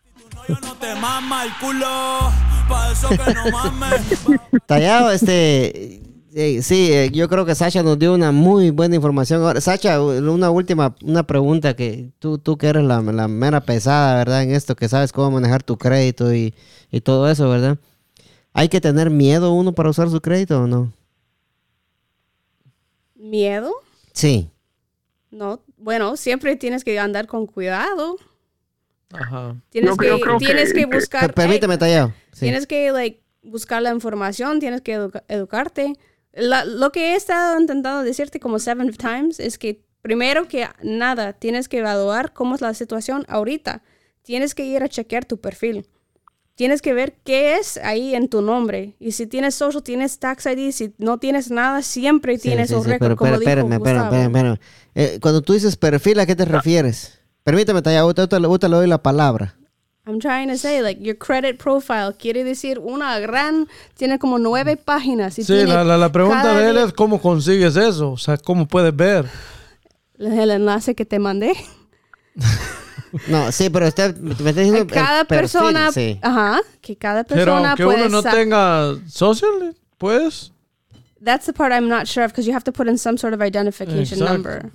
Novio 0.49 0.61
no 0.63 0.75
te 0.77 0.95
mama 0.95 1.45
el 1.45 1.51
culo. 1.61 2.33
Pa' 2.69 2.93
eso 2.93 3.09
que 3.09 3.35
no 3.35 3.51
mames. 3.51 4.01
Tallado, 4.67 5.11
este, 5.13 6.03
eh, 6.35 6.63
sí, 6.63 6.93
eh, 6.93 7.11
yo 7.13 7.29
creo 7.29 7.45
que 7.45 7.55
Sacha 7.55 7.83
nos 7.83 7.99
dio 7.99 8.13
una 8.15 8.33
muy 8.33 8.71
buena 8.71 8.97
información. 8.97 9.43
Ahora, 9.43 9.61
Sacha, 9.61 10.01
una 10.03 10.51
última, 10.51 10.97
una 11.03 11.23
pregunta 11.25 11.75
que 11.75 12.11
tú, 12.19 12.39
tú 12.39 12.59
que 12.59 12.69
eres 12.69 12.85
la, 12.85 13.01
la 13.03 13.29
mera 13.29 13.61
pesada, 13.61 14.17
¿verdad? 14.17 14.43
En 14.43 14.51
esto, 14.51 14.75
que 14.75 14.89
sabes 14.89 15.13
cómo 15.13 15.31
manejar 15.31 15.63
tu 15.63 15.77
crédito 15.79 16.35
y, 16.35 16.55
y 16.91 17.01
todo 17.01 17.31
eso, 17.31 17.49
¿verdad? 17.49 17.79
¿Hay 18.53 18.69
que 18.69 18.81
tener 18.81 19.11
miedo 19.11 19.53
uno 19.53 19.73
para 19.73 19.91
usar 19.91 20.11
su 20.11 20.21
crédito 20.21 20.63
o 20.63 20.67
no? 20.67 20.93
¿Miedo? 23.15 23.73
Sí. 24.13 24.51
No. 25.31 25.61
Bueno, 25.77 26.17
siempre 26.17 26.57
tienes 26.57 26.83
que 26.83 26.99
andar 26.99 27.27
con 27.27 27.47
cuidado. 27.47 28.17
Ajá. 29.13 29.57
Tienes, 29.71 29.91
Yo- 29.91 29.97
que, 29.97 30.09
yo 30.09 30.21
creo 30.21 30.39
tienes 30.39 30.73
que- 30.73 30.87
buscar. 30.87 31.21
Per- 31.23 31.35
permíteme, 31.35 31.75
Ey, 31.75 31.79
Tallado. 31.79 32.13
Sí. 32.33 32.41
Tienes 32.41 32.67
que 32.67 32.91
like, 32.93 33.21
buscar 33.43 33.81
la 33.83 33.91
información, 33.93 34.59
tienes 34.61 34.81
que 34.81 34.95
educa- 34.95 35.25
educarte. 35.29 35.95
La- 36.33 36.65
lo 36.65 36.91
que 36.93 37.13
he 37.13 37.17
estado 37.17 37.59
intentando 37.59 38.03
decirte 38.03 38.41
como 38.41 38.59
seven 38.59 38.93
times 38.93 39.41
es 39.41 39.59
que 39.59 39.81
primero 40.03 40.49
que 40.49 40.69
nada, 40.83 41.33
tienes 41.33 41.69
que 41.69 41.79
evaluar 41.79 42.33
cómo 42.33 42.55
es 42.55 42.61
la 42.61 42.75
situación 42.75 43.25
ahorita. 43.29 43.83
Tienes 44.23 44.55
que 44.55 44.65
ir 44.65 44.83
a 44.83 44.89
chequear 44.89 45.25
tu 45.25 45.41
perfil. 45.41 45.87
Tienes 46.57 46.81
que 46.83 46.95
ver 46.95 47.15
qué 47.23 47.57
es 47.57 47.77
ahí 47.79 48.15
en 48.15 48.29
tu 48.29 48.41
nombre. 48.43 48.97
Y 48.99 49.13
si 49.13 49.27
tienes 49.27 49.55
social, 49.55 49.83
tienes 49.83 50.19
tax 50.19 50.47
ID. 50.47 50.73
Si 50.73 50.95
no 50.99 51.19
tienes 51.19 51.51
nada, 51.51 51.83
siempre 51.83 52.37
Sí, 52.37 52.49
tienes 52.49 52.69
sí, 52.71 52.75
un 52.75 52.83
sí, 52.85 52.89
récord, 52.91 53.09
pero, 53.09 53.17
como 53.17 53.35
espérame, 53.35 53.73
espérame, 53.75 54.05
espérame, 54.05 54.27
espérame. 54.27 54.59
Eh, 54.95 55.19
cuando 55.21 55.43
tú 55.43 55.53
dices 55.53 55.77
perfil, 55.77 56.19
¿a 56.21 56.27
qué 56.27 56.35
te 56.35 56.45
refieres? 56.47 57.21
Permíteme, 57.47 57.79
ahorita, 57.79 58.23
ahorita- 58.23 58.37
ahorita 58.45 58.69
le 58.69 58.77
doy 58.77 58.87
la 58.89 58.99
palabra. 58.99 59.55
I'm 60.05 60.19
trying 60.19 60.49
to 60.49 60.57
say, 60.59 60.83
like, 60.83 61.01
your 61.01 61.17
credit 61.17 61.59
profile 61.59 62.13
quiere 62.19 62.43
decir 62.45 62.79
una 62.81 63.19
gran, 63.21 63.69
tiene 63.97 64.19
como 64.19 64.39
nueve 64.39 64.77
páginas. 64.77 65.39
Y 65.39 65.43
Sí, 65.45 65.53
tiene 65.53 65.73
la, 65.75 65.85
la, 65.85 65.97
la 65.97 66.11
pregunta 66.13 66.55
de 66.55 66.69
él 66.69 66.75
día- 66.75 66.85
es 66.87 66.93
cómo 66.93 67.21
consigues 67.21 67.77
eso. 67.77 68.11
O 68.13 68.19
sea, 68.19 68.37
cómo 68.37 68.67
puedes 68.67 68.95
ver. 68.95 69.27
el 70.19 70.51
enlace 70.51 70.95
que 70.97 71.05
te 71.07 71.19
mandé. 71.21 71.55
No, 73.29 73.51
sí, 73.51 73.71
pero 73.71 73.87
usted 73.87 74.15
me 74.19 74.33
está 74.33 74.45
diciendo 74.61 74.79
el 74.83 74.87
cada 74.89 75.25
perfil, 75.25 75.41
persona, 75.61 75.91
sí. 75.93 76.19
ajá, 76.21 76.61
que 76.83 76.97
cada 76.97 77.25
Pero 77.25 77.45
persona 77.47 77.69
aunque 77.71 77.85
puede 77.85 78.07
uno 78.07 78.21
no 78.21 78.23
tenga 78.23 78.95
social, 79.09 79.75
pues. 79.97 80.53
That's 81.25 81.47
the 81.47 81.53
part 81.55 81.73
I'm 81.73 81.89
not 81.89 82.07
sure 82.07 82.27
of 82.27 82.33
because 82.33 82.47
you 82.47 82.53
have 82.55 82.65
to 82.65 82.73
put 82.73 82.89
in 82.89 82.99
some 82.99 83.17
sort 83.17 83.33
of 83.33 83.41
identification 83.41 84.19
Exacto. 84.21 84.33
number. 84.33 84.71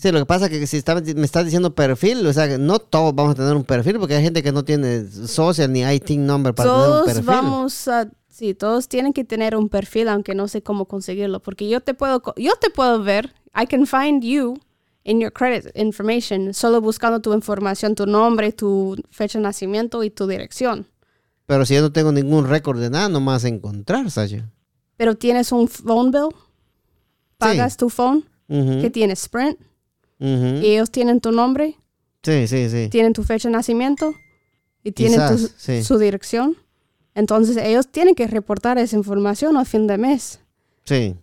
Sí, 0.00 0.12
lo 0.12 0.20
que 0.20 0.26
pasa 0.26 0.46
es 0.46 0.52
que 0.52 0.66
si 0.68 0.76
está- 0.76 0.94
me 0.94 1.24
estás 1.24 1.44
diciendo 1.44 1.74
perfil, 1.74 2.24
o 2.24 2.32
sea, 2.32 2.46
que 2.46 2.56
no 2.56 2.78
todos 2.78 3.12
vamos 3.14 3.32
a 3.32 3.34
tener 3.34 3.56
un 3.56 3.64
perfil, 3.64 3.98
porque 3.98 4.14
hay 4.14 4.22
gente 4.22 4.44
que 4.44 4.52
no 4.52 4.64
tiene 4.64 5.04
social 5.10 5.72
ni 5.72 5.80
IT 5.82 6.10
number 6.18 6.54
para 6.54 6.68
tener 6.70 6.86
un 6.86 6.92
Todos 6.92 7.04
perfil. 7.06 7.24
vamos 7.26 7.88
a 7.88 8.08
sí, 8.28 8.54
todos 8.54 8.86
tienen 8.88 9.12
que 9.12 9.24
tener 9.24 9.56
un 9.56 9.68
perfil 9.68 10.08
aunque 10.08 10.36
no 10.36 10.46
sé 10.46 10.62
cómo 10.62 10.84
conseguirlo 10.84 11.40
porque 11.40 11.68
yo 11.68 11.80
te 11.80 11.94
puedo 11.94 12.22
yo 12.36 12.52
te 12.60 12.70
puedo 12.70 13.02
ver, 13.02 13.34
I 13.60 13.66
can 13.66 13.84
find 13.86 14.22
you 14.22 14.54
in 15.02 15.18
your 15.20 15.32
credit 15.32 15.76
information 15.76 16.54
solo 16.54 16.80
buscando 16.80 17.20
tu 17.20 17.34
información, 17.34 17.96
tu 17.96 18.06
nombre, 18.06 18.52
tu 18.52 18.94
fecha 19.10 19.38
de 19.40 19.42
nacimiento 19.42 20.04
y 20.04 20.10
tu 20.10 20.28
dirección. 20.28 20.86
Pero 21.46 21.66
si 21.66 21.74
yo 21.74 21.80
no 21.80 21.90
tengo 21.90 22.12
ningún 22.12 22.46
récord 22.46 22.78
de 22.78 22.90
nada, 22.90 23.08
nomás 23.08 23.42
encontrar, 23.44 24.08
Sasha. 24.12 24.48
Pero 24.96 25.16
tienes 25.16 25.50
un 25.50 25.66
phone 25.66 26.12
bill? 26.12 26.28
¿Pagas 27.38 27.76
tu 27.76 27.88
phone? 27.88 28.24
Ujú, 28.48 28.80
¿Qué 28.82 28.90
tienes? 28.90 29.22
Sprint? 29.22 29.58
¿Y 30.20 30.66
ellos 30.72 30.90
tienen 30.90 31.20
tu 31.20 31.30
nombre? 31.32 31.76
Sí, 32.22 32.46
sí, 32.48 32.68
sí. 32.68 32.88
tienen 32.90 33.12
tu 33.12 33.22
fecha 33.22 33.48
de 33.48 33.52
nacimiento 33.52 34.14
y 34.82 34.92
tienen 34.92 35.20
tu- 35.28 35.48
sí. 35.56 35.82
su 35.84 35.98
dirección. 35.98 36.56
Entonces 37.14 37.56
ellos 37.56 37.88
tienen 37.88 38.14
que 38.14 38.26
reportar 38.26 38.78
esa 38.78 38.96
información 38.96 39.56
al 39.56 39.66
fin 39.66 39.86
de 39.86 39.98
mes. 39.98 40.40
Sí. 40.84 41.14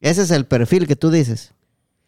Ese 0.00 0.22
es 0.22 0.30
el 0.30 0.46
perfil 0.46 0.86
que 0.86 0.96
tú 0.96 1.10
dices. 1.10 1.52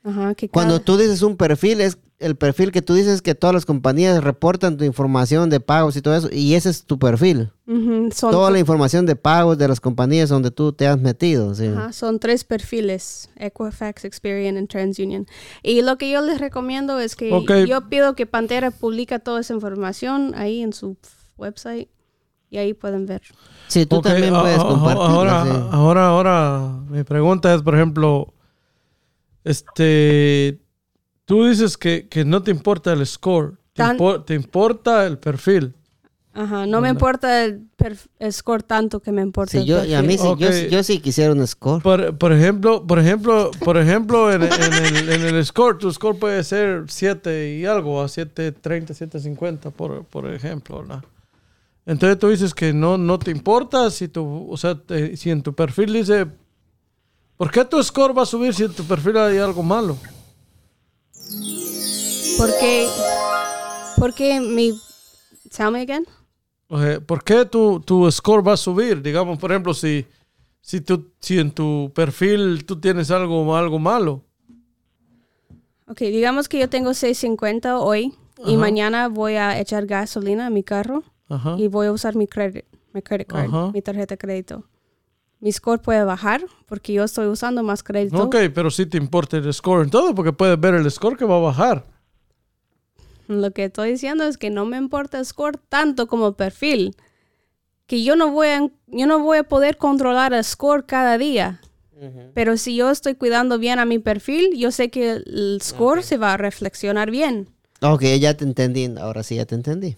Ajá, 0.02 0.34
que 0.34 0.48
Cuando 0.48 0.74
cada- 0.76 0.84
tú 0.84 0.96
dices 0.96 1.20
un 1.22 1.36
perfil, 1.36 1.80
es 1.82 1.98
el 2.20 2.34
perfil 2.36 2.70
que 2.72 2.80
tú 2.82 2.94
dices 2.94 3.20
que 3.22 3.34
todas 3.34 3.52
las 3.54 3.64
compañías 3.66 4.22
reportan 4.22 4.76
tu 4.76 4.84
información 4.84 5.48
de 5.50 5.60
pagos 5.60 5.96
y 5.96 6.02
todo 6.02 6.14
eso, 6.16 6.28
y 6.32 6.54
ese 6.54 6.70
es 6.70 6.84
tu 6.84 6.98
perfil. 6.98 7.50
Ujú, 7.66 8.10
son, 8.14 8.30
Toda 8.30 8.50
la 8.50 8.58
información 8.58 9.04
de 9.06 9.16
pagos 9.16 9.56
de 9.58 9.68
las 9.68 9.80
compañías 9.80 10.28
donde 10.30 10.50
tú 10.50 10.72
te 10.72 10.86
has 10.86 10.98
metido. 10.98 11.54
Sí. 11.54 11.66
ajá, 11.66 11.92
son 11.92 12.18
tres 12.18 12.44
perfiles, 12.44 13.28
Equifax, 13.36 14.04
Experian 14.04 14.56
y 14.58 14.66
TransUnion. 14.66 15.26
Y 15.62 15.80
lo 15.82 15.96
que 15.98 16.10
yo 16.10 16.20
les 16.22 16.40
recomiendo 16.40 16.98
es 16.98 17.14
que 17.16 17.32
Ok. 17.32 17.50
yo 17.66 17.88
pido 17.88 18.14
que 18.14 18.26
Pantera 18.26 18.70
publica 18.70 19.18
toda 19.18 19.40
esa 19.40 19.54
información 19.54 20.32
ahí 20.34 20.62
en 20.62 20.72
su 20.72 20.96
website 21.38 21.88
y 22.50 22.58
ahí 22.58 22.74
pueden 22.74 23.06
ver. 23.06 23.22
Sí, 23.68 23.86
tú 23.86 23.96
Ok, 23.96 24.04
también 24.04 24.34
puedes 24.34 24.58
compartirlo. 24.58 25.02
Ahora, 25.04 25.44
sí. 25.44 25.50
ahora, 25.70 26.06
ahora, 26.08 26.80
mi 26.88 27.02
pregunta 27.04 27.54
es, 27.54 27.62
por 27.62 27.74
ejemplo, 27.76 28.32
este, 29.44 30.60
tú 31.24 31.46
dices 31.46 31.76
que, 31.76 32.08
que 32.08 32.24
no 32.24 32.42
te 32.42 32.50
importa 32.50 32.92
el 32.92 33.06
score, 33.06 33.54
te, 33.72 33.82
Tan- 33.82 33.96
impo- 33.96 34.24
te 34.24 34.34
importa 34.34 35.06
el 35.06 35.18
perfil. 35.18 35.74
Ajá, 36.32 36.64
no 36.64 36.80
me 36.80 36.90
importa 36.90 37.44
el, 37.44 37.66
score 38.30 38.62
tanto 38.62 39.00
que 39.00 39.10
me 39.10 39.20
importa 39.20 39.52
Sí, 39.52 39.58
el 39.58 39.66
yo, 39.66 39.84
y 39.84 39.94
a 39.94 40.02
mí 40.02 40.16
sí, 40.16 40.34
yo, 40.38 40.52
sí- 40.52 40.68
yo 40.70 40.82
sí 40.84 41.00
quisiera 41.00 41.32
un 41.32 41.44
score. 41.44 41.82
Por, 41.82 42.16
por 42.18 42.32
ejemplo, 42.32 42.86
por 42.86 42.98
ejemplo, 43.00 43.50
por 43.64 43.76
ejemplo, 43.76 44.32
en, 44.32 44.42
en 44.44 44.50
el, 44.50 45.08
en 45.12 45.34
el 45.34 45.44
score, 45.44 45.76
tu 45.78 45.90
score 45.92 46.16
puede 46.18 46.44
ser 46.44 46.84
7 46.86 47.56
y 47.56 47.64
algo, 47.66 48.00
a 48.00 48.08
7.30, 48.08 48.94
7.50, 48.94 49.72
por, 49.72 50.04
por 50.04 50.32
ejemplo, 50.32 50.80
¿verdad? 50.82 51.02
Entonces 51.86 52.18
tú 52.18 52.28
dices 52.28 52.54
que 52.54 52.72
no, 52.72 52.96
no 52.96 53.18
te 53.18 53.32
importa 53.32 53.90
si 53.90 54.06
tu, 54.06 54.46
o 54.48 54.56
sea, 54.56 54.76
te- 54.76 55.16
si 55.16 55.30
en 55.30 55.42
tu 55.42 55.52
perfil 55.54 55.92
dice, 55.94 56.26
¿por 57.40 57.50
qué 57.50 57.64
tu 57.64 57.82
score 57.82 58.12
va 58.12 58.24
a 58.24 58.26
subir 58.26 58.52
si 58.52 58.64
en 58.64 58.74
tu 58.74 58.84
perfil 58.84 59.16
hay 59.16 59.38
algo 59.38 59.62
malo? 59.62 59.96
Porque, 62.36 62.86
porque 63.96 64.40
mi... 64.40 64.78
Tell 65.56 65.70
me 65.70 65.80
again. 65.80 66.04
Sea, 66.68 67.00
¿Por 67.00 67.24
qué 67.24 67.46
tu, 67.46 67.80
tu 67.80 68.10
score 68.12 68.46
va 68.46 68.52
a 68.52 68.56
subir? 68.58 69.00
Digamos, 69.00 69.38
por 69.38 69.50
ejemplo, 69.52 69.72
si, 69.72 70.04
si, 70.60 70.82
tú, 70.82 71.12
si 71.18 71.38
en 71.38 71.50
tu 71.50 71.90
perfil 71.94 72.66
tú 72.66 72.78
tienes 72.78 73.10
algo, 73.10 73.56
algo 73.56 73.78
malo. 73.78 74.22
Ok, 75.88 76.00
digamos 76.00 76.46
que 76.46 76.58
yo 76.58 76.68
tengo 76.68 76.92
650 76.92 77.78
hoy 77.78 78.14
y 78.44 78.58
mañana 78.58 79.08
voy 79.08 79.36
a 79.36 79.58
echar 79.58 79.86
gasolina 79.86 80.48
a 80.48 80.50
mi 80.50 80.62
carro 80.62 81.04
Ajá. 81.30 81.56
y 81.56 81.68
voy 81.68 81.86
a 81.86 81.92
usar 81.92 82.16
mi 82.16 82.26
credit, 82.26 82.66
mi 82.92 83.00
credit 83.00 83.28
card, 83.28 83.48
Ajá. 83.48 83.70
mi 83.72 83.80
tarjeta 83.80 84.12
de 84.12 84.18
crédito. 84.18 84.64
Mi 85.40 85.50
score 85.52 85.80
puede 85.80 86.04
bajar 86.04 86.44
porque 86.66 86.92
yo 86.92 87.02
estoy 87.04 87.26
usando 87.26 87.62
más 87.62 87.82
crédito. 87.82 88.22
Ok, 88.22 88.36
pero 88.54 88.70
sí 88.70 88.84
te 88.86 88.98
importa 88.98 89.38
el 89.38 89.52
score 89.52 89.84
en 89.84 89.90
todo 89.90 90.14
porque 90.14 90.32
puedes 90.32 90.60
ver 90.60 90.74
el 90.74 90.90
score 90.90 91.16
que 91.16 91.24
va 91.24 91.36
a 91.36 91.40
bajar. 91.40 91.86
Lo 93.26 93.50
que 93.52 93.64
estoy 93.64 93.92
diciendo 93.92 94.24
es 94.24 94.36
que 94.36 94.50
no 94.50 94.66
me 94.66 94.76
importa 94.76 95.18
el 95.18 95.24
score 95.24 95.56
tanto 95.68 96.08
como 96.08 96.28
el 96.28 96.34
perfil. 96.34 96.94
Que 97.86 98.02
yo 98.02 98.16
no 98.16 98.30
voy 98.30 98.48
a, 98.48 98.68
yo 98.86 99.06
no 99.06 99.20
voy 99.20 99.38
a 99.38 99.44
poder 99.44 99.78
controlar 99.78 100.32
el 100.34 100.44
score 100.44 100.84
cada 100.84 101.16
día. 101.16 101.60
Pero 102.34 102.56
si 102.56 102.76
yo 102.76 102.90
estoy 102.90 103.14
cuidando 103.14 103.58
bien 103.58 103.78
a 103.78 103.84
mi 103.84 103.98
perfil, 103.98 104.56
yo 104.56 104.70
sé 104.70 104.90
que 104.90 105.10
el 105.10 105.58
score 105.62 106.02
se 106.02 106.16
va 106.16 106.32
a 106.32 106.36
reflexionar 106.38 107.10
bien. 107.10 107.48
Ok, 107.82 108.02
ya 108.18 108.34
te 108.34 108.44
entendí. 108.44 108.88
Ahora 108.98 109.22
sí 109.22 109.36
ya 109.36 109.44
te 109.44 109.54
entendí. 109.54 109.96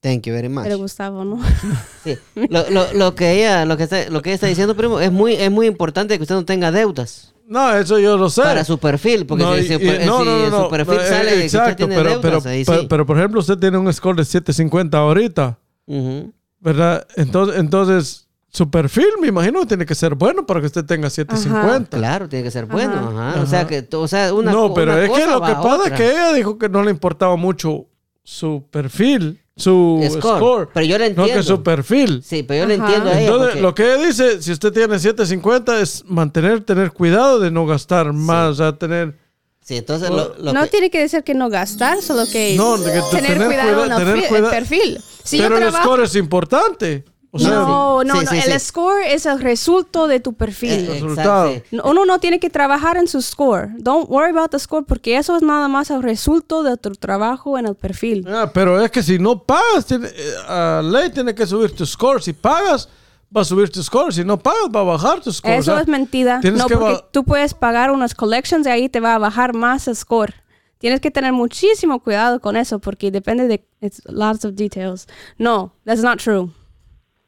Thank 0.00 0.22
you 0.26 0.32
very 0.34 0.48
much. 0.48 0.64
Pero 0.64 0.78
Gustavo, 0.78 1.24
¿no? 1.24 1.40
Sí. 2.04 2.16
Lo, 2.48 2.68
lo- 2.70 2.92
lo 2.92 3.14
que 3.14 3.32
ella, 3.32 3.64
lo 3.64 3.76
que 3.76 3.84
está, 3.84 4.08
lo 4.10 4.22
que 4.22 4.30
ella 4.30 4.34
está 4.34 4.46
diciendo, 4.46 4.76
primo, 4.76 5.00
es 5.00 5.10
muy, 5.10 5.34
es 5.34 5.50
muy 5.50 5.66
importante 5.66 6.16
que 6.16 6.22
usted 6.22 6.36
no 6.36 6.44
tenga 6.44 6.70
deudas 6.70 7.34
No, 7.48 7.72
eso 7.74 7.98
yo 7.98 8.16
lo 8.16 8.30
sé. 8.30 8.42
para 8.42 8.62
su 8.64 8.78
perfil, 8.78 9.26
porque 9.26 9.42
No, 9.42 9.54
si, 9.56 9.60
y- 9.62 9.66
si- 9.66 9.78
si 9.78 10.06
no, 10.06 10.24
no, 10.24 10.50
no. 10.50 10.64
su 10.64 10.70
perfil 10.70 10.98
Eh, 11.00 11.08
sale 11.08 11.30
que 11.32 11.42
exacto, 11.44 11.70
usted 11.70 11.76
tiene 11.76 11.96
pero, 11.96 12.10
deudas, 12.20 12.42
pero, 12.44 12.50
ahí 12.52 12.64
pero, 12.64 12.80
sí. 12.82 12.86
pero, 12.88 13.06
por 13.06 13.18
ejemplo, 13.18 13.40
usted 13.40 13.58
tiene 13.58 13.78
un 13.78 13.92
score 13.92 14.16
de 14.16 14.24
750 14.24 14.98
ahorita, 14.98 15.58
Ujú. 15.86 16.32
¿verdad? 16.60 17.04
Entonces, 17.16 17.56
entonces, 17.58 18.28
su 18.48 18.70
perfil, 18.70 19.08
me 19.20 19.26
imagino, 19.28 19.60
que 19.60 19.66
tiene 19.66 19.86
que 19.86 19.94
ser 19.96 20.14
bueno 20.14 20.46
para 20.46 20.60
que 20.60 20.66
usted 20.66 20.84
tenga 20.84 21.10
750. 21.10 21.96
Claro, 21.96 22.28
tiene 22.28 22.44
que 22.44 22.50
ser 22.52 22.66
bueno. 22.66 22.94
Ajá. 22.94 23.30
Ajá. 23.30 23.40
O 23.42 23.46
sea, 23.46 23.66
que, 23.66 23.86
o 23.92 24.06
sea, 24.08 24.32
una 24.32 24.52
no, 24.52 24.72
pero 24.72 24.92
una 24.92 25.02
es 25.02 25.10
que 25.10 25.20
cosa 25.22 25.32
lo 25.32 25.40
va 25.40 25.46
que 25.48 25.54
pasa 25.54 25.74
otra. 25.76 25.86
es 25.88 25.92
que 26.00 26.10
ella 26.12 26.32
dijo 26.32 26.56
que 26.58 26.68
no 26.68 26.82
le 26.84 26.90
importaba 26.92 27.34
mucho 27.36 27.86
su 28.22 28.64
perfil, 28.70 29.40
su 29.56 30.00
Score. 30.10 30.36
score. 30.38 30.68
Pero 30.74 30.86
yo 30.86 30.98
le 30.98 31.08
No 31.10 31.14
que 31.24 31.30
entiendo. 31.30 31.42
su 31.42 31.62
perfil. 31.62 32.22
Sí, 32.22 32.42
pero 32.42 32.60
yo 32.62 32.66
le 32.66 32.74
entiendo 32.74 33.08
a 33.08 33.12
ella. 33.12 33.20
Entonces, 33.22 33.48
porque- 33.48 33.60
lo 33.62 33.74
que 33.74 33.82
ella 33.94 34.06
dice, 34.06 34.42
si 34.42 34.52
usted 34.52 34.72
tiene 34.72 34.98
750, 34.98 35.80
es 35.80 36.04
mantener, 36.06 36.62
tener 36.62 36.92
cuidado 36.92 37.40
de 37.40 37.50
no 37.50 37.64
gastar 37.66 38.12
más, 38.12 38.50
o 38.52 38.54
sea, 38.56 38.72
tener... 38.76 39.14
Sí, 39.62 39.76
entonces 39.78 40.10
lo, 40.10 40.34
lo 40.38 40.52
no 40.52 40.62
que- 40.64 40.68
tiene 40.68 40.90
que 40.90 41.00
decir 41.00 41.24
que 41.24 41.34
no 41.34 41.48
gastar, 41.48 42.00
solo 42.00 42.24
que, 42.30 42.54
No, 42.56 42.76
que 42.76 42.82
tener, 43.10 43.32
tener 43.32 43.46
cuidado 43.48 43.82
cuida- 43.82 43.86
en 43.86 43.92
el, 43.92 43.98
tener 44.14 44.28
cuida- 44.28 44.44
el 44.44 44.50
perfil. 44.50 44.98
Si 45.24 45.38
Pero 45.38 45.48
yo 45.50 45.56
el 45.56 45.62
trabajo- 45.70 45.84
score 45.84 46.04
es 46.04 46.14
importante. 46.16 47.04
O 47.36 47.38
sea, 47.38 47.50
no, 47.50 48.04
no, 48.04 48.14
Sí, 48.20 48.24
no. 48.24 48.30
sí, 48.32 48.36
el 48.44 48.52
sí. 48.60 48.66
score 48.66 49.02
es 49.06 49.26
el 49.26 49.40
resultado 49.40 50.08
de 50.08 50.20
tu 50.20 50.32
perfil. 50.34 50.70
Eh, 50.72 50.88
resultado. 50.94 51.52
Uno 51.84 52.04
no 52.04 52.18
tiene 52.18 52.40
que 52.40 52.50
trabajar 52.50 52.96
en 52.96 53.06
su 53.08 53.22
score. 53.22 53.70
Don't 53.78 54.08
worry 54.10 54.30
about 54.36 54.50
the 54.50 54.58
score 54.58 54.84
porque 54.84 55.16
eso 55.16 55.36
es 55.36 55.42
nada 55.42 55.68
más 55.68 55.90
el 55.90 56.02
resultado 56.02 56.62
de 56.64 56.76
tu 56.76 56.90
trabajo 56.92 57.58
en 57.58 57.66
el 57.66 57.74
perfil. 57.74 58.26
Ah, 58.28 58.50
pero 58.52 58.80
es 58.82 58.90
que 58.90 59.02
si 59.02 59.18
no 59.18 59.42
pagas, 59.42 59.86
tiene, 59.86 60.08
eh, 60.08 60.34
a 60.48 60.80
ley 60.84 61.10
tiene 61.10 61.34
que 61.34 61.46
subir 61.46 61.70
tu 61.74 61.86
score. 61.86 62.22
Si 62.22 62.32
pagas, 62.32 62.88
va 63.36 63.40
a 63.40 63.44
subir 63.44 63.70
tu 63.70 63.82
score. 63.82 64.12
Si 64.12 64.24
no 64.24 64.38
pagas, 64.38 64.68
va 64.74 64.80
a 64.80 64.84
bajar 64.84 65.20
tu 65.20 65.32
score. 65.32 65.52
Eso 65.54 65.72
O 65.72 65.74
sea, 65.74 65.82
es 65.82 65.88
mentira. 65.88 66.40
tienes 66.40 66.60
No, 66.60 66.66
que 66.68 66.76
porque 66.76 67.04
tú 67.12 67.24
puedes 67.24 67.54
pagar 67.54 67.90
unas 67.90 68.14
collections 68.14 68.66
y 68.66 68.70
ahí 68.70 68.88
te 68.88 69.00
va 69.00 69.14
a 69.14 69.18
bajar 69.18 69.54
más 69.54 69.88
el 69.88 69.96
score. 69.96 70.34
Tienes 70.78 71.00
que 71.00 71.10
tener 71.10 71.32
muchísimo 71.32 72.00
cuidado 72.00 72.38
con 72.38 72.54
eso 72.54 72.78
porque 72.78 73.10
depende 73.10 73.48
de 73.48 73.66
it's 73.80 74.02
lots 74.06 74.44
of 74.44 74.52
details. 74.56 75.06
No, 75.38 75.72
that's 75.86 76.02
not 76.02 76.18
true. 76.18 76.50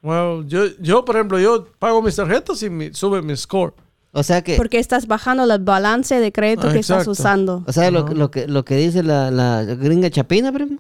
Well, 0.03 0.47
yo, 0.47 0.67
yo, 0.81 1.05
por 1.05 1.17
ejemplo, 1.17 1.39
yo 1.41 1.67
pago 1.79 2.01
mis 2.03 2.15
tarjetas 2.17 2.63
y 2.63 2.71
mi- 2.71 2.93
sube 2.95 3.21
mi 3.23 3.37
score. 3.37 3.75
O 4.13 4.23
sea 4.23 4.43
que, 4.43 4.57
Porque 4.57 4.79
estás 4.79 5.07
bajando 5.07 5.45
el 5.53 5.63
balance 5.63 6.19
de 6.19 6.33
crédito 6.33 6.69
Ah, 6.69 6.73
que 6.73 6.79
estás 6.79 7.07
usando. 7.07 7.63
o 7.67 7.73
sea, 7.73 7.91
lo, 7.91 8.09
lo 8.09 8.31
que, 8.31 8.49
lo 8.49 8.65
que 8.65 8.77
dice 8.77 9.03
la, 9.03 9.31
la 9.31 9.65
gringa 9.65 10.09
chapina, 10.11 10.51
primo, 10.51 10.79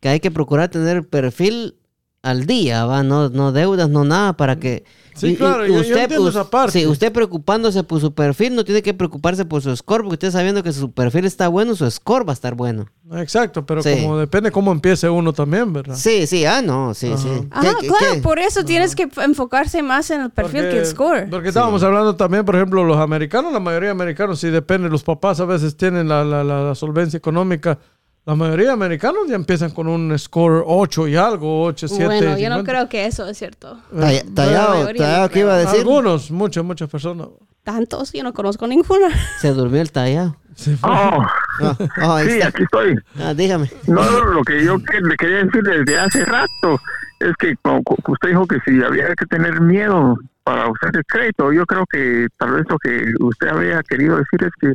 que 0.00 0.08
hay 0.08 0.20
que 0.20 0.30
procurar 0.30 0.68
tener 0.68 1.06
perfil 1.08 1.76
al 2.22 2.46
día, 2.46 2.84
va, 2.86 3.02
no, 3.02 3.28
no 3.30 3.52
deudas, 3.52 3.88
no 3.90 4.04
nada, 4.04 4.34
para 4.36 4.56
que... 4.56 4.84
Sí, 5.14 5.36
claro, 5.36 5.66
yo- 5.66 5.82
yo 5.82 5.94
entiendo 5.98 6.26
esa 6.30 6.48
parte. 6.48 6.80
Sí, 6.80 6.86
usted 6.86 7.12
preocupándose 7.12 7.82
por 7.84 8.00
su 8.00 8.14
perfil, 8.14 8.54
no 8.54 8.64
tiene 8.64 8.80
que 8.80 8.94
preocuparse 8.94 9.44
por 9.44 9.60
su 9.60 9.76
score, 9.76 10.02
porque 10.04 10.14
usted 10.14 10.30
sabiendo 10.30 10.62
que 10.62 10.72
su 10.72 10.90
perfil 10.90 11.26
está 11.26 11.48
bueno, 11.48 11.74
su 11.74 11.90
score 11.90 12.26
va 12.26 12.30
a 12.30 12.34
estar 12.34 12.54
bueno. 12.54 12.86
Exacto, 13.16 13.66
pero 13.66 13.82
Sí. 13.82 13.90
como 14.00 14.16
depende 14.16 14.50
cómo 14.50 14.72
empiece 14.72 15.10
uno 15.10 15.34
también, 15.34 15.70
¿verdad? 15.70 15.96
Sí, 15.96 16.26
sí, 16.26 16.46
ah, 16.46 16.62
no, 16.62 16.94
sí, 16.94 17.12
sí. 17.18 17.28
Ajá, 17.50 17.74
¿Qué- 17.78 17.88
claro, 17.88 18.14
qué- 18.14 18.20
por 18.22 18.38
eso 18.38 18.64
tienes 18.64 18.94
que 18.96 19.06
enfocarse 19.22 19.82
más 19.82 20.10
en 20.10 20.22
el 20.22 20.30
perfil 20.30 20.62
que 20.62 20.78
el 20.78 20.86
score. 20.86 21.28
Porque 21.28 21.48
estábamos 21.48 21.82
hablando 21.82 22.16
también, 22.16 22.46
por 22.46 22.56
ejemplo, 22.56 22.82
los 22.82 22.96
americanos, 22.96 23.52
la 23.52 23.60
mayoría 23.60 23.88
de 23.88 23.92
americanos, 23.92 24.40
sí 24.40 24.48
depende, 24.48 24.88
los 24.88 25.02
papás 25.02 25.40
a 25.40 25.44
veces 25.44 25.76
tienen 25.76 26.08
la, 26.08 26.24
la- 26.24 26.42
la- 26.42 26.62
la 26.68 26.74
solvencia 26.74 27.18
económica. 27.18 27.78
La 28.24 28.36
mayoría 28.36 28.66
de 28.68 28.72
americanos 28.72 29.22
ya 29.28 29.34
empiezan 29.34 29.70
con 29.70 29.88
un 29.88 30.16
score 30.16 30.62
8 30.64 31.08
y 31.08 31.16
algo, 31.16 31.64
8, 31.64 31.88
7. 31.88 32.04
bueno, 32.04 32.38
yo 32.38 32.50
no 32.50 32.62
creo 32.62 32.88
que 32.88 33.06
eso 33.06 33.26
es 33.26 33.36
cierto. 33.36 33.80
La 33.90 34.12
Tallado, 34.32 34.86
tallado, 34.94 35.28
¿qué 35.28 35.40
iba 35.40 35.54
a 35.54 35.58
decir? 35.58 35.80
Algunos, 35.80 36.30
muchas, 36.30 36.62
muchas 36.64 36.88
personas. 36.88 37.28
Tantos, 37.64 38.12
yo 38.12 38.22
no 38.22 38.32
conozco 38.32 38.66
ninguna. 38.68 39.08
Se 39.40 39.52
durmió 39.52 39.80
el 39.80 39.90
tallado. 39.90 40.36
Se 40.54 40.76
fue. 40.76 40.88
Oh, 40.90 41.26
ah, 41.62 42.16
ahí 42.16 42.26
sí, 42.28 42.32
está. 42.34 42.48
aquí 42.48 42.62
estoy. 42.62 42.94
Ah, 43.18 43.34
dígame. 43.34 43.70
No, 43.88 44.02
lo 44.26 44.42
que 44.44 44.64
yo 44.64 44.78
que- 44.78 45.00
le 45.00 45.16
quería 45.16 45.38
decir 45.38 45.62
desde 45.62 45.98
hace 45.98 46.24
rato 46.24 46.80
es 47.18 47.34
que 47.38 47.56
como 47.62 47.82
usted 48.06 48.28
dijo 48.28 48.46
que 48.46 48.58
si 48.64 48.82
había 48.82 49.08
que 49.16 49.26
tener 49.26 49.60
miedo 49.60 50.16
para 50.44 50.68
usar 50.68 50.90
el 50.94 51.04
crédito, 51.06 51.52
yo 51.52 51.64
creo 51.66 51.84
que 51.90 52.28
tal 52.38 52.52
vez 52.52 52.64
lo 52.68 52.78
que 52.78 53.12
usted 53.20 53.48
había 53.48 53.82
querido 53.82 54.16
decir 54.16 54.44
es 54.46 54.52
que 54.60 54.68
eh, 54.68 54.74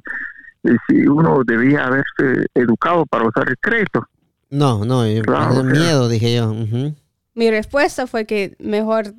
si 0.87 1.07
uno 1.07 1.41
debía 1.45 1.85
haberse 1.85 2.45
educado 2.55 3.05
para 3.05 3.27
usar 3.27 3.47
el 3.49 3.57
crédito. 3.59 4.05
No, 4.49 4.85
no, 4.85 5.05
yo- 5.07 5.21
Claro, 5.23 5.63
miedo, 5.63 6.07
dije 6.09 6.33
yo. 6.35 6.53
Mi 7.33 7.49
respuesta 7.51 8.07
fue 8.07 8.25
que 8.25 8.55
mejor 8.59 9.13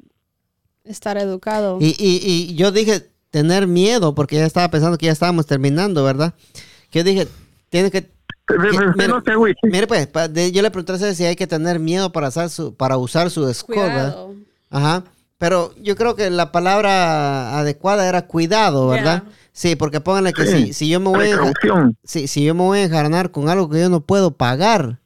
estar 0.84 1.16
educado. 1.18 1.78
y, 1.80 1.88
y, 1.98 2.20
y 2.24 2.54
yo 2.54 2.72
dije 2.72 3.08
tener 3.30 3.66
miedo, 3.66 4.14
porque 4.14 4.36
ya 4.36 4.46
estaba 4.46 4.70
pensando 4.70 4.96
que 4.96 5.06
ya 5.06 5.12
estábamos 5.12 5.46
terminando, 5.46 6.02
¿verdad? 6.02 6.32
Que 6.90 7.00
yo 7.00 7.04
dije, 7.04 7.28
tiene 7.68 7.90
que... 7.90 8.10
Pero 8.46 8.62
que- 8.62 8.68
usted 8.68 9.34
mire, 9.70 9.82
no 9.82 9.86
pues, 9.88 10.06
pa- 10.06 10.28
de- 10.28 10.50
yo 10.52 10.62
le 10.62 10.70
pregunté 10.70 10.92
a 10.92 10.94
usted 10.94 11.14
si 11.14 11.24
hay 11.26 11.36
que 11.36 11.46
tener 11.46 11.78
miedo 11.78 12.10
para, 12.10 12.28
usar 12.28 12.48
su, 12.48 12.74
para 12.74 12.96
usar 12.96 13.30
su 13.30 13.52
score, 13.52 13.76
¿verdad? 13.76 14.12
Cuidado. 14.14 14.34
Ajá. 14.70 15.04
Pero 15.36 15.74
yo 15.80 15.94
creo 15.94 16.16
que 16.16 16.30
la 16.30 16.50
palabra 16.50 17.58
adecuada 17.58 18.08
era 18.08 18.26
cuidado, 18.26 18.88
¿verdad? 18.88 19.22
Sí, 19.58 19.74
porque 19.74 20.00
pónganle 20.00 20.32
que 20.32 20.46
Sí. 20.46 20.66
si, 20.66 20.72
si 20.72 20.88
yo 20.88 21.00
me 21.00 21.08
voy 21.08 21.30
a... 21.32 21.52
Si, 22.04 22.28
si 22.28 22.44
yo 22.44 22.54
me 22.54 22.62
voy 22.62 22.78
a 22.78 22.84
enjarnar 22.84 23.32
con 23.32 23.48
algo 23.48 23.68
que 23.68 23.80
yo 23.80 23.88
no 23.88 24.00
puedo 24.00 24.30
pagar, 24.36 25.00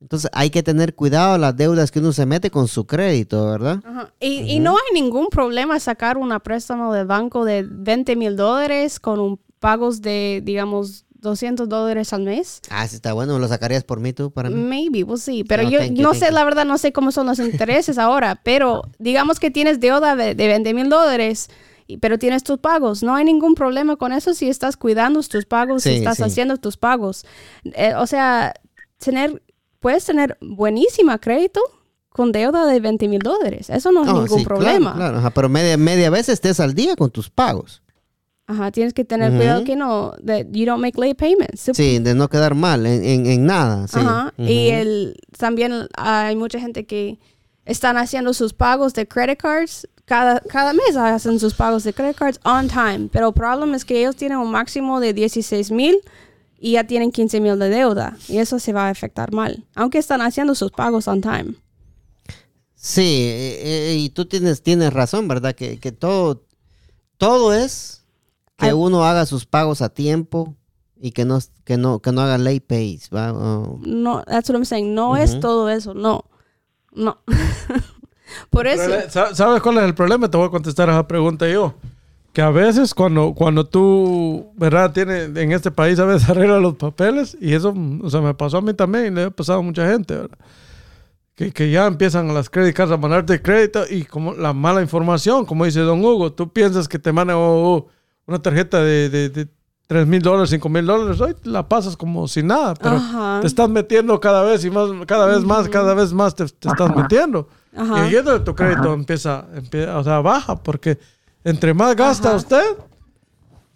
entonces 0.00 0.28
hay 0.34 0.50
que 0.50 0.64
tener 0.64 0.96
cuidado 0.96 1.38
las 1.38 1.56
deudas 1.56 1.92
que 1.92 2.00
uno 2.00 2.12
se 2.12 2.26
mete 2.26 2.50
con 2.50 2.66
su 2.66 2.84
crédito, 2.84 3.46
¿verdad? 3.48 3.80
Ajá. 3.84 4.12
Y, 4.18 4.40
y 4.40 4.58
no 4.58 4.72
hay 4.72 4.92
ningún 5.00 5.28
problema 5.28 5.78
sacar 5.78 6.16
una 6.18 6.40
préstamo 6.40 6.92
del 6.92 7.06
banco 7.06 7.44
de 7.44 7.64
20 7.64 8.16
mil 8.16 8.34
dólares 8.34 8.98
con 8.98 9.20
un 9.20 9.38
pagos 9.60 10.02
de, 10.02 10.42
digamos, 10.44 11.04
200 11.20 11.68
dólares 11.68 12.12
al 12.12 12.22
mes. 12.22 12.62
Ah, 12.70 12.88
sí 12.88 12.96
está 12.96 13.12
bueno, 13.12 13.38
lo 13.38 13.46
sacarías 13.46 13.84
por 13.84 14.00
mí 14.00 14.12
tú, 14.12 14.32
para 14.32 14.50
mí. 14.50 14.56
Maybe, 14.60 15.04
we'll 15.04 15.20
see. 15.20 15.44
Pero 15.44 15.62
No, 15.62 15.70
yo 15.70 15.82
you, 15.84 16.02
no 16.02 16.12
sé, 16.14 16.26
you. 16.26 16.32
la 16.34 16.42
verdad, 16.44 16.64
no 16.64 16.76
sé 16.76 16.92
cómo 16.92 17.12
son 17.12 17.26
los 17.26 17.38
intereses 17.38 17.98
ahora. 17.98 18.40
Pero 18.42 18.82
digamos 18.98 19.38
que 19.38 19.52
tienes 19.52 19.78
deuda 19.78 20.16
de, 20.16 20.34
de 20.34 20.46
20 20.48 20.74
mil 20.74 20.88
dólares, 20.88 21.48
pero 22.00 22.18
tienes 22.18 22.42
tus 22.42 22.58
pagos. 22.58 23.02
No 23.02 23.14
hay 23.14 23.24
ningún 23.24 23.54
problema 23.54 23.96
con 23.96 24.12
eso 24.12 24.34
si 24.34 24.48
estás 24.48 24.76
cuidando 24.76 25.22
tus 25.22 25.44
pagos, 25.46 25.82
si 25.84 25.90
Sí, 25.90 25.96
estás 25.96 26.16
sí. 26.16 26.22
haciendo 26.24 26.56
tus 26.56 26.76
pagos. 26.76 27.24
Eh, 27.64 27.94
o 27.96 28.06
sea, 28.06 28.54
tener, 28.98 29.42
puedes 29.80 30.04
tener 30.04 30.36
buenísima 30.40 31.18
crédito 31.18 31.60
con 32.08 32.32
deuda 32.32 32.66
de 32.66 32.80
20 32.80 33.08
mil 33.08 33.18
dólares. 33.20 33.68
Eso 33.70 33.92
no 33.92 34.02
es 34.04 34.12
ningún 34.12 34.38
sí, 34.40 34.44
problema. 34.44 34.94
Claro, 34.94 35.18
ajá, 35.18 35.30
pero 35.30 35.48
media, 35.48 35.76
media 35.76 36.10
vez 36.10 36.28
estés 36.28 36.58
al 36.60 36.74
día 36.74 36.96
con 36.96 37.10
tus 37.10 37.30
pagos. 37.30 37.82
Ajá, 38.48 38.70
tienes 38.70 38.94
que 38.94 39.04
tener 39.04 39.32
cuidado 39.36 39.64
que 39.64 39.74
no, 39.74 40.12
that 40.24 40.46
you 40.52 40.64
don't 40.66 40.80
make 40.80 40.98
late 41.00 41.16
payments. 41.16 41.68
Sí, 41.74 41.98
de 41.98 42.14
no 42.14 42.28
quedar 42.28 42.54
mal 42.54 42.86
en, 42.86 43.04
en- 43.04 43.26
en 43.26 43.44
nada. 43.44 43.88
Sí. 43.88 43.98
Ajá. 43.98 44.32
Y 44.38 44.68
el, 44.68 45.16
también 45.36 45.88
hay 45.96 46.36
mucha 46.36 46.60
gente 46.60 46.86
que 46.86 47.18
están 47.64 47.96
haciendo 47.96 48.32
sus 48.34 48.52
pagos 48.54 48.94
de 48.94 49.08
credit 49.08 49.38
cards. 49.40 49.88
Cada, 50.06 50.40
cada 50.40 50.72
mes 50.72 50.96
hacen 50.96 51.40
sus 51.40 51.54
pagos 51.54 51.82
de 51.82 51.92
credit 51.92 52.16
cards 52.16 52.40
on 52.44 52.68
time. 52.68 53.08
Pero 53.12 53.28
el 53.28 53.34
problema 53.34 53.76
es 53.76 53.84
que 53.84 53.98
ellos 53.98 54.14
tienen 54.14 54.38
un 54.38 54.50
máximo 54.50 55.00
de 55.00 55.12
16 55.12 55.72
mil 55.72 56.00
y 56.58 56.72
ya 56.72 56.84
tienen 56.84 57.10
15 57.10 57.40
mil 57.40 57.58
de 57.58 57.68
deuda. 57.68 58.16
Y 58.28 58.38
eso 58.38 58.60
se 58.60 58.72
va 58.72 58.86
a 58.86 58.90
afectar 58.90 59.32
mal. 59.32 59.66
Aunque 59.74 59.98
están 59.98 60.22
haciendo 60.22 60.54
sus 60.54 60.70
pagos 60.70 61.08
on 61.08 61.20
time. 61.20 61.54
Sí, 62.76 63.02
eh, 63.02 63.60
eh, 63.64 63.96
y 63.98 64.10
tú 64.10 64.26
tienes, 64.26 64.62
tienes 64.62 64.92
razón, 64.92 65.26
¿verdad? 65.26 65.56
Que, 65.56 65.80
que 65.80 65.90
todo, 65.90 66.44
todo 67.18 67.52
es 67.52 68.04
que 68.56 68.72
uno 68.74 69.04
haga 69.04 69.26
sus 69.26 69.44
pagos 69.44 69.82
a 69.82 69.88
tiempo 69.88 70.54
y 71.00 71.10
que 71.10 71.24
no, 71.24 71.40
que 71.64 71.76
no, 71.76 71.98
que 72.00 72.12
no 72.12 72.20
haga 72.20 72.38
late 72.38 72.60
pays, 72.60 73.10
¿va? 73.12 73.32
Oh. 73.32 73.80
No, 73.82 74.22
that's 74.24 74.48
what 74.48 74.56
I'm 74.56 74.64
saying. 74.64 74.94
No 74.94 75.16
es 75.16 75.40
todo 75.40 75.68
eso. 75.68 75.94
No. 75.94 76.24
No. 76.92 77.18
Por 78.50 78.66
eso. 78.66 78.90
¿Sabes 79.34 79.62
cuál 79.62 79.78
es 79.78 79.84
el 79.84 79.94
problema? 79.94 80.30
Te 80.30 80.36
voy 80.36 80.46
a 80.46 80.50
contestar 80.50 80.88
a 80.88 80.92
esa 80.92 81.08
pregunta 81.08 81.48
yo. 81.48 81.74
Que 82.32 82.42
a 82.42 82.50
veces 82.50 82.92
cuando, 82.92 83.32
cuando 83.34 83.64
tú, 83.64 84.52
¿verdad? 84.56 84.92
Tienes, 84.92 85.34
en 85.34 85.52
este 85.52 85.70
país 85.70 85.98
a 85.98 86.04
veces 86.04 86.28
arreglas 86.28 86.60
los 86.60 86.74
papeles 86.74 87.36
y 87.40 87.54
eso, 87.54 87.74
o 88.02 88.10
sea, 88.10 88.20
me 88.20 88.34
pasó 88.34 88.58
a 88.58 88.62
mí 88.62 88.74
también 88.74 89.06
y 89.06 89.10
le 89.10 89.22
ha 89.24 89.30
pasado 89.30 89.60
a 89.60 89.62
mucha 89.62 89.90
gente, 89.90 90.14
¿verdad? 90.14 90.38
Que, 91.34 91.52
que 91.52 91.70
ya 91.70 91.86
empiezan 91.86 92.32
las 92.34 92.48
credit 92.50 92.74
cards 92.74 92.92
a 92.92 92.96
mandarte 92.96 93.40
crédito 93.42 93.84
y 93.88 94.04
como 94.04 94.32
la 94.34 94.52
mala 94.52 94.82
información, 94.82 95.44
como 95.44 95.64
dice 95.64 95.80
Don 95.80 96.02
Hugo, 96.02 96.32
tú 96.32 96.50
piensas 96.50 96.88
que 96.88 96.98
te 96.98 97.12
mandan 97.12 97.36
oh, 97.36 97.74
oh, 97.74 97.88
una 98.26 98.40
tarjeta 98.40 98.82
de, 98.82 99.08
de, 99.10 99.28
de 99.28 99.48
3 99.86 100.06
mil 100.06 100.20
dólares, 100.20 100.50
5 100.50 100.68
mil 100.68 100.84
dólares, 100.84 101.20
hoy 101.20 101.34
la 101.44 101.68
pasas 101.68 101.96
como 101.96 102.26
sin 102.26 102.48
nada, 102.48 102.74
pero 102.74 102.96
Ajá. 102.96 103.38
te 103.40 103.46
estás 103.46 103.68
metiendo 103.68 104.18
cada 104.18 104.42
vez 104.42 104.64
y 104.64 104.70
más, 104.70 104.90
cada 105.06 105.26
vez 105.26 105.44
más, 105.44 105.68
cada 105.68 105.94
vez 105.94 106.12
más 106.12 106.34
te, 106.34 106.44
te 106.46 106.68
estás 106.68 106.94
metiendo. 106.94 107.48
Ajá. 107.76 108.08
Y 108.08 108.12
donde 108.14 108.40
tu 108.40 108.54
crédito 108.54 108.92
empieza, 108.94 109.44
empieza, 109.54 109.98
o 109.98 110.04
sea, 110.04 110.20
baja, 110.20 110.56
porque 110.56 110.98
entre 111.44 111.74
más 111.74 111.94
gasta 111.94 112.34
usted, 112.34 112.64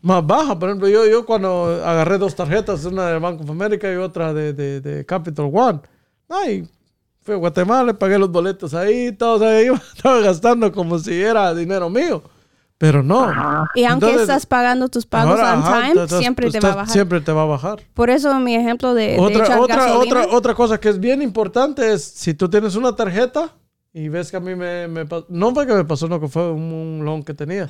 más 0.03 0.27
baja. 0.27 0.59
Por 0.59 0.69
ejemplo, 0.71 0.89
yo, 0.89 1.07
yo 1.07 1.27
cuando 1.27 1.81
agarré 1.85 2.19
dos 2.19 2.35
tarjetas, 2.35 2.85
una 2.85 3.09
de 3.09 3.19
Bank 3.19 3.41
of 3.43 3.51
America 3.51 3.91
y 3.93 3.97
otra 3.97 4.33
de, 4.33 4.53
de, 4.53 4.81
de 4.81 5.05
Capital 5.07 5.51
One, 5.53 5.81
ay, 6.29 6.69
fui 7.23 7.35
a 7.35 7.39
Guatemala, 7.39 7.93
pagué 7.99 8.19
los 8.19 8.31
boletos 8.31 8.73
ahí, 8.75 9.13
todos 9.13 9.43
ahí, 9.49 9.67
estaba 9.95 10.21
gastando 10.21 10.73
como 10.73 10.99
si 10.99 11.21
era 11.21 11.55
dinero 11.55 11.91
mío. 11.91 12.23
Pero 12.79 13.03
no. 13.03 13.25
Ajá. 13.25 13.67
Y 13.75 13.85
aunque 13.85 14.07
Entonces, 14.07 14.23
estás 14.23 14.47
pagando 14.47 14.89
tus 14.89 15.05
pagos 15.05 15.39
ahora, 15.39 15.53
on 15.53 15.59
ajá, 15.59 15.81
time, 15.91 16.03
estás- 16.05 16.19
siempre 16.19 16.51
te 16.51 16.61
va 16.61 16.71
a 16.71 16.75
bajar. 16.77 16.89
Siempre 16.91 17.21
te 17.21 17.31
va 17.31 17.43
a 17.43 17.45
bajar. 17.45 17.81
Por 17.93 18.09
eso 18.09 18.41
mi 18.41 18.55
ejemplo 18.55 18.95
de, 18.95 19.09
de 19.09 19.19
Otra, 19.19 19.45
echar 19.45 19.61
otra, 19.61 19.77
gasolina. 19.77 20.21
otra, 20.23 20.35
otra 20.37 20.55
cosa 20.55 20.81
que 20.81 20.89
es 20.89 20.99
bien 20.99 21.21
importante 21.21 21.93
es 21.93 22.03
si 22.03 22.33
tú 22.33 22.49
tienes 22.49 22.77
una 22.77 22.97
tarjeta 22.97 23.53
y 23.93 24.09
ves 24.09 24.31
que 24.31 24.37
a 24.37 24.41
mí 24.41 24.55
me, 24.55 24.87
me 24.89 25.07
no 25.29 25.55
fue 25.55 25.67
que 25.67 25.75
me 25.75 25.85
pasó, 25.85 26.09
no 26.09 26.21
que 26.21 26.29
fue 26.29 26.51
un, 26.53 26.73
un 26.73 27.05
loan 27.05 27.23
que 27.23 27.35
tenía. 27.35 27.69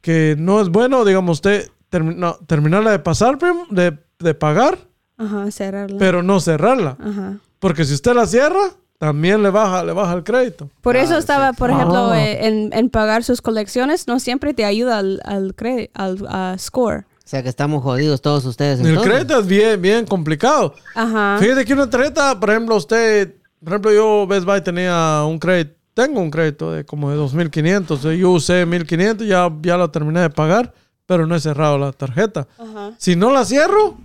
Que 0.00 0.34
no 0.38 0.60
es 0.60 0.68
bueno, 0.70 1.04
digamos, 1.04 1.38
usted 1.38 1.68
termi- 1.90 2.16
no, 2.16 2.34
terminarla 2.46 2.90
de 2.92 2.98
pasar, 3.00 3.38
de, 3.70 3.98
de 4.18 4.34
pagar, 4.34 4.78
Ajá, 5.18 5.50
cerrarla. 5.50 5.98
pero 5.98 6.22
no 6.22 6.40
cerrarla. 6.40 6.96
Ajá. 6.98 7.36
Porque 7.58 7.84
si 7.84 7.92
usted 7.92 8.14
la 8.14 8.26
cierra, 8.26 8.60
también 8.98 9.42
le 9.42 9.50
baja, 9.50 9.84
le 9.84 9.92
baja 9.92 10.14
el 10.14 10.24
crédito. 10.24 10.70
Por 10.80 10.96
eso 10.96 11.14
Ah, 11.14 11.18
estaba, 11.18 11.50
sí. 11.50 11.56
por 11.58 11.70
ejemplo, 11.70 12.10
Ah. 12.12 12.18
eh, 12.22 12.46
en, 12.46 12.72
en 12.72 12.88
pagar 12.88 13.22
sus 13.24 13.42
colecciones, 13.42 14.06
no 14.08 14.20
siempre 14.20 14.54
te 14.54 14.64
ayuda 14.64 14.98
al, 14.98 15.20
al, 15.24 15.54
cre- 15.54 15.90
al 15.92 16.58
score. 16.58 17.04
sea 17.24 17.42
que 17.42 17.48
estamos 17.50 17.82
jodidos 17.82 18.22
todos 18.22 18.44
ustedes. 18.46 18.80
El 18.80 18.86
entonces. 18.88 19.12
crédito 19.12 19.38
es 19.38 19.46
bien, 19.46 19.80
bien 19.82 20.06
complicado. 20.06 20.74
Ajá. 20.94 21.36
Fíjate 21.40 21.64
que 21.66 21.74
una 21.74 21.88
tarjeta, 21.90 22.40
por 22.40 22.50
ejemplo, 22.50 22.76
usted, 22.76 23.34
por 23.62 23.68
ejemplo, 23.72 23.92
yo 23.92 24.26
Best 24.26 24.44
Buy 24.46 24.60
tenía 24.62 25.22
un 25.26 25.38
crédito, 25.38 25.74
tengo 25.94 26.20
un 26.20 26.30
crédito 26.30 26.72
de 26.72 26.84
como 26.84 27.10
de 27.10 27.16
2.500. 27.18 28.10
eh, 28.12 28.18
Yo 28.18 28.30
usé 28.30 28.66
1.500, 28.66 29.26
ya, 29.26 29.50
ya 29.62 29.76
lo 29.76 29.90
terminé 29.90 30.20
de 30.20 30.30
pagar, 30.30 30.72
pero 31.06 31.26
no 31.26 31.34
he 31.36 31.40
cerrado 31.40 31.78
la 31.78 31.92
tarjeta. 31.92 32.46
Ajá. 32.58 32.92
Si 32.98 33.16
no 33.16 33.30
la 33.32 33.44
cierro, 33.44 33.98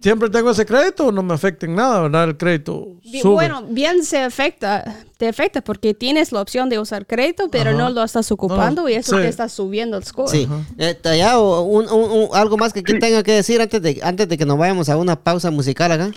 siempre 0.00 0.30
tengo 0.30 0.50
ese 0.50 0.64
crédito, 0.66 1.12
no 1.12 1.22
me 1.22 1.34
afecta 1.34 1.66
en 1.66 1.74
nada, 1.74 2.00
¿verdad? 2.02 2.24
El 2.24 2.36
crédito 2.36 2.96
sube. 3.20 3.34
Bueno, 3.34 3.62
bien 3.68 4.02
se 4.04 4.20
afecta, 4.22 4.96
te 5.18 5.28
afecta 5.28 5.60
porque 5.62 5.94
tienes 5.94 6.32
la 6.32 6.40
opción 6.40 6.68
de 6.68 6.78
usar 6.78 7.06
crédito, 7.06 7.48
pero 7.50 7.70
Ajá. 7.70 7.78
no 7.78 7.90
lo 7.90 8.02
estás 8.02 8.30
ocupando 8.32 8.82
No, 8.82 8.88
y 8.88 8.94
eso 8.94 9.16
sí. 9.16 9.22
te 9.22 9.28
está 9.28 9.48
subiendo 9.48 9.96
el 9.98 10.04
score. 10.04 10.28
Sí. 10.30 10.48
Eh, 10.78 10.94
Tallado, 10.94 11.62
un- 11.62 11.88
un- 11.90 12.10
un- 12.10 12.28
algo 12.32 12.56
más 12.56 12.72
que 12.72 12.80
aquí 12.80 12.98
tenga 12.98 13.22
que 13.22 13.32
decir 13.32 13.60
antes 13.60 13.80
de, 13.82 14.00
antes 14.02 14.28
de 14.28 14.36
que 14.38 14.46
nos 14.46 14.58
vayamos 14.58 14.88
a 14.88 14.96
una 14.96 15.16
pausa 15.16 15.50
musical 15.50 15.92
acá. 15.92 16.10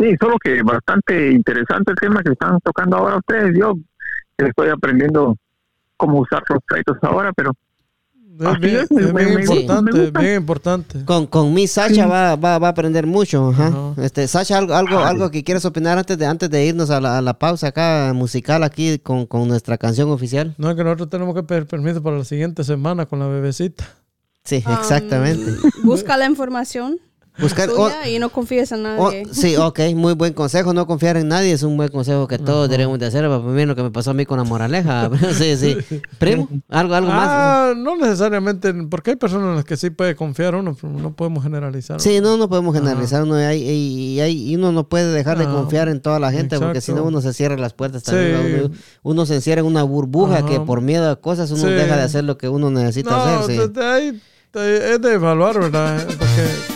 Sí, 0.00 0.14
solo 0.20 0.36
que 0.42 0.62
bastante 0.62 1.32
interesante 1.32 1.92
el 1.92 1.96
tema 1.98 2.22
que 2.22 2.32
están 2.32 2.58
tocando 2.64 2.96
ahora 2.96 3.16
ustedes. 3.18 3.54
Yo 3.58 3.74
estoy 4.38 4.70
aprendiendo 4.70 5.36
cómo 5.96 6.20
usar 6.20 6.42
los 6.48 6.58
créditos 6.66 6.96
ahora, 7.02 7.32
pero 7.34 7.52
Es 8.40 8.58
bien, 8.60 8.76
es, 8.76 8.90
es 8.90 9.12
bien 9.14 9.34
me- 9.34 9.42
importante, 9.42 9.92
me 9.92 10.00
gusta. 10.04 10.20
bien 10.20 10.36
importante. 10.36 11.04
Con, 11.04 11.26
con 11.26 11.52
mi 11.52 11.66
Sacha 11.66 12.06
va, 12.06 12.36
va, 12.36 12.58
va 12.58 12.68
a 12.68 12.70
aprender 12.70 13.06
mucho. 13.06 13.50
Ajá. 13.50 13.66
Ajá. 13.66 13.94
Este, 14.02 14.26
Sacha, 14.26 14.56
algo, 14.56 14.74
algo, 14.74 14.98
algo 15.00 15.30
que 15.30 15.44
quieres 15.44 15.66
opinar 15.66 15.98
antes 15.98 16.16
de, 16.16 16.24
antes 16.24 16.48
de 16.48 16.64
irnos 16.64 16.88
a 16.88 17.00
la, 17.02 17.18
a 17.18 17.20
la 17.20 17.38
pausa 17.38 17.66
acá 17.68 18.12
musical 18.14 18.62
aquí 18.64 18.98
con, 18.98 19.26
con 19.26 19.46
nuestra 19.46 19.76
canción 19.76 20.10
oficial. 20.10 20.54
No, 20.56 20.70
es 20.70 20.76
que 20.76 20.84
nosotros 20.84 21.10
tenemos 21.10 21.34
que 21.34 21.42
pedir 21.42 21.66
permiso 21.66 22.02
para 22.02 22.16
la 22.16 22.24
siguiente 22.24 22.64
semana 22.64 23.04
con 23.04 23.18
la 23.18 23.26
bebecita. 23.26 23.84
Sí, 24.44 24.64
Um, 24.66 24.72
exactamente. 24.72 25.52
Busca 25.84 26.16
la 26.16 26.24
información 26.24 26.98
Buscar, 27.38 27.70
oh, 27.70 27.90
y 28.06 28.18
no 28.18 28.28
confíes 28.28 28.70
en 28.72 28.82
nadie. 28.82 29.24
sí, 29.32 29.56
ok, 29.56 29.80
muy 29.94 30.14
buen 30.14 30.32
consejo. 30.34 30.74
No 30.74 30.86
confiar 30.86 31.16
en 31.16 31.28
nadie 31.28 31.52
es 31.52 31.62
un 31.62 31.76
buen 31.76 31.88
consejo 31.88 32.26
que 32.28 32.38
todos 32.38 32.68
deberíamos 32.68 32.98
de 32.98 33.06
hacer. 33.06 33.26
Para 33.28 33.38
mí 33.38 33.64
lo 33.64 33.74
que 33.76 33.82
me 33.82 33.90
pasó 33.90 34.10
a 34.10 34.14
mí 34.14 34.26
con 34.26 34.36
la 34.38 34.44
moraleja. 34.44 35.08
sí, 35.38 35.56
sí. 35.56 35.76
Primo, 36.18 36.48
algo, 36.68 36.94
algo 36.94 37.08
más. 37.10 37.28
Ah, 37.30 37.72
no 37.76 37.96
necesariamente, 37.96 38.74
porque 38.90 39.10
hay 39.10 39.16
personas 39.16 39.48
en 39.50 39.54
las 39.56 39.64
que 39.64 39.76
sí 39.76 39.90
puede 39.90 40.16
confiar 40.16 40.54
uno, 40.54 40.76
pero 40.78 40.92
no 40.92 41.12
podemos 41.14 41.42
generalizar. 41.42 42.00
Sí, 42.00 42.20
no, 42.20 42.36
no 42.36 42.48
podemos 42.48 42.74
generalizar. 42.74 43.22
Uno, 43.22 43.36
hay, 43.36 43.62
y, 43.62 44.20
hay- 44.20 44.50
y 44.50 44.56
uno 44.56 44.72
no 44.72 44.88
puede 44.88 45.10
dejar 45.12 45.38
de 45.38 45.44
Ah, 45.44 45.52
confiar 45.52 45.88
en 45.88 46.00
toda 46.00 46.18
la 46.20 46.32
gente 46.32 46.58
porque 46.58 46.80
si 46.80 46.90
no 46.92 46.98
exacto. 46.98 47.08
uno 47.08 47.20
se 47.22 47.32
cierra 47.32 47.56
las 47.56 47.72
puertas 47.72 48.02
Sí. 48.02 48.10
también. 48.10 48.64
Uno, 48.66 48.74
uno 49.02 49.26
se 49.26 49.36
encierra 49.36 49.60
en 49.60 49.66
una 49.66 49.82
burbuja 49.82 50.38
Ajá. 50.38 50.46
que 50.46 50.60
por 50.60 50.80
miedo 50.82 51.08
a 51.10 51.16
cosas 51.20 51.50
uno 51.52 51.62
Sí. 51.62 51.70
deja 51.70 51.96
de 51.96 52.02
hacer 52.02 52.24
lo 52.24 52.36
que 52.36 52.48
uno 52.48 52.70
necesita 52.70 53.10
No, 53.10 53.22
hacer. 53.22 53.46
sí. 53.46 53.56
de- 53.58 53.68
de 53.68 53.86
ahí- 53.86 54.20
de- 54.52 54.94
es 54.94 55.00
de 55.00 55.14
evaluar, 55.14 55.58
¿verdad? 55.60 56.04
Porque 56.06 56.26
Sí. 56.26 56.69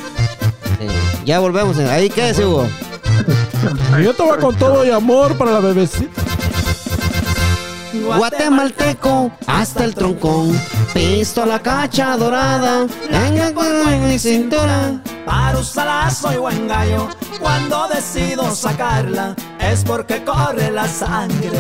Ya 1.24 1.38
volvemos. 1.40 1.78
eh. 1.78 1.88
Ahí 1.90 2.08
quédese, 2.10 2.44
Hugo. 2.44 2.66
yo 4.02 4.14
te 4.14 4.22
voy 4.22 4.38
con 4.38 4.54
todo 4.56 4.84
y 4.84 4.90
amor 4.90 5.36
para 5.36 5.52
la 5.52 5.60
bebecita. 5.60 6.22
Guatemalteco 8.16 9.30
hasta 9.46 9.84
el 9.84 9.94
troncón, 9.94 10.58
pistola 10.92 11.60
cacha 11.60 12.16
dorada, 12.18 12.86
en 13.10 13.38
el 13.38 13.54
cuerpo 13.54 13.88
en 13.88 14.08
mi 14.08 14.18
cintura. 14.18 15.00
Para 15.24 15.58
usarla 15.58 16.10
soy 16.10 16.36
buen 16.36 16.68
gallo. 16.68 17.08
Cuando 17.40 17.88
decido 17.88 18.54
sacarla 18.54 19.34
es 19.58 19.84
porque 19.84 20.22
corre 20.22 20.70
la 20.70 20.86
sangre. 20.86 21.50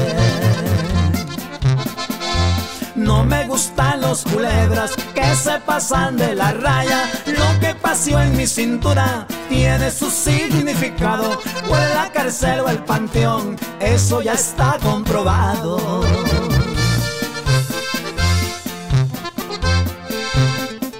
No 2.94 3.24
me 3.24 3.44
gustan 3.46 4.00
los 4.02 4.22
culebras 4.22 4.92
que 5.14 5.34
se 5.34 5.58
pasan 5.60 6.16
de 6.16 6.34
la 6.34 6.52
raya. 6.52 7.10
Lo 7.26 7.60
que 7.60 7.74
pasó 7.74 8.20
en 8.20 8.36
mi 8.36 8.46
cintura 8.46 9.26
tiene 9.48 9.90
su 9.90 10.10
significado. 10.10 11.40
En 11.64 11.94
la 11.94 12.10
cárcel 12.12 12.60
o 12.60 12.68
el 12.68 12.78
panteón, 12.84 13.56
eso 13.80 14.22
ya 14.22 14.34
está 14.34 14.78
comprobado. 14.80 16.02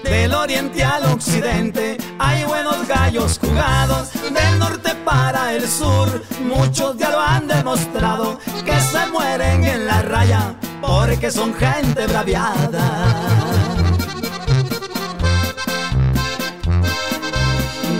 Del 0.03 0.33
oriente 0.33 0.83
al 0.83 1.05
occidente 1.05 1.97
hay 2.19 2.43
buenos 2.43 2.85
gallos 2.89 3.39
jugados. 3.39 4.09
Del 4.33 4.59
norte 4.59 4.93
para 5.05 5.53
el 5.53 5.65
sur, 5.65 6.21
muchos 6.41 6.97
ya 6.97 7.09
lo 7.09 7.21
han 7.21 7.47
demostrado. 7.47 8.37
Que 8.65 8.77
se 8.81 9.05
mueren 9.07 9.63
en 9.63 9.85
la 9.85 10.01
raya 10.01 10.55
porque 10.87 11.31
son 11.31 11.53
gente 11.53 12.07
braviada. 12.07 13.07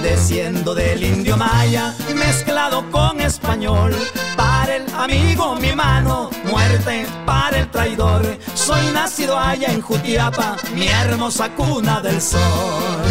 Desciendo 0.03 0.76
del 0.76 1.03
indio 1.03 1.38
maya, 1.38 1.94
mezclado 2.16 2.90
con 2.91 3.20
español. 3.22 3.95
Para 4.36 4.76
el 4.76 4.86
amigo 4.94 5.56
mi 5.56 5.72
mano, 5.74 6.30
muerte 6.45 7.07
para 7.26 7.60
el 7.60 7.72
traidor. 7.72 8.38
Soy 8.53 8.86
nacido 8.94 9.38
allá 9.38 9.72
en 9.72 9.82
Jutiapa, 9.82 10.57
mi 10.74 10.88
hermosa 10.88 11.49
cuna 11.49 12.02
del 12.02 12.22
sol. 12.22 13.03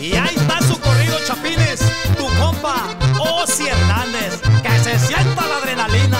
Y 0.00 0.14
ahí 0.14 0.34
está 0.34 0.60
su 0.62 0.78
corrido, 0.80 1.16
Chapines, 1.26 1.80
tu 2.16 2.26
compa, 2.40 2.76
Osi 3.18 3.68
Hernández, 3.68 4.40
que 4.62 4.78
se 4.78 4.98
sienta 4.98 5.46
la 5.46 5.56
adrenalina. 5.58 6.19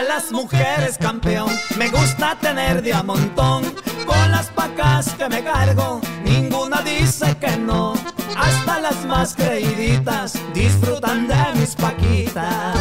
Pa' 0.00 0.06
las 0.06 0.32
mujeres 0.32 0.96
campeón, 0.96 1.50
me 1.76 1.90
gusta 1.90 2.34
tener 2.40 2.80
de 2.80 2.94
a. 2.94 3.62
Con 4.06 4.30
las 4.30 4.46
pacas 4.46 5.10
que 5.18 5.28
me 5.28 5.44
cargo, 5.44 6.00
ninguna 6.24 6.80
dice 6.80 7.36
que 7.36 7.54
no. 7.58 7.92
Hasta 8.34 8.80
las 8.80 9.04
más 9.04 9.34
creíditas 9.34 10.38
disfrutan 10.54 11.28
de 11.28 11.36
mis 11.54 11.74
paquitas. 11.74 12.76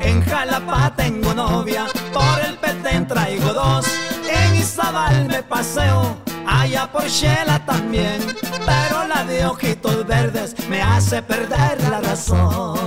En 0.00 0.24
Jalapa 0.24 0.94
tengo 0.96 1.34
novia, 1.34 1.84
por 2.14 2.40
el 2.40 2.56
Petén 2.56 3.06
traigo 3.06 3.52
dos. 3.52 3.84
En 4.30 4.56
Izabal 4.56 5.28
me 5.28 5.42
paseo, 5.42 6.16
allá 6.46 6.90
por 6.90 7.06
Shela 7.06 7.64
también. 7.64 8.20
Pero 8.66 9.06
la 9.06 9.24
de 9.24 9.46
ojitos 9.46 10.06
verdes 10.06 10.54
me 10.68 10.80
hace 10.82 11.22
perder 11.22 11.82
la 11.90 12.00
razón. 12.00 12.78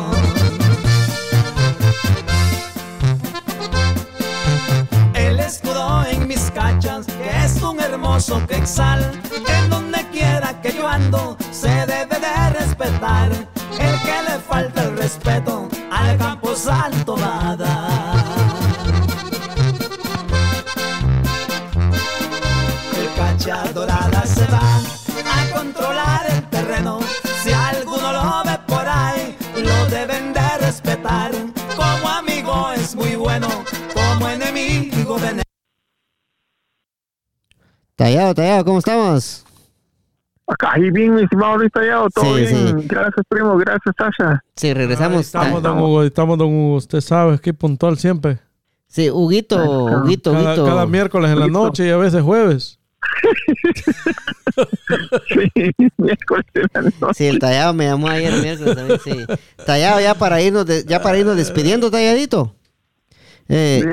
El 5.13 5.39
escudo 5.39 6.05
en 6.05 6.27
mis 6.27 6.51
cachas, 6.51 7.05
que 7.05 7.45
es 7.45 7.61
un 7.61 7.79
hermoso 7.79 8.45
quexal. 8.47 9.11
En 9.47 9.69
donde 9.69 10.05
quiera 10.11 10.61
que 10.61 10.73
yo 10.73 10.88
ando, 10.88 11.38
se 11.51 11.69
debe 11.69 12.17
de 12.19 12.49
respetar. 12.59 13.31
El 13.79 13.99
que 14.01 14.23
le 14.27 14.39
falta 14.47 14.84
el 14.84 14.97
respeto 14.97 15.67
al 15.91 16.17
campo 16.17 16.55
santo 16.55 17.15
va 17.17 17.49
a 17.49 17.55
dar. 17.55 18.16
Cacha 23.47 23.71
dorada 23.71 24.25
se 24.25 24.45
va 24.51 24.59
a 24.59 25.55
controlar 25.57 26.25
el 26.35 26.43
terreno. 26.49 26.99
Si 27.43 27.49
alguno 27.53 28.11
lo 28.11 28.43
ve 28.43 28.59
por 28.67 28.85
ahí, 28.85 29.37
lo 29.55 29.85
deben 29.89 30.33
de 30.33 30.57
respetar. 30.59 31.31
Como 31.77 32.09
amigo 32.09 32.71
es 32.73 32.93
muy 32.93 33.15
bueno, 33.15 33.47
como 33.93 34.27
enemigo 34.27 35.15
veneno. 35.17 35.43
Tallado, 37.95 38.35
tallado, 38.35 38.65
¿cómo 38.65 38.79
estamos? 38.79 39.45
acá 40.49 40.71
ahí 40.73 40.89
bien, 40.91 41.13
mi 41.15 41.23
estimado 41.23 41.57
Luis 41.57 41.71
Tallado, 41.73 42.07
todo 42.09 42.23
Sí, 42.35 42.41
bien. 42.41 42.79
sí. 42.81 42.87
Gracias, 42.87 43.25
primo, 43.29 43.55
gracias, 43.57 43.95
Sasha. 43.97 44.43
Sí, 44.57 44.73
regresamos. 44.73 45.21
Estamos, 45.21 45.59
Ah, 45.63 45.67
don 45.69 45.79
Hugo, 45.79 46.03
estamos, 46.03 46.37
don 46.37 46.47
Hugo. 46.53 46.75
Usted 46.75 46.99
sabe, 47.01 47.35
es 47.35 47.41
que 47.41 47.53
puntual 47.53 47.97
siempre. 47.97 48.39
Sí, 48.87 49.09
Huguito, 49.09 49.55
Huguito, 49.57 50.31
Cada, 50.33 50.49
Huguito. 50.53 50.65
cada 50.65 50.85
miércoles 50.85 51.31
en 51.31 51.39
la 51.39 51.45
Huguito. 51.45 51.59
noche 51.63 51.87
y 51.87 51.91
a 51.91 51.97
veces 51.97 52.21
jueves. 52.21 52.76
Sí, 55.27 55.71
miércoles 55.97 56.45
de 56.53 56.61
la 56.73 56.81
noche. 56.81 57.13
Sí, 57.15 57.25
el 57.27 57.39
tallado 57.39 57.73
me 57.73 57.85
llamó 57.85 58.07
ayer 58.07 58.33
miércoles 58.41 58.75
también, 58.75 58.99
sí. 59.03 59.25
Tallado 59.65 59.99
ya 60.01 60.15
para 60.15 60.41
irnos, 60.41 60.65
de- 60.65 60.83
ya 60.85 61.01
para 61.01 61.17
irnos 61.17 61.35
despidiendo, 61.37 61.89
talladito. 61.91 62.55
Eh, 63.49 63.83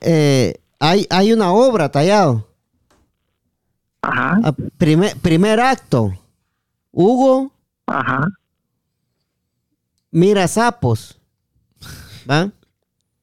eh, 0.00 0.54
hay, 0.80 1.06
hay 1.10 1.32
una 1.32 1.52
obra, 1.52 1.90
tallado. 1.90 2.48
Ajá, 4.02 4.38
Ah, 4.44 4.52
primer, 4.78 5.16
primer 5.18 5.60
acto. 5.60 6.12
Hugo 6.92 7.52
ajá. 7.86 8.28
mira 10.10 10.46
sapos. 10.48 11.18
¿Va? 12.30 12.50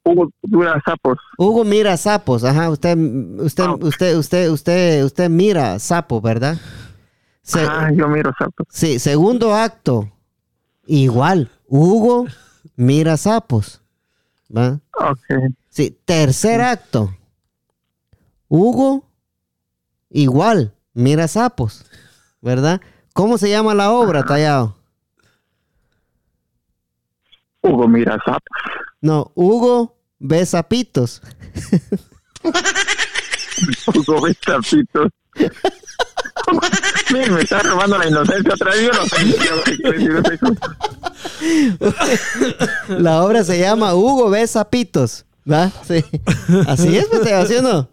Hugo 0.05 0.29
Dura 0.43 0.79
Sapos. 0.85 1.17
Hugo 1.37 1.63
mira 1.65 1.97
sapos, 1.97 2.43
ajá. 2.43 2.69
Usted, 2.69 2.95
usted, 3.39 3.63
Ah. 3.63 3.75
usted, 3.81 4.15
usted, 4.17 4.49
usted, 4.51 5.03
usted 5.03 5.29
mira 5.29 5.79
sapo, 5.79 6.21
¿verdad? 6.21 6.57
Se- 7.41 7.61
Ajá, 7.61 7.91
yo 7.91 8.07
miro 8.07 8.31
Sapos. 8.37 8.67
sí, 8.69 8.99
segundo 8.99 9.53
acto. 9.55 10.09
Igual. 10.85 11.49
Hugo 11.67 12.25
mira 12.75 13.17
sapos. 13.17 13.81
¿va? 14.55 14.79
Ok. 14.93 15.53
Sí, 15.69 15.97
tercer 16.05 16.61
acto. 16.61 17.09
Hugo, 18.47 19.03
igual, 20.11 20.73
mira 20.93 21.27
sapos, 21.27 21.83
¿verdad? 22.41 22.79
¿Cómo 23.13 23.39
se 23.39 23.49
llama 23.49 23.73
la 23.73 23.91
obra, 23.91 24.23
Tallado? 24.23 24.75
Hugo 27.61 27.87
mira 27.87 28.17
sapos. 28.25 28.41
No, 29.01 29.31
Hugo 29.35 29.94
ve 30.19 30.45
sapitos. 30.45 31.21
Hugo 33.87 34.21
ve 34.21 34.35
sapitos. 34.45 35.09
Mira, 37.11 37.31
me 37.31 37.41
está 37.41 37.59
robando 37.59 37.97
la 37.97 38.07
inocencia 38.07 38.53
otra 38.53 38.71
vez. 38.71 38.89
La 42.89 43.23
obra 43.23 43.43
se 43.43 43.59
llama 43.59 43.95
Hugo 43.95 44.29
ve 44.29 44.47
sapitos, 44.47 45.25
¿va? 45.49 45.71
Sí. 45.87 46.05
Así 46.67 46.97
es, 46.97 47.07
pues, 47.07 47.21
Tallado, 47.23 47.47
¿sí 47.47 47.55
o 47.55 47.61
no? 47.61 47.89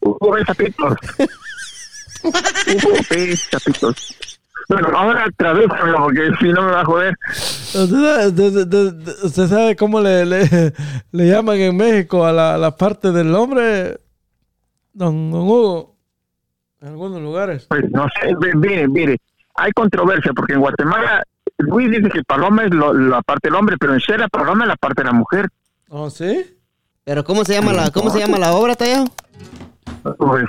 Hugo 0.00 0.32
ve 0.32 0.44
sapitos. 0.44 0.94
Hugo 2.22 2.92
ve 3.10 3.36
sapitos. 3.36 4.16
Bueno, 4.72 4.88
ahora 4.98 5.26
tradúzcalo 5.36 5.98
porque 6.04 6.30
si 6.40 6.48
no 6.48 6.62
me 6.62 6.70
va 6.72 6.80
a 6.80 6.84
joder. 6.84 7.14
¿Usted 7.74 9.46
sabe, 9.48 9.76
cómo 9.76 10.00
le, 10.00 10.24
le, 10.26 10.72
le 11.12 11.26
llaman 11.28 11.56
en 11.56 11.76
México 11.76 12.24
a 12.24 12.32
la, 12.32 12.56
la 12.58 12.76
parte 12.76 13.12
del 13.12 13.34
hombre, 13.34 13.98
don, 14.92 15.30
don 15.30 15.40
Hugo? 15.42 15.96
En 16.80 16.88
algunos 16.88 17.20
lugares. 17.20 17.66
Pues 17.68 17.84
no 17.90 18.06
sé, 18.20 18.34
mire, 18.56 18.88
mire, 18.88 19.16
hay 19.54 19.70
controversia 19.72 20.32
porque 20.34 20.54
en 20.54 20.60
Guatemala 20.60 21.22
Luis 21.58 21.90
dice 21.90 22.08
que 22.10 22.22
paloma 22.24 22.64
es 22.64 22.74
lo- 22.74 22.92
la 22.92 23.22
parte 23.22 23.48
del 23.48 23.54
hombre, 23.56 23.76
pero 23.78 23.92
en 23.94 24.00
Shela 24.00 24.26
paloma 24.28 24.64
es 24.64 24.68
la 24.68 24.76
parte 24.76 25.02
de 25.02 25.06
la 25.06 25.12
mujer. 25.12 25.48
¿Oh, 25.88 26.10
sí? 26.10 26.56
Pero 27.04 27.22
¿cómo 27.24 27.44
se 27.44 27.54
llama 27.54 27.72
la, 27.72 27.90
cómo 27.90 28.10
se 28.10 28.18
llama 28.18 28.38
la 28.38 28.52
obra, 28.52 28.74
Tallado? 28.74 29.04
Hugo 30.18 30.32
ve 30.32 30.44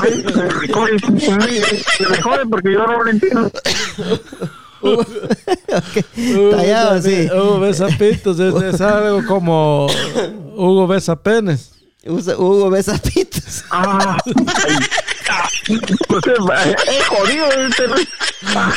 sapitos. 0.00 0.36
Ay, 0.36 0.98
me 1.12 1.20
jode, 1.26 1.62
me 2.10 2.22
jode 2.22 2.46
porque 2.46 2.72
yo 2.72 2.86
no 2.86 3.02
lo 3.04 3.10
entiendo. 3.10 3.50
Tallado, 6.50 7.02
sí. 7.02 7.28
Hugo 7.32 7.60
besa 7.60 7.88
pitos, 7.98 8.38
es, 8.38 8.54
es 8.62 8.80
algo 8.80 9.24
como 9.26 9.86
Hugo 10.54 10.86
besa 10.86 11.16
penes. 11.20 11.72
Usa- 12.04 12.36
Hugo 12.36 12.70
ve 12.70 12.82
sapitos. 12.82 13.64
Ah, 13.70 14.16
es 15.66 17.06
jodido 17.08 17.46
este. 17.66 17.84
Ah. 18.54 18.72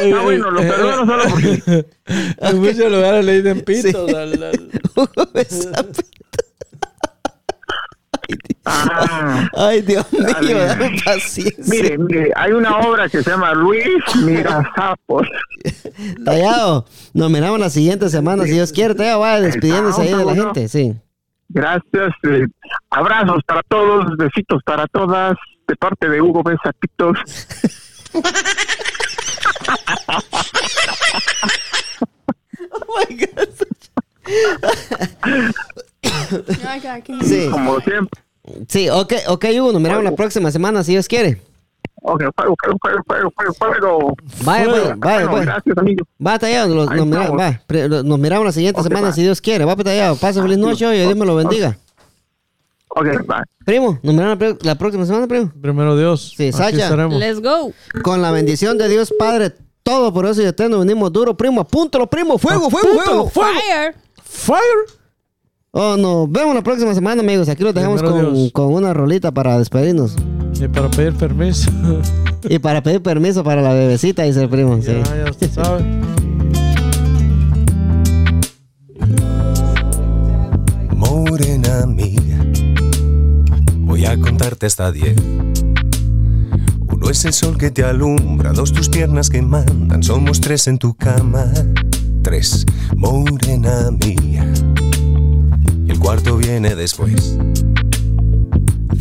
Bueno, 0.00 0.22
bueno, 0.22 0.50
lo 0.52 0.60
perdono 0.60 1.04
solo 1.06 1.24
porque. 1.30 1.86
En 2.38 2.58
muchos 2.60 2.90
lugares 2.90 3.24
le 3.24 3.42
dicen 3.42 3.60
pitos. 3.62 3.90
Sí. 4.08 4.14
al- 4.14 4.42
al- 4.42 4.70
Hugo 4.94 5.28
ve 5.34 5.44
sapitos. 5.44 6.04
Ah, 8.64 9.48
Ay, 9.56 9.82
Dios 9.82 10.04
mío, 10.12 10.58
dame 10.58 10.96
paciencia. 11.04 11.64
mire, 11.68 11.98
mire, 11.98 12.32
hay 12.34 12.52
una 12.52 12.78
obra 12.78 13.08
que 13.08 13.22
se 13.22 13.30
llama 13.30 13.52
Luis 13.54 13.86
Mira 14.24 14.68
Sapos. 14.74 15.26
Tallado, 16.24 16.84
nos 17.14 17.30
miramos 17.30 17.60
la 17.60 17.70
siguiente 17.70 18.08
semana, 18.08 18.44
si 18.44 18.50
Dios 18.52 18.72
quiere. 18.72 18.94
Tallado, 18.94 19.20
vaya 19.20 19.40
despidiéndose 19.40 20.02
ahí 20.02 20.14
de 20.14 20.24
la 20.24 20.34
gente, 20.34 20.68
sí. 20.68 20.94
Gracias. 21.48 22.12
eh, 22.24 22.46
abrazos 22.90 23.42
para 23.46 23.62
todos, 23.68 24.16
besitos 24.16 24.60
para 24.64 24.86
todas, 24.88 25.36
de 25.68 25.76
parte 25.76 26.08
de 26.08 26.20
Hugo 26.20 26.42
Besapitos. 26.42 27.16
Ay, 32.98 33.16
God, 33.16 33.48
can 33.56 33.66
you- 35.26 35.75
Sí, 37.24 37.48
Como 37.50 37.80
siempre. 37.80 38.22
sí, 38.68 38.88
ok, 38.88 39.12
ok, 39.28 39.44
Hugo, 39.58 39.72
nos 39.72 39.80
miramos 39.82 40.04
la 40.04 40.12
próxima 40.14 40.50
semana, 40.50 40.82
si 40.84 40.92
Dios 40.92 41.06
quiere. 41.08 41.40
Ok, 42.02 42.22
fuego, 42.36 42.54
fuego, 42.80 43.30
fuego, 43.34 43.54
fuego. 43.54 44.14
Vaya, 44.44 44.66
vaya, 44.68 44.94
Bueno, 44.96 45.30
pues. 45.32 45.44
Gracias, 45.46 45.78
amigo. 45.78 46.06
Va, 46.24 46.38
Tallado, 46.38 46.74
nos, 46.74 46.88
Ahí 46.90 46.98
nos 46.98 47.06
mira- 47.06 47.22
estamos. 47.22 47.40
va, 47.42 47.60
pre- 47.66 47.88
nos 47.88 48.18
miramos 48.18 48.46
la 48.46 48.52
siguiente 48.52 48.82
semana, 48.82 49.12
si 49.12 49.22
Dios 49.22 49.40
quiere. 49.40 49.64
Va, 49.64 49.74
pues, 49.74 49.84
Tallado, 49.86 50.14
pase 50.16 50.40
feliz 50.40 50.58
noche 50.58 50.86
hoy 50.86 50.96
y 50.98 51.00
Dios 51.00 51.16
me 51.16 51.26
lo 51.26 51.34
bendiga. 51.34 51.76
Ok, 52.90 53.06
bye. 53.26 53.42
Primo, 53.64 53.98
nos 54.02 54.14
miramos 54.14 54.38
la, 54.62 54.74
próxima 54.76 55.04
semana, 55.04 55.26
primo. 55.26 55.52
Primero 55.60 55.96
Dios. 55.98 56.32
Sí, 56.36 56.52
Sacha. 56.52 56.94
Let's 57.08 57.42
go. 57.42 57.72
Con 58.02 58.22
la 58.22 58.30
bendición 58.30 58.78
de 58.78 58.88
Dios 58.88 59.12
Padre, 59.18 59.52
todo 59.82 60.12
por 60.14 60.26
eso 60.26 60.40
y 60.42 60.46
eterno 60.46 60.78
venimos 60.78 61.12
duro, 61.12 61.36
primo. 61.36 61.62
Apúntalo, 61.62 62.06
primo. 62.06 62.38
Fuego, 62.38 62.70
fuego, 62.70 62.88
Apúntalo, 63.00 63.26
fuego. 63.28 63.50
Fire. 63.52 63.94
Fire. 64.22 64.60
Oh, 65.72 65.96
nos 65.96 66.30
vemos 66.30 66.54
la 66.54 66.62
próxima 66.62 66.94
semana, 66.94 67.22
amigos. 67.22 67.48
Aquí 67.48 67.62
los 67.62 67.74
dejamos 67.74 68.02
con, 68.02 68.50
con 68.50 68.72
una 68.72 68.94
rolita 68.94 69.32
para 69.32 69.58
despedirnos. 69.58 70.16
Y 70.60 70.68
para 70.68 70.90
pedir 70.90 71.14
permiso. 71.14 71.70
Y 72.48 72.60
para 72.60 72.80
pedir 72.80 73.02
permiso 73.02 73.42
para 73.42 73.60
la 73.60 73.72
bebecita, 73.72 74.22
dice 74.22 74.42
el 74.42 74.48
primo. 74.48 74.80
Sí. 74.80 74.92
ya 74.92 75.28
usted 75.28 75.50
sabe. 75.52 75.84
Morena 80.94 81.86
mía, 81.86 82.38
voy 83.78 84.04
a 84.06 84.18
contarte 84.20 84.66
hasta 84.66 84.92
diez. 84.92 85.16
Uno 86.88 87.10
es 87.10 87.24
el 87.24 87.32
sol 87.32 87.58
que 87.58 87.70
te 87.70 87.84
alumbra, 87.84 88.52
dos 88.52 88.72
tus 88.72 88.88
piernas 88.88 89.28
que 89.28 89.42
mandan, 89.42 90.02
somos 90.02 90.40
tres 90.40 90.66
en 90.68 90.78
tu 90.78 90.94
cama. 90.94 91.46
Tres, 92.22 92.64
morena 92.96 93.90
mía. 93.90 94.50
Cuarto 96.06 96.36
viene 96.36 96.76
después. 96.76 97.36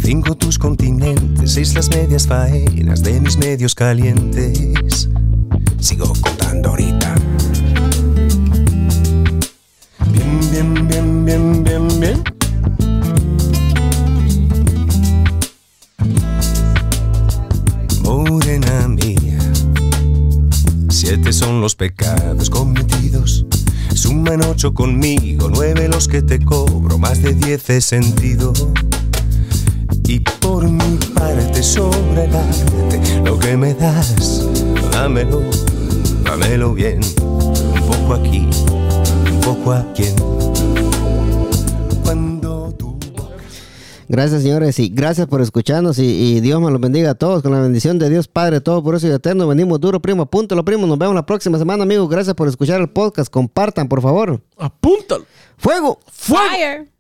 Cinco 0.02 0.36
tus 0.36 0.58
continentes, 0.58 1.52
seis 1.52 1.76
las 1.76 1.88
medias 1.90 2.26
faenas 2.26 3.04
de 3.04 3.22
mis 3.22 3.38
medios 3.38 3.76
calientes. 3.76 5.08
Sigo 5.80 6.12
contando 6.20 6.70
ahorita. 6.70 7.14
Bien, 10.12 10.40
bien, 10.50 10.88
bien, 10.88 11.26
bien, 11.26 11.64
bien, 11.64 12.00
bien. 12.00 12.24
Morena 18.02 18.88
mía, 18.88 19.38
siete 20.90 21.32
son 21.32 21.62
los 21.62 21.76
pecados 21.76 22.50
cometidos. 22.50 23.46
Suman 23.94 24.44
ocho 24.44 24.74
conmigo, 24.74 25.50
nueve 25.50 25.88
los 25.88 26.08
que 26.08 26.22
te 26.22 26.40
cobro, 26.40 26.98
más 26.98 27.22
de 27.22 27.34
diez 27.34 27.70
he 27.70 27.82
sentido. 27.82 28.54
Y 30.08 30.20
por 30.20 30.70
mi 30.70 30.98
parte 31.16 31.64
sobre 31.64 32.26
el 32.26 32.36
arte, 32.36 33.22
lo 33.24 33.40
que 33.40 33.58
me 33.58 33.74
das, 33.74 34.46
dámelo, 34.92 35.42
dámelo 36.24 36.74
bien. 36.74 37.00
Un 37.22 37.88
poco 37.88 38.14
aquí, 38.14 38.48
un 39.32 39.42
poco 39.42 39.74
aquí. 39.74 40.06
Cuando 40.18 40.35
Gracias, 44.08 44.44
señores, 44.44 44.78
y 44.80 44.90
gracias 44.90 45.28
por 45.28 45.42
escucharnos. 45.42 45.98
Y, 46.00 46.04
y 46.04 46.40
Dios 46.42 46.62
me 46.62 46.72
los 46.72 46.80
bendiga 46.80 47.12
a 47.12 47.16
todos. 47.16 47.42
Con 47.42 47.52
la 47.52 47.60
bendición 47.60 48.00
de 48.00 48.10
Dios 48.10 48.28
Padre, 48.28 48.62
todo 48.62 48.84
por 48.84 48.96
eso 48.96 49.08
y 49.08 49.12
eterno. 49.12 49.48
Venimos 49.48 49.80
duro, 49.80 50.02
primo. 50.02 50.24
Apúntalo, 50.24 50.64
primo. 50.64 50.86
Nos 50.88 50.98
vemos 50.98 51.16
la 51.16 51.26
próxima 51.26 51.58
semana, 51.58 51.84
amigos. 51.84 52.10
Gracias 52.10 52.36
por 52.36 52.48
escuchar 52.48 52.82
el 52.82 52.90
podcast. 52.90 53.32
Compartan, 53.32 53.88
por 53.88 54.02
favor. 54.02 54.42
Apúntalo. 54.58 55.26
¡Fuego! 55.58 56.00
Fire. 56.12 56.95